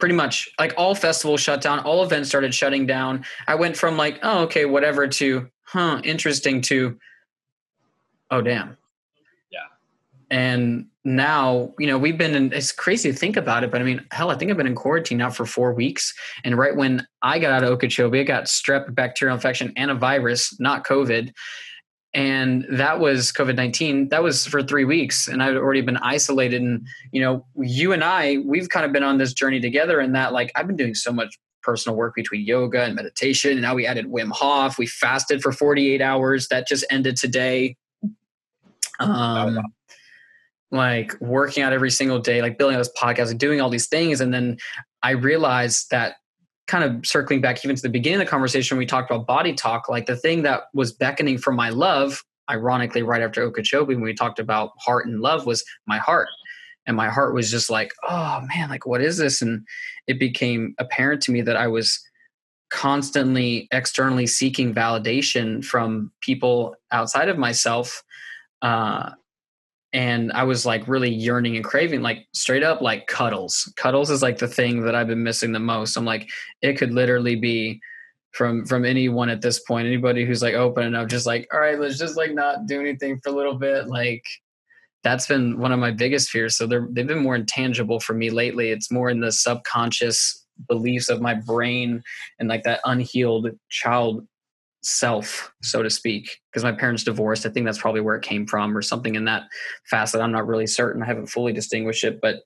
pretty 0.00 0.14
much 0.14 0.50
like 0.58 0.74
all 0.76 0.94
festivals 0.94 1.40
shut 1.40 1.60
down, 1.60 1.78
all 1.80 2.02
events 2.02 2.28
started 2.28 2.54
shutting 2.54 2.86
down. 2.86 3.24
I 3.46 3.54
went 3.54 3.76
from 3.76 3.96
like, 3.96 4.18
oh, 4.22 4.40
okay, 4.44 4.64
whatever 4.64 5.06
to, 5.06 5.48
huh, 5.64 6.00
interesting 6.02 6.62
to, 6.62 6.98
oh, 8.30 8.40
damn. 8.40 8.76
Yeah. 9.50 9.58
And 10.30 10.86
now, 11.04 11.72
you 11.78 11.86
know, 11.86 11.98
we've 11.98 12.18
been 12.18 12.34
in, 12.34 12.52
it's 12.52 12.72
crazy 12.72 13.10
to 13.10 13.16
think 13.16 13.36
about 13.36 13.64
it, 13.64 13.70
but 13.70 13.80
I 13.80 13.84
mean, 13.84 14.04
hell, 14.12 14.30
I 14.30 14.36
think 14.36 14.50
I've 14.50 14.56
been 14.56 14.66
in 14.66 14.74
quarantine 14.74 15.18
now 15.18 15.30
for 15.30 15.46
four 15.46 15.72
weeks. 15.72 16.12
And 16.44 16.58
right 16.58 16.76
when 16.76 17.06
I 17.22 17.38
got 17.38 17.52
out 17.52 17.64
of 17.64 17.70
Okeechobee, 17.70 18.20
I 18.20 18.24
got 18.24 18.44
strep 18.44 18.94
bacterial 18.94 19.34
infection 19.34 19.72
and 19.76 19.90
a 19.90 19.94
virus, 19.94 20.58
not 20.60 20.84
COVID. 20.86 21.32
And 22.12 22.66
that 22.70 23.00
was 23.00 23.32
COVID 23.32 23.54
19. 23.56 24.08
That 24.08 24.22
was 24.22 24.46
for 24.46 24.62
three 24.62 24.84
weeks. 24.84 25.28
And 25.28 25.42
I'd 25.42 25.56
already 25.56 25.80
been 25.80 25.96
isolated. 25.98 26.60
And, 26.60 26.86
you 27.12 27.20
know, 27.20 27.46
you 27.56 27.92
and 27.92 28.04
I, 28.04 28.38
we've 28.44 28.68
kind 28.68 28.84
of 28.84 28.92
been 28.92 29.04
on 29.04 29.16
this 29.16 29.32
journey 29.32 29.60
together. 29.60 30.00
And 30.00 30.14
that, 30.16 30.32
like, 30.32 30.50
I've 30.54 30.66
been 30.66 30.76
doing 30.76 30.94
so 30.94 31.12
much 31.12 31.38
personal 31.62 31.96
work 31.96 32.14
between 32.14 32.44
yoga 32.44 32.82
and 32.82 32.94
meditation. 32.94 33.52
And 33.52 33.62
now 33.62 33.74
we 33.74 33.86
added 33.86 34.06
Wim 34.06 34.32
Hof. 34.32 34.76
We 34.76 34.86
fasted 34.86 35.40
for 35.40 35.52
48 35.52 36.02
hours. 36.02 36.48
That 36.48 36.66
just 36.66 36.84
ended 36.90 37.16
today. 37.16 37.76
Um, 38.98 39.60
like 40.70 41.20
working 41.20 41.62
out 41.62 41.72
every 41.72 41.90
single 41.90 42.18
day, 42.18 42.42
like 42.42 42.58
building 42.58 42.78
this 42.78 42.90
podcast 42.96 43.30
and 43.30 43.40
doing 43.40 43.60
all 43.60 43.70
these 43.70 43.88
things. 43.88 44.20
And 44.20 44.32
then 44.32 44.58
I 45.02 45.10
realized 45.10 45.90
that 45.90 46.16
kind 46.68 46.84
of 46.84 47.04
circling 47.04 47.40
back 47.40 47.64
even 47.64 47.74
to 47.74 47.82
the 47.82 47.88
beginning 47.88 48.20
of 48.20 48.26
the 48.26 48.30
conversation, 48.30 48.78
we 48.78 48.86
talked 48.86 49.10
about 49.10 49.26
body 49.26 49.52
talk, 49.52 49.88
like 49.88 50.06
the 50.06 50.16
thing 50.16 50.42
that 50.42 50.62
was 50.72 50.92
beckoning 50.92 51.38
for 51.38 51.52
my 51.52 51.70
love, 51.70 52.22
ironically, 52.48 53.02
right 53.02 53.22
after 53.22 53.42
Okeechobee, 53.42 53.94
when 53.94 54.04
we 54.04 54.14
talked 54.14 54.38
about 54.38 54.70
heart 54.78 55.06
and 55.06 55.20
love, 55.20 55.46
was 55.46 55.64
my 55.86 55.98
heart. 55.98 56.28
And 56.86 56.96
my 56.96 57.08
heart 57.08 57.34
was 57.34 57.50
just 57.50 57.70
like, 57.70 57.92
oh 58.08 58.40
man, 58.54 58.70
like 58.70 58.86
what 58.86 59.02
is 59.02 59.18
this? 59.18 59.42
And 59.42 59.66
it 60.06 60.18
became 60.18 60.74
apparent 60.78 61.22
to 61.22 61.32
me 61.32 61.42
that 61.42 61.56
I 61.56 61.66
was 61.66 62.00
constantly 62.70 63.66
externally 63.72 64.28
seeking 64.28 64.72
validation 64.72 65.64
from 65.64 66.12
people 66.20 66.76
outside 66.92 67.28
of 67.28 67.36
myself 67.36 68.02
uh, 68.62 69.10
and 69.92 70.30
I 70.32 70.44
was 70.44 70.64
like 70.64 70.86
really 70.86 71.12
yearning 71.12 71.56
and 71.56 71.64
craving, 71.64 72.02
like 72.02 72.26
straight 72.32 72.62
up 72.62 72.80
like 72.80 73.06
cuddles. 73.06 73.72
Cuddles 73.76 74.10
is 74.10 74.22
like 74.22 74.38
the 74.38 74.48
thing 74.48 74.82
that 74.82 74.94
I've 74.94 75.08
been 75.08 75.22
missing 75.22 75.52
the 75.52 75.58
most. 75.58 75.96
I'm 75.96 76.04
like, 76.04 76.28
it 76.62 76.74
could 76.74 76.92
literally 76.92 77.36
be 77.36 77.80
from 78.32 78.64
from 78.64 78.84
anyone 78.84 79.28
at 79.28 79.42
this 79.42 79.60
point, 79.60 79.86
anybody 79.86 80.24
who's 80.24 80.42
like 80.42 80.54
open 80.54 80.84
enough, 80.84 81.08
just 81.08 81.26
like, 81.26 81.48
all 81.52 81.60
right, 81.60 81.78
let's 81.78 81.98
just 81.98 82.16
like 82.16 82.32
not 82.32 82.66
do 82.66 82.80
anything 82.80 83.18
for 83.20 83.30
a 83.30 83.34
little 83.34 83.56
bit. 83.56 83.88
Like 83.88 84.22
that's 85.02 85.26
been 85.26 85.58
one 85.58 85.72
of 85.72 85.80
my 85.80 85.90
biggest 85.90 86.30
fears. 86.30 86.56
So 86.56 86.66
they're 86.66 86.86
they've 86.90 87.06
been 87.06 87.22
more 87.22 87.34
intangible 87.34 87.98
for 87.98 88.14
me 88.14 88.30
lately. 88.30 88.70
It's 88.70 88.92
more 88.92 89.10
in 89.10 89.20
the 89.20 89.32
subconscious 89.32 90.46
beliefs 90.68 91.08
of 91.08 91.20
my 91.20 91.34
brain 91.34 92.02
and 92.38 92.48
like 92.48 92.62
that 92.64 92.80
unhealed 92.84 93.48
child 93.70 94.26
self, 94.82 95.52
so 95.62 95.82
to 95.82 95.90
speak, 95.90 96.38
because 96.50 96.64
my 96.64 96.72
parents 96.72 97.04
divorced. 97.04 97.46
I 97.46 97.50
think 97.50 97.66
that's 97.66 97.80
probably 97.80 98.00
where 98.00 98.16
it 98.16 98.22
came 98.22 98.46
from, 98.46 98.76
or 98.76 98.82
something 98.82 99.14
in 99.14 99.24
that 99.26 99.44
facet. 99.88 100.20
I'm 100.20 100.32
not 100.32 100.46
really 100.46 100.66
certain. 100.66 101.02
I 101.02 101.06
haven't 101.06 101.26
fully 101.26 101.52
distinguished 101.52 102.04
it, 102.04 102.20
but 102.20 102.36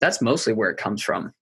that's 0.00 0.20
mostly 0.20 0.52
where 0.52 0.70
it 0.70 0.76
comes 0.76 1.02
from. 1.02 1.32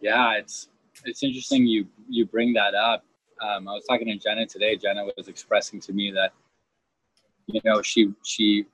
Yeah, 0.00 0.34
it's 0.34 0.68
it's 1.04 1.22
interesting 1.22 1.66
you 1.66 1.86
you 2.08 2.26
bring 2.26 2.52
that 2.54 2.74
up. 2.74 3.04
Um, 3.40 3.68
I 3.68 3.72
was 3.72 3.84
talking 3.88 4.06
to 4.06 4.16
Jenna 4.16 4.46
today. 4.46 4.76
Jenna 4.76 5.04
was 5.16 5.28
expressing 5.28 5.80
to 5.80 5.92
me 5.92 6.10
that 6.12 6.32
you 7.46 7.60
know 7.64 7.82
she 7.82 8.12
she 8.24 8.66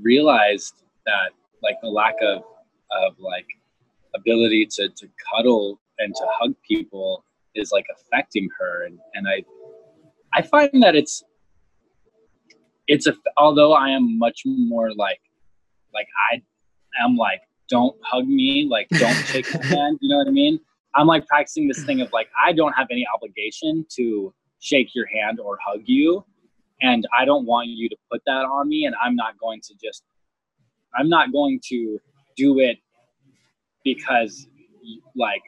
realized 0.00 0.82
that 1.06 1.30
like 1.62 1.76
the 1.82 1.88
lack 1.88 2.14
of 2.22 2.42
of 2.90 3.18
like 3.18 3.46
ability 4.14 4.66
to 4.66 4.88
to 4.88 5.08
cuddle 5.30 5.78
and 5.98 6.14
to 6.14 6.26
hug 6.38 6.54
people 6.68 7.24
is 7.56 7.70
like 7.72 7.86
affecting 7.94 8.48
her 8.58 8.84
and 8.84 8.98
and 9.14 9.26
I 9.28 9.42
I 10.32 10.42
find 10.42 10.82
that 10.82 10.94
it's 10.94 11.24
it's 12.86 13.06
a 13.06 13.14
although 13.36 13.72
I 13.72 13.90
am 13.90 14.18
much 14.18 14.42
more 14.44 14.92
like 14.94 15.20
like 15.92 16.08
I 16.32 16.42
am 17.04 17.16
like 17.16 17.40
don't 17.68 17.96
hug 18.04 18.28
me 18.28 18.68
like 18.70 18.88
don't 18.90 19.14
shake 19.26 19.52
my 19.54 19.64
hand 19.64 19.98
you 20.00 20.08
know 20.08 20.18
what 20.18 20.28
I 20.28 20.32
mean? 20.32 20.60
I'm 20.94 21.06
like 21.06 21.26
practicing 21.26 21.68
this 21.68 21.84
thing 21.84 22.00
of 22.00 22.12
like 22.12 22.28
I 22.42 22.52
don't 22.52 22.72
have 22.72 22.88
any 22.90 23.06
obligation 23.14 23.84
to 23.96 24.32
shake 24.60 24.94
your 24.94 25.06
hand 25.06 25.40
or 25.40 25.58
hug 25.64 25.82
you 25.84 26.24
and 26.82 27.06
I 27.18 27.24
don't 27.24 27.46
want 27.46 27.68
you 27.68 27.88
to 27.88 27.96
put 28.10 28.22
that 28.26 28.44
on 28.44 28.68
me 28.68 28.86
and 28.86 28.94
I'm 29.02 29.16
not 29.16 29.38
going 29.38 29.60
to 29.62 29.74
just 29.82 30.04
I'm 30.94 31.08
not 31.08 31.32
going 31.32 31.60
to 31.68 31.98
do 32.36 32.58
it 32.58 32.78
because 33.84 34.46
like 35.14 35.42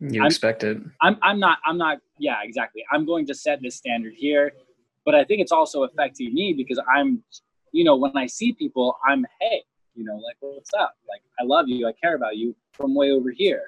you 0.00 0.20
I'm, 0.20 0.26
expect 0.26 0.64
it. 0.64 0.78
I'm 1.00 1.18
I'm 1.22 1.38
not 1.38 1.58
I'm 1.66 1.78
not 1.78 1.98
yeah, 2.18 2.36
exactly. 2.42 2.84
I'm 2.92 3.04
going 3.04 3.26
to 3.26 3.34
set 3.34 3.60
this 3.62 3.76
standard 3.76 4.14
here, 4.16 4.52
but 5.04 5.14
I 5.14 5.24
think 5.24 5.40
it's 5.40 5.52
also 5.52 5.84
affecting 5.84 6.32
me 6.34 6.52
because 6.52 6.80
I'm 6.94 7.22
you 7.72 7.82
know, 7.82 7.96
when 7.96 8.16
I 8.16 8.26
see 8.26 8.52
people, 8.52 8.96
I'm 9.06 9.26
hey, 9.40 9.62
you 9.94 10.04
know, 10.04 10.14
like 10.14 10.36
what's 10.40 10.72
up? 10.74 10.94
Like 11.08 11.22
I 11.40 11.44
love 11.44 11.68
you, 11.68 11.86
I 11.88 11.92
care 11.92 12.14
about 12.14 12.36
you 12.36 12.54
from 12.72 12.94
way 12.94 13.10
over 13.10 13.30
here. 13.30 13.64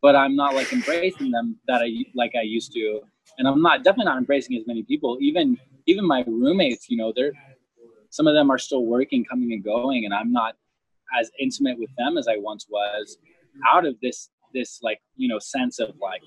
But 0.00 0.16
I'm 0.16 0.34
not 0.34 0.54
like 0.54 0.72
embracing 0.72 1.30
them 1.30 1.58
that 1.68 1.82
I 1.82 1.90
like 2.14 2.32
I 2.34 2.42
used 2.42 2.72
to. 2.72 3.02
And 3.38 3.46
I'm 3.46 3.62
not 3.62 3.84
definitely 3.84 4.06
not 4.06 4.18
embracing 4.18 4.56
as 4.56 4.66
many 4.66 4.82
people. 4.82 5.18
Even 5.20 5.58
even 5.86 6.04
my 6.06 6.24
roommates, 6.26 6.88
you 6.88 6.96
know, 6.96 7.12
they're 7.14 7.32
some 8.10 8.26
of 8.26 8.34
them 8.34 8.50
are 8.50 8.58
still 8.58 8.84
working, 8.84 9.24
coming 9.24 9.52
and 9.52 9.62
going, 9.62 10.04
and 10.04 10.12
I'm 10.14 10.32
not 10.32 10.56
as 11.18 11.30
intimate 11.38 11.78
with 11.78 11.90
them 11.96 12.16
as 12.16 12.26
I 12.26 12.36
once 12.36 12.66
was 12.68 13.18
out 13.70 13.86
of 13.86 13.96
this 14.00 14.30
this 14.52 14.80
like 14.82 15.00
you 15.16 15.28
know 15.28 15.38
sense 15.38 15.78
of 15.78 15.90
like 16.00 16.22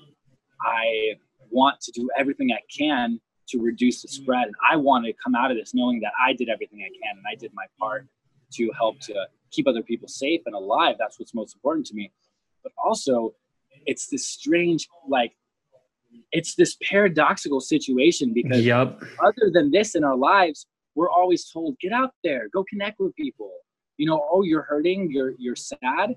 I 0.62 1.14
want 1.50 1.80
to 1.82 1.92
do 1.92 2.08
everything 2.18 2.50
I 2.52 2.60
can 2.76 3.20
to 3.48 3.60
reduce 3.60 4.02
the 4.02 4.08
spread, 4.08 4.46
and 4.46 4.54
I 4.68 4.76
want 4.76 5.06
to 5.06 5.12
come 5.22 5.34
out 5.34 5.50
of 5.50 5.56
this 5.56 5.74
knowing 5.74 6.00
that 6.00 6.12
I 6.24 6.32
did 6.32 6.48
everything 6.48 6.80
I 6.80 6.88
can 6.88 7.16
and 7.16 7.24
I 7.30 7.36
did 7.36 7.52
my 7.54 7.66
part 7.78 8.06
to 8.54 8.70
help 8.76 9.00
to 9.00 9.26
keep 9.50 9.66
other 9.68 9.82
people 9.82 10.08
safe 10.08 10.42
and 10.46 10.54
alive. 10.54 10.96
That's 10.98 11.18
what's 11.18 11.34
most 11.34 11.54
important 11.54 11.86
to 11.86 11.94
me. 11.94 12.12
But 12.62 12.72
also, 12.84 13.34
it's 13.86 14.08
this 14.08 14.26
strange 14.26 14.88
like 15.08 15.32
it's 16.32 16.54
this 16.54 16.76
paradoxical 16.82 17.60
situation 17.60 18.32
because 18.32 18.64
yep. 18.64 19.00
other 19.20 19.50
than 19.52 19.70
this 19.70 19.94
in 19.94 20.02
our 20.02 20.16
lives, 20.16 20.66
we're 20.94 21.10
always 21.10 21.48
told 21.50 21.78
get 21.80 21.92
out 21.92 22.12
there, 22.24 22.48
go 22.52 22.64
connect 22.68 22.98
with 22.98 23.14
people. 23.16 23.52
You 23.96 24.06
know, 24.06 24.26
oh, 24.30 24.42
you're 24.42 24.62
hurting, 24.62 25.10
you're 25.10 25.32
you're 25.38 25.56
sad 25.56 26.16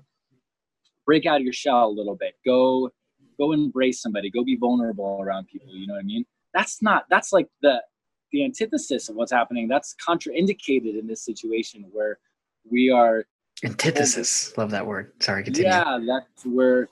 break 1.06 1.26
out 1.26 1.36
of 1.36 1.42
your 1.42 1.52
shell 1.52 1.86
a 1.86 1.90
little 1.90 2.16
bit. 2.16 2.34
Go 2.44 2.90
go 3.38 3.52
embrace 3.52 4.00
somebody. 4.02 4.30
Go 4.30 4.44
be 4.44 4.56
vulnerable 4.56 5.18
around 5.20 5.46
people 5.48 5.74
you 5.74 5.86
know 5.86 5.94
what 5.94 6.00
i 6.00 6.04
mean? 6.04 6.24
That's 6.54 6.82
not 6.82 7.04
that's 7.10 7.32
like 7.32 7.48
the 7.62 7.82
the 8.32 8.44
antithesis 8.44 9.08
of 9.08 9.16
what's 9.16 9.32
happening. 9.32 9.68
That's 9.68 9.94
contraindicated 10.06 10.98
in 10.98 11.06
this 11.06 11.24
situation 11.24 11.86
where 11.92 12.18
we 12.70 12.90
are 12.90 13.26
antithesis. 13.64 14.56
Love 14.56 14.70
that 14.70 14.86
word. 14.86 15.12
Sorry 15.20 15.44
continue. 15.44 15.70
Yeah 15.70 15.98
that's 16.06 16.44
where 16.44 16.88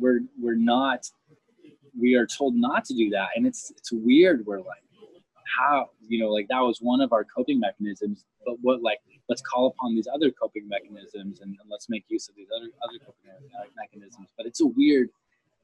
we're 0.00 0.20
we're 0.40 0.54
not 0.54 1.06
we 1.98 2.14
are 2.14 2.26
told 2.26 2.54
not 2.56 2.84
to 2.86 2.94
do 2.94 3.10
that. 3.10 3.28
And 3.36 3.46
it's 3.46 3.70
it's 3.76 3.92
weird. 3.92 4.46
We're 4.46 4.58
like 4.58 4.81
how 5.58 5.90
you 6.06 6.18
know 6.18 6.30
like 6.30 6.46
that 6.48 6.60
was 6.60 6.78
one 6.80 7.00
of 7.00 7.12
our 7.12 7.24
coping 7.24 7.60
mechanisms 7.60 8.24
but 8.44 8.56
what 8.60 8.82
like 8.82 8.98
let's 9.28 9.42
call 9.42 9.66
upon 9.66 9.94
these 9.94 10.08
other 10.12 10.30
coping 10.30 10.68
mechanisms 10.68 11.40
and, 11.40 11.56
and 11.60 11.70
let's 11.70 11.88
make 11.88 12.04
use 12.08 12.28
of 12.28 12.34
these 12.34 12.48
other 12.54 12.68
other 12.84 12.98
coping 12.98 13.30
uh, 13.58 13.64
mechanisms. 13.76 14.28
But 14.36 14.46
it's 14.46 14.60
a 14.60 14.66
weird 14.66 15.08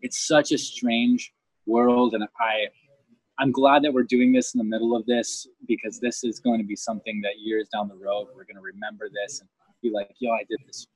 it's 0.00 0.26
such 0.26 0.52
a 0.52 0.58
strange 0.58 1.32
world 1.66 2.14
and 2.14 2.24
i 2.40 2.66
i'm 3.38 3.52
glad 3.52 3.82
that 3.82 3.92
we're 3.92 4.02
doing 4.04 4.32
this 4.32 4.54
in 4.54 4.58
the 4.58 4.64
middle 4.64 4.96
of 4.96 5.04
this 5.06 5.46
because 5.66 5.98
this 6.00 6.24
is 6.24 6.40
going 6.40 6.58
to 6.58 6.66
be 6.66 6.76
something 6.76 7.20
that 7.20 7.38
years 7.38 7.68
down 7.68 7.88
the 7.88 7.96
road 7.96 8.28
we're 8.34 8.44
going 8.44 8.56
to 8.56 8.62
remember 8.62 9.08
this 9.12 9.40
and 9.40 9.48
be 9.82 9.90
like 9.90 10.10
yo 10.20 10.30
i 10.32 10.44
did 10.48 10.58
this 10.66 10.86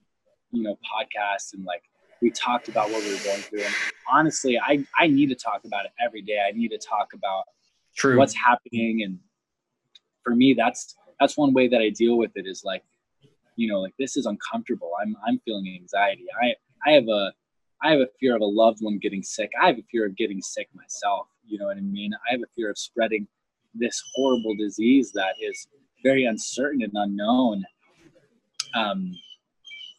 you 0.53 0.63
know 0.63 0.79
podcast 0.95 1.55
and 1.55 1.65
like 1.65 1.83
we 2.23 2.31
talked 2.31 2.69
about 2.69 2.89
what 2.89 3.03
we 3.03 3.13
were 3.13 3.25
going 3.25 3.41
through. 3.41 3.63
And 3.63 3.75
honestly 4.11 4.59
i 4.59 4.85
i 4.99 5.07
need 5.07 5.29
to 5.29 5.35
talk 5.35 5.63
about 5.65 5.85
it 5.85 5.93
every 6.05 6.23
day. 6.23 6.39
I 6.47 6.53
need 6.53 6.69
to 6.69 6.79
talk 6.79 7.13
about 7.13 7.45
True. 7.97 8.19
what's 8.19 8.35
happening 8.35 9.03
and 9.03 9.19
for 10.25 10.35
me 10.35 10.55
that's 10.55 10.97
that's 11.23 11.37
one 11.37 11.53
way 11.53 11.69
that 11.69 11.81
I 11.81 11.91
deal 11.91 12.19
with 12.19 12.33
it 12.35 12.47
is 12.47 12.63
like, 12.65 12.83
you 13.55 13.69
know, 13.69 13.81
like 13.81 13.95
this 13.99 14.17
is 14.17 14.27
uncomfortable. 14.27 14.91
I'm 15.01 15.17
I'm 15.27 15.41
feeling 15.45 15.79
anxiety. 15.81 16.27
I 16.43 16.55
I 16.85 16.95
have 16.95 17.07
a 17.09 17.33
I 17.83 17.93
have 17.93 18.01
a 18.01 18.09
fear 18.19 18.35
of 18.35 18.43
a 18.43 18.47
loved 18.47 18.79
one 18.81 18.99
getting 18.99 19.23
sick. 19.23 19.51
I 19.61 19.69
have 19.69 19.79
a 19.79 19.85
fear 19.91 20.05
of 20.05 20.17
getting 20.17 20.43
sick 20.43 20.69
myself. 20.75 21.29
You 21.47 21.59
know 21.59 21.67
what 21.67 21.77
I 21.77 21.81
mean? 21.81 22.13
I 22.29 22.33
have 22.33 22.41
a 22.41 22.51
fear 22.57 22.71
of 22.71 22.79
spreading 22.79 23.29
this 23.75 24.03
horrible 24.15 24.57
disease 24.57 25.13
that 25.13 25.35
is 25.41 25.69
very 26.03 26.25
uncertain 26.25 26.83
and 26.83 26.93
unknown. 26.95 27.65
Um, 28.75 29.13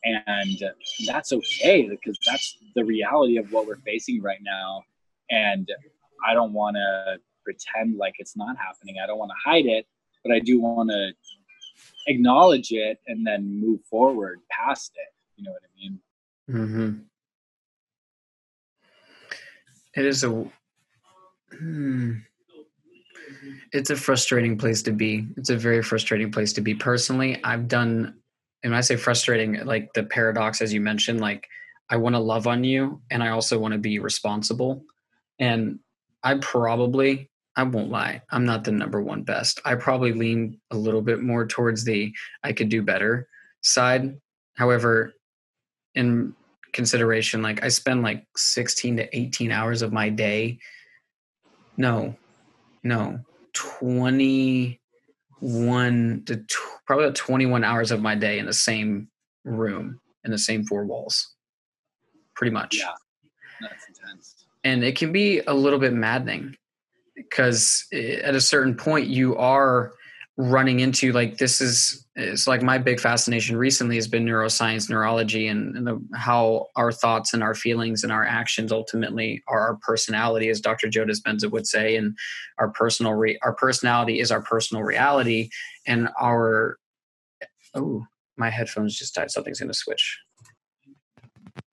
and 0.03 0.61
that's 1.07 1.31
okay 1.31 1.87
because 1.87 2.17
that's 2.25 2.57
the 2.75 2.83
reality 2.83 3.37
of 3.37 3.51
what 3.53 3.65
we're 3.65 3.77
facing 3.77 4.21
right 4.21 4.41
now. 4.41 4.83
And 5.31 5.69
I 6.25 6.33
don't 6.33 6.51
want 6.51 6.75
to 6.75 7.17
pretend 7.43 7.97
like 7.97 8.15
it's 8.19 8.35
not 8.35 8.55
happening. 8.57 8.95
I 9.03 9.07
don't 9.07 9.19
want 9.19 9.31
to 9.31 9.49
hide 9.49 9.65
it 9.65 9.85
but 10.23 10.33
I 10.33 10.39
do 10.39 10.59
want 10.59 10.89
to 10.89 11.13
acknowledge 12.07 12.71
it 12.71 12.99
and 13.07 13.25
then 13.25 13.59
move 13.59 13.81
forward 13.89 14.39
past 14.49 14.93
it. 14.95 15.13
You 15.35 15.45
know 15.45 15.51
what 15.51 15.61
I 15.63 15.71
mean? 15.79 15.99
Mm-hmm. 16.49 16.99
It 19.95 20.05
is 20.05 20.23
a. 20.23 20.45
Hmm, 21.57 22.13
it's 23.71 23.89
a 23.91 23.95
frustrating 23.95 24.57
place 24.57 24.81
to 24.83 24.91
be. 24.91 25.27
It's 25.37 25.49
a 25.49 25.57
very 25.57 25.83
frustrating 25.83 26.31
place 26.31 26.53
to 26.53 26.61
be. 26.61 26.73
Personally, 26.73 27.39
I've 27.43 27.67
done, 27.67 28.15
and 28.63 28.75
I 28.75 28.81
say 28.81 28.95
frustrating, 28.95 29.63
like 29.65 29.93
the 29.93 30.03
paradox, 30.03 30.61
as 30.61 30.73
you 30.73 30.81
mentioned, 30.81 31.21
like 31.21 31.47
I 31.89 31.97
want 31.97 32.15
to 32.15 32.19
love 32.19 32.47
on 32.47 32.63
you 32.63 33.01
and 33.11 33.21
I 33.21 33.29
also 33.29 33.59
want 33.59 33.73
to 33.73 33.77
be 33.77 33.99
responsible. 33.99 34.83
And 35.37 35.79
I 36.23 36.35
probably 36.35 37.29
I 37.55 37.63
won't 37.63 37.91
lie. 37.91 38.21
I'm 38.31 38.45
not 38.45 38.63
the 38.63 38.71
number 38.71 39.01
one 39.01 39.23
best. 39.23 39.61
I 39.63 39.75
probably 39.75 40.13
lean 40.13 40.59
a 40.71 40.77
little 40.77 41.01
bit 41.01 41.21
more 41.21 41.45
towards 41.45 41.83
the 41.83 42.13
I 42.43 42.53
could 42.53 42.69
do 42.69 42.81
better 42.81 43.27
side. 43.61 44.19
However, 44.55 45.13
in 45.93 46.35
consideration, 46.71 47.41
like 47.41 47.63
I 47.63 47.67
spend 47.67 48.01
like 48.01 48.25
16 48.35 48.97
to 48.97 49.17
18 49.17 49.51
hours 49.51 49.81
of 49.81 49.93
my 49.93 50.09
day. 50.09 50.57
No, 51.77 52.15
no, 52.83 53.19
21 53.53 56.23
to 56.25 56.35
t- 56.35 56.55
probably 56.85 57.11
21 57.11 57.63
hours 57.63 57.91
of 57.91 58.01
my 58.01 58.15
day 58.15 58.39
in 58.39 58.45
the 58.45 58.53
same 58.53 59.09
room 59.43 59.99
in 60.23 60.31
the 60.31 60.37
same 60.37 60.65
four 60.65 60.85
walls. 60.85 61.33
Pretty 62.35 62.51
much. 62.51 62.77
Yeah. 62.77 62.91
That's 63.61 63.87
intense. 63.87 64.45
And 64.63 64.83
it 64.83 64.95
can 64.95 65.11
be 65.11 65.39
a 65.41 65.53
little 65.53 65.79
bit 65.79 65.93
maddening 65.93 66.55
because 67.15 67.85
eh, 67.93 68.19
at 68.23 68.35
a 68.35 68.41
certain 68.41 68.75
point 68.75 69.07
you 69.07 69.35
are 69.37 69.93
running 70.37 70.79
into 70.79 71.11
like 71.11 71.37
this 71.37 71.61
is 71.61 72.07
it's 72.15 72.47
like 72.47 72.63
my 72.63 72.77
big 72.77 72.99
fascination 72.99 73.55
recently 73.55 73.95
has 73.95 74.07
been 74.07 74.25
neuroscience 74.25 74.89
neurology 74.89 75.47
and, 75.47 75.77
and 75.77 75.85
the, 75.85 76.03
how 76.15 76.65
our 76.75 76.91
thoughts 76.91 77.35
and 77.35 77.43
our 77.43 77.53
feelings 77.53 78.03
and 78.03 78.11
our 78.11 78.25
actions 78.25 78.71
ultimately 78.71 79.43
are 79.47 79.59
our 79.59 79.75
personality 79.83 80.49
as 80.49 80.59
dr 80.59 80.89
joe 80.89 81.05
dispenza 81.05 81.49
would 81.51 81.67
say 81.67 81.95
and 81.95 82.17
our 82.57 82.69
personal 82.69 83.13
re, 83.13 83.37
our 83.43 83.53
personality 83.53 84.19
is 84.19 84.31
our 84.31 84.41
personal 84.41 84.81
reality 84.81 85.49
and 85.85 86.09
our 86.19 86.77
oh 87.75 88.03
my 88.35 88.49
headphones 88.49 88.97
just 88.97 89.13
died 89.13 89.29
something's 89.29 89.59
going 89.59 89.69
to 89.69 89.77
switch. 89.77 90.19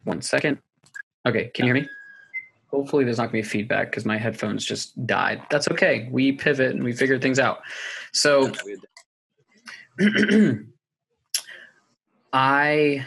One 0.04 0.20
second. 0.20 0.58
Okay 1.26 1.50
can 1.54 1.66
you 1.66 1.72
hear 1.72 1.82
me 1.82 1.88
Hopefully, 2.70 3.04
there's 3.04 3.18
not 3.18 3.32
going 3.32 3.42
to 3.42 3.46
be 3.46 3.50
feedback 3.50 3.90
because 3.90 4.04
my 4.04 4.16
headphones 4.16 4.64
just 4.64 5.06
died. 5.06 5.42
That's 5.50 5.68
okay. 5.70 6.08
We 6.10 6.32
pivot 6.32 6.70
and 6.70 6.84
we 6.84 6.92
figure 6.92 7.18
things 7.18 7.38
out. 7.38 7.62
So, 8.12 8.52
I, 12.32 13.06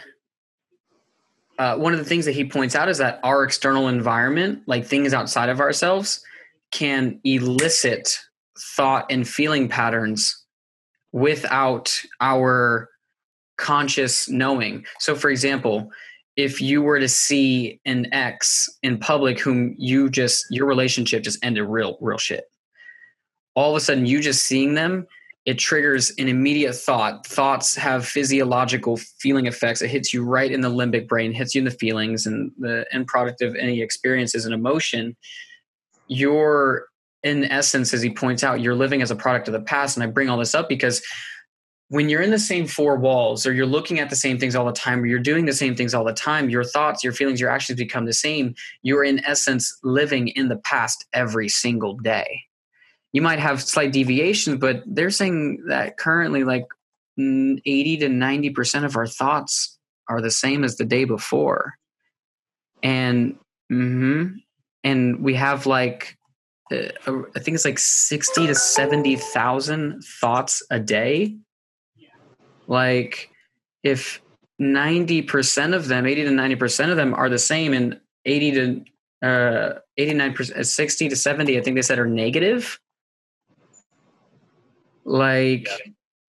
uh, 1.58 1.76
one 1.76 1.94
of 1.94 1.98
the 1.98 2.04
things 2.04 2.26
that 2.26 2.32
he 2.32 2.44
points 2.44 2.74
out 2.74 2.90
is 2.90 2.98
that 2.98 3.20
our 3.22 3.42
external 3.42 3.88
environment, 3.88 4.62
like 4.66 4.84
things 4.84 5.14
outside 5.14 5.48
of 5.48 5.60
ourselves, 5.60 6.22
can 6.70 7.20
elicit 7.24 8.18
thought 8.58 9.06
and 9.10 9.26
feeling 9.26 9.68
patterns 9.68 10.44
without 11.12 11.96
our 12.20 12.90
conscious 13.56 14.28
knowing. 14.28 14.84
So, 14.98 15.14
for 15.14 15.30
example, 15.30 15.90
if 16.36 16.60
you 16.60 16.82
were 16.82 16.98
to 16.98 17.08
see 17.08 17.80
an 17.84 18.12
ex 18.12 18.68
in 18.82 18.98
public 18.98 19.38
whom 19.38 19.74
you 19.78 20.10
just 20.10 20.46
your 20.50 20.66
relationship 20.66 21.22
just 21.22 21.38
ended 21.44 21.64
real 21.64 21.96
real 22.00 22.18
shit. 22.18 22.44
All 23.54 23.70
of 23.70 23.76
a 23.76 23.80
sudden 23.80 24.06
you 24.06 24.20
just 24.20 24.46
seeing 24.46 24.74
them 24.74 25.06
it 25.46 25.58
triggers 25.58 26.10
an 26.18 26.28
immediate 26.28 26.74
thought. 26.74 27.26
Thoughts 27.26 27.76
have 27.76 28.06
physiological 28.06 28.96
feeling 28.96 29.46
effects. 29.46 29.82
It 29.82 29.88
hits 29.88 30.14
you 30.14 30.24
right 30.24 30.50
in 30.50 30.62
the 30.62 30.70
limbic 30.70 31.06
brain 31.06 31.34
hits 31.34 31.54
you 31.54 31.60
in 31.60 31.66
the 31.66 31.70
feelings 31.70 32.26
and 32.26 32.50
the 32.58 32.86
end 32.92 33.06
product 33.08 33.42
of 33.42 33.54
any 33.54 33.82
experiences 33.82 34.46
and 34.46 34.54
emotion. 34.54 35.16
You're 36.08 36.86
in 37.22 37.44
essence 37.44 37.92
as 37.92 38.02
he 38.02 38.10
points 38.10 38.42
out 38.42 38.60
you're 38.60 38.74
living 38.74 39.02
as 39.02 39.10
a 39.10 39.16
product 39.16 39.48
of 39.48 39.52
the 39.52 39.60
past. 39.60 39.96
And 39.96 40.04
i 40.04 40.06
bring 40.06 40.30
all 40.30 40.38
this 40.38 40.54
up 40.54 40.68
because 40.68 41.02
when 41.94 42.08
you're 42.08 42.22
in 42.22 42.32
the 42.32 42.40
same 42.40 42.66
four 42.66 42.96
walls 42.96 43.46
or 43.46 43.52
you're 43.52 43.64
looking 43.66 44.00
at 44.00 44.10
the 44.10 44.16
same 44.16 44.36
things 44.36 44.56
all 44.56 44.64
the 44.64 44.72
time 44.72 45.00
or 45.00 45.06
you're 45.06 45.20
doing 45.20 45.44
the 45.44 45.52
same 45.52 45.76
things 45.76 45.94
all 45.94 46.02
the 46.02 46.12
time 46.12 46.50
your 46.50 46.64
thoughts 46.64 47.04
your 47.04 47.12
feelings 47.12 47.40
your 47.40 47.50
actions 47.50 47.78
become 47.78 48.04
the 48.04 48.12
same. 48.12 48.52
You're 48.82 49.04
in 49.04 49.24
essence 49.24 49.78
living 49.84 50.26
in 50.26 50.48
the 50.48 50.56
past 50.56 51.06
every 51.12 51.48
single 51.48 51.94
day. 51.96 52.42
You 53.12 53.22
might 53.22 53.38
have 53.38 53.62
slight 53.62 53.92
deviations 53.92 54.58
but 54.58 54.82
they're 54.86 55.10
saying 55.10 55.66
that 55.68 55.96
currently 55.96 56.42
like 56.42 56.66
80 57.16 57.98
to 57.98 58.08
90% 58.08 58.84
of 58.84 58.96
our 58.96 59.06
thoughts 59.06 59.78
are 60.08 60.20
the 60.20 60.32
same 60.32 60.64
as 60.64 60.76
the 60.76 60.84
day 60.84 61.04
before. 61.04 61.74
And 62.82 63.38
mm-hmm, 63.70 64.38
and 64.82 65.20
we 65.20 65.34
have 65.34 65.66
like 65.66 66.18
uh, 66.72 66.88
I 67.06 67.38
think 67.38 67.54
it's 67.54 67.64
like 67.64 67.78
60 67.78 68.48
to 68.48 68.54
70,000 68.56 70.02
thoughts 70.02 70.60
a 70.72 70.80
day 70.80 71.36
like 72.66 73.30
if 73.82 74.20
90% 74.60 75.74
of 75.74 75.88
them 75.88 76.06
80 76.06 76.24
to 76.24 76.30
90% 76.30 76.90
of 76.90 76.96
them 76.96 77.14
are 77.14 77.28
the 77.28 77.38
same 77.38 77.72
and 77.72 78.00
80 78.24 78.52
to 78.52 78.84
uh 79.22 79.78
89% 79.98 80.56
uh, 80.58 80.64
60 80.64 81.08
to 81.08 81.16
70 81.16 81.58
i 81.58 81.62
think 81.62 81.76
they 81.76 81.82
said 81.82 81.98
are 81.98 82.06
negative 82.06 82.78
like. 85.04 85.68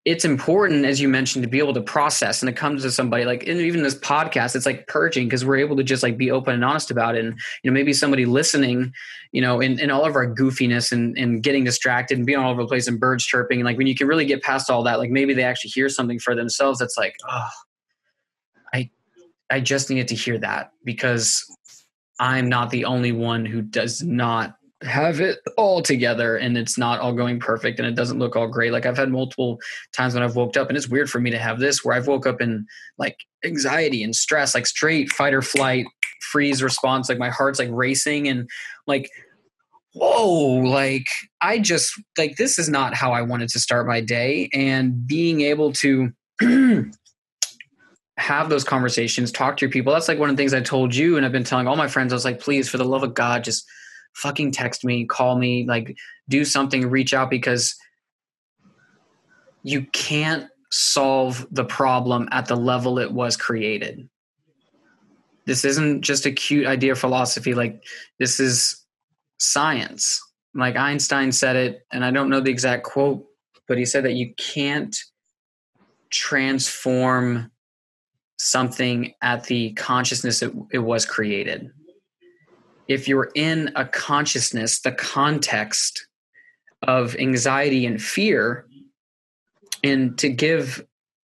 It's 0.05 0.23
important 0.23 0.85
as 0.85 1.01
you 1.01 1.09
mentioned 1.09 1.41
to 1.41 1.49
be 1.49 1.57
able 1.57 1.73
to 1.73 1.81
process 1.81 2.43
and 2.43 2.49
it 2.49 2.55
comes 2.55 2.83
to 2.83 2.91
somebody 2.91 3.25
like 3.25 3.43
even 3.45 3.81
this 3.81 3.97
podcast 3.97 4.55
it's 4.55 4.65
like 4.65 4.85
purging 4.85 5.25
because 5.25 5.43
we're 5.43 5.57
able 5.57 5.75
to 5.75 5.83
just 5.83 6.03
like 6.03 6.15
be 6.15 6.29
open 6.29 6.53
and 6.53 6.63
honest 6.63 6.91
about 6.91 7.15
it. 7.15 7.25
And 7.25 7.37
you 7.63 7.71
know 7.71 7.73
maybe 7.73 7.91
somebody 7.91 8.25
listening 8.25 8.93
you 9.31 9.41
know 9.41 9.59
in, 9.59 9.79
in 9.79 9.89
all 9.89 10.05
of 10.05 10.15
our 10.15 10.27
goofiness 10.27 10.91
and, 10.91 11.17
and 11.17 11.41
getting 11.41 11.63
distracted 11.63 12.17
and 12.17 12.25
being 12.25 12.37
all 12.37 12.51
over 12.51 12.61
the 12.61 12.67
place 12.67 12.87
and 12.87 12.99
birds 12.99 13.25
chirping 13.25 13.59
and 13.59 13.65
like 13.65 13.77
when 13.77 13.87
you 13.87 13.95
can 13.95 14.07
really 14.07 14.25
get 14.25 14.43
past 14.43 14.69
all 14.69 14.83
that 14.83 14.99
like 14.99 15.09
maybe 15.09 15.33
they 15.33 15.43
actually 15.43 15.71
hear 15.71 15.89
something 15.89 16.19
for 16.19 16.35
themselves 16.35 16.77
that's 16.77 16.97
like 16.97 17.15
oh 17.27 17.49
i 18.73 18.89
i 19.49 19.59
just 19.59 19.89
needed 19.89 20.07
to 20.07 20.15
hear 20.15 20.37
that 20.37 20.71
because 20.83 21.43
i'm 22.19 22.47
not 22.47 22.69
the 22.69 22.85
only 22.85 23.11
one 23.11 23.43
who 23.43 23.61
does 23.61 24.03
not 24.03 24.55
have 24.81 25.21
it 25.21 25.39
all 25.57 25.81
together 25.81 26.35
and 26.35 26.57
it's 26.57 26.77
not 26.77 26.99
all 26.99 27.13
going 27.13 27.39
perfect 27.39 27.79
and 27.79 27.87
it 27.87 27.95
doesn't 27.95 28.19
look 28.19 28.35
all 28.35 28.47
great. 28.47 28.71
Like 28.71 28.85
I've 28.85 28.97
had 28.97 29.09
multiple 29.09 29.59
times 29.93 30.13
when 30.13 30.23
I've 30.23 30.35
woke 30.35 30.57
up 30.57 30.67
and 30.67 30.77
it's 30.77 30.89
weird 30.89 31.09
for 31.09 31.19
me 31.19 31.31
to 31.31 31.39
have 31.39 31.59
this 31.59 31.83
where 31.83 31.95
I've 31.95 32.07
woke 32.07 32.27
up 32.27 32.41
in 32.41 32.65
like 32.97 33.17
anxiety 33.43 34.03
and 34.03 34.15
stress, 34.15 34.53
like 34.53 34.67
straight 34.67 35.09
fight 35.09 35.33
or 35.33 35.41
flight 35.41 35.85
freeze 36.31 36.61
response. 36.61 37.07
Like 37.07 37.17
my 37.17 37.29
heart's 37.29 37.59
like 37.59 37.69
racing 37.71 38.27
and 38.27 38.49
like, 38.85 39.09
whoa, 39.93 40.59
like 40.67 41.07
I 41.39 41.59
just 41.59 41.93
like 42.17 42.35
this 42.35 42.59
is 42.59 42.67
not 42.67 42.93
how 42.93 43.13
I 43.13 43.21
wanted 43.21 43.49
to 43.49 43.59
start 43.59 43.87
my 43.87 44.01
day. 44.01 44.49
And 44.53 45.07
being 45.07 45.41
able 45.41 45.71
to 45.73 46.11
have 48.17 48.49
those 48.49 48.65
conversations, 48.65 49.31
talk 49.31 49.55
to 49.57 49.65
your 49.65 49.71
people. 49.71 49.93
That's 49.93 50.09
like 50.09 50.19
one 50.19 50.29
of 50.29 50.35
the 50.35 50.41
things 50.41 50.53
I 50.53 50.61
told 50.61 50.93
you 50.93 51.15
and 51.15 51.25
I've 51.25 51.31
been 51.31 51.45
telling 51.45 51.67
all 51.67 51.77
my 51.77 51.87
friends. 51.87 52.11
I 52.11 52.15
was 52.17 52.25
like, 52.25 52.41
please, 52.41 52.67
for 52.67 52.77
the 52.77 52.85
love 52.85 53.03
of 53.03 53.13
God, 53.13 53.45
just 53.45 53.65
fucking 54.15 54.51
text 54.51 54.83
me, 54.83 55.05
call 55.05 55.37
me, 55.37 55.65
like 55.65 55.97
do 56.29 56.43
something, 56.43 56.89
reach 56.89 57.13
out 57.13 57.29
because 57.29 57.75
you 59.63 59.85
can't 59.93 60.47
solve 60.71 61.45
the 61.51 61.65
problem 61.65 62.27
at 62.31 62.47
the 62.47 62.55
level 62.55 62.97
it 62.97 63.11
was 63.11 63.37
created. 63.37 64.09
This 65.45 65.63
isn't 65.63 66.01
just 66.01 66.25
a 66.25 66.31
cute 66.31 66.65
idea 66.65 66.93
of 66.93 66.99
philosophy. 66.99 67.53
Like, 67.53 67.83
this 68.19 68.39
is 68.39 68.83
science. 69.37 70.21
Like 70.55 70.75
Einstein 70.75 71.31
said 71.31 71.55
it, 71.55 71.85
and 71.91 72.03
I 72.03 72.11
don't 72.11 72.29
know 72.29 72.39
the 72.39 72.49
exact 72.49 72.83
quote, 72.83 73.25
but 73.67 73.77
he 73.77 73.85
said 73.85 74.05
that 74.05 74.13
you 74.13 74.33
can't 74.35 74.95
transform 76.09 77.51
something 78.37 79.13
at 79.21 79.45
the 79.45 79.73
consciousness 79.73 80.41
it, 80.41 80.53
it 80.71 80.79
was 80.79 81.05
created 81.05 81.71
if 82.87 83.07
you're 83.07 83.31
in 83.35 83.71
a 83.75 83.85
consciousness, 83.85 84.79
the 84.81 84.91
context 84.91 86.07
of 86.83 87.15
anxiety 87.15 87.85
and 87.85 88.01
fear, 88.01 88.65
and 89.83 90.17
to 90.19 90.29
give 90.29 90.85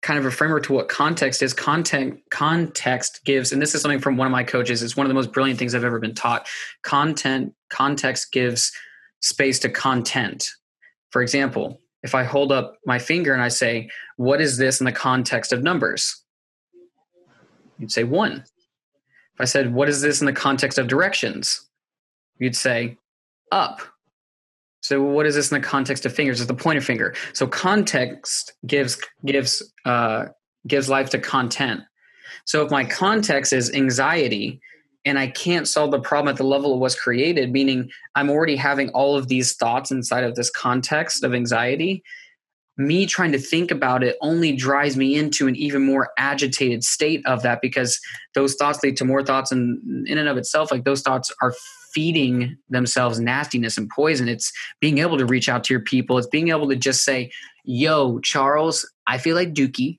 kind 0.02 0.18
of 0.18 0.24
a 0.24 0.30
framework 0.30 0.62
to 0.64 0.72
what 0.72 0.88
context 0.88 1.42
is 1.42 1.52
content 1.52 2.20
context 2.30 3.20
gives 3.24 3.50
and 3.50 3.60
this 3.60 3.74
is 3.74 3.82
something 3.82 3.98
from 3.98 4.16
one 4.16 4.26
of 4.26 4.30
my 4.30 4.44
coaches 4.44 4.80
it's 4.80 4.96
one 4.96 5.04
of 5.04 5.08
the 5.08 5.14
most 5.14 5.32
brilliant 5.32 5.58
things 5.58 5.74
i've 5.74 5.84
ever 5.84 5.98
been 5.98 6.14
taught. 6.14 6.46
Content 6.82 7.52
context 7.68 8.30
gives 8.30 8.72
space 9.20 9.58
to 9.58 9.68
content. 9.68 10.50
For 11.10 11.20
example 11.20 11.80
if 12.04 12.14
i 12.14 12.22
hold 12.22 12.52
up 12.52 12.76
my 12.86 12.98
finger 12.98 13.32
and 13.32 13.42
i 13.42 13.48
say 13.48 13.90
what 14.16 14.40
is 14.40 14.56
this 14.56 14.80
in 14.80 14.84
the 14.84 14.92
context 14.92 15.52
of 15.52 15.62
numbers? 15.62 16.22
You'd 17.78 17.92
say 17.92 18.04
one 18.04 18.44
if 19.38 19.42
I 19.42 19.44
said, 19.44 19.72
what 19.72 19.88
is 19.88 20.00
this 20.00 20.20
in 20.20 20.26
the 20.26 20.32
context 20.32 20.78
of 20.78 20.88
directions? 20.88 21.64
You'd 22.40 22.56
say, 22.56 22.98
up. 23.52 23.80
So 24.80 25.00
what 25.00 25.26
is 25.26 25.36
this 25.36 25.52
in 25.52 25.60
the 25.60 25.66
context 25.66 26.04
of 26.04 26.12
fingers? 26.12 26.40
It's 26.40 26.48
the 26.48 26.54
pointer 26.54 26.80
finger. 26.80 27.14
So 27.34 27.46
context 27.46 28.54
gives 28.66 29.00
gives 29.24 29.62
uh, 29.84 30.26
gives 30.66 30.88
life 30.88 31.10
to 31.10 31.20
content. 31.20 31.82
So 32.46 32.64
if 32.64 32.70
my 32.72 32.84
context 32.84 33.52
is 33.52 33.72
anxiety 33.72 34.60
and 35.04 35.20
I 35.20 35.28
can't 35.28 35.68
solve 35.68 35.92
the 35.92 36.00
problem 36.00 36.32
at 36.32 36.36
the 36.36 36.44
level 36.44 36.74
it 36.74 36.78
was 36.78 36.96
created, 36.96 37.52
meaning 37.52 37.90
I'm 38.16 38.30
already 38.30 38.56
having 38.56 38.88
all 38.90 39.16
of 39.16 39.28
these 39.28 39.54
thoughts 39.54 39.92
inside 39.92 40.24
of 40.24 40.34
this 40.34 40.50
context 40.50 41.22
of 41.22 41.32
anxiety, 41.32 42.02
me 42.78 43.06
trying 43.06 43.32
to 43.32 43.38
think 43.38 43.70
about 43.70 44.04
it 44.04 44.16
only 44.20 44.52
drives 44.52 44.96
me 44.96 45.16
into 45.16 45.48
an 45.48 45.56
even 45.56 45.84
more 45.84 46.10
agitated 46.16 46.84
state 46.84 47.24
of 47.26 47.42
that 47.42 47.60
because 47.60 48.00
those 48.34 48.54
thoughts 48.54 48.82
lead 48.82 48.96
to 48.96 49.04
more 49.04 49.22
thoughts 49.22 49.50
and 49.50 50.06
in 50.08 50.16
and 50.16 50.28
of 50.28 50.36
itself 50.36 50.70
like 50.70 50.84
those 50.84 51.02
thoughts 51.02 51.32
are 51.42 51.52
feeding 51.92 52.56
themselves 52.68 53.18
nastiness 53.18 53.78
and 53.78 53.88
poison. 53.88 54.28
It's 54.28 54.52
being 54.80 54.98
able 54.98 55.18
to 55.18 55.26
reach 55.26 55.48
out 55.48 55.64
to 55.64 55.74
your 55.74 55.80
people. 55.80 56.18
It's 56.18 56.26
being 56.26 56.48
able 56.48 56.68
to 56.68 56.76
just 56.76 57.02
say 57.02 57.30
yo 57.70 58.18
charles 58.20 58.90
i 59.06 59.18
feel 59.18 59.36
like 59.36 59.52
dookie 59.52 59.98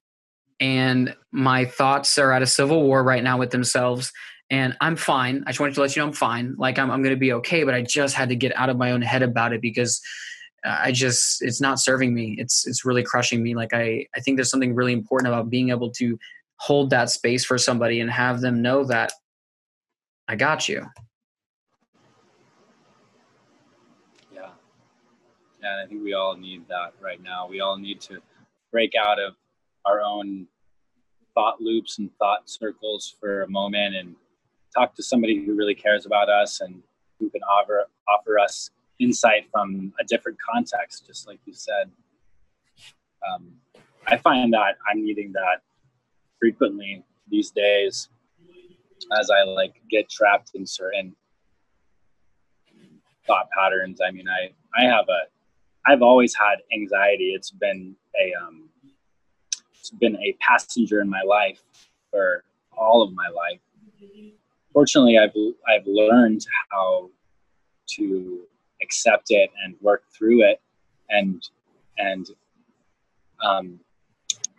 and 0.59 1.15
my 1.31 1.65
thoughts 1.65 2.17
are 2.17 2.31
at 2.31 2.41
a 2.41 2.47
civil 2.47 2.81
war 2.81 3.03
right 3.03 3.23
now 3.23 3.37
with 3.37 3.51
themselves 3.51 4.11
and 4.49 4.75
i'm 4.81 4.95
fine. 4.95 5.43
I 5.45 5.51
just 5.51 5.59
wanted 5.59 5.75
to 5.75 5.81
let 5.81 5.95
you 5.95 6.01
know 6.01 6.07
i'm 6.07 6.13
fine. 6.13 6.55
Like 6.57 6.79
i'm, 6.79 6.89
I'm 6.89 7.03
going 7.03 7.13
to 7.13 7.19
be 7.19 7.33
okay 7.33 7.63
but 7.63 7.75
i 7.75 7.83
just 7.83 8.15
had 8.15 8.29
to 8.29 8.35
get 8.35 8.55
out 8.55 8.69
of 8.69 8.77
my 8.77 8.91
own 8.91 9.03
head 9.03 9.21
about 9.21 9.53
it 9.53 9.61
because 9.61 10.01
I 10.63 10.91
just 10.91 11.41
it's 11.41 11.61
not 11.61 11.79
serving 11.79 12.13
me. 12.13 12.35
It's 12.37 12.67
it's 12.67 12.85
really 12.85 13.03
crushing 13.03 13.41
me. 13.41 13.55
Like 13.55 13.73
I 13.73 14.05
I 14.15 14.19
think 14.19 14.37
there's 14.37 14.49
something 14.49 14.75
really 14.75 14.93
important 14.93 15.27
about 15.27 15.49
being 15.49 15.69
able 15.69 15.91
to 15.91 16.17
hold 16.57 16.89
that 16.89 17.09
space 17.09 17.45
for 17.45 17.57
somebody 17.57 18.01
and 18.01 18.11
have 18.11 18.41
them 18.41 18.61
know 18.61 18.83
that 18.85 19.11
I 20.27 20.35
got 20.35 20.67
you. 20.67 20.85
Yeah. 24.33 24.49
Yeah, 25.61 25.71
and 25.73 25.81
I 25.81 25.87
think 25.87 26.03
we 26.03 26.13
all 26.13 26.35
need 26.35 26.67
that 26.67 26.93
right 27.01 27.21
now. 27.21 27.47
We 27.47 27.61
all 27.61 27.77
need 27.77 28.01
to 28.01 28.19
break 28.71 28.93
out 28.95 29.19
of 29.19 29.35
our 29.85 30.01
own 30.01 30.47
thought 31.33 31.61
loops 31.61 31.99
and 31.99 32.09
thought 32.17 32.49
circles 32.49 33.15
for 33.19 33.43
a 33.43 33.49
moment 33.49 33.95
and 33.95 34.15
talk 34.75 34.95
to 34.95 35.03
somebody 35.03 35.43
who 35.43 35.55
really 35.55 35.75
cares 35.75 36.05
about 36.05 36.29
us 36.29 36.61
and 36.61 36.83
who 37.19 37.29
can 37.29 37.41
offer 37.43 37.85
offer 38.07 38.39
us 38.39 38.69
insight 38.99 39.47
from 39.51 39.93
a 39.99 40.03
different 40.03 40.37
context, 40.41 41.07
just 41.07 41.27
like 41.27 41.39
you 41.45 41.53
said. 41.53 41.89
Um, 43.27 43.53
I 44.07 44.17
find 44.17 44.53
that 44.53 44.77
I'm 44.89 45.03
needing 45.03 45.31
that 45.33 45.61
frequently 46.39 47.03
these 47.29 47.51
days 47.51 48.09
as 49.19 49.29
I 49.29 49.43
like 49.43 49.73
get 49.89 50.09
trapped 50.09 50.51
in 50.55 50.65
certain 50.65 51.15
thought 53.25 53.49
patterns. 53.51 53.99
I 54.05 54.11
mean, 54.11 54.27
I, 54.27 54.51
I 54.79 54.85
have 54.85 55.05
a, 55.09 55.89
I've 55.89 56.01
always 56.01 56.35
had 56.35 56.57
anxiety. 56.73 57.33
It's 57.35 57.51
been 57.51 57.95
a, 58.19 58.33
um, 58.43 58.69
it's 59.77 59.91
been 59.91 60.15
a 60.17 60.35
passenger 60.41 61.01
in 61.01 61.09
my 61.09 61.21
life 61.21 61.61
for 62.11 62.43
all 62.77 63.01
of 63.01 63.13
my 63.13 63.27
life. 63.29 63.59
Fortunately, 64.73 65.17
I've, 65.17 65.33
I've 65.67 65.85
learned 65.85 66.45
how 66.71 67.09
to 67.95 68.41
accept 68.81 69.27
it 69.29 69.49
and 69.63 69.75
work 69.81 70.03
through 70.15 70.43
it 70.43 70.61
and 71.09 71.47
and 71.97 72.29
um, 73.43 73.79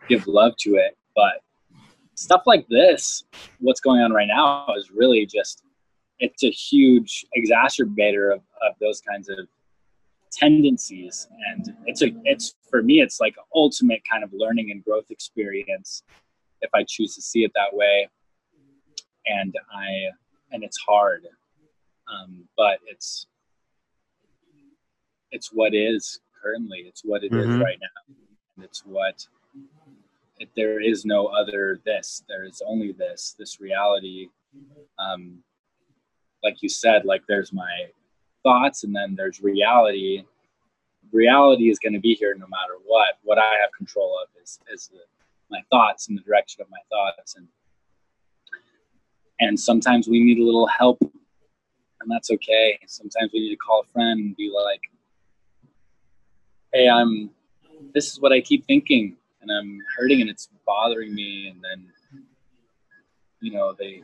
give 0.09 0.27
love 0.27 0.55
to 0.61 0.77
it. 0.77 0.97
But 1.17 1.43
stuff 2.15 2.43
like 2.47 2.67
this, 2.69 3.25
what's 3.59 3.81
going 3.81 4.01
on 4.01 4.13
right 4.13 4.29
now, 4.29 4.67
is 4.77 4.91
really 4.91 5.27
just 5.27 5.63
it's 6.19 6.45
a 6.45 6.51
huge 6.51 7.25
exacerbator 7.37 8.35
of, 8.35 8.41
of 8.63 8.75
those 8.81 9.01
kinds 9.01 9.29
of 9.31 9.39
tendencies. 10.31 11.29
And 11.51 11.75
it's 11.87 12.03
a 12.03 12.11
it's 12.25 12.55
for 12.69 12.83
me 12.83 13.01
it's 13.01 13.21
like 13.21 13.35
ultimate 13.55 14.03
kind 14.11 14.23
of 14.23 14.31
learning 14.33 14.71
and 14.71 14.85
growth 14.85 15.11
experience 15.11 16.03
if 16.63 16.71
i 16.75 16.85
choose 16.87 17.15
to 17.15 17.23
see 17.23 17.43
it 17.43 17.53
that 17.55 17.75
way. 17.75 18.09
And 19.27 19.55
i 19.73 19.87
and 20.53 20.63
it's 20.63 20.79
hard. 20.87 21.27
Um, 22.13 22.49
but 22.57 22.79
it's 22.87 23.27
it's 25.33 25.51
what 25.53 25.75
is 25.75 26.21
currently 26.43 26.85
it's 26.87 27.03
what 27.05 27.25
it 27.25 27.33
mm-hmm. 27.33 27.53
is 27.53 27.61
right 27.61 27.79
now. 27.81 28.15
And 28.57 28.65
it's 28.65 28.85
what 28.85 29.27
it, 30.39 30.49
there 30.57 30.81
is 30.81 31.05
no 31.05 31.27
other 31.27 31.81
this 31.85 32.25
there 32.29 32.45
is 32.45 32.63
only 32.67 32.93
this 32.93 33.35
this 33.39 33.61
reality 33.61 34.29
um, 34.99 35.39
like 36.43 36.63
you 36.63 36.69
said 36.69 37.05
like 37.05 37.23
there's 37.29 37.53
my 37.53 37.91
thoughts 38.43 38.85
and 38.85 38.95
then 38.95 39.15
there's 39.15 39.43
reality. 39.43 40.25
Reality 41.13 41.71
is 41.71 41.79
going 41.79 41.93
to 41.93 42.01
be 42.01 42.15
here 42.15 42.35
no 42.35 42.47
matter 42.47 42.75
what. 42.87 43.15
What 43.23 43.39
i 43.39 43.57
have 43.61 43.71
control 43.77 44.17
of 44.23 44.29
is 44.43 44.61
is 44.73 44.89
the, 44.89 45.01
my 45.51 45.61
thoughts 45.71 46.09
and 46.09 46.17
the 46.17 46.23
direction 46.23 46.63
of 46.63 46.69
my 46.71 46.79
thoughts. 46.91 47.37
And 47.37 47.49
and 49.41 49.59
sometimes 49.59 50.09
we 50.09 50.23
need 50.23 50.39
a 50.39 50.45
little 50.45 50.67
help 50.67 50.99
and 52.01 52.11
that's 52.11 52.31
okay. 52.31 52.79
Sometimes 52.87 53.31
we 53.33 53.41
need 53.41 53.51
to 53.51 53.57
call 53.57 53.83
a 53.87 53.93
friend 53.93 54.21
and 54.21 54.37
be 54.37 54.51
like 54.55 54.81
hey 56.73 56.89
i'm 56.89 57.31
this 57.95 58.13
is 58.13 58.21
what 58.21 58.33
i 58.33 58.41
keep 58.41 58.65
thinking 58.67 59.17
and 59.41 59.51
i'm 59.51 59.79
hurting 59.97 60.21
and 60.21 60.31
it's 60.31 60.49
bothering 60.67 61.15
me 61.15 61.49
and 61.49 61.63
then 61.63 61.87
you 63.41 63.53
know 63.53 63.75
they 63.79 64.03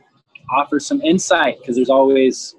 offer 0.49 0.79
some 0.79 1.01
insight 1.01 1.57
because 1.59 1.75
there's 1.75 1.89
always 1.89 2.55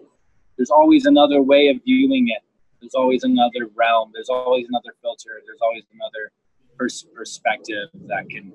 there's 0.57 0.71
always 0.71 1.07
another 1.07 1.41
way 1.41 1.69
of 1.69 1.77
viewing 1.85 2.29
it. 2.29 2.43
There's 2.81 2.95
always 2.95 3.25
another 3.25 3.71
realm. 3.75 4.11
There's 4.13 4.29
always 4.29 4.67
another 4.69 4.95
filter. 5.01 5.41
There's 5.47 5.61
always 5.63 5.85
another 5.95 6.33
pers- 6.77 7.07
perspective 7.15 7.89
that 8.07 8.29
can 8.29 8.53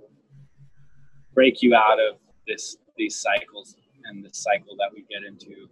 break 1.34 1.62
you 1.62 1.76
out 1.76 2.00
of 2.00 2.18
this 2.48 2.78
these 2.98 3.16
cycles 3.16 3.76
and 4.06 4.24
the 4.24 4.30
cycle 4.34 4.76
that 4.78 4.90
we 4.94 5.06
get 5.10 5.24
into. 5.24 5.70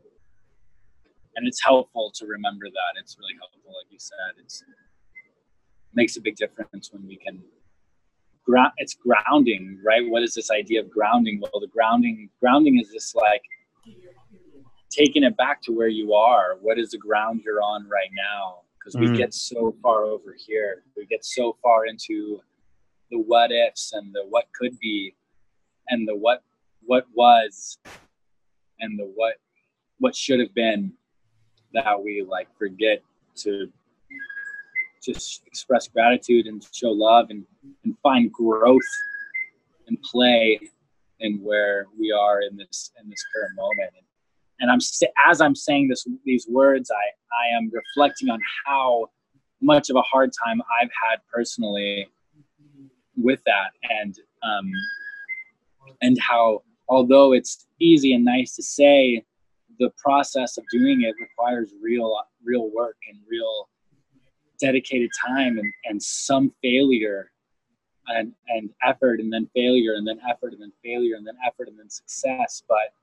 And 1.35 1.47
it's 1.47 1.63
helpful 1.63 2.11
to 2.15 2.25
remember 2.25 2.65
that. 2.65 2.99
It's 2.99 3.17
really 3.19 3.35
helpful, 3.39 3.61
like 3.67 3.91
you 3.91 3.99
said. 3.99 4.39
It's 4.39 4.61
it 4.61 4.67
makes 5.93 6.18
a 6.18 6.22
big 6.22 6.35
difference 6.35 6.91
when 6.91 7.05
we 7.07 7.18
can 7.18 7.41
ground. 8.45 8.72
It's 8.77 8.95
grounding, 8.95 9.80
right? 9.84 10.07
What 10.07 10.23
is 10.23 10.34
this 10.34 10.51
idea 10.51 10.81
of 10.81 10.89
grounding? 10.89 11.41
Well, 11.41 11.59
the 11.59 11.68
grounding 11.68 12.30
grounding 12.39 12.80
is 12.80 12.91
this 12.91 13.15
like 13.15 13.43
taking 14.89 15.23
it 15.23 15.38
back 15.38 15.61
to 15.63 15.72
where 15.72 15.88
you 15.88 16.13
are. 16.13 16.57
What 16.61 16.77
is 16.77 16.91
the 16.91 16.97
ground 16.97 17.41
you're 17.45 17.61
on 17.61 17.88
right 17.88 18.09
now? 18.15 18.59
Because 18.77 18.95
we 18.95 19.07
mm. 19.07 19.18
get 19.18 19.34
so 19.34 19.76
far 19.81 20.03
over 20.03 20.35
here. 20.38 20.84
We 20.97 21.05
get 21.05 21.23
so 21.23 21.55
far 21.61 21.85
into 21.85 22.41
the 23.11 23.18
what 23.19 23.51
ifs 23.51 23.93
and 23.93 24.13
the 24.13 24.26
what 24.30 24.45
could 24.53 24.77
be 24.80 25.13
and 25.89 26.07
the 26.07 26.15
what 26.15 26.43
what 26.84 27.05
was 27.13 27.77
and 28.80 28.97
the 28.97 29.11
what 29.15 29.35
what 29.99 30.15
should 30.15 30.39
have 30.39 30.53
been 30.55 30.93
that 31.73 32.01
we 32.01 32.26
like 32.27 32.47
forget 32.57 33.03
to 33.35 33.72
just 35.02 35.41
express 35.48 35.88
gratitude 35.88 36.48
and 36.48 36.65
show 36.72 36.91
love 36.91 37.28
and, 37.30 37.45
and 37.84 37.98
find 38.03 38.32
growth 38.32 38.82
and 39.88 40.02
play 40.03 40.60
in 41.19 41.38
where 41.44 41.88
we 41.99 42.11
are 42.11 42.41
in 42.41 42.57
this 42.57 42.91
in 43.02 43.10
this 43.10 43.23
current 43.34 43.56
moment. 43.56 43.91
And 43.95 44.06
and 44.60 44.72
I'm 44.72 44.80
as 45.30 45.41
I'm 45.41 45.56
saying 45.56 45.88
this 45.88 46.06
these 46.26 46.48
words, 46.49 46.91
I 46.91 47.06
I 47.36 47.57
am 47.57 47.72
reflecting 47.73 48.30
on 48.30 48.40
how 48.65 49.10
much 49.61 49.90
of 49.90 49.95
a 49.95 50.02
hard 50.02 50.32
time 50.45 50.61
I've 50.82 50.90
had 51.10 51.19
personally 51.32 52.07
with 53.15 53.41
that, 53.45 53.72
and 53.90 54.15
um, 54.44 54.72
and 56.02 56.18
how 56.19 56.64
although 56.90 57.34
it's 57.34 57.68
easy 57.80 58.14
and 58.14 58.26
nice 58.26 58.56
to 58.56 58.64
say, 58.64 59.23
the 59.80 59.91
process 59.98 60.57
of 60.57 60.64
doing 60.72 61.02
it 61.02 61.15
requires 61.19 61.73
real 61.82 62.15
real 62.44 62.69
work 62.72 62.98
and 63.10 63.19
real 63.30 63.69
dedicated 64.61 65.09
time 65.27 65.57
and, 65.57 65.73
and 65.85 66.01
some 66.01 66.53
failure 66.61 67.31
and, 68.07 68.33
and 68.47 68.69
effort 68.83 69.19
and 69.19 69.31
then 69.31 69.49
failure 69.55 69.93
and 69.95 70.07
then 70.07 70.19
effort 70.29 70.53
and 70.53 70.61
then 70.61 70.71
failure 70.83 71.15
and 71.15 71.25
then 71.25 71.35
effort 71.45 71.67
and 71.67 71.77
then 71.79 71.89
success 71.89 72.63
but 72.67 72.93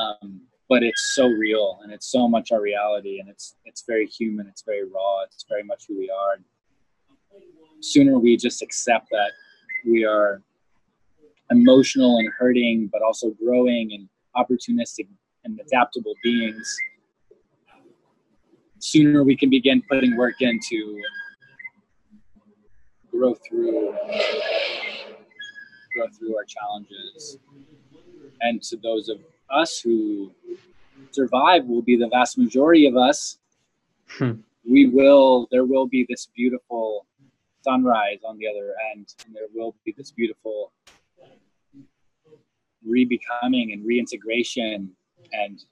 um, 0.00 0.42
but 0.68 0.82
it's 0.82 1.14
so 1.14 1.26
real 1.26 1.80
and 1.82 1.92
it's 1.92 2.06
so 2.06 2.28
much 2.28 2.52
our 2.52 2.60
reality 2.60 3.20
and 3.20 3.28
it's 3.28 3.56
it's 3.64 3.84
very 3.86 4.06
human 4.06 4.46
it's 4.46 4.62
very 4.62 4.84
raw 4.84 5.22
it's 5.24 5.44
very 5.48 5.62
much 5.62 5.84
who 5.88 5.98
we 5.98 6.10
are. 6.10 6.38
Sooner 7.80 8.18
we 8.18 8.36
just 8.36 8.60
accept 8.62 9.08
that 9.10 9.32
we 9.86 10.04
are 10.04 10.42
emotional 11.50 12.18
and 12.18 12.28
hurting 12.38 12.88
but 12.92 13.02
also 13.02 13.30
growing 13.30 13.92
and 13.92 14.08
opportunistic 14.36 15.06
and 15.44 15.58
adaptable 15.60 16.14
beings 16.22 16.76
sooner 18.78 19.24
we 19.24 19.36
can 19.36 19.50
begin 19.50 19.82
putting 19.88 20.16
work 20.16 20.40
into 20.40 21.00
grow 23.10 23.34
through 23.48 23.94
grow 25.94 26.06
through 26.16 26.36
our 26.36 26.44
challenges 26.44 27.38
and 28.40 28.62
to 28.62 28.76
those 28.76 29.08
of 29.08 29.18
us 29.50 29.80
who 29.80 30.32
survive 31.10 31.64
will 31.66 31.82
be 31.82 31.96
the 31.96 32.08
vast 32.08 32.38
majority 32.38 32.86
of 32.86 32.96
us. 32.96 33.38
Hmm. 34.08 34.32
We 34.68 34.86
will, 34.86 35.48
there 35.50 35.64
will 35.64 35.86
be 35.86 36.06
this 36.08 36.28
beautiful 36.36 37.06
sunrise 37.62 38.18
on 38.26 38.38
the 38.38 38.46
other 38.46 38.74
end, 38.94 39.14
and 39.24 39.34
there 39.34 39.48
will 39.54 39.74
be 39.84 39.94
this 39.96 40.10
beautiful 40.10 40.72
rebecoming 42.86 43.72
and 43.72 43.84
reintegration 43.84 44.90
and 45.32 45.64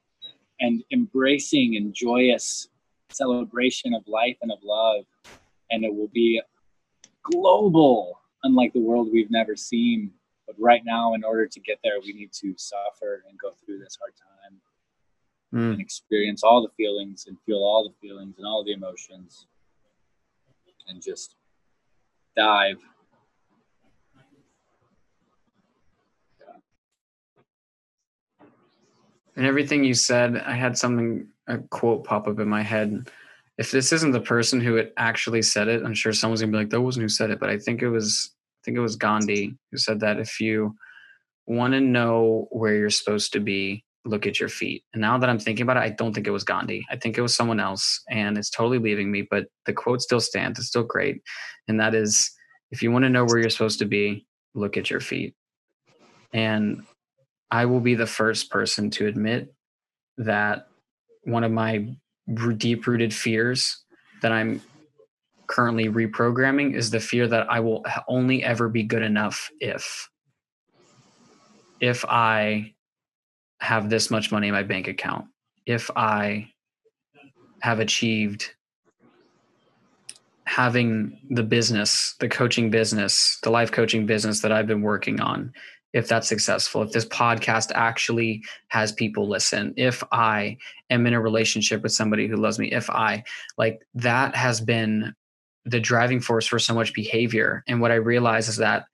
and 0.60 0.82
embracing 0.90 1.76
and 1.76 1.94
joyous 1.94 2.68
celebration 3.10 3.94
of 3.94 4.02
life 4.06 4.36
and 4.42 4.52
of 4.52 4.58
love 4.62 5.04
and 5.70 5.84
it 5.84 5.94
will 5.94 6.10
be 6.12 6.40
global 7.22 8.20
unlike 8.44 8.72
the 8.72 8.80
world 8.80 9.08
we've 9.12 9.30
never 9.30 9.56
seen 9.56 10.12
but 10.46 10.54
right 10.58 10.82
now, 10.84 11.14
in 11.14 11.24
order 11.24 11.46
to 11.46 11.60
get 11.60 11.78
there, 11.82 11.94
we 12.00 12.12
need 12.12 12.32
to 12.34 12.54
suffer 12.56 13.24
and 13.28 13.38
go 13.38 13.50
through 13.64 13.80
this 13.80 13.98
hard 14.00 14.12
time 14.16 14.60
mm. 15.60 15.72
and 15.72 15.80
experience 15.80 16.44
all 16.44 16.62
the 16.62 16.72
feelings 16.76 17.26
and 17.26 17.36
feel 17.44 17.58
all 17.58 17.82
the 17.82 18.06
feelings 18.06 18.36
and 18.38 18.46
all 18.46 18.64
the 18.64 18.72
emotions 18.72 19.46
and 20.88 21.02
just 21.02 21.34
dive. 22.36 22.76
And 29.34 29.44
everything 29.44 29.84
you 29.84 29.94
said, 29.94 30.36
I 30.36 30.54
had 30.54 30.78
something, 30.78 31.26
a 31.48 31.58
quote 31.58 32.04
pop 32.04 32.26
up 32.28 32.38
in 32.38 32.48
my 32.48 32.62
head. 32.62 33.10
If 33.58 33.70
this 33.70 33.92
isn't 33.92 34.12
the 34.12 34.20
person 34.20 34.60
who 34.60 34.74
had 34.74 34.92
actually 34.96 35.42
said 35.42 35.68
it, 35.68 35.82
I'm 35.84 35.94
sure 35.94 36.12
someone's 36.12 36.40
gonna 36.40 36.52
be 36.52 36.58
like, 36.58 36.70
that 36.70 36.80
wasn't 36.80 37.02
who 37.02 37.08
said 37.08 37.30
it, 37.30 37.40
but 37.40 37.50
I 37.50 37.58
think 37.58 37.82
it 37.82 37.88
was 37.88 38.34
I 38.34 38.60
think 38.64 38.76
it 38.76 38.82
was 38.82 38.96
Gandhi 38.96 39.56
who 39.70 39.78
said 39.78 40.00
that 40.00 40.18
if 40.18 40.40
you 40.40 40.74
want 41.46 41.74
to 41.74 41.80
know 41.80 42.48
where 42.50 42.74
you're 42.74 42.90
supposed 42.90 43.32
to 43.32 43.40
be, 43.40 43.84
look 44.04 44.26
at 44.26 44.40
your 44.40 44.48
feet. 44.48 44.84
And 44.92 45.00
now 45.00 45.18
that 45.18 45.28
I'm 45.28 45.38
thinking 45.38 45.62
about 45.62 45.76
it, 45.76 45.84
I 45.84 45.90
don't 45.90 46.12
think 46.12 46.26
it 46.26 46.32
was 46.32 46.44
Gandhi. 46.44 46.84
I 46.90 46.96
think 46.96 47.16
it 47.16 47.22
was 47.22 47.34
someone 47.34 47.60
else, 47.60 48.02
and 48.10 48.36
it's 48.36 48.50
totally 48.50 48.78
leaving 48.78 49.10
me. 49.10 49.22
But 49.22 49.46
the 49.66 49.72
quote 49.72 50.02
still 50.02 50.20
stands. 50.20 50.58
It's 50.58 50.68
still 50.68 50.84
great, 50.84 51.22
and 51.68 51.78
that 51.80 51.94
is, 51.94 52.30
if 52.70 52.82
you 52.82 52.90
want 52.90 53.04
to 53.04 53.10
know 53.10 53.24
where 53.24 53.38
you're 53.38 53.50
supposed 53.50 53.78
to 53.80 53.84
be, 53.84 54.26
look 54.54 54.76
at 54.76 54.90
your 54.90 55.00
feet. 55.00 55.34
And 56.32 56.82
I 57.50 57.66
will 57.66 57.80
be 57.80 57.94
the 57.94 58.06
first 58.06 58.50
person 58.50 58.90
to 58.90 59.06
admit 59.06 59.54
that 60.18 60.68
one 61.26 61.44
of 61.44 61.52
my 61.52 61.86
deep 62.56 62.86
rooted 62.86 63.12
fears 63.12 63.84
that 64.22 64.32
I'm 64.32 64.62
currently 65.46 65.88
reprogramming 65.88 66.74
is 66.74 66.90
the 66.90 67.00
fear 67.00 67.28
that 67.28 67.50
I 67.50 67.60
will 67.60 67.84
only 68.08 68.42
ever 68.42 68.68
be 68.68 68.82
good 68.82 69.02
enough 69.02 69.50
if 69.60 70.08
if 71.80 72.04
I 72.06 72.72
have 73.60 73.90
this 73.90 74.10
much 74.10 74.32
money 74.32 74.48
in 74.48 74.54
my 74.54 74.62
bank 74.62 74.88
account, 74.88 75.26
if 75.66 75.90
I 75.94 76.48
have 77.60 77.80
achieved 77.80 78.50
having 80.44 81.18
the 81.30 81.42
business, 81.42 82.14
the 82.20 82.28
coaching 82.28 82.70
business, 82.70 83.38
the 83.42 83.50
life 83.50 83.72
coaching 83.72 84.06
business 84.06 84.40
that 84.40 84.52
I've 84.52 84.66
been 84.66 84.80
working 84.80 85.20
on, 85.20 85.52
if 85.96 86.08
that's 86.08 86.28
successful, 86.28 86.82
if 86.82 86.92
this 86.92 87.06
podcast 87.06 87.72
actually 87.74 88.44
has 88.68 88.92
people 88.92 89.26
listen, 89.26 89.72
if 89.78 90.04
I 90.12 90.58
am 90.90 91.06
in 91.06 91.14
a 91.14 91.20
relationship 91.22 91.82
with 91.82 91.92
somebody 91.92 92.28
who 92.28 92.36
loves 92.36 92.58
me, 92.58 92.70
if 92.70 92.90
I 92.90 93.24
like 93.56 93.80
that 93.94 94.36
has 94.36 94.60
been 94.60 95.14
the 95.64 95.80
driving 95.80 96.20
force 96.20 96.46
for 96.46 96.58
so 96.58 96.74
much 96.74 96.92
behavior. 96.92 97.64
And 97.66 97.80
what 97.80 97.92
I 97.92 97.94
realized 97.94 98.50
is 98.50 98.58
that 98.58 98.84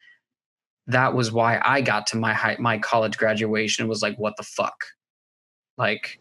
that 0.87 1.13
was 1.13 1.33
why 1.33 1.61
I 1.65 1.81
got 1.81 2.07
to 2.09 2.17
my 2.17 2.33
high, 2.33 2.57
my 2.61 2.79
college 2.79 3.19
graduation 3.19 3.89
was 3.89 4.01
like, 4.01 4.17
what 4.17 4.37
the 4.37 4.45
fuck? 4.45 4.77
Like, 5.77 6.21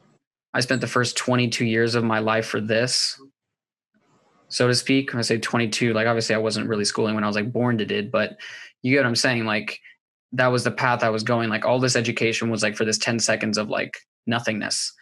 I 0.51 0.61
spent 0.61 0.81
the 0.81 0.87
first 0.87 1.15
22 1.15 1.63
years 1.63 1.93
of 1.93 2.03
my 2.03 2.17
life 2.17 2.47
for 2.47 2.59
this, 2.59 3.21
so 4.47 4.67
to 4.67 4.73
speak. 4.73 5.13
When 5.13 5.19
I 5.19 5.21
say 5.21 5.37
22, 5.37 5.93
like 5.93 6.07
obviously 6.07 6.33
I 6.33 6.39
wasn't 6.39 6.67
really 6.67 6.85
schooling 6.85 7.13
when 7.13 7.23
I 7.23 7.27
was 7.27 7.35
like 7.35 7.53
born 7.53 7.77
to 7.77 7.85
did, 7.85 8.11
but 8.11 8.37
you 8.81 8.91
get 8.91 9.01
what 9.01 9.09
I'm 9.09 9.15
saying? 9.15 9.45
Like, 9.45 9.79
that 10.33 10.47
was 10.47 10.63
the 10.63 10.71
path 10.71 11.03
I 11.03 11.09
was 11.09 11.23
going. 11.23 11.49
Like 11.49 11.65
all 11.65 11.79
this 11.79 11.95
education 11.95 12.49
was 12.49 12.63
like 12.63 12.75
for 12.75 12.85
this 12.85 12.97
10 12.97 13.19
seconds 13.19 13.57
of 13.57 13.69
like 13.69 13.97
nothingness. 14.25 14.93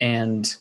And 0.00 0.54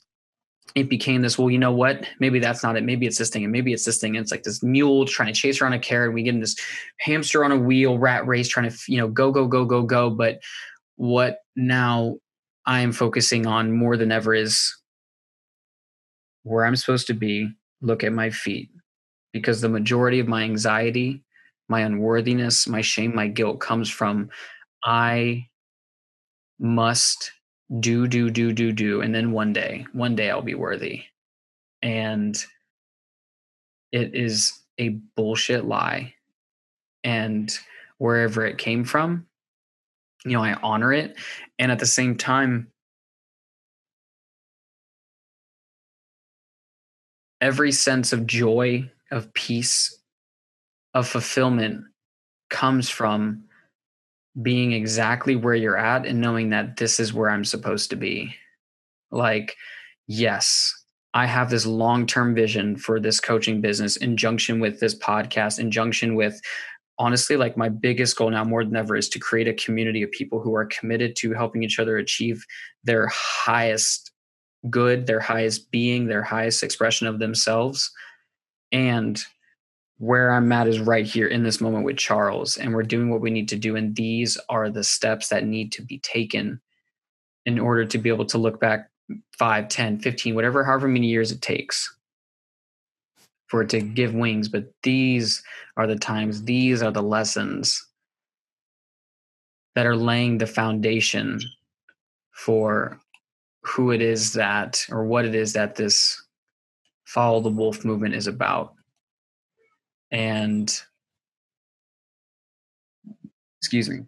it 0.75 0.89
became 0.89 1.21
this, 1.21 1.37
well, 1.37 1.49
you 1.49 1.59
know 1.59 1.71
what? 1.71 2.05
Maybe 2.19 2.39
that's 2.39 2.63
not 2.63 2.75
it. 2.75 2.83
Maybe 2.83 3.07
it's 3.07 3.17
this 3.17 3.29
thing. 3.29 3.43
And 3.43 3.51
maybe 3.51 3.73
it's 3.73 3.85
this 3.85 3.99
thing. 3.99 4.15
And 4.15 4.23
it's 4.23 4.31
like 4.31 4.43
this 4.43 4.63
mule 4.63 5.05
trying 5.05 5.33
to 5.33 5.39
chase 5.39 5.61
around 5.61 5.73
a 5.73 5.79
carrot. 5.79 6.13
We 6.13 6.23
get 6.23 6.33
in 6.33 6.41
this 6.41 6.55
hamster 6.99 7.45
on 7.45 7.51
a 7.51 7.57
wheel, 7.57 7.97
rat 7.97 8.27
race, 8.27 8.47
trying 8.47 8.69
to, 8.69 8.77
you 8.87 8.97
know, 8.97 9.07
go, 9.07 9.31
go, 9.31 9.47
go, 9.47 9.65
go, 9.65 9.83
go. 9.83 10.09
But 10.09 10.39
what 10.95 11.39
now 11.55 12.17
I 12.65 12.81
am 12.81 12.91
focusing 12.91 13.47
on 13.47 13.71
more 13.71 13.97
than 13.97 14.11
ever 14.11 14.33
is 14.33 14.75
where 16.43 16.65
I'm 16.65 16.75
supposed 16.75 17.07
to 17.07 17.13
be, 17.13 17.49
look 17.81 18.03
at 18.03 18.13
my 18.13 18.29
feet. 18.29 18.69
Because 19.31 19.61
the 19.61 19.69
majority 19.69 20.19
of 20.19 20.27
my 20.27 20.43
anxiety 20.43 21.23
my 21.69 21.81
unworthiness, 21.81 22.67
my 22.67 22.81
shame, 22.81 23.15
my 23.15 23.27
guilt 23.27 23.59
comes 23.59 23.89
from 23.89 24.29
I 24.83 25.47
must 26.59 27.31
do, 27.79 28.07
do, 28.07 28.29
do, 28.29 28.53
do, 28.53 28.71
do. 28.71 29.01
And 29.01 29.13
then 29.13 29.31
one 29.31 29.53
day, 29.53 29.85
one 29.93 30.15
day 30.15 30.29
I'll 30.29 30.41
be 30.41 30.55
worthy. 30.55 31.03
And 31.81 32.37
it 33.91 34.15
is 34.15 34.59
a 34.77 34.89
bullshit 35.15 35.65
lie. 35.65 36.13
And 37.03 37.51
wherever 37.97 38.45
it 38.45 38.57
came 38.57 38.83
from, 38.83 39.27
you 40.25 40.31
know, 40.31 40.43
I 40.43 40.53
honor 40.53 40.93
it. 40.93 41.17
And 41.59 41.71
at 41.71 41.79
the 41.79 41.85
same 41.85 42.17
time, 42.17 42.71
every 47.39 47.71
sense 47.71 48.13
of 48.13 48.25
joy, 48.25 48.89
of 49.11 49.33
peace, 49.33 49.97
of 50.97 51.07
fulfillment 51.07 51.83
comes 52.49 52.89
from 52.89 53.43
being 54.41 54.71
exactly 54.71 55.35
where 55.35 55.53
you're 55.53 55.77
at 55.77 56.07
and 56.07 56.19
knowing 56.19 56.49
that 56.49 56.77
this 56.77 56.99
is 56.99 57.13
where 57.13 57.29
I'm 57.29 57.45
supposed 57.45 57.91
to 57.91 57.95
be. 57.95 58.33
Like, 59.11 59.55
yes, 60.07 60.73
I 61.13 61.27
have 61.27 61.51
this 61.51 61.67
long 61.67 62.07
term 62.07 62.33
vision 62.33 62.77
for 62.77 62.99
this 62.99 63.19
coaching 63.19 63.61
business 63.61 63.95
in 63.97 64.17
junction 64.17 64.59
with 64.59 64.79
this 64.79 64.97
podcast, 64.97 65.59
in 65.59 65.69
junction 65.69 66.15
with 66.15 66.41
honestly, 66.97 67.37
like 67.37 67.55
my 67.55 67.69
biggest 67.69 68.17
goal 68.17 68.31
now 68.31 68.43
more 68.43 68.65
than 68.65 68.75
ever 68.75 68.95
is 68.95 69.07
to 69.09 69.19
create 69.19 69.47
a 69.47 69.53
community 69.53 70.01
of 70.01 70.09
people 70.09 70.39
who 70.39 70.55
are 70.55 70.65
committed 70.65 71.15
to 71.17 71.31
helping 71.33 71.61
each 71.61 71.77
other 71.77 71.97
achieve 71.97 72.43
their 72.83 73.07
highest 73.07 74.11
good, 74.71 75.05
their 75.05 75.19
highest 75.19 75.69
being, 75.69 76.07
their 76.07 76.23
highest 76.23 76.63
expression 76.63 77.05
of 77.05 77.19
themselves. 77.19 77.91
And 78.71 79.23
where 79.99 80.31
I'm 80.31 80.51
at 80.51 80.67
is 80.67 80.79
right 80.79 81.05
here 81.05 81.27
in 81.27 81.43
this 81.43 81.59
moment 81.59 81.85
with 81.85 81.97
Charles, 81.97 82.57
and 82.57 82.73
we're 82.73 82.83
doing 82.83 83.09
what 83.09 83.21
we 83.21 83.31
need 83.31 83.49
to 83.49 83.55
do. 83.55 83.75
And 83.75 83.95
these 83.95 84.37
are 84.49 84.69
the 84.69 84.83
steps 84.83 85.29
that 85.29 85.45
need 85.45 85.71
to 85.73 85.81
be 85.81 85.99
taken 85.99 86.61
in 87.45 87.59
order 87.59 87.85
to 87.85 87.97
be 87.97 88.09
able 88.09 88.25
to 88.25 88.37
look 88.37 88.59
back 88.59 88.89
5, 89.37 89.69
10, 89.69 89.99
15, 89.99 90.35
whatever, 90.35 90.63
however 90.63 90.87
many 90.87 91.07
years 91.07 91.31
it 91.31 91.41
takes 91.41 91.95
for 93.47 93.61
it 93.61 93.69
to 93.69 93.81
give 93.81 94.13
wings. 94.13 94.49
But 94.49 94.71
these 94.83 95.41
are 95.77 95.87
the 95.87 95.95
times, 95.95 96.43
these 96.43 96.83
are 96.83 96.91
the 96.91 97.01
lessons 97.01 97.83
that 99.75 99.85
are 99.85 99.95
laying 99.95 100.37
the 100.37 100.47
foundation 100.47 101.39
for 102.31 102.99
who 103.63 103.91
it 103.91 104.01
is 104.01 104.33
that, 104.33 104.85
or 104.89 105.05
what 105.05 105.25
it 105.25 105.33
is 105.33 105.53
that 105.53 105.75
this 105.75 106.21
follow 107.05 107.39
the 107.39 107.49
wolf 107.49 107.85
movement 107.85 108.13
is 108.13 108.27
about 108.27 108.73
and 110.11 110.81
excuse 113.61 113.89
me. 113.89 113.99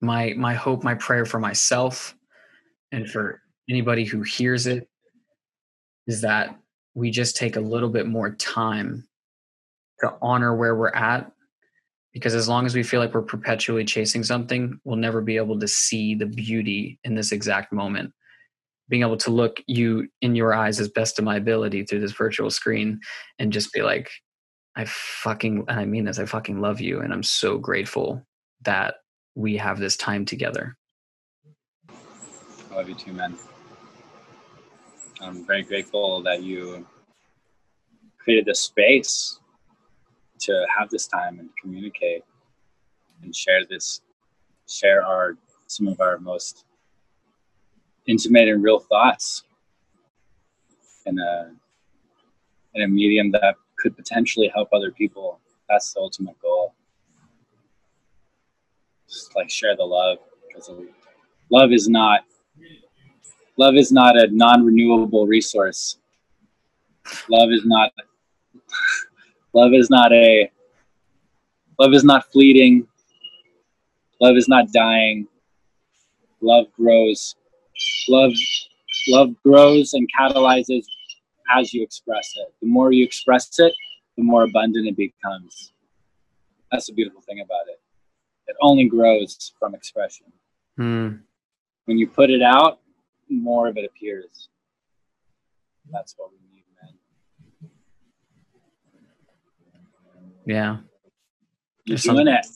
My 0.00 0.34
my 0.36 0.54
hope 0.54 0.82
my 0.82 0.94
prayer 0.94 1.24
for 1.24 1.38
myself 1.38 2.14
and 2.92 3.08
for 3.08 3.40
anybody 3.68 4.04
who 4.04 4.22
hears 4.22 4.66
it 4.66 4.88
is 6.06 6.20
that 6.20 6.56
we 6.94 7.10
just 7.10 7.36
take 7.36 7.56
a 7.56 7.60
little 7.60 7.88
bit 7.88 8.06
more 8.06 8.30
time 8.30 9.06
to 10.00 10.14
honor 10.20 10.54
where 10.54 10.76
we're 10.76 10.88
at 10.90 11.30
because 12.12 12.34
as 12.34 12.48
long 12.48 12.66
as 12.66 12.74
we 12.74 12.82
feel 12.82 13.00
like 13.00 13.14
we're 13.14 13.22
perpetually 13.22 13.84
chasing 13.84 14.22
something 14.22 14.78
we'll 14.84 14.96
never 14.96 15.20
be 15.20 15.36
able 15.36 15.58
to 15.58 15.68
see 15.68 16.14
the 16.14 16.26
beauty 16.26 16.98
in 17.04 17.14
this 17.14 17.32
exact 17.32 17.72
moment 17.72 18.12
being 18.88 19.02
able 19.02 19.16
to 19.16 19.30
look 19.30 19.62
you 19.66 20.08
in 20.20 20.34
your 20.34 20.54
eyes 20.54 20.78
as 20.80 20.88
best 20.88 21.18
of 21.18 21.24
my 21.24 21.36
ability 21.36 21.84
through 21.84 22.00
this 22.00 22.12
virtual 22.12 22.50
screen 22.50 23.00
and 23.38 23.52
just 23.52 23.72
be 23.72 23.82
like 23.82 24.10
i 24.76 24.84
fucking 24.84 25.64
and 25.68 25.80
i 25.80 25.84
mean 25.84 26.04
this 26.04 26.18
i 26.18 26.24
fucking 26.24 26.60
love 26.60 26.80
you 26.80 27.00
and 27.00 27.12
i'm 27.12 27.22
so 27.22 27.58
grateful 27.58 28.24
that 28.64 28.96
we 29.34 29.56
have 29.56 29.78
this 29.78 29.96
time 29.96 30.24
together. 30.24 30.76
I 31.88 32.76
love 32.76 32.88
you 32.88 32.94
too 32.94 33.12
man. 33.12 33.36
I'm 35.20 35.44
very 35.46 35.62
grateful 35.62 36.22
that 36.22 36.42
you 36.42 36.86
created 38.18 38.46
this 38.46 38.60
space 38.60 39.38
to 40.40 40.66
have 40.76 40.90
this 40.90 41.06
time 41.06 41.38
and 41.38 41.48
communicate 41.60 42.24
and 43.22 43.34
share 43.34 43.64
this 43.64 44.00
share 44.68 45.04
our 45.04 45.36
some 45.66 45.88
of 45.88 46.00
our 46.00 46.18
most 46.18 46.64
intimate 48.06 48.48
and 48.48 48.62
real 48.62 48.80
thoughts 48.80 49.44
in 51.06 51.18
a 51.18 51.52
in 52.74 52.82
a 52.82 52.88
medium 52.88 53.30
that 53.30 53.54
could 53.76 53.96
potentially 53.96 54.50
help 54.54 54.68
other 54.72 54.90
people. 54.90 55.38
That's 55.68 55.92
the 55.92 56.00
ultimate 56.00 56.40
goal. 56.40 56.74
Just 59.08 59.34
like 59.36 59.50
share 59.50 59.76
the 59.76 59.84
love 59.84 60.18
because 60.46 60.70
love 61.50 61.72
is 61.72 61.88
not 61.88 62.20
love 63.56 63.74
is 63.76 63.92
not 63.92 64.16
a 64.16 64.28
non-renewable 64.30 65.26
resource. 65.26 65.98
Love 67.28 67.50
is 67.50 67.64
not 67.64 67.92
love 69.52 69.72
is 69.72 69.90
not 69.90 70.12
a 70.12 70.50
love 71.78 71.94
is 71.94 72.04
not 72.04 72.30
fleeting. 72.32 72.86
Love 74.20 74.36
is 74.36 74.48
not 74.48 74.72
dying. 74.72 75.26
Love 76.40 76.66
grows 76.76 77.36
love 78.08 78.32
love 79.08 79.30
grows 79.44 79.92
and 79.92 80.08
catalyzes 80.18 80.84
as 81.56 81.72
you 81.72 81.82
express 81.82 82.32
it. 82.36 82.54
The 82.62 82.68
more 82.68 82.92
you 82.92 83.04
express 83.04 83.50
it, 83.58 83.72
the 84.16 84.22
more 84.22 84.44
abundant 84.44 84.86
it 84.86 84.96
becomes. 84.96 85.72
That's 86.70 86.86
the 86.86 86.92
beautiful 86.92 87.20
thing 87.22 87.40
about 87.40 87.68
it. 87.68 87.80
It 88.46 88.56
only 88.60 88.88
grows 88.88 89.52
from 89.58 89.74
expression. 89.74 90.26
Hmm. 90.76 91.08
When 91.86 91.98
you 91.98 92.08
put 92.08 92.30
it 92.30 92.42
out, 92.42 92.80
more 93.28 93.68
of 93.68 93.76
it 93.76 93.84
appears. 93.84 94.48
That's 95.90 96.14
what 96.16 96.30
we 96.32 96.38
need, 96.52 96.64
man. 96.82 97.70
Yeah. 100.46 100.76
You're 101.84 101.98
doing 101.98 102.28
it 102.28 102.46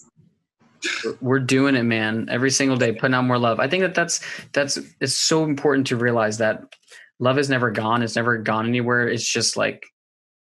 we're 1.20 1.40
doing 1.40 1.74
it 1.74 1.82
man 1.82 2.28
every 2.30 2.50
single 2.50 2.76
day 2.76 2.92
putting 2.92 3.14
out 3.14 3.24
more 3.24 3.38
love. 3.38 3.60
I 3.60 3.68
think 3.68 3.82
that 3.82 3.94
that's 3.94 4.20
that's 4.52 4.78
it's 5.00 5.14
so 5.14 5.44
important 5.44 5.86
to 5.88 5.96
realize 5.96 6.38
that 6.38 6.74
love 7.18 7.38
is 7.38 7.50
never 7.50 7.70
gone 7.70 8.02
it's 8.02 8.16
never 8.16 8.38
gone 8.38 8.66
anywhere. 8.66 9.08
It's 9.08 9.28
just 9.28 9.56
like 9.56 9.86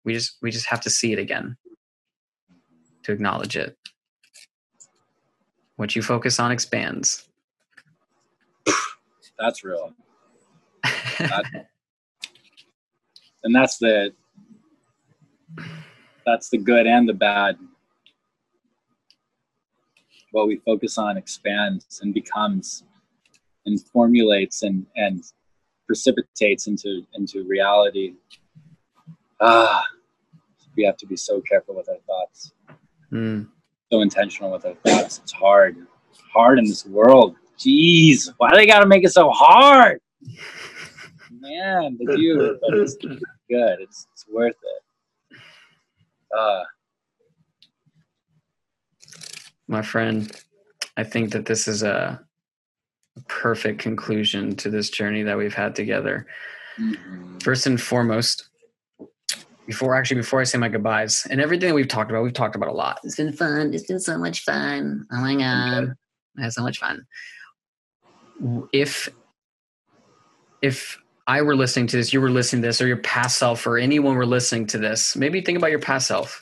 we 0.06 0.14
just 0.14 0.38
we 0.42 0.52
just 0.52 0.68
have 0.68 0.82
to 0.82 0.90
see 0.90 1.14
it 1.14 1.20
again 1.20 1.58
to 3.04 3.12
acknowledge 3.12 3.56
it. 3.56 3.78
What 5.76 5.96
you 5.96 6.02
focus 6.02 6.40
on 6.40 6.52
expands. 6.52 7.28
That's 9.40 9.64
real. 9.64 9.94
That, 11.20 11.44
and 13.44 13.54
that's 13.54 13.78
the 13.78 14.14
that's 16.26 16.50
the 16.50 16.58
good 16.58 16.88
and 16.88 17.08
the 17.10 17.14
bad 17.14 17.58
what 20.34 20.48
we 20.48 20.58
focus 20.58 20.98
on 20.98 21.18
expands 21.18 22.02
and 22.02 22.14
becomes 22.14 22.84
and 23.66 23.82
formulates 23.88 24.64
and 24.64 24.86
and 24.96 25.24
precipitates 25.88 26.68
into 26.68 27.02
into 27.14 27.44
reality 27.46 28.14
ah 29.40 29.84
we 30.76 30.84
have 30.84 30.98
to 30.98 31.06
be 31.06 31.16
so 31.16 31.40
careful 31.42 31.76
with 31.76 31.88
our 31.88 32.02
thoughts 32.08 32.54
mm. 33.14 33.48
so 33.92 34.02
intentional 34.02 34.52
with 34.52 34.66
our 34.66 34.74
thoughts. 34.86 35.20
It's 35.20 35.32
hard. 35.32 35.78
It's 36.10 36.22
hard 36.34 36.60
in 36.60 36.66
this 36.66 36.86
world. 36.86 37.36
Jeez, 37.58 38.34
why 38.38 38.50
do 38.50 38.58
they 38.58 38.66
gotta 38.66 38.88
make 38.88 39.04
it 39.04 39.12
so 39.12 39.30
hard? 39.30 40.02
Man, 41.40 41.98
they 42.00 42.16
do, 42.16 42.58
but 42.62 42.78
it's 42.78 42.96
good. 42.96 43.20
It's, 43.50 44.08
it's 44.14 44.26
worth 44.32 44.56
it. 44.56 45.38
Uh, 46.38 46.64
My 49.68 49.82
friend, 49.82 50.32
I 50.98 51.04
think 51.04 51.32
that 51.32 51.46
this 51.46 51.68
is 51.68 51.84
a 51.84 52.22
perfect 53.28 53.80
conclusion 53.80 54.56
to 54.58 54.70
this 54.70 54.90
journey 54.90 55.24
that 55.24 55.38
we've 55.38 55.54
had 55.54 55.76
together. 55.76 56.28
mhm. 56.78 57.42
First 57.44 57.68
and 57.68 57.80
foremost, 57.80 58.50
before 59.66 59.96
actually 59.96 60.18
before 60.18 60.42
I 60.42 60.44
say 60.44 60.58
my 60.58 60.70
goodbyes 60.70 61.26
and 61.30 61.40
everything 61.40 61.70
that 61.70 61.76
we've 61.76 61.88
talked 61.88 62.12
about, 62.12 62.24
we've 62.24 62.34
talked 62.34 62.56
about 62.56 62.70
a 62.70 62.74
lot. 62.74 63.00
It's 63.04 63.16
been 63.16 63.34
fun. 63.34 63.74
It's 63.74 63.86
been 63.86 64.00
so 64.00 64.18
much 64.18 64.44
fun. 64.44 65.06
Oh 65.12 65.22
my 65.22 65.36
god, 65.36 65.96
I 66.38 66.42
had 66.42 66.54
so 66.54 66.64
much 66.64 66.80
fun. 66.80 67.06
If 68.74 69.10
if 70.62 70.98
I 71.28 71.42
were 71.42 71.56
listening 71.56 71.88
to 71.88 71.98
this, 71.98 72.12
you 72.12 72.20
were 72.20 72.30
listening 72.30 72.62
to 72.64 72.68
this, 72.68 72.82
or 72.82 72.88
your 72.88 72.98
past 72.98 73.38
self, 73.38 73.66
or 73.66 73.78
anyone 73.78 74.16
were 74.16 74.26
listening 74.26 74.68
to 74.68 74.78
this, 74.78 75.16
maybe 75.16 75.42
think 75.42 75.58
about 75.58 75.72
your 75.72 75.80
past 75.80 76.08
self. 76.08 76.42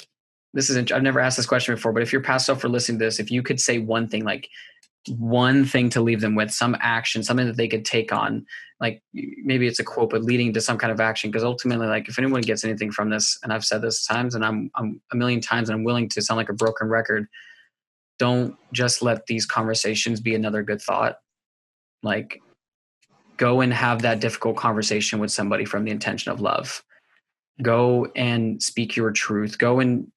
This 0.53 0.69
isn't. 0.69 0.91
I've 0.91 1.03
never 1.03 1.19
asked 1.19 1.37
this 1.37 1.45
question 1.45 1.75
before, 1.75 1.93
but 1.93 2.03
if 2.03 2.11
your 2.11 2.21
past 2.21 2.45
self 2.45 2.63
were 2.63 2.69
listening 2.69 2.99
to 2.99 3.05
this, 3.05 3.19
if 3.19 3.31
you 3.31 3.41
could 3.41 3.59
say 3.59 3.79
one 3.79 4.07
thing, 4.07 4.25
like 4.25 4.49
one 5.07 5.65
thing 5.65 5.89
to 5.89 6.01
leave 6.01 6.21
them 6.21 6.35
with, 6.35 6.51
some 6.51 6.75
action, 6.79 7.23
something 7.23 7.47
that 7.47 7.57
they 7.57 7.67
could 7.67 7.85
take 7.85 8.11
on, 8.11 8.45
like 8.79 9.01
maybe 9.13 9.67
it's 9.67 9.79
a 9.79 9.83
quote, 9.83 10.09
but 10.09 10.23
leading 10.23 10.53
to 10.53 10.61
some 10.61 10.77
kind 10.77 10.91
of 10.91 10.99
action. 10.99 11.31
Because 11.31 11.43
ultimately, 11.43 11.87
like 11.87 12.09
if 12.09 12.19
anyone 12.19 12.41
gets 12.41 12.63
anything 12.63 12.91
from 12.91 13.09
this, 13.09 13.37
and 13.43 13.53
I've 13.53 13.65
said 13.65 13.81
this 13.81 14.05
times, 14.05 14.35
and 14.35 14.43
I'm 14.43 14.69
I'm 14.75 15.01
a 15.11 15.15
million 15.15 15.41
times, 15.41 15.69
and 15.69 15.77
I'm 15.77 15.83
willing 15.83 16.09
to 16.09 16.21
sound 16.21 16.37
like 16.37 16.49
a 16.49 16.53
broken 16.53 16.87
record. 16.89 17.27
Don't 18.19 18.55
just 18.71 19.01
let 19.01 19.25
these 19.25 19.45
conversations 19.45 20.19
be 20.19 20.35
another 20.35 20.63
good 20.63 20.81
thought. 20.81 21.17
Like 22.03 22.41
go 23.37 23.61
and 23.61 23.73
have 23.73 24.03
that 24.03 24.19
difficult 24.19 24.55
conversation 24.55 25.17
with 25.17 25.31
somebody 25.31 25.65
from 25.65 25.83
the 25.83 25.89
intention 25.89 26.31
of 26.31 26.41
love. 26.41 26.83
Go 27.59 28.07
and 28.15 28.61
speak 28.61 28.95
your 28.95 29.11
truth. 29.11 29.57
Go 29.57 29.79
and 29.79 30.11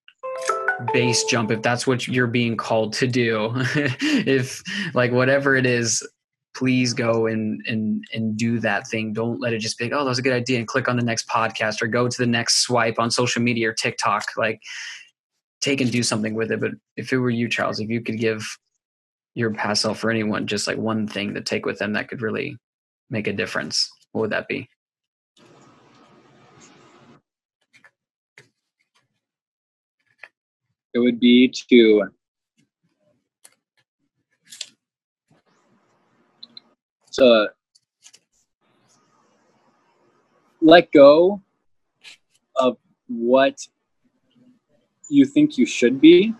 base 0.93 1.25
jump 1.25 1.51
if 1.51 1.63
that's 1.63 1.87
what 1.87 2.07
you're 2.09 2.27
being 2.27 2.57
called 2.57 2.93
to 2.95 3.07
do. 3.07 3.53
if 3.55 4.63
like 4.95 5.13
whatever 5.13 5.57
it 5.57 5.67
is, 5.67 6.07
please 6.55 6.93
go 6.93 7.27
and 7.27 7.65
and 7.67 8.05
and 8.13 8.37
do 8.37 8.59
that 8.61 8.87
thing. 8.89 9.13
Don't 9.13 9.41
let 9.41 9.53
it 9.53 9.59
just 9.59 9.79
be 9.79 9.85
like, 9.85 9.93
oh, 9.93 10.05
that 10.05 10.09
was 10.09 10.19
a 10.19 10.23
good 10.23 10.33
idea, 10.33 10.59
and 10.59 10.69
click 10.69 10.89
on 10.89 10.97
the 10.97 11.05
next 11.05 11.29
podcast 11.29 11.83
or 11.83 11.87
go 11.87 12.09
to 12.09 12.19
the 12.19 12.27
next 12.27 12.63
swipe 12.63 12.99
on 12.99 13.11
social 13.11 13.43
media 13.43 13.71
or 13.71 13.73
TikTok. 13.73 14.25
Like 14.37 14.61
take 15.61 15.81
and 15.81 15.91
do 15.91 16.03
something 16.03 16.35
with 16.35 16.53
it. 16.53 16.61
But 16.61 16.73
if 16.97 17.13
it 17.13 17.19
were 17.19 17.31
you, 17.31 17.49
Charles, 17.49 17.81
if 17.81 17.89
you 17.89 18.03
could 18.03 18.19
give 18.19 18.47
your 19.35 19.53
past 19.53 19.83
self 19.83 20.05
or 20.05 20.11
anyone 20.11 20.47
just 20.47 20.67
like 20.67 20.77
one 20.77 21.09
thing 21.09 21.35
to 21.35 21.41
take 21.41 21.67
with 21.67 21.79
them 21.79 21.95
that 21.95 22.09
could 22.09 22.23
really 22.23 22.57
make 23.11 23.27
a 23.27 23.33
difference, 23.33 23.91
what 24.13 24.23
would 24.23 24.31
that 24.31 24.47
be? 24.47 24.69
It 30.95 31.01
would 31.01 31.19
be 31.19 31.49
to 31.49 32.09
to 37.13 37.49
let 40.61 40.91
go 40.93 41.43
of 42.57 42.77
what 43.09 43.59
you 45.11 45.25
think 45.25 45.59
you 45.59 45.67
should 45.67 46.01
be. 46.01 46.35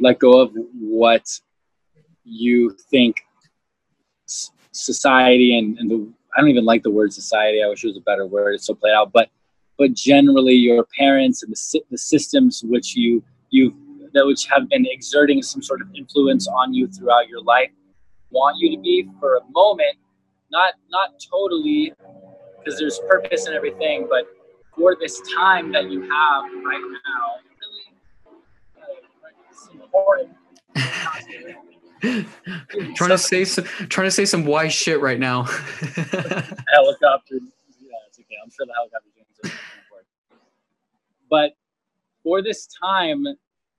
Let 0.00 0.18
go 0.18 0.40
of 0.40 0.52
what 0.78 1.26
you 2.24 2.76
think 2.90 3.16
society 4.72 5.56
and, 5.58 5.78
and 5.78 5.90
the 5.90 6.12
i 6.36 6.40
don't 6.40 6.50
even 6.50 6.64
like 6.64 6.82
the 6.82 6.90
word 6.90 7.12
society. 7.12 7.62
I 7.62 7.68
wish 7.68 7.84
it 7.84 7.88
was 7.88 7.96
a 7.96 8.00
better 8.00 8.26
word. 8.26 8.54
It's 8.54 8.66
so 8.66 8.74
played 8.74 8.92
out 8.94 9.12
but 9.12 9.30
but 9.78 9.94
generally 9.94 10.54
your 10.54 10.86
parents 10.98 11.42
and 11.42 11.52
the, 11.52 11.80
the 11.90 11.98
systems 11.98 12.62
which 12.66 12.96
you 12.96 13.22
you 13.50 13.74
that 14.12 14.26
which 14.26 14.46
have 14.46 14.68
been 14.68 14.86
exerting 14.86 15.42
some 15.42 15.62
sort 15.62 15.80
of 15.80 15.88
influence 15.94 16.48
on 16.48 16.72
you 16.72 16.86
throughout 16.88 17.28
your 17.28 17.42
life 17.42 17.70
want 18.30 18.56
you 18.58 18.74
to 18.74 18.80
be 18.82 19.08
for 19.20 19.36
a 19.36 19.40
moment 19.50 19.96
not 20.50 20.74
not 20.90 21.10
totally 21.30 21.92
because 22.58 22.78
there's 22.78 23.00
purpose 23.08 23.46
and 23.46 23.54
everything 23.54 24.06
but 24.08 24.26
for 24.74 24.96
this 25.00 25.20
time 25.34 25.72
that 25.72 25.90
you 25.90 26.02
have 26.02 26.44
right 26.64 26.82
now 27.06 27.36
really 27.60 27.86
uh, 32.02 32.18
trying 32.94 33.10
to 33.10 33.18
say 33.18 33.44
some 33.44 33.64
trying 33.64 34.06
to 34.06 34.10
say 34.10 34.24
some 34.24 34.44
wise 34.44 34.72
shit 34.72 35.00
right 35.00 35.18
now. 35.18 35.42
helicopter. 35.42 37.36
Yeah, 37.80 37.96
it's 38.06 38.18
okay. 38.18 38.36
I'm 38.42 38.50
sure 38.50 38.66
the 38.66 38.74
helicopter 38.74 39.08
doing 39.14 39.25
something 39.25 39.25
important. 39.25 39.25
But 41.30 41.52
for 42.22 42.42
this 42.42 42.66
time, 42.66 43.26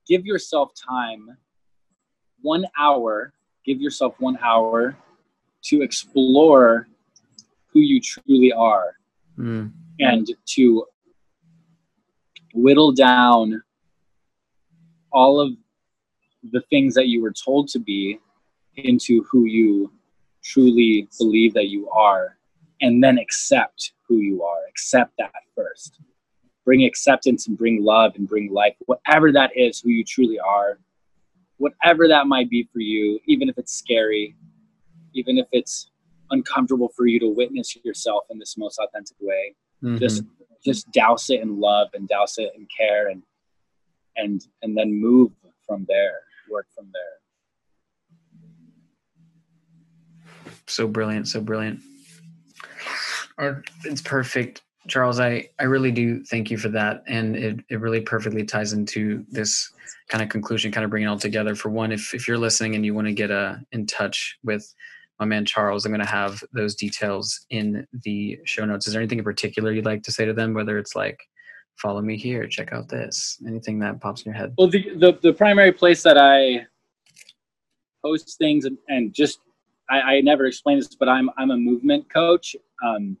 give 0.06 0.26
yourself 0.26 0.72
time. 0.88 1.36
One 2.42 2.66
hour. 2.78 3.32
Give 3.64 3.80
yourself 3.80 4.14
one 4.18 4.38
hour 4.42 4.96
to 5.64 5.82
explore 5.82 6.88
who 7.72 7.80
you 7.80 8.00
truly 8.00 8.52
are 8.52 8.94
Mm, 9.38 9.72
and 10.00 10.28
to 10.56 10.84
whittle 12.54 12.92
down 12.92 13.62
all 15.12 15.40
of 15.40 15.52
the 16.52 16.60
things 16.70 16.94
that 16.94 17.06
you 17.06 17.22
were 17.22 17.32
told 17.32 17.68
to 17.68 17.78
be 17.78 18.18
into 18.74 19.22
who 19.30 19.44
you 19.44 19.92
truly 20.42 21.08
believe 21.18 21.54
that 21.54 21.68
you 21.68 21.88
are 21.90 22.37
and 22.80 23.02
then 23.02 23.18
accept 23.18 23.92
who 24.06 24.16
you 24.18 24.42
are. 24.42 24.60
Accept 24.68 25.12
that 25.18 25.32
first. 25.56 26.00
Bring 26.64 26.84
acceptance 26.84 27.48
and 27.48 27.56
bring 27.56 27.82
love 27.82 28.12
and 28.16 28.28
bring 28.28 28.52
life. 28.52 28.74
Whatever 28.86 29.32
that 29.32 29.56
is 29.56 29.80
who 29.80 29.90
you 29.90 30.04
truly 30.04 30.38
are. 30.38 30.78
Whatever 31.56 32.06
that 32.08 32.26
might 32.26 32.48
be 32.48 32.68
for 32.72 32.78
you 32.78 33.18
even 33.26 33.48
if 33.48 33.58
it's 33.58 33.72
scary 33.72 34.36
even 35.14 35.38
if 35.38 35.46
it's 35.50 35.90
uncomfortable 36.30 36.88
for 36.94 37.06
you 37.06 37.18
to 37.18 37.28
witness 37.28 37.76
yourself 37.84 38.22
in 38.30 38.38
this 38.38 38.56
most 38.56 38.78
authentic 38.78 39.16
way 39.20 39.56
mhm. 39.82 39.98
just 39.98 40.22
just 40.64 40.88
douse 40.92 41.30
it 41.30 41.40
in 41.40 41.58
love 41.58 41.88
and 41.94 42.06
douse 42.06 42.38
it 42.38 42.52
in 42.54 42.64
care 42.66 43.08
and 43.08 43.24
and 44.16 44.46
and 44.62 44.76
then 44.78 44.94
move 44.94 45.32
from 45.66 45.84
there 45.88 46.20
work 46.50 46.66
from 46.74 46.90
there. 46.92 47.02
So 50.66 50.86
brilliant, 50.86 51.28
so 51.28 51.40
brilliant. 51.40 51.80
It's 53.84 54.02
perfect, 54.02 54.62
Charles. 54.88 55.20
I 55.20 55.48
I 55.58 55.64
really 55.64 55.92
do 55.92 56.24
thank 56.24 56.50
you 56.50 56.58
for 56.58 56.68
that, 56.70 57.02
and 57.06 57.36
it 57.36 57.60
it 57.70 57.80
really 57.80 58.00
perfectly 58.00 58.44
ties 58.44 58.72
into 58.72 59.24
this 59.30 59.70
kind 60.08 60.22
of 60.22 60.28
conclusion, 60.28 60.72
kind 60.72 60.84
of 60.84 60.90
bringing 60.90 61.08
it 61.08 61.10
all 61.10 61.18
together. 61.18 61.54
For 61.54 61.70
one, 61.70 61.92
if 61.92 62.14
if 62.14 62.26
you're 62.28 62.38
listening 62.38 62.74
and 62.74 62.84
you 62.84 62.94
want 62.94 63.06
to 63.06 63.12
get 63.12 63.30
uh, 63.30 63.56
in 63.72 63.86
touch 63.86 64.38
with 64.44 64.72
my 65.20 65.26
man 65.26 65.44
Charles, 65.44 65.84
I'm 65.84 65.92
going 65.92 66.04
to 66.04 66.10
have 66.10 66.42
those 66.52 66.74
details 66.76 67.46
in 67.50 67.86
the 68.04 68.38
show 68.44 68.64
notes. 68.64 68.86
Is 68.86 68.92
there 68.92 69.02
anything 69.02 69.18
in 69.18 69.24
particular 69.24 69.72
you'd 69.72 69.84
like 69.84 70.02
to 70.04 70.12
say 70.12 70.24
to 70.24 70.32
them? 70.32 70.54
Whether 70.54 70.78
it's 70.78 70.94
like, 70.94 71.20
follow 71.76 72.00
me 72.00 72.16
here, 72.16 72.46
check 72.46 72.72
out 72.72 72.88
this, 72.88 73.38
anything 73.46 73.78
that 73.80 74.00
pops 74.00 74.22
in 74.22 74.32
your 74.32 74.38
head. 74.38 74.54
well 74.58 74.68
the 74.68 74.82
the, 74.96 75.18
the 75.22 75.32
primary 75.32 75.72
place 75.72 76.02
that 76.02 76.18
i 76.18 76.66
post 78.04 78.36
things 78.38 78.64
and, 78.64 78.78
and 78.88 79.12
just 79.14 79.40
I, 79.90 80.00
I 80.00 80.20
never 80.20 80.46
explained 80.46 80.80
this 80.80 80.94
but 80.94 81.08
i'm 81.08 81.30
i'm 81.38 81.50
a 81.50 81.56
movement 81.56 82.08
coach 82.12 82.54
um, 82.82 83.16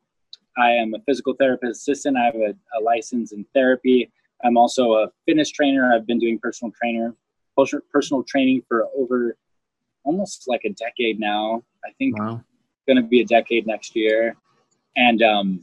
i 0.56 0.70
am 0.70 0.94
a 0.94 1.00
physical 1.00 1.34
therapist 1.34 1.80
assistant. 1.82 2.16
I 2.16 2.24
have 2.26 2.34
a, 2.36 2.54
a 2.78 2.80
license 2.82 3.32
in 3.32 3.44
therapy. 3.54 4.10
I'm 4.44 4.56
also 4.56 4.92
a 4.94 5.08
fitness 5.26 5.50
trainer. 5.50 5.92
I've 5.92 6.06
been 6.06 6.18
doing 6.18 6.38
personal 6.38 6.72
trainer 6.72 7.14
personal- 7.92 8.22
training 8.22 8.62
for 8.68 8.86
over 8.96 9.36
almost 10.04 10.44
like 10.46 10.62
a 10.64 10.70
decade 10.70 11.18
now. 11.18 11.62
I 11.84 11.90
think 11.98 12.18
Wow. 12.18 12.40
going 12.86 12.96
to 12.96 13.02
be 13.02 13.20
a 13.20 13.24
decade 13.24 13.66
next 13.66 13.94
year, 13.96 14.36
and 14.96 15.22
um, 15.22 15.60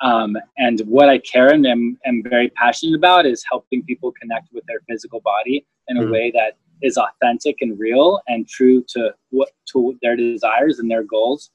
um, 0.00 0.36
and 0.58 0.80
what 0.80 1.08
I 1.08 1.18
care 1.18 1.52
and 1.52 1.66
am, 1.66 1.98
am 2.04 2.22
very 2.24 2.48
passionate 2.50 2.96
about 2.96 3.26
is 3.26 3.44
helping 3.48 3.84
people 3.84 4.12
connect 4.12 4.48
with 4.52 4.64
their 4.66 4.80
physical 4.88 5.20
body 5.20 5.64
in 5.88 5.96
a 5.98 6.02
Mhm. 6.02 6.10
way 6.10 6.30
that 6.32 6.56
is 6.82 6.98
authentic 6.98 7.56
and 7.60 7.78
real 7.78 8.20
and 8.28 8.48
true 8.48 8.84
to 8.88 9.14
what 9.30 9.50
to 9.72 9.96
their 10.02 10.16
desires 10.16 10.78
and 10.78 10.90
their 10.90 11.04
goals. 11.04 11.50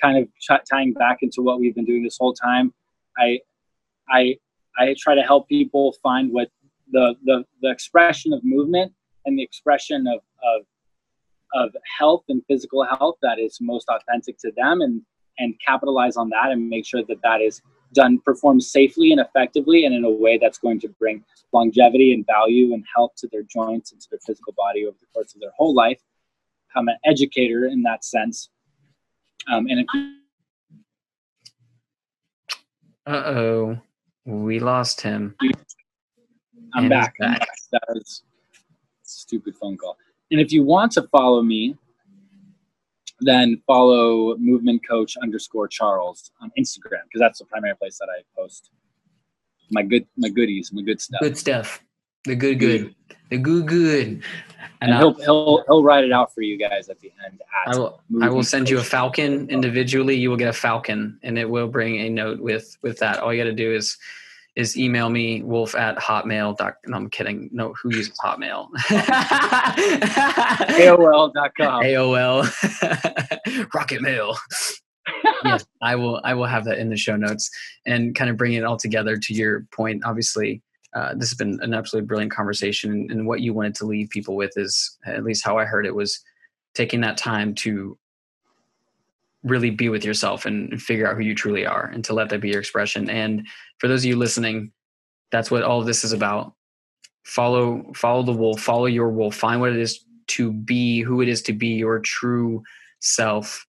Kind 0.00 0.18
of 0.18 0.64
tying 0.68 0.92
back 0.92 1.18
into 1.22 1.42
what 1.42 1.60
we've 1.60 1.74
been 1.74 1.84
doing 1.84 2.02
this 2.02 2.16
whole 2.18 2.34
time, 2.34 2.74
I 3.18 3.38
I 4.10 4.36
I 4.78 4.94
try 4.98 5.14
to 5.14 5.22
help 5.22 5.48
people 5.48 5.94
find 6.02 6.32
what 6.32 6.48
the 6.90 7.14
the, 7.24 7.44
the 7.62 7.70
expression 7.70 8.32
of 8.32 8.40
movement 8.44 8.92
and 9.24 9.38
the 9.38 9.42
expression 9.42 10.06
of, 10.06 10.20
of 10.42 10.66
of 11.54 11.74
health 11.98 12.24
and 12.28 12.42
physical 12.48 12.84
health 12.84 13.16
that 13.22 13.38
is 13.38 13.58
most 13.60 13.88
authentic 13.88 14.38
to 14.38 14.50
them 14.56 14.80
and 14.80 15.02
and 15.38 15.54
capitalize 15.66 16.16
on 16.16 16.28
that 16.30 16.50
and 16.50 16.68
make 16.68 16.86
sure 16.86 17.02
that 17.08 17.20
that 17.22 17.40
is 17.40 17.62
done 17.92 18.18
performed 18.20 18.62
safely 18.62 19.12
and 19.12 19.20
effectively 19.20 19.84
and 19.84 19.94
in 19.94 20.04
a 20.04 20.10
way 20.10 20.38
that's 20.38 20.58
going 20.58 20.80
to 20.80 20.88
bring 20.88 21.24
longevity 21.52 22.12
and 22.12 22.26
value 22.26 22.72
and 22.74 22.84
health 22.94 23.12
to 23.16 23.28
their 23.30 23.42
joints 23.42 23.92
and 23.92 24.00
to 24.00 24.10
their 24.10 24.18
physical 24.26 24.54
body 24.56 24.86
over 24.86 24.96
the 25.00 25.06
course 25.12 25.34
of 25.34 25.40
their 25.40 25.52
whole 25.56 25.74
life. 25.74 26.00
I'm 26.74 26.88
an 26.88 26.96
educator 27.04 27.66
in 27.66 27.82
that 27.82 28.04
sense. 28.04 28.48
Um, 29.52 29.66
and 29.68 29.86
uh 33.06 33.10
oh, 33.10 33.78
we 34.24 34.60
lost 34.60 35.00
him. 35.00 35.34
I'm 36.74 36.88
back. 36.88 37.18
back. 37.18 37.46
That 37.72 37.82
was 37.88 38.22
stupid 39.02 39.56
phone 39.56 39.76
call. 39.76 39.96
And 40.30 40.40
if 40.40 40.52
you 40.52 40.62
want 40.62 40.92
to 40.92 41.02
follow 41.08 41.42
me, 41.42 41.76
then 43.24 43.60
follow 43.66 44.36
movement 44.36 44.86
coach 44.86 45.16
underscore 45.22 45.68
Charles 45.68 46.30
on 46.40 46.50
Instagram 46.58 47.04
because 47.04 47.20
that's 47.20 47.38
the 47.38 47.44
primary 47.46 47.76
place 47.76 47.98
that 47.98 48.08
I 48.08 48.22
post 48.36 48.70
my 49.72 49.82
good 49.82 50.06
my 50.16 50.28
goodies, 50.28 50.72
my 50.72 50.82
good 50.82 51.00
stuff. 51.00 51.20
Good 51.20 51.36
stuff. 51.36 51.82
The 52.24 52.36
good 52.36 52.60
good. 52.60 52.94
The 53.30 53.38
good 53.38 53.66
good. 53.66 54.22
And, 54.80 54.90
and 54.90 54.94
he'll 54.96 55.14
he'll 55.14 55.64
he'll 55.66 55.82
write 55.82 56.04
it 56.04 56.12
out 56.12 56.32
for 56.32 56.42
you 56.42 56.56
guys 56.56 56.88
at 56.88 57.00
the 57.00 57.10
end. 57.24 57.40
I 57.66 57.76
will 57.76 58.00
I 58.20 58.28
will 58.28 58.44
send 58.44 58.68
you 58.68 58.78
a 58.78 58.82
falcon 58.82 59.48
individually. 59.48 60.14
You 60.14 60.30
will 60.30 60.36
get 60.36 60.48
a 60.48 60.52
falcon, 60.52 61.18
and 61.22 61.38
it 61.38 61.48
will 61.48 61.68
bring 61.68 61.96
a 62.00 62.10
note 62.10 62.40
with 62.40 62.76
with 62.82 62.98
that. 62.98 63.18
All 63.18 63.32
you 63.32 63.42
got 63.42 63.50
to 63.50 63.56
do 63.56 63.74
is 63.74 63.96
is 64.54 64.76
email 64.76 65.08
me 65.08 65.42
wolf 65.42 65.74
at 65.74 65.96
hotmail. 65.96 66.56
Dot, 66.56 66.74
no, 66.86 66.96
I'm 66.96 67.10
kidding. 67.10 67.48
No, 67.52 67.74
who 67.80 67.94
uses 67.94 68.16
hotmail? 68.22 68.68
AOL.com. 70.78 71.82
AOL. 71.82 73.70
Rocket 73.74 74.02
Mail. 74.02 74.36
yes, 75.44 75.64
I 75.82 75.96
will. 75.96 76.20
I 76.24 76.34
will 76.34 76.46
have 76.46 76.64
that 76.66 76.78
in 76.78 76.90
the 76.90 76.96
show 76.96 77.16
notes 77.16 77.50
and 77.86 78.14
kind 78.14 78.30
of 78.30 78.36
bring 78.36 78.52
it 78.52 78.64
all 78.64 78.76
together. 78.76 79.16
To 79.16 79.34
your 79.34 79.66
point, 79.74 80.02
obviously, 80.04 80.62
uh, 80.94 81.14
this 81.14 81.30
has 81.30 81.36
been 81.36 81.58
an 81.62 81.72
absolutely 81.72 82.06
brilliant 82.06 82.32
conversation, 82.32 82.92
and, 82.92 83.10
and 83.10 83.26
what 83.26 83.40
you 83.40 83.54
wanted 83.54 83.74
to 83.76 83.86
leave 83.86 84.10
people 84.10 84.36
with 84.36 84.52
is, 84.56 84.98
at 85.06 85.24
least 85.24 85.44
how 85.44 85.56
I 85.58 85.64
heard 85.64 85.86
it, 85.86 85.94
was 85.94 86.20
taking 86.74 87.00
that 87.00 87.16
time 87.16 87.54
to 87.54 87.96
really 89.42 89.70
be 89.70 89.88
with 89.88 90.04
yourself 90.04 90.46
and 90.46 90.80
figure 90.80 91.08
out 91.08 91.16
who 91.16 91.22
you 91.22 91.34
truly 91.34 91.66
are 91.66 91.86
and 91.86 92.04
to 92.04 92.14
let 92.14 92.28
that 92.28 92.40
be 92.40 92.50
your 92.50 92.60
expression. 92.60 93.10
And 93.10 93.46
for 93.78 93.88
those 93.88 94.02
of 94.02 94.06
you 94.06 94.16
listening 94.16 94.72
that's 95.32 95.50
what 95.50 95.62
all 95.62 95.82
this 95.82 96.04
is 96.04 96.12
about. 96.12 96.52
Follow 97.24 97.90
follow 97.94 98.22
the 98.22 98.32
wolf 98.32 98.60
follow 98.60 98.86
your 98.86 99.08
wolf 99.08 99.34
find 99.34 99.60
what 99.60 99.72
it 99.72 99.78
is 99.78 100.04
to 100.28 100.52
be 100.52 101.00
who 101.00 101.22
it 101.22 101.28
is 101.28 101.42
to 101.42 101.52
be 101.52 101.68
your 101.68 101.98
true 102.00 102.62
self 103.00 103.66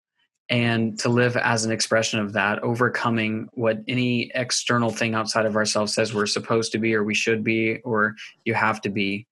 and 0.49 0.99
to 0.99 1.09
live 1.09 1.37
as 1.37 1.63
an 1.63 1.71
expression 1.71 2.19
of 2.19 2.33
that 2.33 2.61
overcoming 2.63 3.47
what 3.53 3.79
any 3.87 4.31
external 4.35 4.89
thing 4.89 5.15
outside 5.15 5.45
of 5.45 5.55
ourselves 5.55 5.93
says 5.93 6.13
we're 6.13 6.25
supposed 6.25 6.71
to 6.71 6.79
be 6.79 6.93
or 6.93 7.03
we 7.03 7.15
should 7.15 7.43
be 7.43 7.79
or 7.79 8.15
you 8.43 8.53
have 8.53 8.81
to 8.81 8.89
be. 8.89 9.25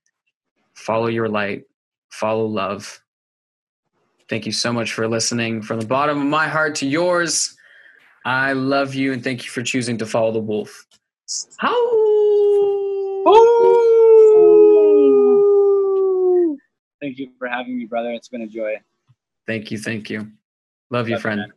Follow 0.74 1.08
your 1.08 1.28
light 1.28 1.64
follow 2.12 2.46
love 2.46 3.02
Thank 4.32 4.46
you 4.46 4.54
so 4.54 4.72
much 4.72 4.94
for 4.94 5.10
listening. 5.10 5.62
From 5.62 5.82
the 5.82 5.86
bottom 5.86 6.18
of 6.18 6.26
my 6.26 6.48
heart 6.48 6.74
to 6.76 6.88
yours, 6.88 7.54
I 8.24 8.54
love 8.54 8.96
you 8.96 9.12
and 9.12 9.22
thank 9.22 9.44
you 9.44 9.50
for 9.50 9.62
choosing 9.62 9.98
to 9.98 10.06
follow 10.06 10.32
the 10.32 10.40
wolf. 10.40 10.88
How? 11.58 11.76
Thank 17.02 17.18
you 17.18 17.32
for 17.38 17.50
having 17.50 17.78
me, 17.78 17.86
brother. 17.88 18.14
It's 18.14 18.30
been 18.30 18.44
a 18.44 18.48
joy. 18.48 18.76
Thank 19.48 19.70
you. 19.70 19.78
Thank 19.78 20.10
you. 20.10 20.32
Love 20.92 21.10
you, 21.10 21.20
friend. 21.20 21.44
You, 21.46 21.54